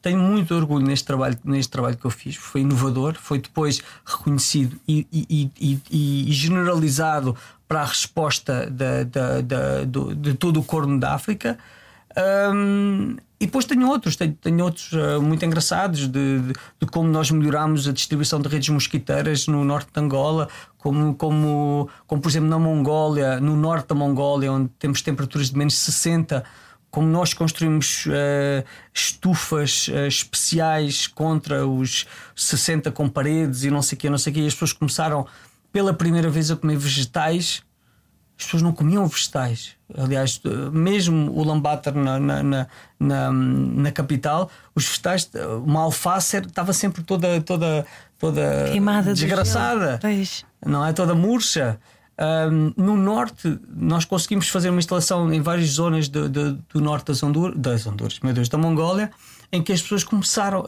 Tenho 0.03 0.19
muito 0.19 0.53
orgulho 0.53 0.85
neste 0.85 1.05
trabalho, 1.05 1.39
neste 1.45 1.71
trabalho 1.71 1.95
que 1.95 2.03
eu 2.03 2.11
fiz. 2.11 2.35
Foi 2.35 2.59
inovador, 2.59 3.15
foi 3.15 3.39
depois 3.39 3.81
reconhecido 4.05 4.77
e, 4.85 5.07
e, 5.09 5.49
e, 5.57 6.29
e 6.29 6.31
generalizado 6.33 7.37
para 7.69 7.83
a 7.83 7.85
resposta 7.85 8.69
de 8.69 10.33
todo 10.33 10.59
o 10.59 10.63
corno 10.63 10.99
da 10.99 11.13
África. 11.13 11.57
Um, 12.53 13.15
e 13.39 13.45
depois 13.45 13.63
tenho 13.65 13.87
outros, 13.87 14.17
tenho, 14.17 14.33
tenho 14.33 14.63
outros 14.63 14.91
uh, 14.91 15.21
muito 15.21 15.43
engraçados 15.45 16.01
de, 16.01 16.39
de, 16.39 16.53
de, 16.79 16.87
como 16.91 17.09
nós 17.09 17.31
melhoramos 17.31 17.87
a 17.87 17.93
distribuição 17.93 18.41
de 18.41 18.49
redes 18.49 18.69
mosquiteiras 18.69 19.47
no 19.47 19.63
norte 19.63 19.89
de 19.93 19.99
Angola, 20.01 20.49
como, 20.77 21.15
como, 21.15 21.89
como 22.05 22.21
por 22.21 22.29
exemplo 22.29 22.49
na 22.49 22.59
Mongólia, 22.59 23.39
no 23.39 23.55
norte 23.55 23.87
da 23.87 23.95
Mongólia, 23.95 24.51
onde 24.51 24.69
temos 24.77 25.01
temperaturas 25.01 25.49
de 25.49 25.57
menos 25.57 25.75
60, 25.75 26.43
como 26.93 27.07
nós 27.07 27.33
construímos 27.33 28.05
uh, 28.05 28.63
estufas 28.93 29.87
uh, 29.87 30.05
especiais 30.05 31.07
contra 31.07 31.65
os 31.65 32.05
60 32.35 32.91
com 32.91 33.09
paredes 33.09 33.63
e 33.63 33.71
não 33.71 33.81
sei 33.81 33.95
o 33.95 33.99
quê, 33.99 34.09
não 34.11 34.17
sei 34.19 34.29
o 34.29 34.33
quê, 34.35 34.41
e 34.41 34.45
as 34.45 34.53
pessoas 34.53 34.73
começaram 34.73 35.25
pela 35.71 35.91
primeira 35.91 36.29
vez 36.29 36.51
a 36.51 36.55
comer 36.55 36.77
vegetais 36.77 37.63
as 38.37 38.45
pessoas 38.45 38.63
não 38.63 38.73
comiam 38.73 39.07
vegetais. 39.07 39.75
Aliás, 39.95 40.41
mesmo 40.71 41.31
o 41.31 41.43
Lambater 41.43 41.93
na, 41.95 42.19
na, 42.19 42.43
na, 42.43 42.67
na, 42.99 43.31
na 43.31 43.91
capital, 43.91 44.49
os 44.75 44.85
vegetais, 44.85 45.29
uma 45.63 45.81
alface 45.81 46.37
estava 46.37 46.73
sempre 46.73 47.03
toda, 47.03 47.39
toda, 47.41 47.85
toda 48.19 48.65
Queimada 48.69 49.13
desgraçada. 49.13 49.99
Não 50.65 50.85
é? 50.85 50.91
Toda 50.93 51.13
murcha. 51.15 51.79
Um, 52.19 52.73
no 52.77 52.95
norte, 52.95 53.59
nós 53.67 54.05
conseguimos 54.05 54.47
fazer 54.47 54.69
uma 54.69 54.79
instalação 54.79 55.33
em 55.33 55.41
várias 55.41 55.69
zonas 55.69 56.07
de, 56.07 56.29
de, 56.29 56.51
do 56.71 56.79
norte 56.79 57.07
das 57.07 57.23
Honduras, 57.23 57.57
das 57.57 57.87
Honduras, 57.87 58.19
meu 58.21 58.33
Deus, 58.33 58.49
da 58.49 58.57
Mongólia, 58.57 59.11
em 59.51 59.63
que 59.63 59.71
as 59.71 59.81
pessoas 59.81 60.03
começaram. 60.03 60.63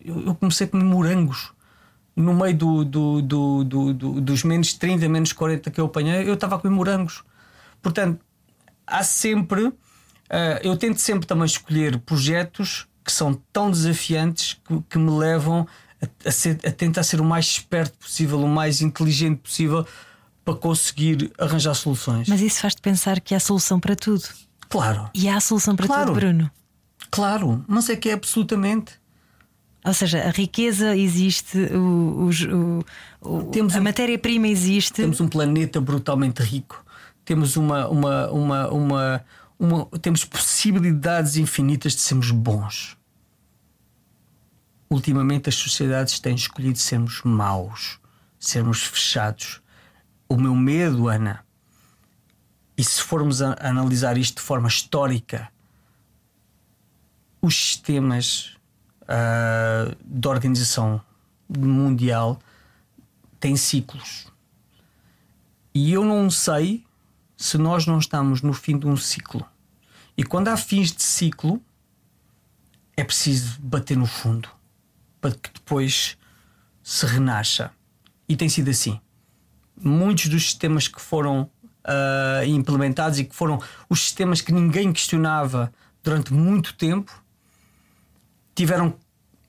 Eu, 0.00 0.26
eu 0.26 0.34
comecei 0.36 0.66
a 0.66 0.70
comer 0.70 0.84
morangos 0.84 1.52
no 2.14 2.32
meio 2.32 2.56
do, 2.56 2.84
do, 2.84 3.22
do, 3.22 3.64
do, 3.64 3.92
dos 4.20 4.44
menos 4.44 4.72
30, 4.74 5.08
menos 5.08 5.32
40 5.32 5.70
que 5.70 5.80
eu 5.80 5.86
apanhei, 5.86 6.28
eu 6.28 6.34
estava 6.34 6.54
a 6.54 6.58
comer 6.58 6.74
morangos. 6.74 7.24
Portanto, 7.82 8.20
há 8.86 9.02
sempre. 9.02 9.66
Uh, 9.66 9.76
eu 10.62 10.76
tento 10.76 10.98
sempre 10.98 11.26
também 11.26 11.44
escolher 11.44 11.98
projetos 11.98 12.86
que 13.04 13.12
são 13.12 13.34
tão 13.52 13.70
desafiantes 13.70 14.58
que, 14.64 14.80
que 14.90 14.98
me 14.98 15.10
levam 15.10 15.66
a, 16.00 16.28
a, 16.28 16.32
ser, 16.32 16.58
a, 16.64 16.70
tentar 16.70 17.02
ser 17.02 17.20
o 17.20 17.24
mais 17.24 17.44
esperto 17.46 17.98
possível, 17.98 18.40
o 18.40 18.48
mais 18.48 18.80
inteligente 18.80 19.38
possível 19.38 19.86
para 20.44 20.54
conseguir 20.54 21.32
arranjar 21.38 21.74
soluções. 21.74 22.28
Mas 22.28 22.40
isso 22.40 22.60
faz-te 22.60 22.80
pensar 22.82 23.20
que 23.20 23.34
há 23.34 23.40
solução 23.40 23.80
para 23.80 23.96
tudo. 23.96 24.24
Claro, 24.68 25.08
E 25.14 25.28
há 25.28 25.40
solução 25.40 25.74
para 25.76 25.86
Claro. 25.86 26.06
tudo, 26.06 26.14
Bruno. 26.20 26.50
claro, 27.10 27.64
mas 27.68 27.88
é 27.88 27.96
que 27.96 28.08
é 28.10 28.12
absolutamente. 28.12 28.92
Ou 29.84 29.92
seja, 29.94 30.22
a 30.26 30.30
riqueza 30.30 30.96
existe, 30.96 31.58
o, 31.74 32.30
o- 32.30 32.84
o- 33.20 33.44
Temos 33.50 33.76
a 33.76 33.80
um- 33.80 33.82
matéria-prima 33.82 34.48
existe. 34.48 34.94
Temos 34.94 35.20
um 35.20 35.28
planeta 35.28 35.80
brutalmente 35.80 36.42
rico. 36.42 36.82
Temos 37.24 37.56
uma, 37.56 37.86
uma, 37.88 38.30
uma, 38.30 38.68
uma, 38.70 39.24
uma- 39.58 39.86
temos 40.00 40.24
possibilidades 40.24 41.36
infinitas 41.36 41.94
de 41.94 42.00
sermos 42.00 42.30
bons. 42.30 42.96
Ultimamente 44.90 45.48
as 45.48 45.54
sociedades 45.54 46.18
têm 46.20 46.34
escolhido 46.34 46.78
sermos 46.78 47.20
maus, 47.24 47.98
sermos 48.38 48.82
fechados. 48.82 49.60
O 50.28 50.36
meu 50.36 50.54
medo, 50.54 51.08
Ana, 51.08 51.44
e 52.76 52.82
se 52.82 53.02
formos 53.02 53.40
analisar 53.40 54.18
isto 54.18 54.36
de 54.36 54.42
forma 54.42 54.68
histórica, 54.68 55.48
os 57.40 57.54
sistemas 57.54 58.56
ah, 59.06 59.94
de 60.04 60.28
organização 60.28 61.00
mundial 61.48 62.40
têm 63.38 63.56
ciclos. 63.56 64.26
E 65.74 65.92
eu 65.92 66.04
não 66.04 66.30
sei 66.30 66.84
se 67.36 67.58
nós 67.58 67.86
não 67.86 67.98
estamos 67.98 68.40
no 68.42 68.52
fim 68.52 68.78
de 68.78 68.86
um 68.86 68.96
ciclo. 68.96 69.46
E 70.16 70.24
quando 70.24 70.48
há 70.48 70.56
fins 70.56 70.92
de 70.92 71.02
ciclo, 71.02 71.60
é 72.96 73.04
preciso 73.04 73.60
bater 73.60 73.96
no 73.96 74.06
fundo 74.06 74.48
para 75.20 75.32
que 75.32 75.50
depois 75.52 76.16
se 76.82 77.06
renasça. 77.06 77.70
E 78.28 78.36
tem 78.36 78.48
sido 78.48 78.70
assim. 78.70 79.00
Muitos 79.80 80.28
dos 80.28 80.44
sistemas 80.44 80.88
que 80.88 81.00
foram 81.00 81.50
ah, 81.84 82.42
implementados 82.46 83.18
e 83.18 83.24
que 83.24 83.34
foram 83.34 83.60
os 83.88 84.00
sistemas 84.00 84.40
que 84.40 84.52
ninguém 84.52 84.92
questionava 84.92 85.72
durante 86.02 86.32
muito 86.32 86.74
tempo 86.74 87.22
tiveram 88.54 88.94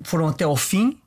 foram 0.03 0.27
até 0.27 0.43
ao 0.43 0.55
fim 0.57 0.99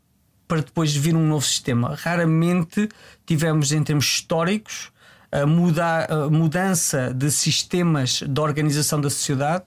para 0.47 0.63
depois 0.63 0.95
vir 0.97 1.15
um 1.15 1.27
novo 1.27 1.45
sistema. 1.45 1.95
Raramente 1.95 2.89
tivemos, 3.27 3.71
em 3.71 3.83
termos 3.85 4.07
históricos, 4.07 4.91
a, 5.31 5.45
muda, 5.45 6.07
a 6.07 6.31
mudança 6.31 7.13
de 7.13 7.31
sistemas 7.31 8.23
de 8.27 8.41
organização 8.41 8.99
da 8.99 9.11
sociedade 9.11 9.65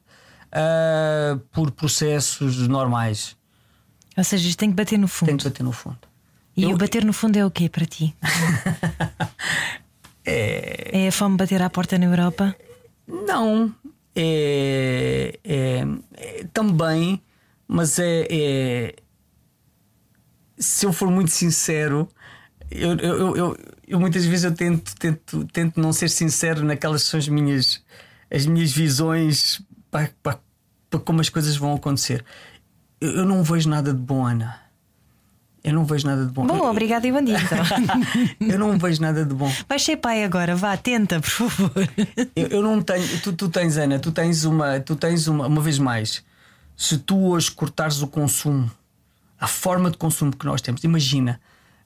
ah, 0.52 1.38
por 1.52 1.70
processos 1.70 2.68
normais. 2.68 3.38
Ou 4.18 4.24
seja, 4.24 4.48
isto 4.50 4.58
tem 4.58 4.70
que 4.70 4.76
bater 4.76 4.98
no 4.98 5.08
fundo. 5.08 5.28
Tem 5.30 5.38
que 5.38 5.44
bater 5.44 5.64
no 5.64 5.72
fundo. 5.72 6.11
E 6.62 6.66
Eu- 6.66 6.76
o 6.76 6.78
bater 6.78 7.04
no 7.04 7.14
fundo 7.14 7.38
é 7.38 7.46
o 7.46 7.52
quê 7.52 7.68
para 7.70 7.86
ti? 7.86 8.16
é... 10.26 11.08
a 11.08 11.12
fome 11.12 11.38
bater 11.38 11.62
à 11.62 11.70
porta 11.70 11.98
na 11.98 12.06
Europa? 12.06 12.56
Não, 13.08 13.74
é, 14.16 15.40
é- 15.44 15.84
é 16.18 16.44
também, 16.54 17.22
mas 17.68 18.00
é, 18.00 18.28
é- 18.30 18.96
Se 20.58 20.86
eu 20.86 20.94
for 20.94 21.10
muito 21.10 21.32
sincero, 21.32 22.08
eu, 22.70 22.96
eu, 22.98 23.36
eu- 23.36 23.58
eu- 23.88 24.00
muitas 24.00 24.24
vezes 24.26 24.46
eu 24.46 24.54
tento, 24.54 24.96
tento, 24.96 25.46
tento 25.52 25.82
não 25.82 25.92
ser 25.92 26.10
sincero 26.10 26.64
naquelas 26.64 27.04
que 27.04 27.10
são 27.10 27.20
as 27.20 27.28
minhas, 27.28 27.84
as 28.30 28.46
minhas 28.46 28.72
visões 28.72 29.62
para, 29.90 30.12
para, 30.22 30.40
para 30.90 31.00
como 31.00 31.20
as 31.20 31.30
coisas 31.30 31.56
vão 31.58 31.74
acontecer. 31.74 32.24
Eu, 33.00 33.12
eu 33.12 33.26
não 33.26 33.44
vejo 33.44 33.68
nada 33.68 33.92
de 33.92 34.00
bom, 34.00 34.26
Ana. 34.26 34.61
Eu 35.64 35.74
não 35.74 35.86
vejo 35.86 36.08
nada 36.08 36.26
de 36.26 36.32
bom. 36.32 36.46
Bom, 36.46 36.70
obrigado 36.70 37.06
e 37.06 37.12
bom 37.12 37.22
dia 37.22 37.38
então. 37.40 37.60
eu 38.42 38.58
não 38.58 38.78
vejo 38.80 39.00
nada 39.02 39.24
de 39.24 39.34
bom. 39.34 39.52
Vais 39.70 39.84
ser 39.84 39.98
pai 39.98 40.24
agora, 40.24 40.56
vá, 40.56 40.76
tenta, 40.76 41.20
por 41.20 41.30
favor. 41.30 41.72
Eu, 42.36 42.48
eu 42.48 42.62
não 42.64 42.82
tenho. 42.82 43.22
Tu, 43.22 43.34
tu 43.34 43.48
tens, 43.48 43.78
Ana, 43.78 44.00
tu 44.00 44.12
tens 44.12 44.44
uma. 44.44 44.80
Tu 44.80 44.96
tens 44.96 45.28
uma, 45.28 45.46
uma 45.46 45.62
vez 45.62 45.78
mais. 45.78 46.24
Se 46.76 46.98
tu 46.98 47.16
hoje 47.28 47.52
cortares 47.52 48.02
o 48.02 48.08
consumo, 48.08 48.72
a 49.40 49.48
forma 49.48 49.92
de 49.92 49.98
consumo 49.98 50.36
que 50.36 50.46
nós 50.46 50.62
temos, 50.62 50.84
imagina, 50.84 51.40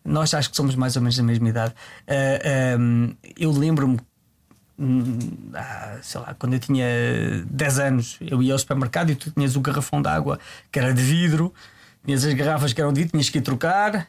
nós 0.06 0.34
acho 0.34 0.50
que 0.50 0.56
somos 0.56 0.76
mais 0.76 0.96
ou 0.96 1.02
menos 1.02 1.18
da 1.18 1.24
mesma 1.24 1.50
idade. 1.50 1.74
Ah, 2.08 2.76
ahm, 2.76 3.14
eu 3.38 3.52
lembro-me, 3.52 4.00
hum, 4.80 5.20
sei 6.02 6.22
lá, 6.22 6.34
quando 6.40 6.54
eu 6.54 6.60
tinha 6.60 6.86
10 7.50 7.80
anos, 7.80 8.18
eu 8.22 8.42
ia 8.42 8.54
ao 8.54 8.60
supermercado 8.60 9.10
e 9.10 9.16
tu 9.16 9.32
tinhas 9.32 9.56
o 9.56 9.60
garrafão 9.60 10.02
de 10.02 10.08
água 10.08 10.40
que 10.72 10.80
era 10.80 10.94
de 10.94 11.02
vidro, 11.02 11.54
tinhas 12.06 12.24
as 12.24 12.34
garrafas 12.34 12.74
que 12.74 12.82
eram 12.82 12.94
de 12.94 13.02
vidro, 13.02 13.12
tinhas 13.12 13.30
que 13.30 13.40
ir 13.40 13.42
trocar 13.42 14.08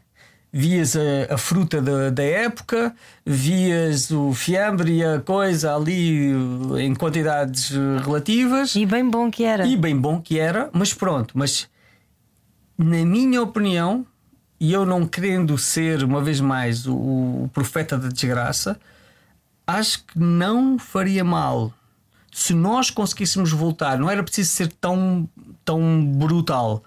vias 0.53 0.97
a, 0.97 1.35
a 1.35 1.37
fruta 1.37 1.83
da, 1.83 2.09
da 2.09 2.23
época, 2.23 2.95
vias 3.27 4.11
o 4.11 4.33
fiambre 4.33 4.99
e 4.99 5.05
a 5.05 5.21
coisa 5.21 5.75
ali 5.75 6.35
uh, 6.35 6.79
em 6.79 6.95
quantidades 6.95 7.71
uh, 7.73 7.99
relativas 8.03 8.75
E 8.75 8.87
bem 8.87 9.09
bom 9.09 9.31
que 9.31 9.45
era. 9.45 9.67
e 9.67 9.77
bem 9.77 9.95
bom 9.95 10.19
que 10.21 10.39
era, 10.39 10.71
mas 10.73 10.95
pronto, 10.95 11.37
mas 11.37 11.69
na 12.79 13.05
minha 13.05 13.43
opinião, 13.43 14.07
e 14.59 14.73
eu 14.73 14.87
não 14.87 15.07
querendo 15.07 15.59
ser 15.59 16.03
uma 16.03 16.23
vez 16.23 16.41
mais 16.41 16.87
o, 16.87 16.95
o 16.95 17.51
profeta 17.53 17.99
da 17.99 18.09
desgraça, 18.09 18.79
acho 19.67 20.05
que 20.05 20.19
não 20.19 20.79
faria 20.79 21.25
mal 21.25 21.73
se 22.33 22.55
nós 22.55 22.91
conseguíssemos 22.91 23.51
voltar. 23.51 23.99
Não 23.99 24.11
era 24.11 24.23
preciso 24.23 24.51
ser 24.51 24.69
tão, 24.69 25.29
tão 25.65 26.05
brutal, 26.05 26.85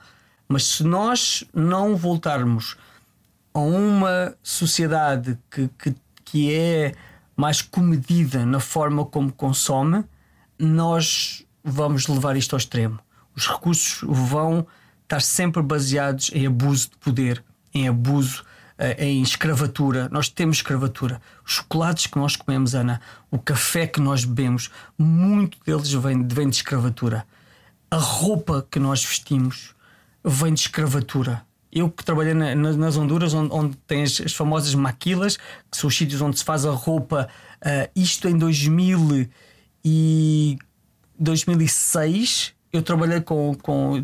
mas 0.50 0.66
se 0.66 0.84
nós 0.84 1.43
não 1.54 1.95
voltarmos 1.95 2.76
a 3.54 3.60
uma 3.60 4.36
sociedade 4.41 5.38
que, 5.50 5.70
que, 5.78 5.95
que 6.26 6.54
é 6.54 6.95
mais 7.38 7.62
comedida 7.62 8.45
na 8.45 8.60
forma 8.60 9.06
como 9.06 9.32
consome, 9.32 10.04
nós 10.58 11.45
vamos 11.64 12.08
levar 12.08 12.36
isto 12.36 12.54
ao 12.54 12.58
extremo. 12.58 13.00
Os 13.36 13.47
recursos 13.47 14.02
vão 14.04 14.66
estar 15.04 15.22
sempre 15.22 15.62
baseados 15.62 16.32
em 16.34 16.47
abuso 16.47 16.89
de 16.89 16.97
poder, 16.97 17.43
em 17.74 17.88
abuso, 17.88 18.43
eh, 18.78 19.06
em 19.06 19.22
escravatura. 19.22 20.10
Nós 20.12 20.30
temos 20.30 20.58
escravatura. 20.58 21.22
Os 21.45 21.54
chocolates 21.54 22.08
que 22.08 22.18
nós 22.18 22.36
comemos, 22.36 22.74
Ana, 22.74 23.00
o 23.30 23.38
café 23.38 23.86
que 23.86 24.02
nós 24.02 24.26
bebemos, 24.26 24.72
muito 24.97 25.58
deles 25.64 25.91
vem, 25.93 26.28
vem 26.28 26.50
de 26.50 26.58
escravatura. 26.58 27.26
A 27.89 27.97
roupa 27.97 28.68
que 28.70 28.80
nós 28.80 29.06
vestimos 29.06 29.76
vem 30.24 30.53
de 30.53 30.61
escravatura. 30.61 31.41
Eu 31.72 31.89
que 31.89 32.03
trabalhei 32.03 32.34
na- 32.34 32.55
na- 32.55 32.74
nas 32.74 32.97
Honduras, 32.97 33.34
onde, 33.34 33.53
onde 33.53 33.78
tem 33.86 34.03
as, 34.03 34.20
as 34.22 34.34
famosas 34.34 34.74
maquilas, 34.74 35.38
que 35.70 35.78
são 35.78 35.88
os 35.88 35.95
sítios 35.95 36.20
onde 36.22 36.38
se 36.39 36.43
faz 36.43 36.65
a 36.65 36.72
roupa, 36.72 37.30
ah, 37.61 37.89
isto 37.95 38.28
em 38.28 38.38
2000 38.38 39.30
e 39.86 40.57
2006. 41.20 42.53
Eu 42.72 42.82
trabalhei 42.84 43.20
com. 43.22 43.55
com 43.55 44.03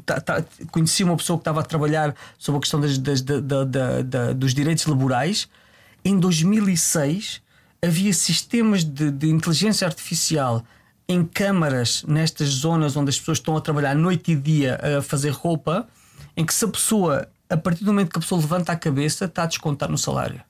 conheci 0.71 1.03
uma 1.03 1.15
pessoa 1.15 1.37
que 1.37 1.41
estava 1.41 1.59
a 1.59 1.63
trabalhar 1.63 2.15
sobre 2.37 2.57
a 2.57 2.61
questão 2.61 2.79
das- 2.79 2.97
das- 2.97 3.21
da- 3.21 3.39
da- 3.39 3.63
da- 3.63 4.01
da- 4.01 4.33
dos 4.33 4.53
direitos 4.53 4.85
laborais. 4.87 5.47
Em 6.03 6.19
2006 6.19 7.41
havia 7.83 8.11
sistemas 8.13 8.83
de, 8.83 9.11
de 9.11 9.29
inteligência 9.29 9.85
artificial 9.87 10.63
em 11.07 11.23
câmaras 11.23 12.03
nestas 12.07 12.49
zonas 12.49 12.95
onde 12.97 13.09
as 13.09 13.19
pessoas 13.19 13.37
estão 13.37 13.55
a 13.55 13.61
trabalhar 13.61 13.93
noite 13.95 14.31
e 14.31 14.35
dia 14.35 14.79
a 14.97 15.01
fazer 15.03 15.29
roupa, 15.29 15.87
em 16.35 16.45
que 16.45 16.53
se 16.53 16.65
a 16.65 16.67
pessoa, 16.67 17.29
a 17.49 17.57
partir 17.57 17.83
do 17.83 17.87
momento 17.93 18.11
que 18.11 18.17
a 18.17 18.21
pessoa 18.21 18.41
levanta 18.41 18.71
a 18.71 18.75
cabeça, 18.75 19.25
está 19.25 19.43
a 19.43 19.47
descontar 19.47 19.89
no 19.89 19.97
salário. 19.97 20.41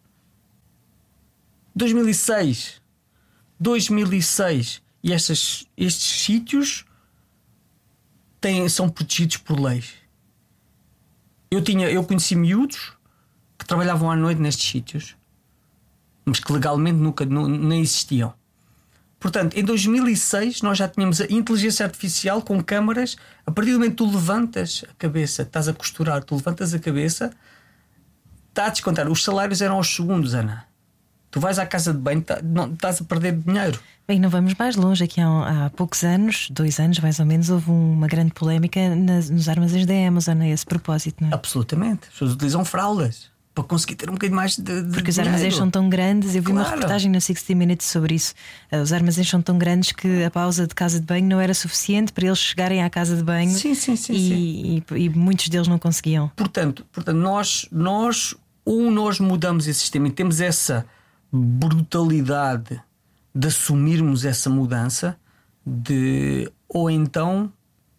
2006. 1.75 2.81
2006. 3.59 4.81
E 5.03 5.13
estas, 5.13 5.65
estes 5.77 6.21
sítios 6.23 6.85
têm, 8.41 8.67
são 8.69 8.89
protegidos 8.89 9.37
por 9.37 9.59
leis. 9.59 9.93
Eu, 11.51 11.61
tinha, 11.63 11.89
eu 11.89 12.03
conheci 12.03 12.35
miúdos 12.35 12.93
que 13.57 13.65
trabalhavam 13.65 14.09
à 14.09 14.15
noite 14.15 14.41
nestes 14.41 14.67
sítios, 14.67 15.15
mas 16.25 16.39
que 16.39 16.51
legalmente 16.51 16.97
nunca 16.97 17.23
nu- 17.25 17.47
nem 17.47 17.81
existiam. 17.81 18.33
Portanto, 19.25 19.57
em 19.57 19.63
2006 19.63 20.61
nós 20.61 20.77
já 20.77 20.87
tínhamos 20.87 21.19
a 21.19 21.25
inteligência 21.31 21.83
artificial 21.83 22.43
com 22.43 22.63
câmaras. 22.63 23.15
A 23.43 23.49
partir 23.49 23.71
do 23.71 23.79
momento 23.79 23.91
que 23.93 23.97
tu 23.97 24.05
levantas 24.05 24.85
a 24.87 24.93
cabeça, 24.99 25.41
estás 25.41 25.67
a 25.67 25.73
costurar, 25.73 26.23
tu 26.23 26.35
levantas 26.35 26.75
a 26.75 26.77
cabeça, 26.79 27.31
está 28.49 28.67
a 28.67 28.69
descontar. 28.69 29.09
Os 29.09 29.23
salários 29.23 29.63
eram 29.63 29.77
aos 29.77 29.87
segundos, 29.95 30.35
Ana. 30.35 30.65
Tu 31.31 31.39
vais 31.39 31.57
à 31.57 31.65
casa 31.65 31.91
de 31.91 31.97
banho, 31.97 32.21
tá- 32.21 32.39
não, 32.43 32.71
estás 32.71 33.01
a 33.01 33.03
perder 33.03 33.31
dinheiro. 33.35 33.79
Bem, 34.07 34.19
não 34.19 34.29
vamos 34.29 34.53
mais 34.59 34.75
longe. 34.75 35.03
Aqui 35.03 35.19
há, 35.19 35.65
há 35.65 35.69
poucos 35.71 36.03
anos, 36.03 36.47
dois 36.51 36.79
anos 36.79 36.99
mais 36.99 37.19
ou 37.19 37.25
menos, 37.25 37.49
houve 37.49 37.71
uma 37.71 38.05
grande 38.07 38.31
polémica 38.31 38.95
nas- 38.95 39.31
nos 39.31 39.49
armazéns 39.49 39.87
da 39.87 40.07
Amazon 40.07 40.39
a 40.41 40.47
esse 40.47 40.67
propósito, 40.67 41.23
não 41.23 41.31
é? 41.31 41.33
Absolutamente. 41.33 42.01
As 42.03 42.13
pessoas 42.13 42.33
utilizam 42.33 42.63
fraldas 42.63 43.31
para 43.55 43.63
conseguir 43.63 43.95
ter 43.95 44.09
um 44.09 44.13
bocadinho 44.13 44.35
mais 44.35 44.57
de. 44.57 44.81
de 44.83 44.91
Porque 44.91 45.09
os 45.09 45.17
armazéns 45.17 45.55
são 45.55 45.71
tão 45.71 45.89
grandes, 45.89 46.35
eu 46.35 46.43
vi 46.43 46.51
uma 46.51 46.61
Claro. 46.61 46.75
reportagem 46.75 47.09
no 47.09 47.19
60 47.21 47.55
Minutes 47.55 47.87
sobre 47.87 48.13
isso. 48.15 48.33
Ah, 48.69 48.77
Os 48.81 48.91
armazéns 48.91 49.29
são 49.29 49.41
tão 49.41 49.57
grandes 49.57 49.93
que 49.93 50.23
a 50.25 50.29
pausa 50.29 50.67
de 50.67 50.75
casa 50.75 50.99
de 50.99 51.05
banho 51.05 51.25
não 51.25 51.39
era 51.39 51.53
suficiente 51.53 52.11
para 52.11 52.25
eles 52.27 52.37
chegarem 52.37 52.83
à 52.83 52.89
casa 52.89 53.15
de 53.15 53.23
banho 53.23 53.49
Sim, 53.49 53.73
sim, 53.73 53.95
sim, 53.95 54.13
e, 54.13 54.83
e- 54.91 55.03
e 55.05 55.09
muitos 55.09 55.47
deles 55.47 55.67
não 55.69 55.79
conseguiam. 55.79 56.29
Portanto, 56.35 56.85
portanto 56.91 57.15
nós, 57.17 57.65
nós, 57.71 58.35
ou 58.65 58.91
nós 58.91 59.19
mudamos 59.21 59.67
esse 59.67 59.79
sistema 59.79 60.09
e 60.09 60.11
temos 60.11 60.41
essa 60.41 60.85
brutalidade 61.31 62.81
de 63.33 63.47
assumirmos 63.47 64.25
essa 64.25 64.49
mudança, 64.49 65.17
de 65.65 66.51
ou 66.69 66.89
então 66.89 67.51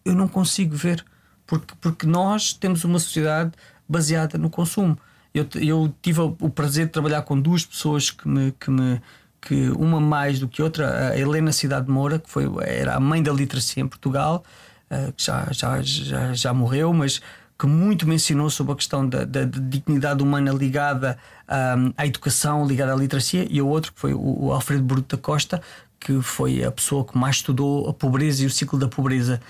eu 0.05 0.13
não 0.15 0.27
consigo 0.27 0.75
ver, 0.75 1.03
porque, 1.45 1.73
porque 1.81 2.05
nós 2.07 2.53
temos 2.53 2.83
uma 2.83 2.99
sociedade 2.99 3.51
baseada 3.89 4.37
no 4.37 4.49
consumo. 4.49 4.97
Eu, 5.33 5.45
eu 5.55 5.93
tive 6.01 6.21
o 6.21 6.49
prazer 6.49 6.87
de 6.87 6.91
trabalhar 6.91 7.21
com 7.21 7.39
duas 7.39 7.65
pessoas 7.65 8.09
que 8.09 8.27
me, 8.27 8.51
que 8.53 8.71
me 8.71 9.01
que 9.39 9.69
uma 9.69 9.99
mais 9.99 10.39
do 10.39 10.47
que 10.47 10.61
outra, 10.61 11.09
a 11.11 11.17
Helena 11.17 11.51
Cidade 11.51 11.89
Moura, 11.89 12.19
que 12.19 12.29
foi, 12.29 12.45
era 12.65 12.95
a 12.95 12.99
mãe 12.99 13.21
da 13.21 13.31
literacia 13.31 13.81
em 13.81 13.87
Portugal, 13.87 14.43
eh, 14.89 15.13
que 15.15 15.23
já, 15.23 15.47
já, 15.51 15.81
já, 15.81 16.33
já 16.33 16.53
morreu, 16.53 16.91
mas 16.91 17.21
que 17.57 17.65
muito 17.65 18.07
me 18.07 18.15
ensinou 18.15 18.49
sobre 18.49 18.73
a 18.73 18.75
questão 18.75 19.07
da, 19.07 19.25
da, 19.25 19.45
da 19.45 19.59
dignidade 19.59 20.21
humana 20.21 20.51
ligada 20.51 21.17
à 21.97 22.05
educação, 22.05 22.67
ligada 22.67 22.93
à 22.93 22.95
literacia, 22.95 23.47
e 23.49 23.61
o 23.61 23.67
outro 23.67 23.93
que 23.93 23.99
foi 23.99 24.13
o, 24.13 24.45
o 24.45 24.51
Alfredo 24.51 24.83
Bruto 24.83 25.15
da 25.15 25.21
Costa, 25.21 25.61
que 25.99 26.21
foi 26.21 26.63
a 26.63 26.71
pessoa 26.71 27.03
que 27.03 27.17
mais 27.17 27.37
estudou 27.37 27.89
a 27.89 27.93
pobreza 27.93 28.43
e 28.43 28.45
o 28.45 28.49
ciclo 28.49 28.77
da 28.77 28.87
pobreza. 28.87 29.41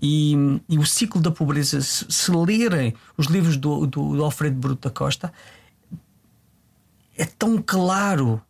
E, 0.00 0.34
e 0.68 0.78
o 0.78 0.84
ciclo 0.84 1.20
da 1.20 1.30
pobreza, 1.30 1.80
se, 1.80 2.04
se 2.08 2.30
lerem 2.30 2.94
os 3.16 3.26
livros 3.26 3.56
do, 3.56 3.86
do, 3.86 4.16
do, 4.16 4.24
Alfredo 4.24 4.56
Bruto 4.56 4.88
da 4.88 4.94
Costa, 4.94 5.32
é 7.16 7.24
tão 7.24 7.62
claro 7.62 8.42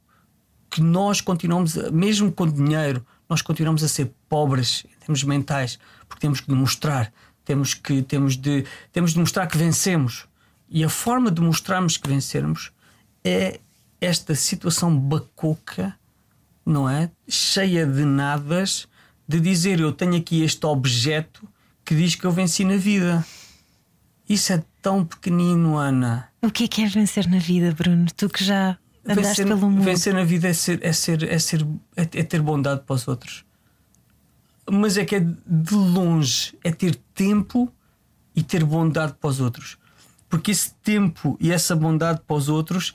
que 0.69 0.81
nós 0.81 1.21
continuamos, 1.21 1.77
mesmo 1.93 2.33
com 2.33 2.51
dinheiro, 2.51 3.07
nós 3.29 3.43
continuamos 3.43 3.85
a 3.85 3.89
ser 3.89 4.13
pobres 4.29 4.85
em 4.85 4.99
termos 4.99 5.23
mentais, 5.23 5.79
porque 6.09 6.21
temos 6.21 6.41
que 6.41 6.49
demonstrar 6.49 7.13
temos 7.45 7.75
que 7.75 8.03
temos 8.03 8.37
de 8.37 8.65
temos 8.93 9.13
de 9.13 9.21
mostrar 9.21 9.47
que 9.47 9.57
vencemos. 9.57 10.27
E 10.69 10.83
a 10.83 10.89
forma 10.89 11.31
de 11.31 11.41
mostrarmos 11.41 11.97
que 11.97 12.09
vencermos 12.09 12.73
é 13.23 13.61
esta 14.01 14.35
situação 14.35 14.99
bacoca 14.99 15.97
não 16.67 16.91
é? 16.91 17.09
Cheia 17.29 17.87
de 17.87 18.05
nadas 18.05 18.89
de 19.29 19.41
dizer 19.41 19.81
eu 19.81 19.93
tenho 19.93 20.17
aqui 20.17 20.43
este 20.43 20.65
objeto 20.67 21.49
que 21.85 21.95
diz 21.95 22.15
que 22.15 22.25
eu 22.25 22.33
venci 22.33 22.65
na 22.65 22.77
vida. 22.77 23.25
Isso 24.29 24.53
é 24.53 24.63
tão 24.83 25.05
pequenino 25.05 25.77
Ana. 25.77 26.29
O 26.43 26.51
que 26.51 26.65
é 26.65 26.69
que 26.69 26.83
é 26.83 26.89
vencer 26.89 27.29
na 27.29 27.39
vida 27.39 27.73
Bruno? 27.73 28.07
Tu 28.17 28.29
que 28.29 28.45
já 28.45 28.77
andaste 29.05 29.23
vencer, 29.23 29.47
pelo 29.47 29.71
mundo. 29.71 29.83
vencer 29.83 30.15
na 30.15 30.25
vida 30.25 30.49
é 30.49 30.53
ser 30.53 30.81
é 30.83 30.93
ser 30.93 31.23
é 31.23 31.39
ser 31.39 31.67
é, 31.97 32.03
é 32.03 32.23
ter 32.23 32.43
bondade 32.43 32.83
para 32.85 32.95
os 32.95 33.07
outros. 33.07 33.45
Mas 34.69 34.97
é 34.97 35.05
que 35.05 35.15
é 35.15 35.21
de 35.21 35.75
longe, 35.75 36.59
é 36.65 36.73
ter 36.73 36.97
tempo 37.15 37.73
e 38.35 38.43
ter 38.43 38.65
bondade 38.65 39.15
para 39.21 39.31
os 39.31 39.41
outros. 39.41 39.79
Porque 40.29 40.51
esse 40.51 40.75
tempo 40.83 41.37
e 41.41 41.53
essa 41.53 41.77
bondade 41.77 42.21
para 42.27 42.37
os 42.37 42.49
outros 42.49 42.95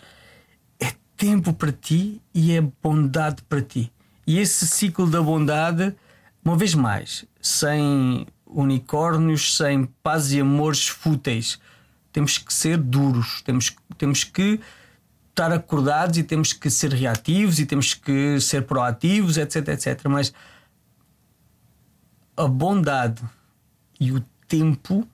é 0.80 0.92
tempo 1.16 1.54
para 1.54 1.72
ti 1.72 2.22
e 2.34 2.52
é 2.52 2.62
bondade 2.62 3.42
para 3.44 3.62
ti. 3.62 3.92
E 4.28 4.38
esse 4.38 4.68
ciclo 4.68 5.08
da 5.08 5.22
bondade, 5.22 5.96
uma 6.44 6.58
vez 6.58 6.74
mais, 6.74 7.26
sem 7.42 8.26
unicórnios, 8.46 9.56
sem 9.56 9.86
paz 10.04 10.32
e 10.32 10.40
amores 10.40 10.88
fúteis, 10.88 11.60
temos 12.12 12.38
que 12.38 12.54
ser 12.54 12.78
duros, 12.78 13.42
temos, 13.42 13.74
temos 13.98 14.24
que 14.24 14.60
estar 15.30 15.52
acordados 15.52 16.18
e 16.18 16.24
temos 16.24 16.52
que 16.52 16.70
ser 16.70 16.94
reativos 16.94 17.60
e 17.60 17.66
temos 17.66 17.94
que 17.94 18.40
ser 18.40 18.64
proativos, 18.64 19.38
etc, 19.38 19.68
etc. 19.70 20.02
Mas 20.10 20.34
a 22.36 22.48
bondade 22.48 23.22
e 24.00 24.12
o 24.12 24.20
tempo 24.48 25.08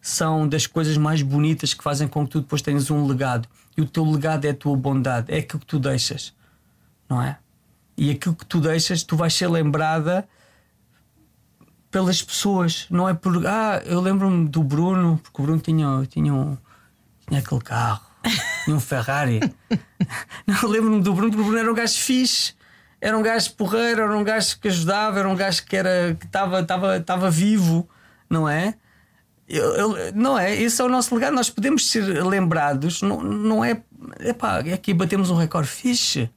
são 0.00 0.48
das 0.48 0.66
coisas 0.66 0.96
mais 0.96 1.20
bonitas 1.20 1.74
que 1.74 1.84
fazem 1.84 2.08
com 2.08 2.24
que 2.24 2.32
tu 2.32 2.40
depois 2.40 2.62
tenhas 2.62 2.90
um 2.90 3.06
legado. 3.06 3.46
E 3.76 3.82
o 3.82 3.86
teu 3.86 4.04
legado 4.04 4.46
é 4.46 4.50
a 4.50 4.54
tua 4.54 4.76
bondade, 4.76 5.32
é 5.32 5.38
aquilo 5.38 5.60
que 5.60 5.66
tu 5.66 5.78
deixas, 5.78 6.34
não 7.08 7.20
é? 7.20 7.38
E 7.96 8.10
aquilo 8.10 8.34
que 8.34 8.46
tu 8.46 8.60
deixas, 8.60 9.02
tu 9.02 9.16
vais 9.16 9.34
ser 9.34 9.48
lembrada 9.48 10.26
pelas 11.90 12.22
pessoas, 12.22 12.86
não 12.90 13.08
é 13.08 13.14
por. 13.14 13.46
Ah, 13.46 13.82
eu 13.84 14.00
lembro-me 14.00 14.48
do 14.48 14.62
Bruno, 14.62 15.18
porque 15.22 15.42
o 15.42 15.44
Bruno 15.44 15.60
tinha, 15.60 16.06
tinha, 16.08 16.32
um, 16.32 16.56
tinha 17.26 17.40
aquele 17.40 17.60
carro, 17.60 18.02
tinha 18.64 18.76
um 18.76 18.80
Ferrari. 18.80 19.40
não, 20.46 20.68
lembro-me 20.68 21.02
do 21.02 21.12
Bruno, 21.12 21.30
porque 21.30 21.42
o 21.42 21.44
Bruno 21.44 21.58
era 21.58 21.70
um 21.70 21.74
gajo 21.74 21.98
fixe 21.98 22.54
era 23.00 23.16
um 23.16 23.22
gajo 23.22 23.54
porreiro, 23.54 24.02
era 24.02 24.16
um 24.16 24.22
gajo 24.22 24.58
que 24.60 24.68
ajudava, 24.68 25.18
era 25.18 25.28
um 25.28 25.34
gajo 25.34 25.64
que 25.64 25.74
era 25.74 26.14
que 26.18 26.26
estava 26.26 26.60
estava 26.60 26.96
estava 26.98 27.30
vivo, 27.30 27.88
não 28.28 28.48
é? 28.48 28.74
Eu, 29.48 29.74
eu, 29.74 30.12
não 30.14 30.38
é? 30.38 30.54
Esse 30.54 30.80
é 30.80 30.84
o 30.84 30.88
nosso 30.88 31.14
legado. 31.14 31.34
Nós 31.34 31.50
podemos 31.50 31.90
ser 31.90 32.02
lembrados, 32.24 33.02
não, 33.02 33.20
não 33.22 33.64
é. 33.64 33.82
Epá, 34.20 34.60
é 34.60 34.76
que 34.76 34.92
batemos 34.94 35.30
um 35.30 35.34
recorde 35.34 35.68
fixe. 35.68 36.30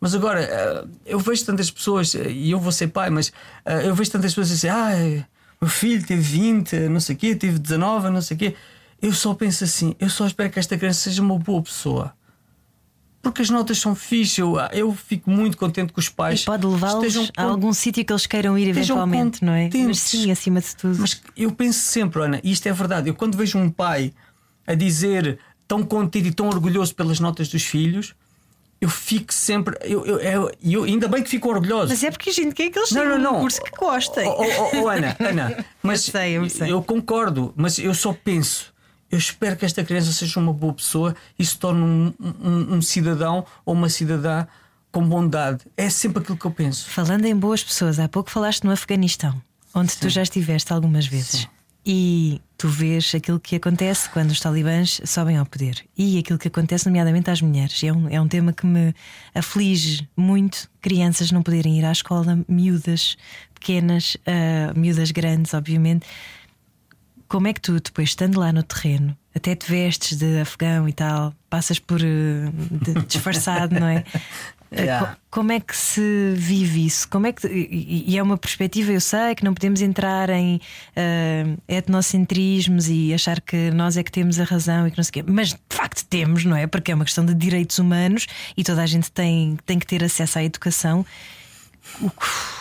Mas 0.00 0.14
agora, 0.14 0.40
eh, 0.42 0.84
eu 1.06 1.18
vejo 1.18 1.44
tantas 1.44 1.70
pessoas, 1.70 2.14
eh, 2.14 2.30
e 2.30 2.50
eu 2.50 2.58
vou 2.58 2.72
ser 2.72 2.88
pai, 2.88 3.10
mas 3.10 3.32
eh, 3.64 3.86
eu 3.86 3.94
vejo 3.94 4.10
tantas 4.10 4.32
pessoas 4.32 4.48
dizer: 4.48 4.70
ah, 4.70 4.92
meu 5.60 5.70
filho 5.70 6.04
teve 6.06 6.22
20, 6.22 6.88
não 6.88 7.00
sei 7.00 7.14
o 7.14 7.18
quê, 7.18 7.34
teve 7.34 7.58
19, 7.58 8.08
não 8.10 8.22
sei 8.22 8.34
o 8.36 8.38
quê. 8.38 8.54
Eu 9.02 9.12
só 9.12 9.34
penso 9.34 9.64
assim: 9.64 9.94
eu 10.00 10.08
só 10.08 10.26
espero 10.26 10.50
que 10.50 10.58
esta 10.58 10.78
criança 10.78 11.00
seja 11.00 11.20
uma 11.20 11.38
boa 11.38 11.62
pessoa 11.62 12.14
porque 13.22 13.42
as 13.42 13.50
notas 13.50 13.78
são 13.78 13.94
fixas. 13.94 14.38
Eu, 14.38 14.56
eu 14.72 14.94
fico 14.94 15.30
muito 15.30 15.56
contente 15.56 15.92
que 15.92 15.98
os 15.98 16.08
pais. 16.08 16.42
E 16.42 16.44
pode 16.46 16.66
levá-los 16.66 17.30
a 17.36 17.42
algum 17.42 17.72
sítio 17.72 18.04
que 18.04 18.12
eles 18.12 18.26
queiram 18.26 18.56
ir 18.56 18.68
eventualmente, 18.68 19.44
não 19.44 19.52
é? 19.52 19.68
Mas 19.86 19.98
sim, 19.98 20.30
acima 20.30 20.60
de 20.60 20.74
tudo. 20.74 20.98
Mas 20.98 21.20
eu 21.36 21.52
penso 21.52 21.80
sempre, 21.80 22.22
Ana, 22.22 22.40
e 22.42 22.50
isto 22.50 22.66
é 22.66 22.72
verdade. 22.72 23.08
Eu 23.08 23.14
quando 23.14 23.36
vejo 23.36 23.58
um 23.58 23.70
pai 23.70 24.12
a 24.66 24.74
dizer 24.74 25.38
tão 25.68 25.82
contente 25.82 26.28
e 26.28 26.32
tão 26.32 26.48
orgulhoso 26.48 26.94
pelas 26.94 27.20
notas 27.20 27.48
dos 27.48 27.62
filhos. 27.62 28.14
Eu 28.80 28.88
fico 28.88 29.32
sempre. 29.32 29.76
Eu, 29.82 30.06
eu, 30.06 30.18
eu, 30.20 30.52
eu 30.62 30.84
ainda 30.84 31.06
bem 31.06 31.22
que 31.22 31.28
fico 31.28 31.48
orgulhoso. 31.50 31.88
Mas 31.88 32.02
é 32.02 32.10
porque, 32.10 32.32
gente, 32.32 32.54
quem 32.54 32.66
é 32.66 32.70
que 32.70 32.78
eles 32.78 32.90
não, 32.92 33.04
não, 33.04 33.18
não. 33.18 33.36
um 33.36 33.40
curso 33.40 33.60
que 33.62 33.70
gostem? 33.72 34.26
Oh, 34.26 34.42
oh, 34.42 34.82
oh, 34.82 34.88
Ana, 34.88 35.16
Ana, 35.20 35.64
mas 35.82 36.06
eu, 36.06 36.12
sei, 36.12 36.36
eu, 36.38 36.48
sei. 36.48 36.72
eu 36.72 36.82
concordo, 36.82 37.52
mas 37.56 37.78
eu 37.78 37.94
só 37.94 38.12
penso 38.12 38.72
eu 39.10 39.18
espero 39.18 39.56
que 39.56 39.64
esta 39.64 39.82
criança 39.82 40.12
seja 40.12 40.38
uma 40.38 40.52
boa 40.52 40.72
pessoa 40.72 41.16
e 41.38 41.44
se 41.44 41.58
torne 41.58 41.82
um, 41.82 42.14
um, 42.20 42.74
um 42.76 42.82
cidadão 42.82 43.44
ou 43.66 43.74
uma 43.74 43.88
cidadã 43.88 44.46
com 44.92 45.06
bondade. 45.06 45.64
É 45.76 45.90
sempre 45.90 46.22
aquilo 46.22 46.38
que 46.38 46.44
eu 46.44 46.50
penso. 46.50 46.88
Falando 46.88 47.24
em 47.24 47.34
boas 47.34 47.62
pessoas, 47.62 47.98
há 47.98 48.08
pouco 48.08 48.30
falaste 48.30 48.62
no 48.62 48.70
Afeganistão, 48.70 49.40
onde 49.74 49.92
Sim. 49.92 49.98
tu 50.00 50.08
já 50.08 50.22
estiveste 50.22 50.72
algumas 50.72 51.06
vezes. 51.06 51.40
Sim. 51.40 51.48
E 51.84 52.40
tu 52.58 52.68
vês 52.68 53.14
aquilo 53.14 53.40
que 53.40 53.56
acontece 53.56 54.08
quando 54.10 54.30
os 54.30 54.40
talibãs 54.40 55.00
sobem 55.04 55.38
ao 55.38 55.46
poder 55.46 55.82
e 55.96 56.18
aquilo 56.18 56.38
que 56.38 56.48
acontece, 56.48 56.86
nomeadamente 56.86 57.30
às 57.30 57.40
mulheres. 57.40 57.82
É 57.82 57.92
um, 57.92 58.08
é 58.08 58.20
um 58.20 58.28
tema 58.28 58.52
que 58.52 58.66
me 58.66 58.94
aflige 59.34 60.08
muito. 60.16 60.70
Crianças 60.80 61.32
não 61.32 61.42
poderem 61.42 61.78
ir 61.78 61.84
à 61.84 61.92
escola, 61.92 62.44
miúdas 62.46 63.16
pequenas, 63.54 64.16
uh, 64.16 64.78
miúdas 64.78 65.10
grandes, 65.10 65.54
obviamente 65.54 66.06
como 67.30 67.46
é 67.46 67.52
que 67.52 67.60
tu, 67.60 67.80
depois 67.80 68.08
estando 68.08 68.40
lá 68.40 68.52
no 68.52 68.64
terreno, 68.64 69.16
até 69.32 69.54
te 69.54 69.70
vestes 69.70 70.18
de 70.18 70.40
afegão 70.40 70.88
e 70.88 70.92
tal, 70.92 71.32
passas 71.48 71.78
por 71.78 72.00
uh, 72.00 72.50
de, 72.82 73.06
disfarçado, 73.06 73.78
não 73.78 73.86
é? 73.86 74.04
Yeah. 74.72 75.16
Como 75.30 75.50
é 75.50 75.58
que 75.58 75.76
se 75.76 76.32
vive 76.36 76.86
isso? 76.86 77.08
Como 77.08 77.26
é 77.26 77.32
que 77.32 77.46
e, 77.48 78.16
é 78.16 78.22
uma 78.22 78.36
perspectiva, 78.36 78.92
eu 78.92 79.00
sei 79.00 79.34
que 79.34 79.44
não 79.44 79.52
podemos 79.52 79.82
entrar 79.82 80.30
em 80.30 80.56
uh, 80.56 81.60
etnocentrismos 81.66 82.88
e 82.88 83.12
achar 83.12 83.40
que 83.40 83.70
nós 83.72 83.96
é 83.96 84.02
que 84.04 84.12
temos 84.12 84.38
a 84.38 84.44
razão 84.44 84.86
e 84.86 84.90
que 84.92 84.96
não 84.96 85.04
sei 85.04 85.10
o 85.10 85.12
quê, 85.12 85.24
mas 85.26 85.48
de 85.48 85.58
facto 85.68 86.04
temos, 86.06 86.44
não 86.44 86.56
é? 86.56 86.66
Porque 86.68 86.92
é 86.92 86.94
uma 86.94 87.04
questão 87.04 87.26
de 87.26 87.34
direitos 87.34 87.78
humanos 87.78 88.26
e 88.56 88.62
toda 88.62 88.82
a 88.82 88.86
gente 88.86 89.10
tem, 89.10 89.58
tem 89.66 89.78
que 89.78 89.86
ter 89.86 90.04
acesso 90.04 90.38
à 90.38 90.44
educação. 90.44 91.04
Uf 92.00 92.59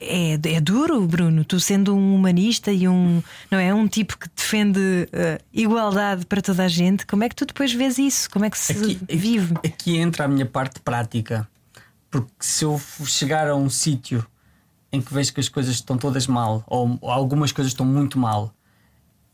é, 0.00 0.34
é 0.34 0.60
duro, 0.60 1.06
Bruno, 1.06 1.44
tu 1.44 1.58
sendo 1.60 1.94
um 1.94 2.14
humanista 2.14 2.72
e 2.72 2.88
um, 2.88 3.22
não 3.50 3.58
é, 3.58 3.72
um 3.72 3.86
tipo 3.86 4.18
que 4.18 4.28
defende 4.34 4.78
uh, 4.80 5.42
igualdade 5.52 6.26
para 6.26 6.42
toda 6.42 6.64
a 6.64 6.68
gente, 6.68 7.06
como 7.06 7.24
é 7.24 7.28
que 7.28 7.34
tu 7.34 7.46
depois 7.46 7.72
vês 7.72 7.98
isso? 7.98 8.30
Como 8.30 8.44
é 8.44 8.50
que 8.50 8.58
se 8.58 8.72
aqui, 8.72 9.00
vive? 9.08 9.54
Aqui, 9.64 9.96
entra 9.96 10.24
a 10.24 10.28
minha 10.28 10.46
parte 10.46 10.80
prática, 10.80 11.48
porque 12.10 12.30
se 12.40 12.64
eu 12.64 12.80
chegar 13.04 13.48
a 13.48 13.54
um 13.54 13.70
sítio 13.70 14.26
em 14.92 15.00
que 15.00 15.12
vejo 15.12 15.32
que 15.32 15.40
as 15.40 15.48
coisas 15.48 15.74
estão 15.74 15.96
todas 15.96 16.26
mal, 16.26 16.62
ou, 16.66 16.98
ou 17.00 17.10
algumas 17.10 17.50
coisas 17.52 17.72
estão 17.72 17.86
muito 17.86 18.18
mal, 18.18 18.54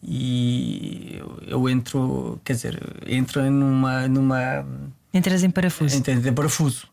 e 0.03 1.17
eu, 1.19 1.39
eu, 1.47 1.69
entro, 1.69 2.41
quer 2.45 2.53
dizer, 2.53 2.81
entro 3.05 3.43
numa. 3.51 4.07
numa 4.07 4.65
Entras 5.13 5.43
em 5.43 5.51
parafuso. 5.51 5.97
Entras 5.97 6.25
em 6.25 6.33
parafuso. 6.33 6.87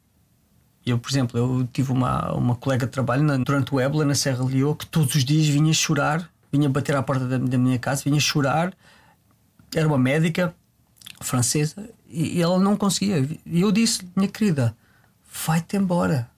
Eu, 0.86 0.99
por 0.99 1.10
exemplo, 1.10 1.40
eu 1.40 1.68
tive 1.74 1.91
uma, 1.91 2.32
uma 2.34 2.56
colega 2.56 2.86
de 2.86 2.91
trabalho 2.91 3.24
na, 3.24 3.38
durante 3.38 3.74
o 3.74 3.80
Ébla, 3.80 4.06
na 4.06 4.14
Serra 4.14 4.45
Leoa, 4.45 4.76
que 4.76 4.86
todos 4.86 5.16
os 5.16 5.26
dias 5.26 5.48
vinha 5.48 5.74
chorar, 5.74 6.30
vinha 6.52 6.70
bater 6.70 6.95
à 6.95 7.02
porta 7.02 7.26
da, 7.26 7.38
da 7.40 7.57
minha 7.57 7.80
casa, 7.80 8.03
vinha 8.06 8.20
chorar. 8.20 8.72
Era 9.74 9.88
uma 9.88 9.98
médica 9.98 10.53
francesa 11.22 11.90
e, 12.07 12.38
e 12.38 12.41
ela 12.41 12.60
não 12.60 12.78
conseguia. 12.78 13.28
E 13.45 13.62
eu 13.62 13.72
disse: 13.72 14.07
Minha 14.16 14.30
querida, 14.30 14.76
vai-te 15.45 15.76
embora. 15.76 16.30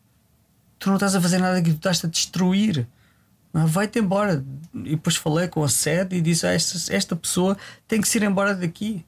Tu 0.80 0.88
não 0.88 0.96
estás 0.96 1.16
a 1.16 1.22
fazer 1.22 1.40
nada 1.40 1.58
aqui, 1.58 1.72
tu 1.72 1.78
estás 1.78 2.04
a 2.06 2.08
destruir. 2.08 2.88
Vai-te 3.54 4.00
embora. 4.00 4.46
E 4.74 4.92
depois 4.92 5.16
falei 5.16 5.48
com 5.48 5.64
a 5.64 5.70
sede 5.70 6.16
e 6.16 6.22
disse: 6.22 6.48
ah, 6.48 6.54
esta, 6.54 6.94
esta 6.94 7.16
pessoa 7.16 7.58
tem 7.88 8.00
que 8.00 8.08
se 8.08 8.18
ir 8.18 8.24
embora 8.24 8.56
daqui. 8.56 9.06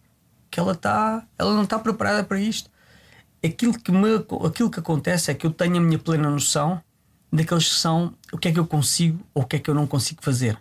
Que 0.51 0.59
ela, 0.59 0.73
tá, 0.75 1.23
ela 1.37 1.53
não 1.53 1.63
está 1.63 1.77
preparada 1.77 2.23
para 2.23 2.39
isto. 2.39 2.68
Aquilo 3.43 3.73
que, 3.79 3.91
me, 3.91 4.15
aquilo 4.45 4.69
que 4.69 4.79
acontece 4.79 5.31
é 5.31 5.33
que 5.33 5.45
eu 5.45 5.51
tenho 5.51 5.77
a 5.77 5.79
minha 5.79 5.99
plena 5.99 6.29
noção 6.29 6.81
daqueles 7.31 7.69
que 7.69 7.75
são 7.75 8.13
o 8.31 8.37
que 8.37 8.47
é 8.47 8.51
que 8.51 8.59
eu 8.59 8.65
consigo 8.65 9.19
ou 9.33 9.43
o 9.43 9.45
que 9.45 9.55
é 9.55 9.59
que 9.59 9.69
eu 9.69 9.75
não 9.75 9.87
consigo 9.87 10.23
fazer. 10.23 10.57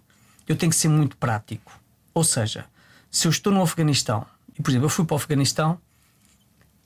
Eu 0.46 0.56
tenho 0.56 0.70
que 0.70 0.76
ser 0.76 0.88
muito 0.88 1.16
prático. 1.16 1.72
Ou 2.14 2.24
seja, 2.24 2.66
se 3.10 3.26
eu 3.26 3.30
estou 3.30 3.52
no 3.52 3.62
Afeganistão, 3.62 4.26
e 4.58 4.62
por 4.62 4.70
exemplo, 4.70 4.86
eu 4.86 4.90
fui 4.90 5.04
para 5.04 5.14
o 5.14 5.16
Afeganistão 5.16 5.78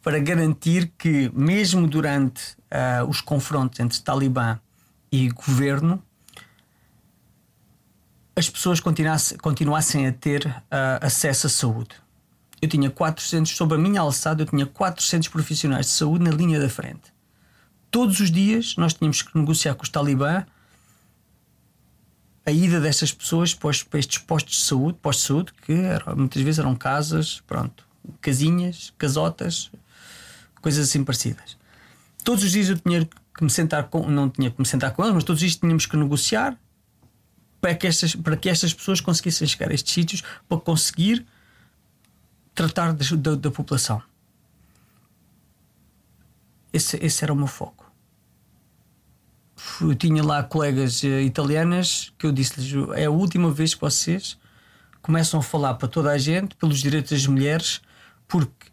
para 0.02 0.18
garantir 0.18 0.92
que, 0.98 1.30
mesmo 1.34 1.86
durante 1.86 2.56
uh, 2.72 3.08
os 3.08 3.20
confrontos 3.20 3.78
entre 3.78 4.00
Talibã 4.00 4.58
e 5.10 5.28
governo, 5.30 6.02
as 8.34 8.48
pessoas 8.48 8.80
continuassem, 8.80 9.38
continuassem 9.38 10.06
a 10.06 10.12
ter 10.12 10.46
uh, 10.46 10.62
acesso 11.00 11.46
à 11.46 11.50
saúde. 11.50 12.01
Eu 12.62 12.68
tinha 12.68 12.88
400, 12.88 13.56
sobre 13.56 13.76
a 13.76 13.80
minha 13.80 14.00
alçada, 14.00 14.42
eu 14.42 14.46
tinha 14.46 14.64
400 14.64 15.28
profissionais 15.28 15.86
de 15.86 15.92
saúde 15.92 16.24
na 16.24 16.30
linha 16.30 16.60
da 16.60 16.68
frente. 16.68 17.12
Todos 17.90 18.20
os 18.20 18.30
dias 18.30 18.76
nós 18.76 18.94
tínhamos 18.94 19.20
que 19.20 19.36
negociar 19.36 19.74
com 19.74 19.82
os 19.82 19.88
talibã 19.88 20.46
a 22.46 22.52
ida 22.52 22.80
destas 22.80 23.12
pessoas 23.12 23.52
para, 23.52 23.70
estes 23.98 24.18
postos 24.18 24.58
de 24.58 24.62
saúde, 24.62 24.98
postos 25.02 25.22
de 25.22 25.28
saúde, 25.28 25.52
que 25.66 25.72
eram, 25.72 26.16
muitas 26.16 26.40
vezes 26.40 26.60
eram 26.60 26.76
casas, 26.76 27.42
pronto, 27.48 27.84
casinhas, 28.20 28.92
casotas, 28.96 29.70
coisas 30.60 30.88
assim 30.88 31.02
parecidas. 31.02 31.56
Todos 32.24 32.44
os 32.44 32.52
dias 32.52 32.68
eu 32.68 32.78
tinha 32.78 33.04
que 33.04 33.42
me 33.42 33.50
sentar 33.50 33.88
com, 33.88 34.08
não 34.08 34.30
tinha 34.30 34.52
que 34.52 34.60
me 34.60 34.66
sentar 34.66 34.92
com 34.92 35.02
eles, 35.02 35.14
mas 35.14 35.24
todos 35.24 35.42
os 35.42 35.48
dias 35.48 35.56
tínhamos 35.56 35.86
que 35.86 35.96
negociar 35.96 36.56
para 37.60 37.74
que 37.74 37.88
estas, 37.88 38.14
para 38.14 38.36
que 38.36 38.48
estas 38.48 38.72
pessoas 38.72 39.00
conseguissem 39.00 39.48
chegar 39.48 39.70
a 39.70 39.74
estes 39.74 39.92
sítios 39.92 40.22
para 40.48 40.58
conseguir 40.58 41.26
tratar 42.54 42.92
da, 42.92 43.04
da, 43.16 43.34
da 43.34 43.50
população. 43.50 44.02
Esse, 46.72 46.96
esse 47.04 47.22
era 47.22 47.32
o 47.32 47.36
meu 47.36 47.46
foco. 47.46 47.90
Eu 49.80 49.94
tinha 49.94 50.22
lá 50.24 50.42
colegas 50.42 51.02
uh, 51.02 51.20
italianas 51.20 52.12
que 52.18 52.26
eu 52.26 52.32
disse-lhes: 52.32 52.72
é 52.94 53.04
a 53.04 53.10
última 53.10 53.50
vez 53.50 53.74
que 53.74 53.80
vocês 53.80 54.38
começam 55.00 55.40
a 55.40 55.42
falar 55.42 55.74
para 55.74 55.88
toda 55.88 56.10
a 56.10 56.18
gente 56.18 56.54
pelos 56.56 56.80
direitos 56.80 57.10
das 57.10 57.26
mulheres, 57.26 57.80
porque 58.26 58.70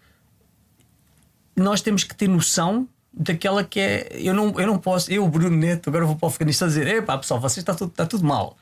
nós 1.55 1.81
temos 1.81 2.03
que 2.03 2.15
ter 2.15 2.27
noção 2.27 2.87
daquela 3.13 3.63
que 3.63 3.79
é. 3.79 4.09
Eu 4.13 4.33
não, 4.33 4.59
eu 4.59 4.65
não 4.65 4.79
posso, 4.79 5.11
eu, 5.11 5.27
Bruno 5.27 5.55
Neto, 5.55 5.89
agora 5.89 6.05
vou 6.05 6.15
para 6.15 6.25
o 6.25 6.29
Afeganistão 6.29 6.67
dizer: 6.67 6.87
epá, 6.87 7.17
pessoal, 7.17 7.39
vocês 7.39 7.57
está 7.57 7.75
tudo, 7.75 7.89
está 7.89 8.05
tudo 8.05 8.23
mal. 8.23 8.57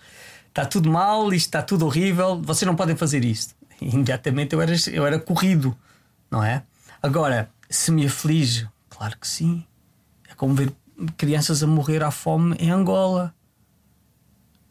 Está 0.48 0.65
tudo 0.65 0.89
mal, 0.89 1.31
isto 1.34 1.48
está 1.48 1.61
tudo 1.61 1.85
horrível, 1.85 2.41
vocês 2.41 2.65
não 2.65 2.76
podem 2.76 2.95
fazer 2.95 3.23
isto. 3.23 3.53
E, 3.82 3.90
imediatamente 3.94 4.54
eu 4.54 4.62
era, 4.62 4.74
eu 4.91 5.06
era 5.06 5.20
corrido, 5.20 5.76
não 6.30 6.44
é? 6.44 6.64
Agora, 7.02 7.49
se 7.70 7.91
me 7.91 8.06
aflige, 8.06 8.68
claro 8.90 9.18
que 9.18 9.28
sim. 9.28 9.66
É 10.30 10.34
como 10.34 10.56
ver 10.56 10.74
crianças 11.16 11.62
a 11.64 11.68
morrer 11.68 12.04
à 12.04 12.12
fome 12.12 12.56
em 12.60 12.72
Angola. 12.72 13.34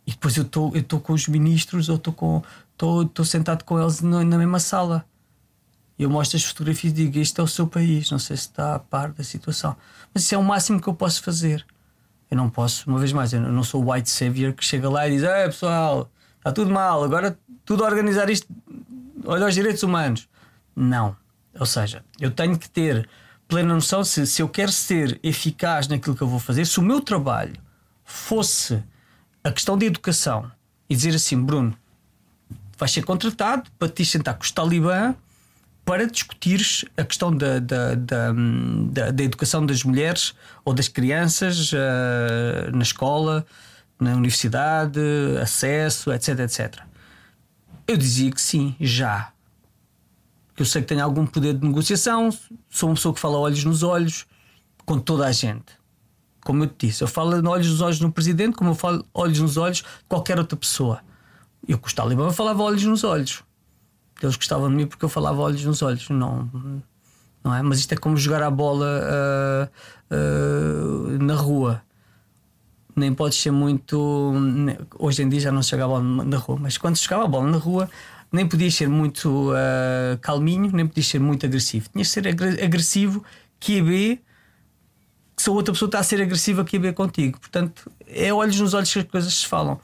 E 0.06 0.12
depois 0.12 0.36
eu 0.36 0.44
estou 0.44 1.00
com 1.00 1.12
os 1.12 1.26
ministros, 1.26 1.88
ou 1.88 1.96
estou 1.96 3.24
sentado 3.24 3.64
com 3.64 3.80
eles 3.80 4.00
na, 4.00 4.24
na 4.24 4.38
mesma 4.38 4.60
sala. 4.60 5.04
E 5.98 6.02
eu 6.02 6.10
mostro 6.10 6.36
as 6.36 6.44
fotografias 6.44 6.92
e 6.92 6.96
digo: 6.96 7.18
Este 7.18 7.40
é 7.40 7.42
o 7.42 7.48
seu 7.48 7.66
país, 7.66 8.10
não 8.10 8.18
sei 8.18 8.36
se 8.36 8.44
está 8.44 8.74
a 8.74 8.78
par 8.78 9.12
da 9.12 9.24
situação. 9.24 9.76
Mas 10.12 10.24
isso 10.24 10.34
é 10.34 10.38
o 10.38 10.44
máximo 10.44 10.80
que 10.80 10.88
eu 10.88 10.94
posso 10.94 11.22
fazer. 11.22 11.64
Eu 12.30 12.36
não 12.36 12.50
posso, 12.50 12.88
uma 12.90 12.98
vez 12.98 13.12
mais, 13.12 13.32
eu 13.32 13.40
não 13.40 13.62
sou 13.62 13.84
o 13.84 13.92
white 13.92 14.10
savior 14.10 14.52
que 14.52 14.64
chega 14.64 14.88
lá 14.90 15.08
e 15.08 15.12
diz: 15.12 15.22
É 15.22 15.46
pessoal, 15.46 16.10
está 16.38 16.52
tudo 16.52 16.70
mal, 16.70 17.02
agora 17.02 17.38
tudo 17.64 17.84
a 17.84 17.88
organizar 17.88 18.28
isto, 18.28 18.46
olha 19.24 19.46
os 19.46 19.54
direitos 19.54 19.82
humanos. 19.82 20.28
Não. 20.74 21.16
Ou 21.58 21.66
seja, 21.66 22.04
eu 22.20 22.30
tenho 22.30 22.58
que 22.58 22.68
ter 22.68 23.08
plena 23.48 23.74
noção 23.74 24.04
se, 24.04 24.26
se 24.26 24.42
eu 24.42 24.48
quero 24.48 24.72
ser 24.72 25.18
eficaz 25.22 25.88
naquilo 25.88 26.14
que 26.14 26.22
eu 26.22 26.28
vou 26.28 26.38
fazer, 26.38 26.66
se 26.66 26.78
o 26.78 26.82
meu 26.82 27.00
trabalho 27.00 27.54
fosse 28.04 28.82
a 29.42 29.50
questão 29.50 29.78
da 29.78 29.86
educação 29.86 30.50
e 30.88 30.94
dizer 30.94 31.14
assim, 31.14 31.40
Bruno, 31.40 31.76
vais 32.76 32.90
ser 32.90 33.04
contratado 33.04 33.70
para 33.78 33.88
te 33.88 34.04
sentar 34.04 34.34
com 34.34 34.42
os 34.42 34.50
talibã 34.50 35.14
para 35.84 36.06
discutires 36.06 36.84
a 36.96 37.04
questão 37.04 37.34
da, 37.34 37.60
da, 37.60 37.94
da, 37.94 38.32
da, 38.90 39.10
da 39.12 39.22
educação 39.22 39.64
das 39.64 39.84
mulheres 39.84 40.34
ou 40.64 40.74
das 40.74 40.88
crianças 40.88 41.72
uh, 41.72 41.76
na 42.74 42.82
escola, 42.82 43.46
na 43.98 44.14
universidade, 44.14 45.00
acesso, 45.40 46.12
etc, 46.12 46.40
etc. 46.40 46.78
Eu 47.86 47.96
dizia 47.96 48.30
que 48.30 48.40
sim, 48.40 48.74
já. 48.80 49.32
Eu 50.56 50.64
sei 50.64 50.82
que 50.82 50.88
tenho 50.88 51.04
algum 51.04 51.26
poder 51.26 51.54
de 51.54 51.66
negociação, 51.66 52.30
sou 52.70 52.88
uma 52.88 52.94
pessoa 52.94 53.14
que 53.14 53.20
fala 53.20 53.38
olhos 53.38 53.62
nos 53.64 53.82
olhos 53.82 54.26
com 54.84 54.98
toda 54.98 55.26
a 55.26 55.32
gente. 55.32 55.66
Como 56.44 56.64
eu 56.64 56.68
te 56.68 56.86
disse, 56.86 57.02
eu 57.02 57.08
falo 57.08 57.36
olhos 57.48 57.68
nos 57.68 57.80
olhos 57.80 58.00
no 58.00 58.10
presidente, 58.10 58.56
como 58.56 58.70
eu 58.70 58.74
falo 58.74 59.04
olhos 59.12 59.38
nos 59.38 59.56
olhos 59.56 59.78
de 59.78 59.84
qualquer 60.08 60.38
outra 60.38 60.56
pessoa. 60.56 61.00
Eu 61.66 61.78
com 61.78 61.88
o 61.88 61.94
Talibã 61.94 62.30
falava 62.30 62.62
olhos 62.62 62.84
nos 62.84 63.04
olhos. 63.04 63.42
Eles 64.22 64.36
gostavam 64.36 64.70
de 64.70 64.76
mim 64.76 64.86
porque 64.86 65.04
eu 65.04 65.08
falava 65.08 65.40
olhos 65.42 65.64
nos 65.64 65.82
olhos. 65.82 66.08
Não, 66.08 66.48
não 67.44 67.54
é? 67.54 67.62
Mas 67.62 67.80
isto 67.80 67.92
é 67.92 67.96
como 67.96 68.16
jogar 68.16 68.42
a 68.42 68.50
bola 68.50 68.86
uh, 70.10 70.14
uh, 70.14 71.22
na 71.22 71.34
rua. 71.34 71.82
Nem 72.96 73.14
podes 73.14 73.38
ser 73.38 73.50
muito. 73.50 74.32
Hoje 74.98 75.22
em 75.22 75.28
dia 75.28 75.40
já 75.40 75.52
não 75.52 75.62
se 75.62 75.70
joga 75.70 75.84
a 75.84 75.88
bola 75.88 76.24
na 76.24 76.38
rua, 76.38 76.58
mas 76.58 76.78
quando 76.78 76.96
se 76.96 77.04
jogava 77.04 77.24
a 77.24 77.28
bola 77.28 77.50
na 77.50 77.58
rua, 77.58 77.90
nem 78.32 78.48
podias 78.48 78.74
ser 78.74 78.88
muito 78.88 79.52
uh, 79.52 80.18
calminho, 80.20 80.70
nem 80.72 80.86
podias 80.86 81.06
ser 81.06 81.20
muito 81.20 81.44
agressivo. 81.44 81.88
Tinhas 81.90 82.08
de 82.08 82.12
ser 82.14 82.28
agressivo, 82.28 83.22
que 83.60 83.82
B, 83.82 84.20
que 85.36 85.42
se 85.42 85.50
a 85.50 85.52
outra 85.52 85.72
pessoa 85.72 85.88
está 85.88 85.98
a 85.98 86.02
ser 86.02 86.22
agressiva, 86.22 86.64
que 86.64 86.78
B 86.78 86.92
contigo. 86.92 87.38
Portanto, 87.38 87.90
é 88.06 88.32
olhos 88.32 88.58
nos 88.58 88.74
olhos 88.74 88.92
que 88.92 88.98
as 88.98 89.04
coisas 89.04 89.34
se 89.34 89.46
falam. 89.46 89.78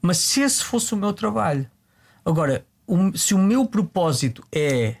Mas 0.00 0.18
se 0.18 0.40
esse 0.40 0.64
fosse 0.64 0.94
o 0.94 0.96
meu 0.96 1.12
trabalho. 1.12 1.68
Agora, 2.24 2.64
se 3.14 3.34
o 3.34 3.38
meu 3.38 3.66
propósito 3.66 4.42
é 4.52 4.96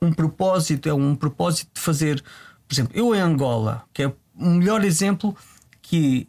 um 0.00 0.12
propósito, 0.12 0.88
é 0.88 0.92
um 0.92 1.14
propósito 1.14 1.70
de 1.74 1.80
fazer, 1.80 2.22
por 2.66 2.74
exemplo, 2.74 2.92
eu 2.94 3.14
em 3.14 3.20
Angola, 3.20 3.84
que 3.92 4.02
é 4.02 4.08
o 4.08 4.50
melhor 4.50 4.84
exemplo 4.84 5.36
que 5.80 6.28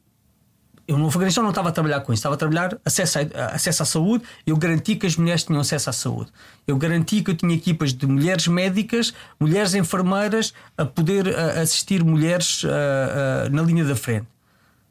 eu 0.87 0.97
no 0.97 1.07
Afeganistão 1.07 1.43
não 1.43 1.51
estava 1.51 1.69
a 1.69 1.71
trabalhar 1.71 2.01
com 2.01 2.11
isso, 2.11 2.19
estava 2.19 2.35
a 2.35 2.37
trabalhar 2.37 2.77
acesso, 2.83 3.19
a, 3.19 3.45
acesso 3.55 3.83
à 3.83 3.85
saúde. 3.85 4.23
Eu 4.45 4.57
garanti 4.57 4.95
que 4.95 5.07
as 5.07 5.15
mulheres 5.15 5.43
tinham 5.43 5.61
acesso 5.61 5.89
à 5.89 5.93
saúde. 5.93 6.31
Eu 6.67 6.77
garanti 6.77 7.23
que 7.23 7.31
eu 7.31 7.35
tinha 7.35 7.55
equipas 7.55 7.93
de 7.93 8.05
mulheres 8.05 8.47
médicas, 8.47 9.13
mulheres 9.39 9.73
enfermeiras 9.73 10.53
a 10.77 10.85
poder 10.85 11.33
a, 11.33 11.61
assistir 11.61 12.03
mulheres 12.03 12.63
a, 12.65 13.49
na 13.49 13.61
linha 13.61 13.85
da 13.85 13.95
frente. 13.95 14.27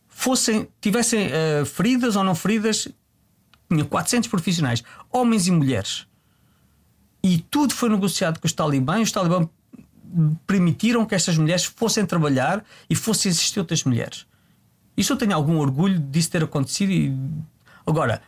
Fossem, 0.09 0.69
tivessem 0.81 1.31
feridas 1.67 2.17
ou 2.17 2.23
não 2.23 2.35
feridas, 2.35 2.87
tinha 3.69 3.85
400 3.85 4.29
profissionais, 4.29 4.83
homens 5.11 5.47
e 5.47 5.51
mulheres. 5.51 6.07
E 7.23 7.39
tudo 7.39 7.75
foi 7.75 7.89
negociado 7.89 8.39
com 8.39 8.47
os 8.47 8.53
talibãs. 8.53 9.03
Os 9.03 9.13
talibãs 9.13 9.49
permitiram 10.47 11.05
que 11.07 11.15
estas 11.15 11.37
mulheres 11.37 11.65
fossem 11.65 12.05
trabalhar 12.05 12.65
e 12.89 12.95
fossem 12.95 13.31
assistir 13.31 13.59
outras 13.59 13.85
mulheres. 13.85 14.27
Isso 14.97 15.13
eu 15.13 15.17
tenho 15.17 15.35
algum 15.35 15.59
orgulho 15.59 15.99
disso 15.99 16.31
ter 16.31 16.45
acontecido. 16.45 16.93
E... 16.93 17.17
Agora, 17.87 18.23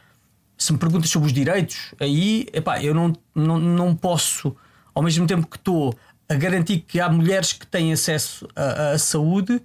se 0.57 0.73
me 0.73 0.78
perguntas 0.78 1.11
sobre 1.11 1.27
os 1.27 1.32
direitos, 1.32 1.95
aí 2.01 2.47
epá, 2.53 2.82
eu 2.82 2.95
não, 2.95 3.12
não, 3.35 3.59
não 3.59 3.95
posso, 3.95 4.57
ao 4.95 5.03
mesmo 5.03 5.27
tempo 5.27 5.47
que 5.47 5.57
estou 5.57 5.97
a 6.28 6.35
garantir 6.35 6.81
que 6.81 7.01
há 7.01 7.09
mulheres 7.09 7.53
que 7.53 7.66
têm 7.66 7.93
acesso 7.93 8.49
à, 8.57 8.97
saúde, 8.99 9.61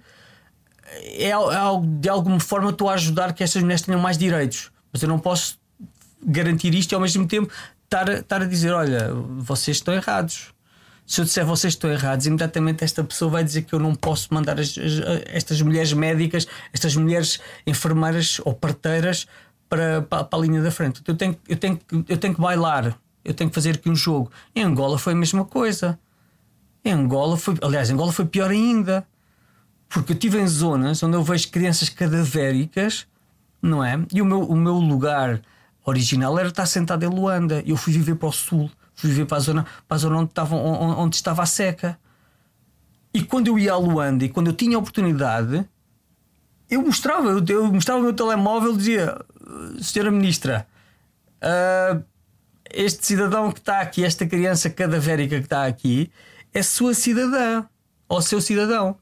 é, 0.84 1.30
é, 1.30 1.36
de 2.00 2.08
alguma 2.08 2.40
forma 2.40 2.70
estou 2.70 2.88
a 2.88 2.94
ajudar 2.94 3.32
que 3.32 3.42
estas 3.42 3.62
mulheres 3.62 3.82
tenham 3.82 4.00
mais 4.00 4.18
direitos. 4.18 4.70
Mas 4.92 5.02
eu 5.02 5.08
não 5.08 5.18
posso 5.18 5.58
garantir 6.22 6.74
isto 6.74 6.92
e 6.92 6.94
ao 6.94 7.00
mesmo 7.00 7.26
tempo 7.26 7.50
estar, 7.84 8.08
estar 8.08 8.42
a 8.42 8.46
dizer: 8.46 8.72
olha, 8.72 9.12
vocês 9.38 9.76
estão 9.76 9.94
errados. 9.94 10.52
Se 11.10 11.20
eu 11.20 11.24
disser 11.24 11.44
vocês 11.44 11.72
estão 11.72 11.90
errados, 11.90 12.24
imediatamente 12.26 12.84
esta 12.84 13.02
pessoa 13.02 13.32
vai 13.32 13.42
dizer 13.42 13.62
que 13.62 13.72
eu 13.72 13.80
não 13.80 13.96
posso 13.96 14.32
mandar 14.32 14.60
as, 14.60 14.78
as, 14.78 15.02
estas 15.26 15.60
mulheres 15.60 15.92
médicas, 15.92 16.46
estas 16.72 16.94
mulheres 16.94 17.40
enfermeiras 17.66 18.40
ou 18.44 18.54
parteiras 18.54 19.26
para, 19.68 20.02
para, 20.02 20.22
para, 20.22 20.38
a 20.38 20.42
linha 20.42 20.62
da 20.62 20.70
frente. 20.70 21.02
Eu 21.04 21.16
tenho, 21.16 21.36
eu, 21.48 21.56
tenho, 21.56 21.80
eu 22.08 22.16
tenho 22.16 22.32
que 22.32 22.40
bailar, 22.40 22.96
eu 23.24 23.34
tenho 23.34 23.50
que 23.50 23.54
fazer 23.56 23.74
aqui 23.74 23.90
um 23.90 23.96
jogo. 23.96 24.30
Em 24.54 24.62
Angola 24.62 25.00
foi 25.00 25.12
a 25.12 25.16
mesma 25.16 25.44
coisa. 25.44 25.98
Em 26.84 26.92
Angola 26.92 27.36
foi, 27.36 27.56
aliás, 27.60 27.90
em 27.90 27.94
Angola 27.94 28.12
foi 28.12 28.26
pior 28.26 28.52
ainda. 28.52 29.04
Porque 29.88 30.12
eu 30.12 30.14
estive 30.14 30.38
em 30.38 30.46
zonas 30.46 31.02
onde 31.02 31.16
eu 31.16 31.24
vejo 31.24 31.48
crianças 31.48 31.88
cadavéricas, 31.88 33.08
não 33.60 33.82
é? 33.82 34.00
E 34.14 34.22
o 34.22 34.24
meu, 34.24 34.42
o 34.44 34.54
meu 34.54 34.74
lugar 34.74 35.42
original 35.84 36.38
era 36.38 36.50
estar 36.50 36.66
sentado 36.66 37.02
em 37.04 37.08
Luanda. 37.08 37.64
Eu 37.66 37.76
fui 37.76 37.92
viver 37.92 38.14
para 38.14 38.28
o 38.28 38.32
sul, 38.32 38.70
fui 39.00 39.10
viver 39.10 39.26
para 39.26 39.38
a 39.38 39.40
zona, 39.40 39.66
para 39.88 39.94
a 39.94 39.98
zona 39.98 40.18
onde, 40.18 40.30
estava, 40.30 40.54
onde 40.54 41.16
estava 41.16 41.42
a 41.42 41.46
seca. 41.46 41.98
E 43.12 43.22
quando 43.22 43.48
eu 43.48 43.58
ia 43.58 43.72
a 43.72 43.76
Luanda 43.76 44.24
e 44.24 44.28
quando 44.28 44.48
eu 44.48 44.52
tinha 44.52 44.76
a 44.76 44.78
oportunidade, 44.78 45.66
eu 46.68 46.82
mostrava, 46.82 47.28
eu, 47.28 47.44
eu 47.48 47.72
mostrava 47.72 48.00
o 48.00 48.02
meu 48.02 48.12
telemóvel 48.12 48.74
e 48.74 48.76
dizia: 48.76 49.18
Senhora 49.80 50.10
Ministra, 50.10 50.66
uh, 51.42 52.04
este 52.70 53.04
cidadão 53.06 53.50
que 53.50 53.58
está 53.58 53.80
aqui, 53.80 54.04
esta 54.04 54.26
criança 54.26 54.70
cadavérica 54.70 55.38
que 55.38 55.44
está 55.44 55.66
aqui, 55.66 56.10
é 56.52 56.62
sua 56.62 56.94
cidadã. 56.94 57.64
ao 58.08 58.20
seu 58.20 58.40
cidadão. 58.40 58.96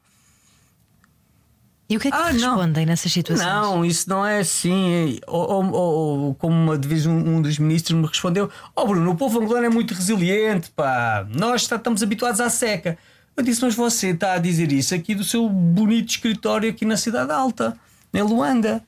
E 1.89 1.97
o 1.97 1.99
que 1.99 2.09
é 2.09 2.11
que 2.11 2.17
Ah, 2.17 2.29
te 2.31 2.37
não. 2.37 2.55
respondem 2.55 2.85
nessas 2.85 3.11
situações? 3.11 3.47
Não, 3.47 3.83
isso 3.83 4.07
não 4.09 4.23
é 4.25 4.39
assim. 4.39 5.19
Ou, 5.25 5.51
ou- 5.51 5.71
ou- 5.73 6.35
como 6.35 6.53
uma 6.55 6.77
vez 6.77 7.05
um, 7.07 7.17
um 7.17 7.41
dos 7.41 7.57
ministros 7.57 7.99
me 7.99 8.05
respondeu: 8.05 8.49
Oh 8.75 8.85
Bruno, 8.85 9.09
o 9.11 9.15
povo 9.15 9.39
angolano 9.41 9.65
é 9.65 9.69
muito 9.69 9.93
resiliente, 9.95 10.69
pá. 10.71 11.25
Nós 11.33 11.63
está- 11.63 11.77
estamos 11.77 12.03
habituados 12.03 12.39
à 12.39 12.49
seca. 12.49 12.97
Eu 13.35 13.43
disse, 13.43 13.61
mas 13.63 13.73
você 13.73 14.09
está 14.09 14.33
a 14.33 14.37
dizer 14.37 14.71
isso 14.71 14.93
aqui 14.93 15.15
do 15.15 15.23
seu 15.23 15.47
bonito 15.49 16.09
escritório 16.09 16.69
aqui 16.69 16.83
na 16.85 16.97
Cidade 16.97 17.31
Alta, 17.31 17.75
em 18.13 18.21
Luanda. 18.21 18.83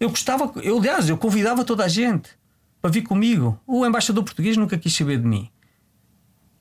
Eu 0.00 0.08
gostava, 0.10 0.50
eu, 0.62 0.78
aliás, 0.78 1.08
eu 1.08 1.16
convidava 1.18 1.62
toda 1.64 1.84
a 1.84 1.88
gente 1.88 2.30
para 2.80 2.90
vir 2.90 3.02
comigo. 3.02 3.60
O 3.66 3.84
embaixador 3.86 4.24
português 4.24 4.56
nunca 4.56 4.76
quis 4.78 4.94
saber 4.96 5.18
de 5.18 5.26
mim. 5.26 5.48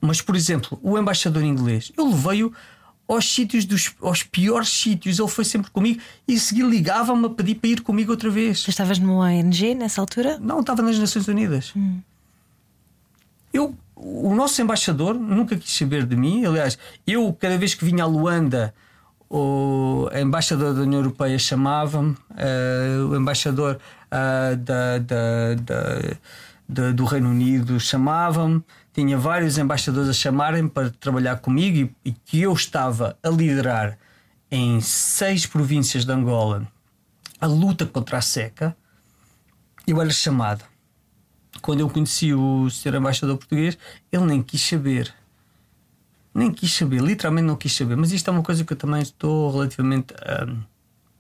Mas, 0.02 0.22
por 0.22 0.36
exemplo, 0.36 0.78
o 0.84 0.98
embaixador 1.00 1.42
inglês, 1.44 1.92
eu 1.98 2.06
levei-o 2.10 2.54
aos 3.08 3.32
sítios 3.34 3.66
dos 3.66 3.94
aos 4.02 4.24
piores 4.24 4.70
sítios. 4.70 5.20
Ele 5.20 5.28
foi 5.28 5.44
sempre 5.46 5.70
comigo 5.72 6.00
e 6.28 6.36
a 6.36 6.40
seguir 6.40 6.64
ligava-me 6.64 7.26
a 7.26 7.30
pedir 7.30 7.56
para 7.56 7.70
ir 7.70 7.82
comigo 7.82 8.12
outra 8.12 8.30
vez. 8.30 8.64
Tu 8.64 8.70
estavas 8.70 8.98
numa 9.00 9.26
ONG 9.26 9.76
nessa 9.76 10.00
altura? 10.02 10.38
Não, 10.40 10.60
estava 10.62 10.82
nas 10.82 10.98
Nações 10.98 11.28
Unidas. 11.28 11.74
Eu, 13.54 13.76
o 13.96 14.34
nosso 14.34 14.62
embaixador 14.62 15.14
nunca 15.16 15.56
quis 15.56 15.76
saber 15.76 16.06
de 16.06 16.16
mim. 16.16 16.46
Aliás, 16.46 16.78
eu, 17.06 17.32
cada 17.40 17.58
vez 17.58 17.76
que 17.76 17.86
vinha 17.86 18.04
a 18.04 18.08
Luanda, 18.08 18.74
o 19.30 20.10
embaixador 20.20 20.74
da 20.74 20.82
União 20.82 21.00
Europeia 21.02 21.38
chamava-me, 21.38 22.16
eh, 22.36 22.98
o 23.10 23.16
embaixador 23.16 23.80
ah, 24.10 24.56
da, 24.58 24.98
da- 25.00 25.56
da- 25.56 26.18
da- 26.68 26.92
do 26.92 27.06
Reino 27.06 27.30
Unido 27.30 27.80
chamava-me. 27.80 28.64
Tinha 28.94 29.18
vários 29.18 29.58
embaixadores 29.58 30.10
a 30.10 30.14
chamarem 30.14 30.68
para 30.68 30.92
trabalhar 30.92 31.38
comigo 31.38 31.92
e, 32.06 32.10
e 32.10 32.12
que 32.12 32.42
eu 32.42 32.54
estava 32.54 33.18
a 33.24 33.30
liderar 33.30 33.98
em 34.52 34.80
seis 34.82 35.48
províncias 35.48 36.06
de 36.06 36.12
Angola 36.12 36.68
a 37.42 37.48
luta 37.48 37.86
contra 37.86 38.20
a 38.20 38.22
seca. 38.22 38.78
Eu 39.88 40.00
era 40.00 40.12
chamado. 40.12 40.64
Quando 41.62 41.80
eu 41.80 41.90
conheci 41.90 42.34
o 42.34 42.70
senhor 42.70 42.96
embaixador 42.96 43.38
português, 43.38 43.78
ele 44.12 44.26
nem 44.26 44.44
quis 44.44 44.62
saber. 44.62 45.14
Nem 46.34 46.52
quis 46.52 46.74
saber, 46.74 47.02
literalmente 47.02 47.48
não 47.48 47.56
quis 47.56 47.74
saber. 47.74 47.96
Mas 47.96 48.12
isto 48.12 48.28
é 48.30 48.32
uma 48.32 48.44
coisa 48.44 48.64
que 48.64 48.74
eu 48.74 48.78
também 48.78 49.02
estou 49.02 49.52
relativamente 49.52 50.14
hum, 50.48 50.62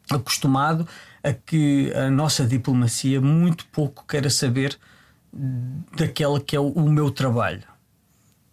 acostumado 0.09 0.87
a 1.23 1.33
que 1.33 1.91
a 1.93 2.09
nossa 2.09 2.45
diplomacia 2.45 3.19
muito 3.19 3.65
pouco 3.67 4.05
queira 4.07 4.29
saber 4.29 4.77
daquela 5.95 6.39
que 6.39 6.55
é 6.55 6.59
o, 6.59 6.67
o 6.67 6.89
meu 6.89 7.09
trabalho. 7.09 7.63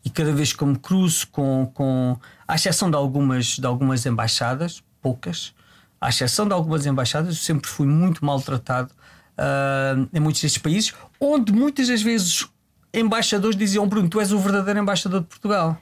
E 0.05 0.09
cada 0.09 0.33
vez 0.33 0.53
que 0.53 0.63
eu 0.63 0.69
me 0.69 0.79
cruzo 0.79 1.29
com, 1.29 1.71
com 1.75 2.19
à 2.49 2.55
exceção 2.55 2.91
de 2.91 2.97
algumas, 2.97 3.59
de 3.59 3.67
algumas 3.67 4.07
embaixadas, 4.07 4.83
poucas, 5.03 5.55
à 6.01 6.09
exceção 6.09 6.47
de 6.47 6.55
algumas 6.55 6.87
embaixadas, 6.87 7.29
eu 7.29 7.43
sempre 7.43 7.69
fui 7.69 7.87
muito 7.87 8.25
maltratado 8.25 8.93
ah, 9.37 9.95
em 10.13 10.21
muitos 10.21 10.41
destes 10.41 10.61
países, 10.61 10.95
onde 11.21 11.53
muitas 11.53 11.89
das 11.89 12.01
vezes 12.03 12.49
embaixadores 12.95 13.57
diziam: 13.57 13.87
Bruno, 13.87 14.09
tu 14.09 14.21
és 14.21 14.33
o 14.33 14.39
verdadeiro 14.39 14.81
embaixador 14.81 15.21
de 15.21 15.27
Portugal. 15.27 15.81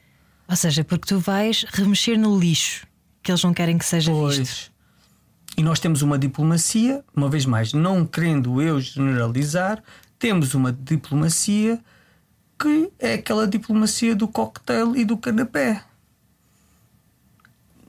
Ou 0.49 0.57
seja, 0.57 0.83
porque 0.83 1.07
tu 1.07 1.19
vais 1.19 1.65
remexer 1.69 2.19
no 2.19 2.39
lixo 2.39 2.87
que 3.23 3.31
eles 3.31 3.43
não 3.43 3.53
querem 3.53 3.77
que 3.77 3.85
seja 3.85 4.12
visto. 4.12 4.37
Pois. 4.37 4.70
E 5.57 5.62
nós 5.62 5.81
temos 5.81 6.03
uma 6.03 6.19
diplomacia, 6.19 7.05
uma 7.15 7.29
vez 7.29 7.45
mais, 7.45 7.73
não 7.73 8.07
querendo 8.07 8.62
eu 8.62 8.81
generalizar, 8.81 9.83
temos 10.19 10.55
uma 10.55 10.73
diplomacia 10.73 11.81
que 12.59 12.90
é 12.99 13.15
aquela 13.15 13.47
diplomacia 13.47 14.16
do 14.16 14.27
cocktail 14.27 14.97
e 14.97 15.05
do 15.05 15.16
canapé. 15.16 15.85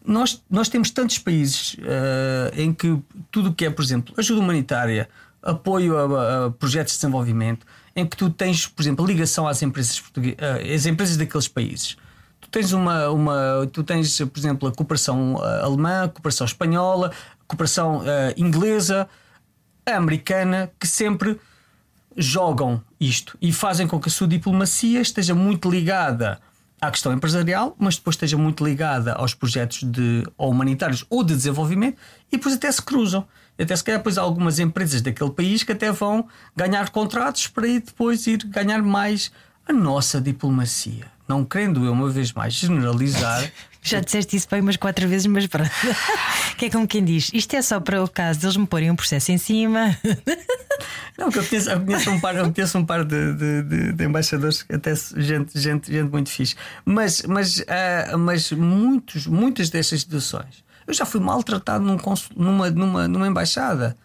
Nós, 0.06 0.41
nós 0.49 0.69
temos 0.69 0.91
tantos 0.91 1.18
países 1.18 1.76
eh, 1.81 2.51
em 2.56 2.73
que 2.73 2.99
tudo 3.31 3.49
o 3.49 3.53
que 3.53 3.65
é, 3.65 3.69
por 3.69 3.84
exemplo, 3.84 4.14
ajuda 4.18 4.39
humanitária, 4.39 5.10
apoio 5.41 5.97
a, 5.97 6.45
a 6.45 6.51
projetos 6.51 6.93
de 6.93 6.99
desenvolvimento, 6.99 7.65
em 7.95 8.06
que 8.06 8.15
tu 8.15 8.30
tens, 8.30 8.68
por 8.68 8.81
exemplo, 8.81 9.06
ligação 9.06 9.47
às 9.47 9.61
empresas 9.61 9.99
portuguesas, 9.99 10.38
às 10.73 10.85
empresas 10.85 11.18
daqueles 11.18 11.47
países. 11.47 11.97
Tu 12.39 12.49
tens 12.49 12.72
uma, 12.72 13.10
uma 13.10 13.69
tu 13.72 13.84
tens, 13.84 14.18
por 14.18 14.39
exemplo, 14.39 14.69
a 14.69 14.72
cooperação 14.72 15.39
eh, 15.43 15.61
alemã, 15.64 16.03
a 16.03 16.10
cooperação 16.10 16.45
espanhola, 16.45 17.07
a 17.10 17.45
cooperação 17.47 18.01
eh, 18.06 18.34
inglesa, 18.38 19.07
a 19.85 19.95
americana, 19.97 20.72
que 20.80 20.88
sempre 20.88 21.39
jogam 22.15 22.81
isto 22.99 23.38
e 23.41 23.52
fazem 23.52 23.88
com 23.88 23.99
que 23.99 24.10
a 24.10 24.11
sua 24.11 24.27
diplomacia 24.27 25.02
esteja 25.02 25.34
muito 25.34 25.69
ligada 25.69 26.40
à 26.81 26.90
questão 26.90 27.11
empresarial, 27.14 27.76
mas 27.77 27.98
depois 27.98 28.15
esteja 28.15 28.38
muito 28.38 28.64
ligada 28.64 29.14
aos 29.14 29.34
projetos 29.34 29.84
de, 29.84 30.23
ou 30.38 30.52
humanitários 30.52 31.06
ou 31.10 31.23
de 31.23 31.36
desenvolvimento 31.36 31.98
e 32.31 32.38
depois 32.38 32.56
até 32.56 32.72
se 32.72 32.81
cruzam. 32.81 33.26
Até 33.60 33.76
se 33.76 33.84
calhar 33.84 33.99
depois 33.99 34.18
há 34.18 34.22
algumas 34.22 34.57
empresas 34.60 35.02
daquele 35.02 35.31
país 35.31 35.64
que 35.64 35.73
até 35.73 35.91
vão 35.91 36.27
ganhar 36.56 36.90
contratos 36.90 37.48
para 37.48 37.68
ir 37.68 37.81
depois 37.81 38.26
ir 38.26 38.38
ganhar 38.45 38.81
mais 38.81 39.31
a 39.68 39.73
nossa 39.73 40.22
diplomacia. 40.22 41.06
Não 41.27 41.44
querendo 41.44 41.86
eu, 41.86 41.91
uma 41.91 42.10
vez 42.10 42.31
mais, 42.31 42.53
generalizar. 42.53 43.52
Já 43.81 44.01
disseste 44.01 44.35
isso 44.35 44.47
bem 44.51 44.60
umas 44.61 44.76
quatro 44.77 45.07
vezes, 45.07 45.26
mas 45.27 45.47
pronto. 45.47 45.69
que 46.57 46.65
é 46.65 46.69
como 46.69 46.85
quem 46.88 47.03
diz: 47.03 47.31
isto 47.34 47.56
é 47.56 47.61
só 47.61 47.80
para 47.80 48.03
o 48.03 48.07
caso 48.10 48.39
deles 48.41 48.57
me 48.57 48.68
porem 48.68 48.91
um 48.91 48.95
processo 48.95 49.31
em 49.31 49.38
cima. 49.38 49.97
Não, 51.18 51.30
que 51.30 51.39
eu 51.39 51.45
conheço, 51.45 51.69
eu 51.69 51.80
conheço 51.85 52.10
um 52.11 52.19
par, 52.19 52.35
eu 52.35 52.51
conheço 52.53 52.77
um 52.77 52.85
par 52.85 53.03
de, 53.03 53.34
de, 53.34 53.64
de- 53.64 53.93
de 53.93 54.03
embaixadores, 54.06 54.65
até 54.72 54.93
gente, 55.18 55.60
gente, 55.60 55.91
gente 55.91 56.10
muito 56.10 56.30
fixe. 56.30 56.56
Mas, 56.85 57.22
mas, 57.23 57.64
ah, 57.68 58.18
mas 58.18 58.51
muitos, 58.51 59.27
muitas 59.27 59.69
destas 59.69 60.01
situações. 60.01 60.64
Eu 60.88 60.93
já 60.93 61.06
fui 61.06 61.19
maltratado 61.19 61.84
num 61.84 61.97
consul, 61.97 62.31
numa, 62.35 62.69
numa, 62.69 63.07
numa 63.07 63.27
embaixada. 63.27 63.95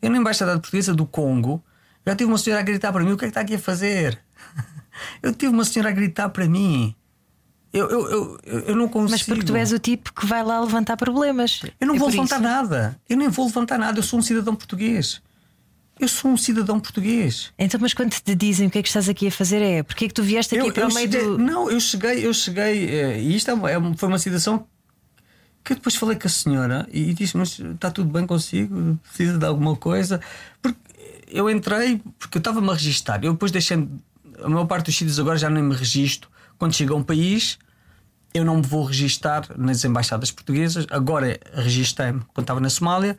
Eu, 0.00 0.10
na 0.10 0.16
embaixada 0.18 0.52
portuguesa 0.52 0.94
do 0.94 1.06
Congo, 1.06 1.62
já 2.06 2.16
tive 2.16 2.30
uma 2.30 2.38
senhora 2.38 2.60
a 2.60 2.64
gritar 2.64 2.92
para 2.92 3.04
mim: 3.04 3.12
o 3.12 3.16
que 3.16 3.24
é 3.24 3.28
que 3.28 3.30
está 3.30 3.40
aqui 3.42 3.54
a 3.54 3.58
fazer? 3.58 4.18
Eu 5.22 5.32
tive 5.34 5.52
uma 5.52 5.64
senhora 5.64 5.90
a 5.90 5.92
gritar 5.92 6.28
para 6.30 6.46
mim. 6.46 6.94
Eu, 7.72 7.88
eu, 7.88 8.10
eu, 8.44 8.58
eu- 8.68 8.76
não 8.76 8.86
consigo. 8.86 9.10
Mas 9.12 9.22
porque 9.22 9.44
tu 9.44 9.56
és 9.56 9.72
o 9.72 9.78
tipo 9.78 10.12
que 10.12 10.26
vai 10.26 10.42
lá 10.44 10.60
levantar 10.60 10.96
problemas. 10.96 11.62
Eu 11.80 11.86
não 11.86 11.94
É 11.94 11.98
vou 11.98 12.08
levantar 12.10 12.36
isso. 12.36 12.44
nada. 12.44 13.00
Eu 13.08 13.16
nem 13.16 13.28
vou 13.28 13.46
levantar 13.46 13.78
nada. 13.78 13.98
Eu 13.98 14.02
sou 14.02 14.18
um 14.18 14.22
cidadão 14.22 14.54
português. 14.54 15.22
Eu 15.98 16.08
sou 16.08 16.30
um 16.32 16.36
cidadão 16.36 16.78
português. 16.80 17.52
Então, 17.58 17.78
mas 17.80 17.94
quando 17.94 18.10
te 18.12 18.34
dizem 18.34 18.66
o 18.66 18.70
que 18.70 18.78
é 18.78 18.82
que 18.82 18.88
estás 18.88 19.08
aqui 19.08 19.28
a 19.28 19.30
fazer 19.30 19.62
é 19.62 19.82
porque 19.82 20.04
é 20.04 20.08
que 20.08 20.14
tu 20.14 20.22
vieste 20.22 20.56
aqui 20.56 20.66
Eu, 20.68 20.72
para 20.72 20.88
o 20.88 20.92
meio 20.94 21.10
cheguei, 21.10 21.26
do. 21.26 21.38
Não, 21.38 21.70
eu 21.70 21.80
cheguei, 21.80 22.26
eu 22.26 22.34
cheguei, 22.34 22.88
eh, 22.90 23.20
e 23.22 23.36
isto 23.36 23.50
é 23.50 23.54
é 23.54 23.94
foi 23.96 24.08
uma 24.08 24.18
situação 24.18 24.66
que 25.64 25.72
eu 25.72 25.76
depois 25.76 25.94
falei 25.94 26.18
com 26.18 26.26
a 26.26 26.30
senhora 26.30 26.88
e 26.92 27.14
disse: 27.14 27.36
Mas 27.36 27.58
está 27.58 27.90
tudo 27.90 28.10
bem 28.10 28.26
consigo? 28.26 28.98
Precisa 29.08 29.38
de 29.38 29.46
alguma 29.46 29.76
coisa? 29.76 30.20
Porque 30.60 30.78
eu 31.28 31.48
entrei, 31.48 32.02
porque 32.18 32.36
eu 32.36 32.40
estava-me 32.40 32.68
a 32.68 32.74
registar. 32.74 33.22
Eu 33.24 33.32
depois 33.32 33.52
deixei. 33.52 33.86
A 34.42 34.48
maior 34.48 34.66
parte 34.66 34.86
dos 34.86 34.96
sítios 34.96 35.20
agora 35.20 35.38
já 35.38 35.48
nem 35.48 35.62
me 35.62 35.74
registro. 35.74 36.28
Quando 36.62 36.74
chego 36.74 36.94
a 36.94 36.96
um 36.96 37.02
país, 37.02 37.58
eu 38.32 38.44
não 38.44 38.58
me 38.58 38.62
vou 38.62 38.84
registar 38.84 39.44
nas 39.58 39.84
embaixadas 39.84 40.30
portuguesas. 40.30 40.86
Agora 40.92 41.36
registrei-me 41.54 42.20
quando 42.32 42.44
estava 42.44 42.60
na 42.60 42.70
Somália, 42.70 43.18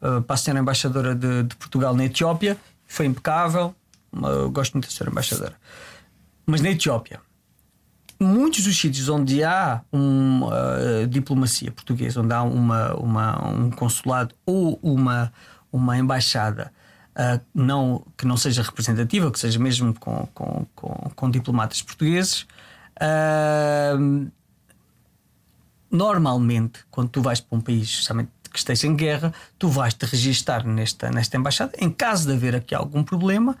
eh, 0.00 0.20
para 0.20 0.34
a 0.34 0.36
senhora 0.36 0.60
embaixadora 0.60 1.12
de, 1.12 1.42
de 1.42 1.56
Portugal 1.56 1.92
na 1.96 2.04
Etiópia. 2.04 2.56
Foi 2.86 3.04
impecável. 3.06 3.74
Eu 4.12 4.48
gosto 4.48 4.74
muito 4.74 4.86
da 4.86 4.92
senhora 4.92 5.10
embaixadora. 5.10 5.54
Mas 6.46 6.60
na 6.60 6.70
Etiópia, 6.70 7.18
muitos 8.20 8.62
dos 8.62 8.80
sítios 8.80 9.08
onde 9.08 9.42
há 9.42 9.80
uma 9.90 10.52
diplomacia 11.10 11.72
portuguesa, 11.72 12.20
onde 12.20 12.32
há 12.32 12.44
uma, 12.44 12.94
uma- 12.94 13.48
um 13.48 13.70
consulado 13.72 14.36
ou 14.46 14.78
uma, 14.80 15.32
uma 15.72 15.98
embaixada 15.98 16.72
ah, 17.16 17.40
não, 17.52 18.06
que 18.16 18.24
não 18.24 18.36
seja 18.36 18.62
representativa, 18.62 19.32
que 19.32 19.40
seja 19.40 19.58
mesmo 19.58 19.92
com, 19.94 20.28
com, 20.32 20.64
com, 20.76 21.10
com 21.16 21.28
diplomatas 21.28 21.82
portugueses, 21.82 22.46
normalmente, 25.90 26.80
quando 26.90 27.08
tu 27.08 27.22
vais 27.22 27.40
para 27.40 27.58
um 27.58 27.60
país 27.60 27.88
justamente 27.88 28.30
que 28.52 28.58
esteja 28.58 28.86
em 28.86 28.94
guerra, 28.94 29.34
tu 29.58 29.68
vais 29.68 29.92
te 29.92 30.06
registar 30.06 30.64
nesta, 30.64 31.10
nesta 31.10 31.36
embaixada. 31.36 31.72
Em 31.78 31.90
caso 31.90 32.26
de 32.28 32.34
haver 32.34 32.54
aqui 32.54 32.74
algum 32.74 33.02
problema, 33.02 33.56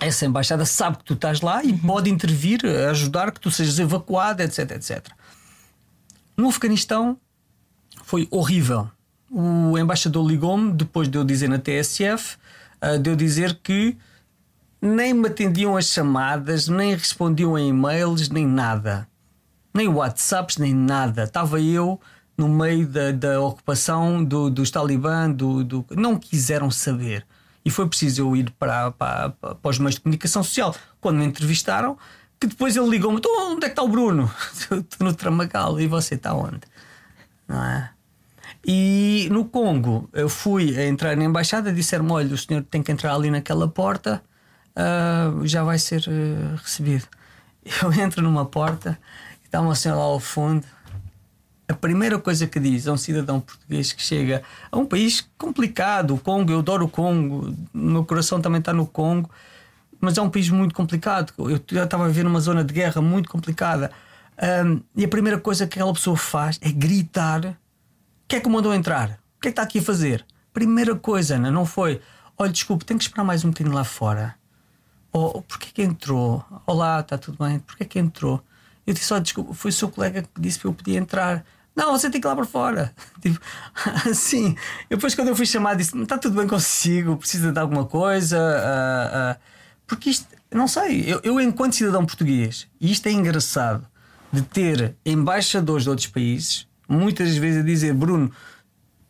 essa 0.00 0.24
embaixada 0.24 0.64
sabe 0.64 0.98
que 0.98 1.04
tu 1.04 1.14
estás 1.14 1.40
lá 1.40 1.62
e 1.64 1.76
pode 1.76 2.08
intervir, 2.08 2.64
ajudar 2.88 3.32
que 3.32 3.40
tu 3.40 3.50
sejas 3.50 3.78
evacuado, 3.78 4.42
etc, 4.42 4.70
etc. 4.72 5.08
No 6.36 6.48
Afeganistão 6.48 7.18
foi 8.04 8.26
horrível. 8.30 8.88
O 9.30 9.76
embaixador 9.78 10.26
ligou-me 10.26 10.72
depois 10.72 11.08
de 11.08 11.18
eu 11.18 11.24
dizer 11.24 11.48
na 11.48 11.58
TSF, 11.58 12.36
ah, 12.80 12.96
de 12.96 13.10
eu 13.10 13.16
dizer 13.16 13.58
que 13.62 13.96
nem 14.80 15.12
me 15.14 15.28
atendiam 15.28 15.76
as 15.76 15.86
chamadas, 15.86 16.68
nem 16.68 16.94
respondiam 16.94 17.54
a 17.54 17.60
e-mails, 17.60 18.28
nem 18.28 18.46
nada. 18.46 19.06
Nem 19.74 19.88
WhatsApps, 19.88 20.56
nem 20.56 20.74
nada. 20.74 21.24
Estava 21.24 21.60
eu 21.60 22.00
no 22.36 22.48
meio 22.48 22.86
da, 22.88 23.12
da 23.12 23.40
ocupação 23.40 24.24
do, 24.24 24.50
dos 24.50 24.70
Talibã, 24.70 25.30
do, 25.30 25.62
do- 25.62 25.86
não 25.90 26.16
quiseram 26.16 26.70
saber. 26.70 27.26
E 27.64 27.70
foi 27.70 27.86
preciso 27.86 28.22
eu 28.22 28.34
ir 28.36 28.50
para, 28.58 28.90
para, 28.92 29.30
para 29.30 29.70
os 29.70 29.78
meios 29.78 29.96
de 29.96 30.00
comunicação 30.00 30.42
social. 30.42 30.74
Quando 31.00 31.18
me 31.18 31.26
entrevistaram, 31.26 31.98
que 32.40 32.46
depois 32.46 32.74
ele 32.74 32.88
ligou-me: 32.88 33.18
"Então, 33.18 33.52
onde 33.52 33.66
é 33.66 33.68
que 33.68 33.72
está 33.74 33.82
o 33.82 33.88
Bruno? 33.88 34.30
Estou 34.58 35.06
no 35.06 35.12
Tramagal 35.12 35.78
e 35.78 35.86
você 35.86 36.14
está 36.14 36.32
onde? 36.32 36.60
Não 37.46 37.62
é? 37.62 37.90
E 38.66 39.28
no 39.30 39.44
Congo, 39.44 40.08
eu 40.12 40.28
fui 40.28 40.76
a 40.78 40.86
entrar 40.86 41.14
na 41.16 41.24
embaixada, 41.24 41.70
disseram-me: 41.72 42.12
olha, 42.12 42.34
o 42.34 42.38
senhor 42.38 42.62
tem 42.64 42.82
que 42.82 42.90
entrar 42.90 43.14
ali 43.14 43.30
naquela 43.30 43.68
porta, 43.68 44.22
ah, 44.80 45.32
já 45.44 45.62
vai 45.62 45.78
ser 45.78 46.04
ah, 46.08 46.56
recebido. 46.62 47.06
Eu 47.82 47.92
entro 47.92 48.22
numa 48.22 48.44
porta 48.44 48.98
e 49.42 49.46
está 49.46 49.60
uma 49.60 49.74
senhora 49.74 50.00
lá 50.00 50.06
ao 50.06 50.20
fundo. 50.20 50.66
A 51.68 51.74
primeira 51.74 52.18
coisa 52.18 52.46
que 52.46 52.58
diz 52.58 52.88
a 52.88 52.92
um 52.92 52.96
cidadão 52.96 53.40
português 53.40 53.92
que 53.92 54.02
chega 54.02 54.42
a 54.72 54.76
um 54.76 54.84
país 54.84 55.28
complicado, 55.38 56.14
o 56.14 56.18
Congo, 56.18 56.50
eu 56.50 56.58
adoro 56.58 56.86
o 56.86 56.88
Congo, 56.88 57.54
o 57.72 57.78
meu 57.78 58.04
coração 58.04 58.40
também 58.40 58.58
está 58.58 58.72
no 58.72 58.86
Congo, 58.86 59.30
mas 60.00 60.18
é 60.18 60.22
um 60.22 60.28
país 60.28 60.48
muito 60.48 60.74
complicado. 60.74 61.32
Eu 61.38 61.60
já 61.70 61.84
estava 61.84 62.06
a 62.06 62.08
viver 62.08 62.24
numa 62.24 62.40
zona 62.40 62.64
de 62.64 62.74
guerra 62.74 63.00
muito 63.00 63.28
complicada. 63.28 63.92
Ahm, 64.36 64.80
e 64.96 65.04
a 65.04 65.08
primeira 65.08 65.38
coisa 65.38 65.66
que 65.66 65.78
aquela 65.78 65.92
pessoa 65.92 66.16
faz 66.16 66.58
é 66.60 66.72
gritar 66.72 67.56
que 68.30 68.36
é 68.36 68.40
que 68.40 68.46
o 68.46 68.50
mandou 68.50 68.72
entrar? 68.72 69.18
O 69.36 69.40
que 69.40 69.48
é 69.48 69.50
que 69.50 69.50
está 69.50 69.62
aqui 69.62 69.80
a 69.80 69.82
fazer? 69.82 70.24
Primeira 70.52 70.94
coisa, 70.94 71.34
Ana, 71.34 71.50
não 71.50 71.66
foi 71.66 72.00
olha, 72.38 72.52
desculpe, 72.52 72.84
tenho 72.84 72.96
que 72.96 73.04
esperar 73.04 73.24
mais 73.24 73.44
um 73.44 73.50
bocadinho 73.50 73.74
lá 73.74 73.84
fora. 73.84 74.36
Ou 75.12 75.42
porquê 75.42 75.70
que 75.72 75.82
entrou? 75.82 76.44
Olá, 76.66 77.00
está 77.00 77.18
tudo 77.18 77.44
bem? 77.44 77.58
Porquê 77.58 77.84
que 77.84 77.98
entrou? 77.98 78.42
Eu 78.86 78.94
disse, 78.94 79.12
olha, 79.12 79.22
desculpe, 79.22 79.54
foi 79.54 79.70
o 79.70 79.74
seu 79.74 79.88
colega 79.88 80.22
que 80.22 80.40
disse 80.40 80.58
que 80.58 80.64
eu 80.64 80.72
podia 80.72 80.98
entrar. 80.98 81.44
Não, 81.74 81.92
você 81.92 82.10
tem 82.10 82.20
que 82.20 82.26
ir 82.26 82.28
lá 82.28 82.36
para 82.36 82.44
fora. 82.44 82.94
Tipo, 83.20 83.40
assim. 84.10 84.56
Depois, 84.88 85.14
quando 85.14 85.28
eu 85.28 85.36
fui 85.36 85.46
chamado, 85.46 85.78
disse: 85.78 85.96
Está 86.00 86.18
tudo 86.18 86.36
bem 86.36 86.46
consigo? 86.46 87.16
Precisa 87.16 87.52
de 87.52 87.58
alguma 87.58 87.84
coisa? 87.84 88.38
Ah, 88.38 89.10
ah. 89.12 89.36
porque 89.86 90.10
isto, 90.10 90.26
não 90.52 90.66
sei, 90.66 91.04
eu, 91.06 91.20
eu, 91.22 91.40
enquanto 91.40 91.74
cidadão 91.74 92.04
português, 92.04 92.66
e 92.80 92.90
isto 92.90 93.06
é 93.06 93.12
engraçado, 93.12 93.86
de 94.32 94.42
ter 94.42 94.96
embaixadores 95.06 95.84
de 95.84 95.90
outros 95.90 96.08
países, 96.08 96.66
muitas 96.88 97.36
vezes 97.36 97.60
a 97.60 97.64
dizer: 97.64 97.94
Bruno, 97.94 98.30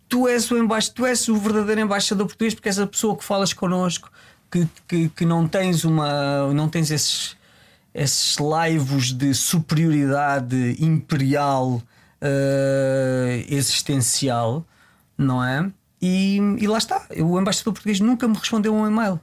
tu 0.09 0.28
és 0.28 0.51
o, 0.51 0.59
embaixo, 0.59 0.93
tu 0.93 1.06
és 1.06 1.28
o 1.28 1.36
verdadeiro 1.36 1.81
embaixador 1.81 2.27
português 2.27 2.55
porque 2.55 2.68
és 2.68 2.78
a 2.78 2.86
pessoa 2.86 3.16
que 3.16 3.24
falas 3.24 3.52
connosco, 3.52 4.10
que, 4.51 4.68
que, 4.89 5.09
que 5.10 5.24
não 5.24 5.47
tens 5.47 5.85
uma. 5.85 6.52
não 6.52 6.68
tens 6.68 6.90
esses, 6.90 7.36
esses 7.94 8.39
laivos 8.39 9.12
de 9.12 9.32
superioridade 9.35 10.77
imperial 10.78 11.82
uh, 12.20 13.44
existencial, 13.48 14.66
não 15.16 15.43
é? 15.43 15.70
E, 16.02 16.39
e, 16.59 16.66
lá 16.66 16.78
está, 16.78 17.06
o 17.18 17.39
embaixador 17.39 17.74
português 17.74 18.01
nunca 18.01 18.27
me 18.27 18.35
respondeu 18.36 18.74
um 18.74 18.86
e-mail. 18.86 19.20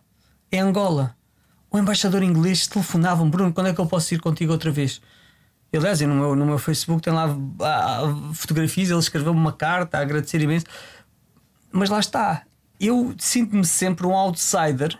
É 0.52 0.60
Angola. 0.60 1.16
O 1.70 1.78
embaixador 1.78 2.24
inglês 2.24 2.68
telefonava-me, 2.68 3.30
Bruno, 3.30 3.52
quando 3.52 3.68
é 3.68 3.74
que 3.74 3.82
eu 3.82 3.88
posso 3.88 4.14
ir 4.14 4.22
contigo 4.22 4.54
outra 4.54 4.72
vez? 4.72 5.02
Aliás, 5.74 6.00
no 6.02 6.16
meu, 6.16 6.36
no 6.36 6.46
meu 6.46 6.58
Facebook 6.58 7.02
tem 7.02 7.12
lá 7.12 7.28
fotografias, 8.34 8.90
ele 8.90 9.00
escreveu-me 9.00 9.40
uma 9.40 9.52
carta 9.52 9.98
a 9.98 10.02
agradecer 10.02 10.42
imenso. 10.42 10.66
Mas 11.72 11.90
lá 11.90 12.00
está, 12.00 12.44
eu 12.80 13.14
sinto-me 13.18 13.66
sempre 13.66 14.08
um 14.08 14.16
outsider 14.16 14.98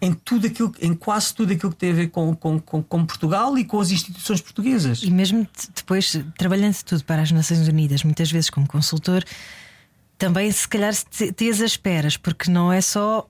em 0.00 0.14
tudo 0.14 0.46
aquilo, 0.46 0.74
em 0.80 0.94
quase 0.94 1.34
tudo 1.34 1.52
aquilo 1.52 1.70
que 1.70 1.78
tem 1.78 1.90
a 1.90 1.94
ver 1.94 2.08
com, 2.08 2.34
com, 2.34 2.58
com, 2.58 2.82
com, 2.82 3.04
Portugal 3.04 3.56
e 3.58 3.64
com 3.64 3.80
as 3.80 3.90
instituições 3.90 4.40
portuguesas. 4.40 5.02
E 5.02 5.10
mesmo 5.10 5.46
depois, 5.74 6.18
trabalhando 6.38 6.76
tudo 6.82 7.04
para 7.04 7.22
as 7.22 7.30
Nações 7.30 7.68
Unidas, 7.68 8.02
muitas 8.02 8.30
vezes 8.32 8.48
como 8.48 8.66
consultor, 8.66 9.22
também 10.16 10.50
se 10.50 10.66
calhar 10.66 10.94
te 10.94 11.50
as 11.50 11.60
esperas, 11.60 12.16
porque 12.16 12.50
não 12.50 12.72
é 12.72 12.80
só. 12.80 13.28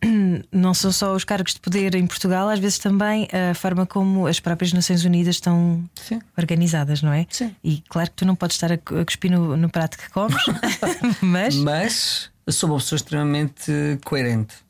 Não 0.52 0.72
são 0.72 0.92
só 0.92 1.12
os 1.16 1.24
cargos 1.24 1.54
de 1.54 1.58
poder 1.58 1.96
em 1.96 2.06
Portugal, 2.06 2.48
às 2.48 2.60
vezes 2.60 2.78
também 2.78 3.26
a 3.32 3.54
forma 3.54 3.84
como 3.84 4.28
as 4.28 4.38
próprias 4.38 4.72
Nações 4.72 5.04
Unidas 5.04 5.34
estão 5.34 5.82
Sim. 5.96 6.20
organizadas, 6.38 7.02
não 7.02 7.12
é? 7.12 7.26
Sim. 7.28 7.56
E 7.64 7.82
claro 7.88 8.08
que 8.10 8.14
tu 8.18 8.24
não 8.24 8.36
podes 8.36 8.54
estar 8.54 8.70
a 8.70 8.78
cuspir 8.78 9.32
no, 9.32 9.56
no 9.56 9.68
prato 9.68 9.98
que 9.98 10.08
comes, 10.10 10.40
mas. 11.20 11.56
Mas 11.56 12.30
sou 12.50 12.70
uma 12.70 12.78
pessoa 12.78 12.98
extremamente 12.98 13.98
coerente. 14.04 14.63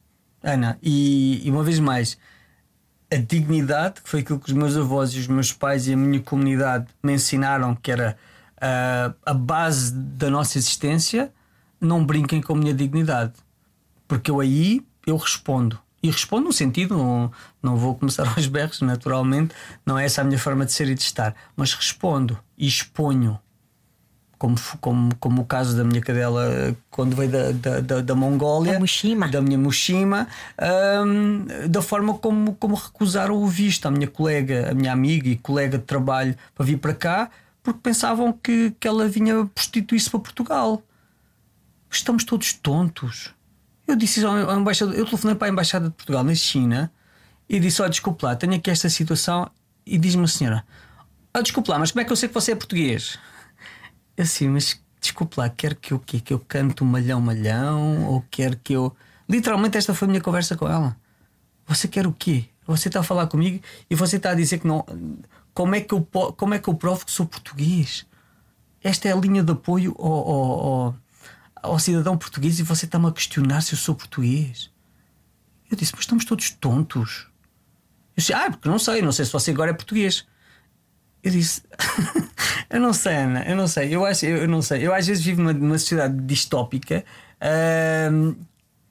Ana, 0.44 0.78
e, 0.82 1.40
e, 1.42 1.50
uma 1.50 1.64
vez 1.64 1.78
mais, 1.78 2.18
a 3.10 3.16
dignidade, 3.16 4.02
que 4.02 4.08
foi 4.10 4.20
aquilo 4.20 4.38
que 4.38 4.46
os 4.46 4.52
meus 4.52 4.76
avós 4.76 5.14
e 5.14 5.18
os 5.18 5.26
meus 5.26 5.52
pais 5.52 5.88
e 5.88 5.94
a 5.94 5.96
minha 5.96 6.20
comunidade 6.20 6.86
me 7.02 7.14
ensinaram 7.14 7.74
que 7.74 7.90
era 7.90 8.14
uh, 8.56 9.14
a 9.24 9.32
base 9.32 9.94
da 9.94 10.28
nossa 10.28 10.58
existência, 10.58 11.32
não 11.80 12.04
brinquem 12.04 12.42
com 12.42 12.52
a 12.52 12.56
minha 12.56 12.74
dignidade. 12.74 13.32
Porque 14.06 14.30
eu 14.30 14.38
aí 14.38 14.84
eu 15.06 15.16
respondo. 15.16 15.78
E 16.02 16.10
respondo 16.10 16.44
no 16.44 16.52
sentido, 16.52 16.94
não, 16.94 17.32
não 17.62 17.76
vou 17.76 17.94
começar 17.94 18.28
aos 18.36 18.46
berros, 18.46 18.82
naturalmente, 18.82 19.54
não 19.86 19.98
é 19.98 20.04
essa 20.04 20.20
a 20.20 20.24
minha 20.24 20.38
forma 20.38 20.66
de 20.66 20.72
ser 20.72 20.88
e 20.90 20.94
de 20.94 21.02
estar, 21.02 21.34
mas 21.56 21.72
respondo 21.72 22.38
e 22.58 22.66
exponho 22.66 23.40
como, 24.44 24.56
como, 24.78 25.14
como 25.16 25.42
o 25.42 25.44
caso 25.46 25.74
da 25.74 25.82
minha 25.82 26.02
cadela 26.02 26.76
quando 26.90 27.16
veio 27.16 27.30
da, 27.30 27.52
da, 27.52 27.80
da, 27.80 28.00
da 28.02 28.14
Mongólia, 28.14 28.78
da, 28.78 29.26
da 29.26 29.40
minha 29.40 29.56
Mushima, 29.56 30.28
um, 31.02 31.46
da 31.66 31.80
forma 31.80 32.12
como, 32.18 32.54
como 32.56 32.74
recusaram 32.74 33.36
o 33.36 33.46
visto. 33.46 33.86
A 33.86 33.90
minha 33.90 34.06
colega, 34.06 34.70
a 34.70 34.74
minha 34.74 34.92
amiga 34.92 35.28
e 35.30 35.36
colega 35.36 35.78
de 35.78 35.84
trabalho 35.84 36.36
para 36.54 36.66
vir 36.66 36.76
para 36.76 36.92
cá, 36.92 37.30
porque 37.62 37.80
pensavam 37.82 38.32
que, 38.32 38.74
que 38.78 38.86
ela 38.86 39.08
vinha 39.08 39.46
prostituir-se 39.46 40.10
para 40.10 40.20
Portugal. 40.20 40.82
Estamos 41.90 42.22
todos 42.22 42.52
tontos. 42.52 43.30
Eu 43.86 43.96
disse 43.96 44.22
ao 44.24 44.58
embaixador, 44.58 44.94
eu 44.94 45.06
telefonei 45.06 45.36
para 45.36 45.48
a 45.48 45.50
Embaixada 45.50 45.88
de 45.88 45.94
Portugal 45.94 46.22
na 46.22 46.34
China 46.34 46.92
e 47.48 47.58
disse: 47.58 47.80
Olha, 47.80 47.90
desculpe 47.90 48.24
lá, 48.24 48.36
tenho 48.36 48.54
aqui 48.54 48.70
esta 48.70 48.90
situação. 48.90 49.50
E 49.86 49.96
diz-me 49.96 50.24
a 50.24 50.28
senhora: 50.28 50.64
oh, 51.34 51.40
Desculpe 51.40 51.70
lá, 51.70 51.78
mas 51.78 51.92
como 51.92 52.02
é 52.02 52.04
que 52.04 52.12
eu 52.12 52.16
sei 52.16 52.28
que 52.28 52.34
você 52.34 52.52
é 52.52 52.54
português? 52.54 53.18
Assim, 54.22 54.48
mas 54.48 54.80
desculpe 55.00 55.38
lá, 55.38 55.48
quer 55.48 55.74
que 55.74 55.92
eu 55.92 55.98
que 55.98 56.32
eu 56.32 56.38
canto 56.38 56.84
malhão 56.84 57.20
malhão 57.20 58.06
ou 58.06 58.24
quer 58.30 58.56
que 58.56 58.72
eu. 58.72 58.94
Literalmente, 59.28 59.76
esta 59.76 59.94
foi 59.94 60.06
a 60.06 60.10
minha 60.10 60.20
conversa 60.20 60.56
com 60.56 60.68
ela. 60.68 60.96
Você 61.66 61.88
quer 61.88 62.06
o 62.06 62.12
quê? 62.12 62.46
Você 62.66 62.88
está 62.88 63.00
a 63.00 63.02
falar 63.02 63.26
comigo 63.26 63.62
e 63.90 63.94
você 63.94 64.16
está 64.16 64.30
a 64.30 64.34
dizer 64.34 64.58
que 64.58 64.66
não. 64.66 64.84
Como 65.52 65.74
é 65.74 65.80
que 65.80 65.94
eu, 65.94 66.02
como 66.36 66.54
é 66.54 66.58
que 66.58 66.68
eu 66.68 66.74
provo 66.74 67.04
que 67.04 67.10
sou 67.10 67.26
português? 67.26 68.06
Esta 68.82 69.08
é 69.08 69.12
a 69.12 69.16
linha 69.16 69.42
de 69.42 69.52
apoio 69.52 69.94
ao, 69.98 70.12
ao, 70.12 70.60
ao, 70.60 70.96
ao 71.62 71.78
cidadão 71.78 72.18
português 72.18 72.58
e 72.58 72.62
você 72.62 72.84
está-me 72.84 73.06
a 73.06 73.12
questionar 73.12 73.60
se 73.60 73.74
eu 73.74 73.78
sou 73.78 73.94
português. 73.94 74.70
Eu 75.70 75.76
disse, 75.76 75.92
mas 75.92 76.02
estamos 76.02 76.24
todos 76.24 76.50
tontos. 76.50 77.26
Eu 78.16 78.20
disse, 78.20 78.32
ah, 78.32 78.50
porque 78.50 78.68
não 78.68 78.78
sei, 78.78 79.00
não 79.00 79.12
sei 79.12 79.24
se 79.24 79.32
você 79.32 79.50
agora 79.50 79.70
é 79.70 79.74
português. 79.74 80.26
Eu 81.24 81.30
disse, 81.30 81.62
eu 82.68 82.78
não 82.78 82.92
sei, 82.92 83.14
Ana, 83.16 83.44
eu 83.48 83.56
não 83.56 83.66
sei, 83.66 83.94
eu 83.96 84.04
acho, 84.04 84.26
eu, 84.26 84.36
eu 84.36 84.48
não 84.48 84.60
sei. 84.60 84.86
Eu 84.86 84.92
às 84.92 85.06
vezes 85.06 85.24
vivo 85.24 85.40
numa, 85.40 85.54
numa 85.54 85.78
sociedade 85.78 86.14
distópica 86.20 87.02
uh, 87.40 88.36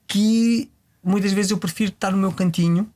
que 0.07 0.67
muitas 1.03 1.31
vezes 1.31 1.51
eu 1.51 1.59
prefiro 1.59 1.91
estar 1.91 2.09
no 2.09 2.17
meu 2.17 2.31
cantinho, 2.31 2.89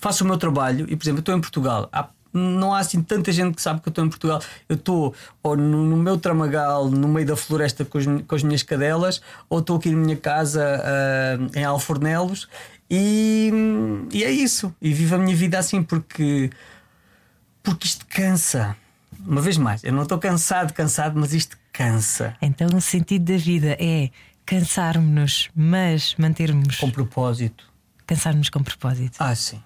faço 0.00 0.24
o 0.24 0.26
meu 0.26 0.36
trabalho 0.36 0.86
e, 0.88 0.96
por 0.96 1.04
exemplo, 1.04 1.18
eu 1.18 1.20
estou 1.20 1.36
em 1.36 1.40
Portugal. 1.40 1.88
Há, 1.92 2.08
não 2.32 2.74
há 2.74 2.80
assim 2.80 3.00
tanta 3.00 3.30
gente 3.30 3.54
que 3.54 3.62
sabe 3.62 3.80
que 3.80 3.86
eu 3.86 3.90
estou 3.90 4.04
em 4.04 4.08
Portugal. 4.08 4.42
Eu 4.68 4.74
estou 4.74 5.14
ou 5.40 5.56
no, 5.56 5.84
no, 5.84 5.96
meu 5.96 6.18
tramagal, 6.18 6.90
no 6.90 7.06
meio 7.06 7.28
da 7.28 7.36
floresta 7.36 7.84
com, 7.84 7.96
os, 7.96 8.04
com 8.26 8.34
as 8.34 8.42
minhas 8.42 8.64
cadelas, 8.64 9.22
ou 9.48 9.60
estou 9.60 9.76
aqui 9.76 9.88
na 9.90 9.98
minha 9.98 10.16
casa 10.16 10.82
uh, 10.82 11.56
em 11.56 11.62
Alfornelos 11.62 12.48
e, 12.90 13.52
e 14.12 14.24
é 14.24 14.30
isso. 14.32 14.74
E 14.82 14.92
vivo 14.92 15.14
a 15.14 15.18
minha 15.18 15.36
vida 15.36 15.60
assim 15.60 15.80
porque 15.80 16.50
porque 17.64 17.86
isto 17.86 18.06
cansa. 18.06 18.76
Uma 19.26 19.40
vez 19.40 19.56
mais, 19.56 19.82
eu 19.82 19.92
não 19.92 20.02
estou 20.02 20.18
cansado, 20.18 20.72
cansado, 20.72 21.18
mas 21.18 21.32
isto 21.32 21.56
cansa. 21.72 22.36
Então 22.40 22.68
o 22.76 22.80
sentido 22.80 23.32
da 23.32 23.38
vida 23.38 23.76
é 23.80 24.10
cansarmos-nos, 24.44 25.50
mas 25.56 26.14
mantermos. 26.18 26.76
Com 26.76 26.90
propósito. 26.90 27.64
Cansarmos 28.06 28.50
com 28.50 28.62
propósito. 28.62 29.16
Ah, 29.18 29.34
sim. 29.34 29.60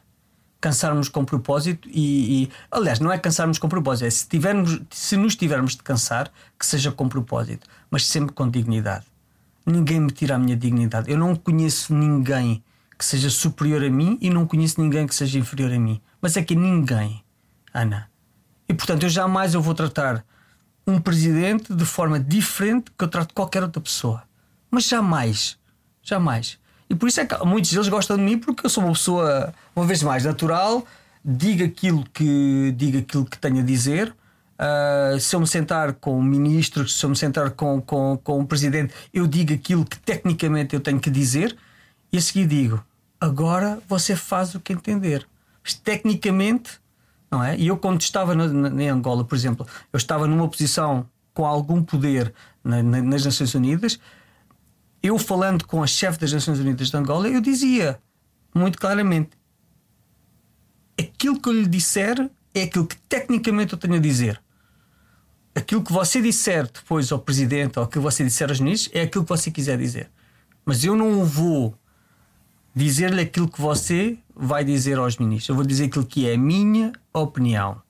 Cansarmos 0.61 1.09
com 1.09 1.25
propósito 1.25 1.89
e, 1.89 2.45
e, 2.45 2.51
Aliás, 2.71 3.01
não 3.01 3.13
é 3.13 3.19
cansarmos 3.19 3.59
com 3.59 3.69
propósito, 3.69 4.07
é 4.07 4.11
se, 4.11 4.27
tivermos, 4.27 4.81
se 4.91 5.17
nos 5.17 5.37
tivermos 5.37 5.77
de 5.77 5.83
cansar, 5.83 6.31
que 6.59 6.67
seja 6.67 6.91
com 6.91 7.09
propósito, 7.09 7.67
mas 7.91 8.07
sempre 8.07 8.33
com 8.33 8.49
dignidade. 8.49 9.07
Ninguém 9.67 10.01
me 10.01 10.11
tira 10.11 10.37
a 10.37 10.39
minha 10.39 10.57
dignidade. 10.57 11.11
Eu 11.11 11.19
não 11.19 11.35
conheço 11.37 11.95
ninguém 11.95 12.63
que 12.97 13.05
seja 13.05 13.31
superior 13.31 13.85
a 13.85 13.91
mim 13.91 14.19
e 14.21 14.31
não 14.31 14.47
conheço 14.47 14.81
ninguém 14.81 15.07
que 15.07 15.15
seja 15.15 15.39
inferior 15.39 15.73
a 15.73 15.79
mim. 15.79 16.01
Mas 16.21 16.37
é 16.37 16.43
que 16.43 16.57
ninguém 16.57 17.23
Ana. 17.81 18.11
E 18.69 18.75
portanto, 18.75 19.05
eu 19.05 19.09
jamais 19.09 19.55
eu 19.55 19.63
vou 19.63 19.75
tratar 19.75 20.25
um 20.87 21.01
presidente 21.01 21.75
de 21.75 21.85
forma 21.85 22.19
diferente 22.19 22.91
que 22.97 23.05
eu 23.05 23.09
trato 23.09 23.35
qualquer 23.35 23.63
outra 23.63 23.81
pessoa. 23.81 24.23
Mas 24.71 24.85
jamais. 24.85 25.59
Jamais. 26.03 26.59
E 26.89 26.95
por 26.95 27.09
isso 27.09 27.21
é 27.21 27.27
que 27.27 27.45
muitos 27.45 27.71
deles 27.71 27.89
gostam 27.89 28.17
de 28.17 28.23
mim 28.23 28.39
porque 28.39 28.65
eu 28.65 28.71
sou 28.71 28.83
uma 28.83 28.93
pessoa, 28.93 29.53
uma 29.77 29.85
vez 29.85 30.03
mais, 30.03 30.25
natural, 30.25 30.87
diga 31.23 31.67
aquilo 31.67 32.05
que, 32.13 32.73
diga 32.77 33.01
aquilo 33.01 33.27
que 33.27 33.39
tenho 33.39 33.61
a 33.61 33.63
dizer. 33.63 34.15
Uh, 34.59 35.21
se 35.21 35.37
eu 35.37 35.41
me 35.41 35.47
sentar 35.47 35.93
com 35.93 36.19
o 36.19 36.23
ministro, 36.23 36.89
se 36.89 37.05
eu 37.05 37.11
me 37.11 37.17
sentar 37.17 37.51
com, 37.51 37.81
com, 37.81 38.19
com 38.25 38.41
o 38.41 38.47
presidente, 38.47 38.93
eu 39.13 39.27
digo 39.27 39.53
aquilo 39.53 39.85
que 39.85 39.99
tecnicamente 39.99 40.75
eu 40.75 40.81
tenho 40.81 40.99
que 40.99 41.11
dizer 41.11 41.57
e 42.13 42.19
a 42.19 42.21
seguir 42.21 42.47
digo: 42.47 42.83
agora 43.21 43.79
você 43.87 44.17
faz 44.17 44.55
o 44.55 44.61
que 44.61 44.73
entender. 44.73 45.27
Mas 45.63 45.75
tecnicamente 45.75 46.81
não 47.31 47.43
é? 47.43 47.57
E 47.57 47.67
eu, 47.67 47.77
quando 47.77 48.01
estava 48.01 48.35
na, 48.35 48.47
na, 48.47 48.83
em 48.83 48.89
Angola, 48.89 49.25
por 49.25 49.35
exemplo, 49.35 49.67
eu 49.93 49.97
estava 49.97 50.27
numa 50.27 50.49
posição 50.49 51.09
com 51.35 51.45
algum 51.45 51.83
poder 51.83 52.33
na, 52.65 52.83
nas 52.83 53.25
Nações 53.25 53.55
Unidas, 53.55 53.99
eu 55.03 55.19
falando 55.19 55.67
com 55.67 55.83
a 55.83 55.87
chefe 55.87 56.19
das 56.19 56.33
Nações 56.33 56.59
Unidas 56.59 56.91
de 56.91 56.97
Angola, 56.97 57.29
eu 57.29 57.41
dizia 57.41 58.01
muito 58.55 58.79
claramente: 58.79 59.31
aquilo 60.99 61.41
que 61.41 61.49
eu 61.49 61.53
lhe 61.53 61.67
disser 61.67 62.31
é 62.55 62.63
aquilo 62.63 62.87
que 62.87 62.97
tecnicamente 62.97 63.73
eu 63.73 63.79
tenho 63.79 63.95
a 63.95 64.01
dizer. 64.01 64.41
Aquilo 65.55 65.83
que 65.83 65.93
você 65.93 66.23
disser 66.23 66.71
depois 66.71 67.11
ao 67.11 67.19
presidente 67.19 67.79
ou 67.79 67.87
que 67.87 67.99
você 67.99 68.23
disser 68.23 68.49
aos 68.49 68.61
ministros 68.61 68.95
é 68.95 69.03
aquilo 69.03 69.25
que 69.25 69.31
você 69.31 69.51
quiser 69.51 69.77
dizer. 69.77 70.11
Mas 70.65 70.85
eu 70.85 70.95
não 70.95 71.25
vou 71.25 71.75
dizer-lhe 72.79 73.21
aquilo 73.21 73.49
que 73.49 73.61
você 73.61 74.17
vai 74.35 74.65
dizer 74.65 74.99
aos 74.99 75.17
ministros. 75.17 75.49
Eu 75.49 75.57
vou 75.57 75.65
dizer 75.65 75.87
aquilo 75.87 76.07
que 76.07 76.29
é 76.29 76.35
a 76.35 76.39
minha 76.39 76.93
opinião. 77.13 77.83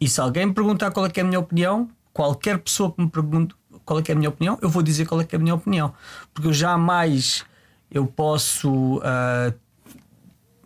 E 0.00 0.08
se 0.08 0.20
alguém 0.20 0.46
me 0.46 0.52
perguntar 0.52 0.90
qual 0.90 1.06
é, 1.06 1.10
é 1.14 1.20
a 1.20 1.24
minha 1.24 1.38
opinião, 1.38 1.88
qualquer 2.12 2.58
pessoa 2.58 2.92
que 2.92 3.00
me 3.00 3.08
pergunte 3.08 3.54
qual 3.84 4.00
é, 4.00 4.02
é 4.08 4.12
a 4.12 4.14
minha 4.16 4.28
opinião, 4.28 4.58
eu 4.60 4.68
vou 4.68 4.82
dizer 4.82 5.06
qual 5.06 5.20
é, 5.20 5.26
é 5.30 5.36
a 5.36 5.38
minha 5.38 5.54
opinião. 5.54 5.94
Porque 6.34 6.48
eu 6.48 6.52
jamais 6.52 7.44
eu 7.90 8.06
posso 8.06 8.98
uh, 8.98 9.54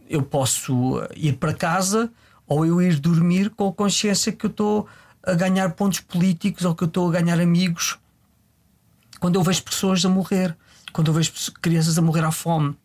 eu 0.08 0.22
posso 0.22 1.00
ir 1.14 1.34
para 1.34 1.52
casa 1.52 2.10
ou 2.46 2.66
eu 2.66 2.80
ir 2.80 2.98
dormir 2.98 3.50
com 3.50 3.68
a 3.68 3.72
consciência 3.72 4.32
que 4.32 4.46
eu 4.46 4.50
estou 4.50 4.88
a 5.22 5.34
ganhar 5.34 5.70
pontos 5.74 6.00
políticos 6.00 6.64
ou 6.64 6.74
que 6.74 6.84
eu 6.84 6.88
estou 6.88 7.08
a 7.08 7.12
ganhar 7.12 7.38
amigos 7.38 7.98
quando 9.20 9.36
eu 9.36 9.42
vejo 9.42 9.62
pessoas 9.62 10.04
a 10.04 10.08
morrer, 10.08 10.56
quando 10.92 11.08
eu 11.08 11.14
vejo 11.14 11.32
crianças 11.60 11.96
a 11.96 12.02
morrer 12.02 12.24
à 12.24 12.32
fome, 12.32 12.76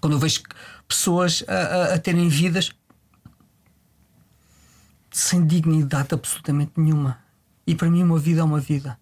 quando 0.00 0.14
eu 0.14 0.18
vejo 0.18 0.42
pessoas 0.88 1.44
a, 1.46 1.54
a, 1.54 1.94
a 1.94 1.98
terem 1.98 2.28
vidas 2.28 2.72
sem 5.10 5.44
dignidade 5.44 6.08
absolutamente 6.12 6.72
nenhuma. 6.76 7.18
E 7.66 7.74
para 7.74 7.90
mim, 7.90 8.02
uma 8.02 8.18
vida 8.18 8.40
é 8.40 8.44
uma 8.44 8.60
vida. 8.60 8.98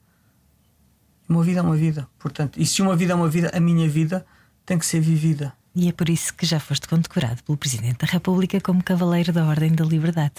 Uma 1.29 1.43
vida 1.43 1.61
é 1.61 1.63
uma 1.63 1.77
vida. 1.77 2.09
Portanto, 2.19 2.61
e 2.61 2.67
se 2.67 2.83
uma 2.83 2.97
vida 2.97 3.13
é 3.13 3.17
uma 3.17 3.29
vida, 3.29 3.51
a 3.55 3.61
minha 3.61 3.89
vida 3.89 4.27
tem 4.65 4.79
que 4.79 4.87
ser 4.87 5.01
vivida. 5.01 5.53
E 5.81 5.89
é 5.89 5.93
por 5.93 6.09
isso 6.09 6.35
que 6.35 6.45
já 6.45 6.59
foste 6.59 6.89
condecorado 6.89 7.41
pelo 7.45 7.57
Presidente 7.57 8.05
da 8.05 8.07
República 8.09 8.61
como 8.61 8.83
Cavaleiro 8.83 9.33
da 9.33 9.45
Ordem 9.45 9.73
da 9.73 9.85
Liberdade, 9.85 10.35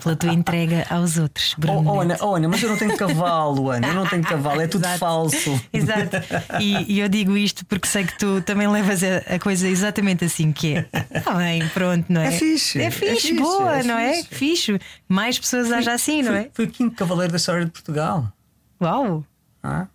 pela 0.00 0.14
tua 0.14 0.32
entrega 0.32 0.86
aos 0.88 1.18
outros. 1.18 1.56
Oh, 1.66 1.82
oh, 1.84 2.00
Ana, 2.02 2.16
oh, 2.20 2.36
Ana, 2.36 2.46
mas 2.46 2.62
eu 2.62 2.68
não 2.68 2.76
tenho 2.76 2.96
cavalo, 2.96 3.70
Ana, 3.70 3.88
eu 3.88 3.94
não 3.94 4.06
tenho 4.06 4.22
cavalo, 4.22 4.60
é 4.60 4.68
tudo 4.68 4.84
Exato. 4.84 4.98
falso. 5.00 5.60
Exato. 5.72 6.16
E, 6.60 6.94
e, 6.94 7.00
eu 7.00 7.08
digo 7.08 7.36
isto 7.36 7.66
porque 7.66 7.88
sei 7.88 8.04
que 8.04 8.16
tu 8.16 8.40
também 8.42 8.68
levas 8.68 9.02
a, 9.02 9.34
a 9.34 9.38
coisa 9.40 9.66
exatamente 9.66 10.24
assim 10.24 10.52
que 10.52 10.76
é. 10.76 10.86
Ah, 11.26 11.34
bem, 11.38 11.66
pronto, 11.70 12.06
não 12.08 12.20
é? 12.20 12.28
É 12.28 12.30
fixe. 12.30 12.80
É 12.80 12.88
fixe, 12.92 13.08
é 13.08 13.16
fixe 13.16 13.34
boa, 13.34 13.78
é 13.78 13.82
não 13.82 13.98
é? 13.98 14.22
fixe. 14.22 14.74
é? 14.74 14.78
Mais 15.08 15.36
pessoas 15.40 15.66
fui, 15.66 15.88
assim, 15.88 16.22
não 16.22 16.34
é? 16.34 16.50
Foi 16.54 16.66
o 16.66 16.68
quinto 16.70 16.94
Cavaleiro 16.94 17.32
da 17.32 17.36
história 17.38 17.64
de 17.64 17.72
Portugal. 17.72 18.32
Uau! 18.80 19.24
Ah? 19.60 19.88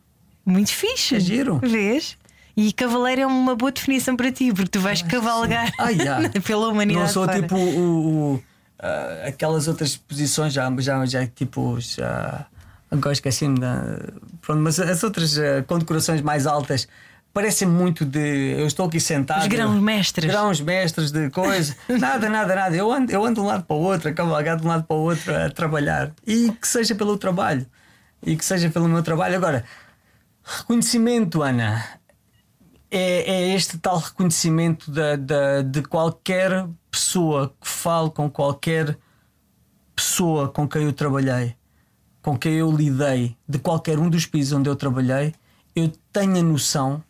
Muito 0.46 0.74
fixe. 0.74 1.16
É 1.16 1.20
giro. 1.22 1.58
Vês? 1.64 2.18
E 2.60 2.74
cavaleiro 2.74 3.22
é 3.22 3.26
uma 3.26 3.56
boa 3.56 3.72
definição 3.72 4.18
para 4.18 4.30
ti, 4.34 4.52
porque 4.52 4.68
tu 4.68 4.82
vais 4.82 5.02
ah, 5.02 5.08
cavalgar 5.08 5.72
ah, 5.80 5.92
yeah. 5.92 6.30
pela 6.46 6.68
humanidade. 6.68 7.06
Não 7.06 7.08
sou 7.08 7.24
fora. 7.24 7.42
tipo 7.42 7.56
o, 7.56 8.34
o, 8.34 8.36
uh, 8.36 8.42
aquelas 9.26 9.70
outras 9.70 9.96
posições, 9.96 10.52
já, 10.52 10.70
já, 10.80 11.06
já 11.06 11.26
tipo. 11.26 11.80
Já, 11.80 12.48
agora 12.92 13.14
esqueci-me 13.14 13.58
da. 13.58 14.00
Pronto, 14.42 14.62
mas 14.62 14.78
as 14.78 15.02
outras 15.06 15.38
uh, 15.38 15.64
condecorações 15.68 16.20
mais 16.20 16.46
altas 16.46 16.86
parecem 17.34 17.66
muito 17.66 18.04
de. 18.04 18.56
Eu 18.60 18.68
estou 18.68 18.88
aqui 18.88 19.00
sentado. 19.00 19.40
Os 19.40 19.48
grãos 19.48 19.82
mestres. 19.82 20.30
Grãos 20.30 20.60
mestres 20.60 21.12
de 21.12 21.30
coisa. 21.30 21.74
nada, 21.98 22.28
nada, 22.28 22.56
nada. 22.56 22.76
Eu 22.76 22.92
ando, 22.92 23.10
eu 23.10 23.24
ando 23.24 23.36
de 23.36 23.40
um 23.40 23.46
lado 23.46 23.64
para 23.64 23.78
o 23.78 23.80
outro, 23.80 24.10
a 24.10 24.14
cavalgar 24.14 24.58
de 24.58 24.66
um 24.66 24.68
lado 24.68 24.84
para 24.84 24.98
o 24.98 25.00
outro 25.00 25.34
a 25.34 25.50
trabalhar. 25.50 26.12
E 26.28 26.52
que 26.52 26.68
seja 26.68 26.94
pelo 26.94 27.18
trabalho. 27.18 27.66
E 28.22 28.36
que 28.36 28.44
seja 28.44 28.70
pelo 28.70 28.90
meu 28.90 29.02
trabalho. 29.02 29.38
Agora, 29.38 29.64
reconhecimento, 30.44 31.42
Ana 31.42 31.99
é, 32.92 33.32
é 33.32 33.56
este 33.56 33.78
tal 33.78 33.98
reconhecimento 33.98 34.90
da, 34.92 35.16
da, 35.16 35.62
de 35.62 35.82
qualquer 35.84 36.68
pessoa 36.90 37.54
que 37.62 37.68
fale 37.68 38.10
com 38.10 38.30
qualquer 38.30 38.98
pessoa 39.96 40.50
com 40.50 40.68
quem 40.68 40.84
eu 40.84 40.94
trabalhei, 40.94 41.56
com 42.22 42.38
quem 42.38 42.54
eu 42.54 42.72
lidei, 42.72 43.38
de 43.48 43.60
qualquer 43.60 44.00
um 44.00 44.10
dos 44.10 44.26
países 44.26 44.54
onde 44.54 44.70
eu 44.70 44.76
trabalhei, 44.76 45.34
eu 45.76 45.92
tenho 46.12 46.38
a 46.38 46.44
noção 46.44 47.04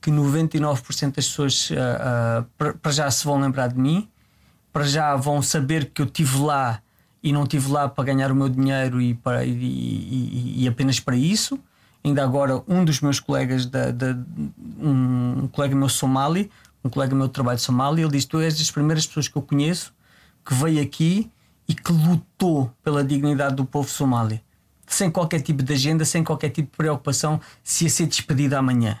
que 0.00 0.10
99% 0.10 1.14
das 1.14 1.28
pessoas 1.28 1.70
uh, 1.70 1.74
uh, 1.74 2.74
para 2.78 2.90
já 2.90 3.10
se 3.10 3.24
vão 3.24 3.40
lembrar 3.40 3.68
de 3.68 3.78
mim, 3.78 4.08
para 4.72 4.84
já 4.84 5.14
vão 5.14 5.40
saber 5.40 5.90
que 5.90 6.02
eu 6.02 6.06
estive 6.06 6.38
lá 6.38 6.82
e 7.22 7.32
não 7.32 7.44
estive 7.44 7.70
lá 7.70 7.88
para 7.88 8.04
ganhar 8.04 8.32
o 8.32 8.34
meu 8.34 8.48
dinheiro 8.48 9.00
e, 9.00 9.14
para, 9.14 9.44
e, 9.44 9.52
e, 9.52 10.64
e 10.64 10.68
apenas 10.68 10.98
para 10.98 11.14
isso 11.14 11.60
Ainda 12.04 12.22
agora, 12.24 12.62
um 12.66 12.84
dos 12.84 13.00
meus 13.00 13.20
colegas, 13.20 13.66
da, 13.66 13.90
da, 13.90 14.16
um, 14.80 15.48
colega 15.52 15.74
meu 15.74 15.88
somali, 15.88 16.50
um 16.84 16.90
colega 16.90 17.14
meu 17.14 17.28
de 17.28 17.32
trabalho 17.32 17.56
de 17.56 17.62
Somália, 17.62 18.02
ele 18.02 18.10
disse: 18.10 18.26
Tu 18.26 18.40
és 18.40 18.58
das 18.58 18.70
primeiras 18.70 19.06
pessoas 19.06 19.28
que 19.28 19.36
eu 19.36 19.42
conheço 19.42 19.94
que 20.44 20.54
veio 20.54 20.82
aqui 20.82 21.30
e 21.68 21.74
que 21.74 21.92
lutou 21.92 22.72
pela 22.82 23.04
dignidade 23.04 23.54
do 23.54 23.64
povo 23.64 23.88
somali, 23.88 24.42
sem 24.86 25.10
qualquer 25.10 25.40
tipo 25.40 25.62
de 25.62 25.72
agenda, 25.72 26.04
sem 26.04 26.24
qualquer 26.24 26.50
tipo 26.50 26.70
de 26.70 26.76
preocupação 26.76 27.40
se 27.62 27.84
ia 27.84 27.90
ser 27.90 28.06
despedida 28.06 28.58
amanhã. 28.58 28.98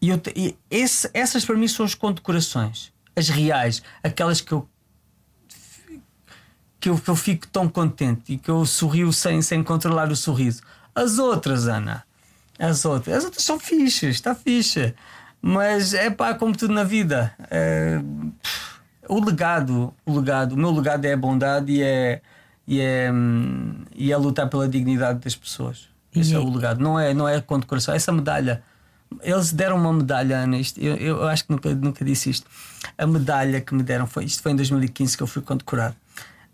E, 0.00 0.08
eu, 0.08 0.20
e 0.34 0.56
esse, 0.70 1.10
essas 1.12 1.44
para 1.44 1.56
mim 1.56 1.68
são 1.68 1.84
as 1.84 1.94
condecorações, 1.94 2.92
as 3.14 3.28
reais, 3.28 3.82
aquelas 4.02 4.40
que 4.40 4.52
eu 4.52 4.68
que 6.78 6.90
eu, 6.90 6.98
que 6.98 7.08
eu 7.08 7.16
fico 7.16 7.48
tão 7.48 7.68
contente 7.68 8.34
e 8.34 8.38
que 8.38 8.50
eu 8.50 8.64
sorrio 8.64 9.12
sem, 9.12 9.42
sem 9.42 9.62
controlar 9.64 10.10
o 10.10 10.14
sorriso. 10.16 10.62
As 10.96 11.18
outras, 11.18 11.68
Ana, 11.68 12.02
as 12.58 12.86
outras, 12.86 13.18
as 13.18 13.24
outras 13.26 13.44
são 13.44 13.60
fichas, 13.60 14.14
está 14.14 14.34
ficha. 14.34 14.94
Mas 15.42 15.92
é 15.92 16.08
pá, 16.08 16.32
como 16.32 16.56
tudo 16.56 16.72
na 16.72 16.84
vida. 16.84 17.34
É, 17.50 18.00
o 19.06 19.22
legado, 19.22 19.92
o 20.06 20.16
legado, 20.16 20.52
o 20.52 20.56
meu 20.56 20.70
legado 20.70 21.04
é 21.04 21.12
a 21.12 21.16
bondade 21.16 21.70
e 21.70 21.82
é, 21.82 22.22
e 22.66 22.80
é, 22.80 23.10
e 23.94 24.10
é 24.10 24.16
lutar 24.16 24.48
pela 24.48 24.66
dignidade 24.66 25.18
das 25.18 25.36
pessoas. 25.36 25.86
Esse 26.14 26.32
é, 26.32 26.36
é 26.36 26.40
o 26.40 26.48
legado, 26.48 26.82
não 26.82 26.98
é, 26.98 27.12
não 27.12 27.28
é 27.28 27.36
a 27.36 27.42
condecoração. 27.42 27.94
Essa 27.94 28.10
medalha, 28.10 28.62
eles 29.20 29.52
deram 29.52 29.76
uma 29.76 29.92
medalha, 29.92 30.38
Ana, 30.38 30.56
isto, 30.56 30.80
eu, 30.80 30.96
eu 30.96 31.28
acho 31.28 31.44
que 31.44 31.52
nunca, 31.52 31.74
nunca 31.74 32.02
disse 32.06 32.30
isto. 32.30 32.46
A 32.96 33.06
medalha 33.06 33.60
que 33.60 33.74
me 33.74 33.82
deram 33.82 34.06
foi, 34.06 34.24
isto 34.24 34.42
foi 34.42 34.52
em 34.52 34.56
2015 34.56 35.14
que 35.14 35.22
eu 35.22 35.26
fui 35.26 35.42
condecorado 35.42 35.94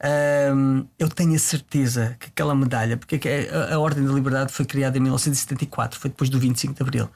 um, 0.04 0.84
eu 0.98 1.08
tenho 1.08 1.34
a 1.34 1.38
certeza 1.38 2.16
que 2.18 2.26
aquela 2.26 2.54
medalha, 2.54 2.96
porque 2.96 3.20
a, 3.48 3.74
a, 3.74 3.78
Ordem 3.78 4.04
da 4.04 4.12
Liberdade 4.12 4.52
foi 4.52 4.64
criada 4.64 4.98
em 4.98 5.00
1974, 5.00 5.98
foi 5.98 6.10
depois 6.10 6.28
do 6.28 6.40
25 6.40 6.74
de 6.74 6.82
Abril. 6.82 7.08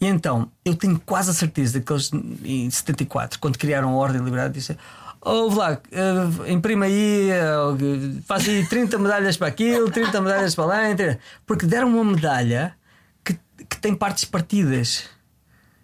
E 0.00 0.06
então, 0.06 0.50
eu 0.64 0.74
tenho 0.74 0.98
quase 1.04 1.30
a 1.30 1.34
certeza 1.34 1.80
que 1.80 1.92
eles, 1.92 2.10
em 2.42 2.70
74, 2.70 3.38
quando 3.38 3.58
criaram 3.58 3.90
a 3.90 3.92
Ordem 3.92 4.18
da 4.18 4.24
Liberdade, 4.24 4.54
disseram: 4.54 4.80
Ouve 5.20 5.56
lá, 5.56 5.72
uh, 5.72 6.50
imprima 6.50 6.86
aí, 6.86 7.30
uh, 7.30 8.22
faz 8.26 8.48
aí 8.48 8.66
30 8.66 8.98
medalhas 8.98 9.36
para 9.36 9.48
aquilo, 9.48 9.90
30 9.90 10.20
medalhas 10.20 10.54
para 10.54 10.64
lá, 10.64 10.78
porque 11.46 11.66
deram 11.66 11.88
uma 11.88 12.04
medalha 12.04 12.74
que, 13.22 13.38
que 13.68 13.78
tem 13.78 13.94
partes 13.94 14.24
partidas 14.24 15.04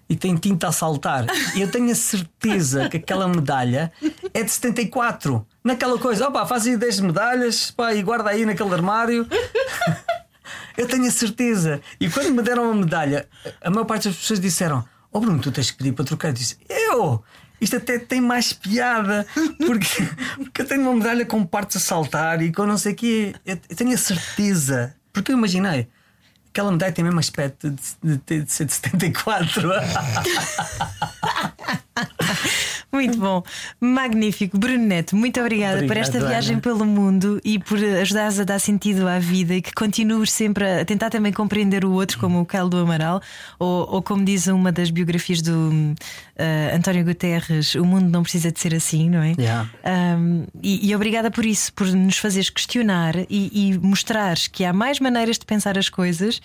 e 0.09 0.16
tem 0.16 0.35
tinta 0.36 0.68
a 0.68 0.72
saltar. 0.72 1.26
Eu 1.56 1.70
tenho 1.70 1.90
a 1.90 1.94
certeza 1.94 2.89
que 2.89 2.97
aquela 2.97 3.28
medalha 3.28 3.93
é 4.32 4.43
de 4.43 4.51
74. 4.51 5.47
Naquela 5.62 5.98
coisa, 5.98 6.28
opa, 6.28 6.47
faz 6.47 6.66
aí 6.66 6.76
10 6.76 7.01
medalhas 7.01 7.70
pá, 7.70 7.93
e 7.93 8.02
guarda 8.02 8.30
aí 8.30 8.47
naquele 8.47 8.72
armário. 8.72 9.26
eu 10.76 10.86
tenho 10.86 11.06
a 11.06 11.10
certeza. 11.10 11.80
E 12.01 12.09
quando 12.09 12.30
me 12.30 12.43
deram 12.43 12.70
a 12.70 12.74
medalha, 12.74 13.28
a 13.60 13.70
maior 13.70 13.85
parte 13.85 14.09
das 14.09 14.16
pessoas 14.16 14.40
disseram: 14.40 14.85
Oh 15.12 15.20
Bruno, 15.20 15.40
tu 15.40 15.52
tens 15.52 15.70
que 15.70 15.76
pedir 15.76 15.93
para 15.93 16.05
trocar. 16.05 16.28
Eu 16.28 16.35
disse: 16.35 16.56
Eu! 16.68 17.22
Isto 17.60 17.76
até 17.76 17.98
tem 17.98 18.20
mais 18.20 18.52
piada, 18.52 19.26
porque, 19.66 20.09
porque 20.36 20.62
eu 20.62 20.66
tenho 20.66 20.82
uma 20.82 20.94
medalha 20.94 21.26
com 21.26 21.44
partes 21.44 21.76
a 21.76 21.80
saltar 21.80 22.40
e 22.40 22.52
com 22.52 22.64
não 22.64 22.78
sei 22.78 22.93
o 22.93 22.97
quê. 22.97 23.35
Eu 23.44 23.56
tenho 23.56 23.93
a 23.93 23.98
certeza, 23.98 24.94
porque 25.12 25.32
eu 25.32 25.36
imaginei 25.36 25.89
Aquela 26.50 26.72
medalha 26.72 26.92
tem 26.92 27.04
mesmo 27.04 27.20
aspecto 27.20 27.70
de, 27.70 28.16
de, 28.26 28.42
de 28.42 28.52
ser 28.52 28.64
de 28.64 28.72
74. 28.72 29.70
Muito 32.98 33.16
bom, 33.16 33.44
magnífico. 33.80 34.58
Bruno 34.58 34.84
Neto, 34.84 35.14
muito 35.14 35.38
obrigada 35.40 35.84
Obrigado, 35.84 35.86
por 35.86 35.96
esta 35.96 36.18
viagem 36.18 36.54
Ana. 36.54 36.62
pelo 36.62 36.84
mundo 36.84 37.40
e 37.44 37.56
por 37.56 37.78
ajudares 37.78 38.40
a 38.40 38.44
dar 38.44 38.58
sentido 38.58 39.06
à 39.06 39.20
vida 39.20 39.54
e 39.54 39.62
que 39.62 39.72
continues 39.72 40.32
sempre 40.32 40.80
a 40.80 40.84
tentar 40.84 41.08
também 41.08 41.32
compreender 41.32 41.84
o 41.84 41.92
outro, 41.92 42.18
como 42.18 42.40
o 42.40 42.44
Carlos 42.44 42.70
do 42.70 42.78
Amaral, 42.78 43.22
ou, 43.56 43.88
ou, 43.88 44.02
como 44.02 44.24
diz 44.24 44.48
uma 44.48 44.72
das 44.72 44.90
biografias 44.90 45.40
do 45.40 45.70
uh, 45.70 46.76
António 46.76 47.04
Guterres: 47.04 47.76
o 47.76 47.84
mundo 47.84 48.10
não 48.10 48.24
precisa 48.24 48.50
de 48.50 48.58
ser 48.58 48.74
assim, 48.74 49.08
não 49.08 49.22
é? 49.22 49.34
Yeah. 49.38 49.70
Um, 50.18 50.46
e, 50.60 50.90
e, 50.90 50.96
obrigada 50.96 51.30
por 51.30 51.46
isso, 51.46 51.72
por 51.74 51.86
nos 51.86 52.18
fazeres 52.18 52.50
questionar 52.50 53.14
e, 53.30 53.70
e 53.70 53.78
mostrares 53.78 54.48
que 54.48 54.64
há 54.64 54.72
mais 54.72 54.98
maneiras 54.98 55.38
de 55.38 55.46
pensar 55.46 55.78
as 55.78 55.88
coisas 55.88 56.40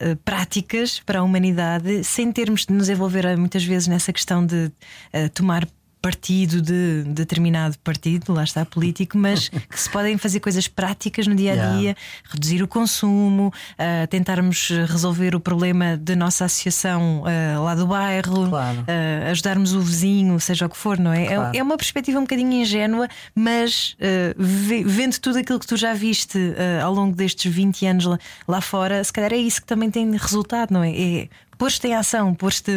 uh, 0.00 0.16
práticas 0.24 1.00
para 1.04 1.18
a 1.18 1.22
humanidade 1.22 2.02
sem 2.02 2.32
termos 2.32 2.64
de 2.64 2.72
nos 2.72 2.88
envolver 2.88 3.36
muitas 3.36 3.62
vezes 3.62 3.88
nessa 3.88 4.10
questão 4.10 4.46
de 4.46 4.66
uh, 5.12 5.28
tomar 5.34 5.68
partido 6.00 6.62
de 6.62 7.04
determinado 7.04 7.78
partido, 7.78 8.32
lá 8.32 8.44
está 8.44 8.64
político, 8.64 9.18
mas 9.18 9.48
que 9.68 9.80
se 9.80 9.90
podem 9.90 10.16
fazer 10.16 10.40
coisas 10.40 10.68
práticas 10.68 11.26
no 11.26 11.34
dia 11.34 11.52
a 11.52 11.54
dia, 11.54 11.80
yeah. 11.80 12.00
reduzir 12.24 12.62
o 12.62 12.68
consumo, 12.68 13.48
uh, 13.48 14.06
tentarmos 14.08 14.70
resolver 14.86 15.34
o 15.34 15.40
problema 15.40 15.96
da 15.96 16.14
nossa 16.14 16.44
associação 16.44 17.22
uh, 17.22 17.62
lá 17.62 17.74
do 17.74 17.86
bairro, 17.86 18.48
claro. 18.48 18.80
uh, 18.80 19.30
ajudarmos 19.30 19.74
o 19.74 19.80
vizinho, 19.80 20.38
seja 20.40 20.66
o 20.66 20.68
que 20.68 20.76
for, 20.76 20.98
não 20.98 21.12
é? 21.12 21.24
é 21.24 21.34
claro. 21.34 21.56
É, 21.56 21.58
é, 21.58 21.62
uma 21.62 21.76
perspectiva 21.76 22.18
um 22.18 22.22
bocadinho 22.22 22.52
ingênua, 22.52 23.08
mas 23.34 23.96
vendo 24.36 25.18
tudo 25.18 25.38
aquilo 25.38 25.58
que 25.58 25.66
tu 25.66 25.76
já 25.76 25.94
viste 25.94 26.38
ao 26.82 26.92
longo 26.92 27.14
destes 27.14 27.52
20 27.52 27.86
anos 27.86 28.04
lá, 28.04 28.18
lá, 28.46 28.60
fora, 28.60 29.02
se 29.02 29.12
calhar 29.12 29.32
é 29.32 29.36
isso 29.36 29.60
que 29.60 29.66
também 29.66 29.90
tem 29.90 30.10
resultado, 30.16 30.72
não 30.72 30.82
é? 30.82 30.90
é 30.90 31.28
pôs-te 31.58 31.88
em 31.88 31.94
ação, 31.94 32.34
pôs-te 32.34 32.72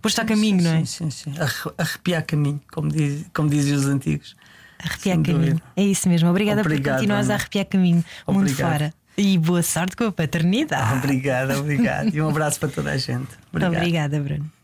pôs 0.00 0.18
a 0.18 0.24
caminho, 0.24 0.58
sim, 0.58 0.64
não 0.64 0.74
é? 0.74 0.84
Sim, 0.84 1.10
sim, 1.10 1.32
sim. 1.32 1.34
Arrepiar 1.76 2.24
caminho, 2.24 2.60
como, 2.72 2.88
diz, 2.88 3.26
como 3.34 3.50
diziam 3.50 3.76
os 3.76 3.86
antigos. 3.86 4.36
Arrepiar 4.78 5.16
Sem 5.16 5.22
caminho. 5.22 5.54
Dúvida. 5.54 5.62
É 5.76 5.82
isso 5.82 6.08
mesmo. 6.08 6.30
Obrigada 6.30 6.60
obrigado, 6.62 6.84
por 6.84 6.92
continuares 7.00 7.28
a 7.28 7.34
arrepiar 7.34 7.66
caminho 7.66 8.04
obrigado. 8.26 8.48
mundo 8.48 8.56
fora. 8.56 8.94
E 9.16 9.36
boa 9.36 9.62
sorte 9.62 9.96
com 9.96 10.04
a 10.04 10.12
paternidade. 10.12 10.94
Obrigado, 10.94 11.58
obrigado. 11.58 12.14
E 12.14 12.22
um 12.22 12.28
abraço 12.30 12.58
para 12.58 12.70
toda 12.70 12.92
a 12.92 12.96
gente. 12.96 13.28
Obrigado. 13.52 13.76
Obrigada, 13.76 14.20
Bruno. 14.20 14.59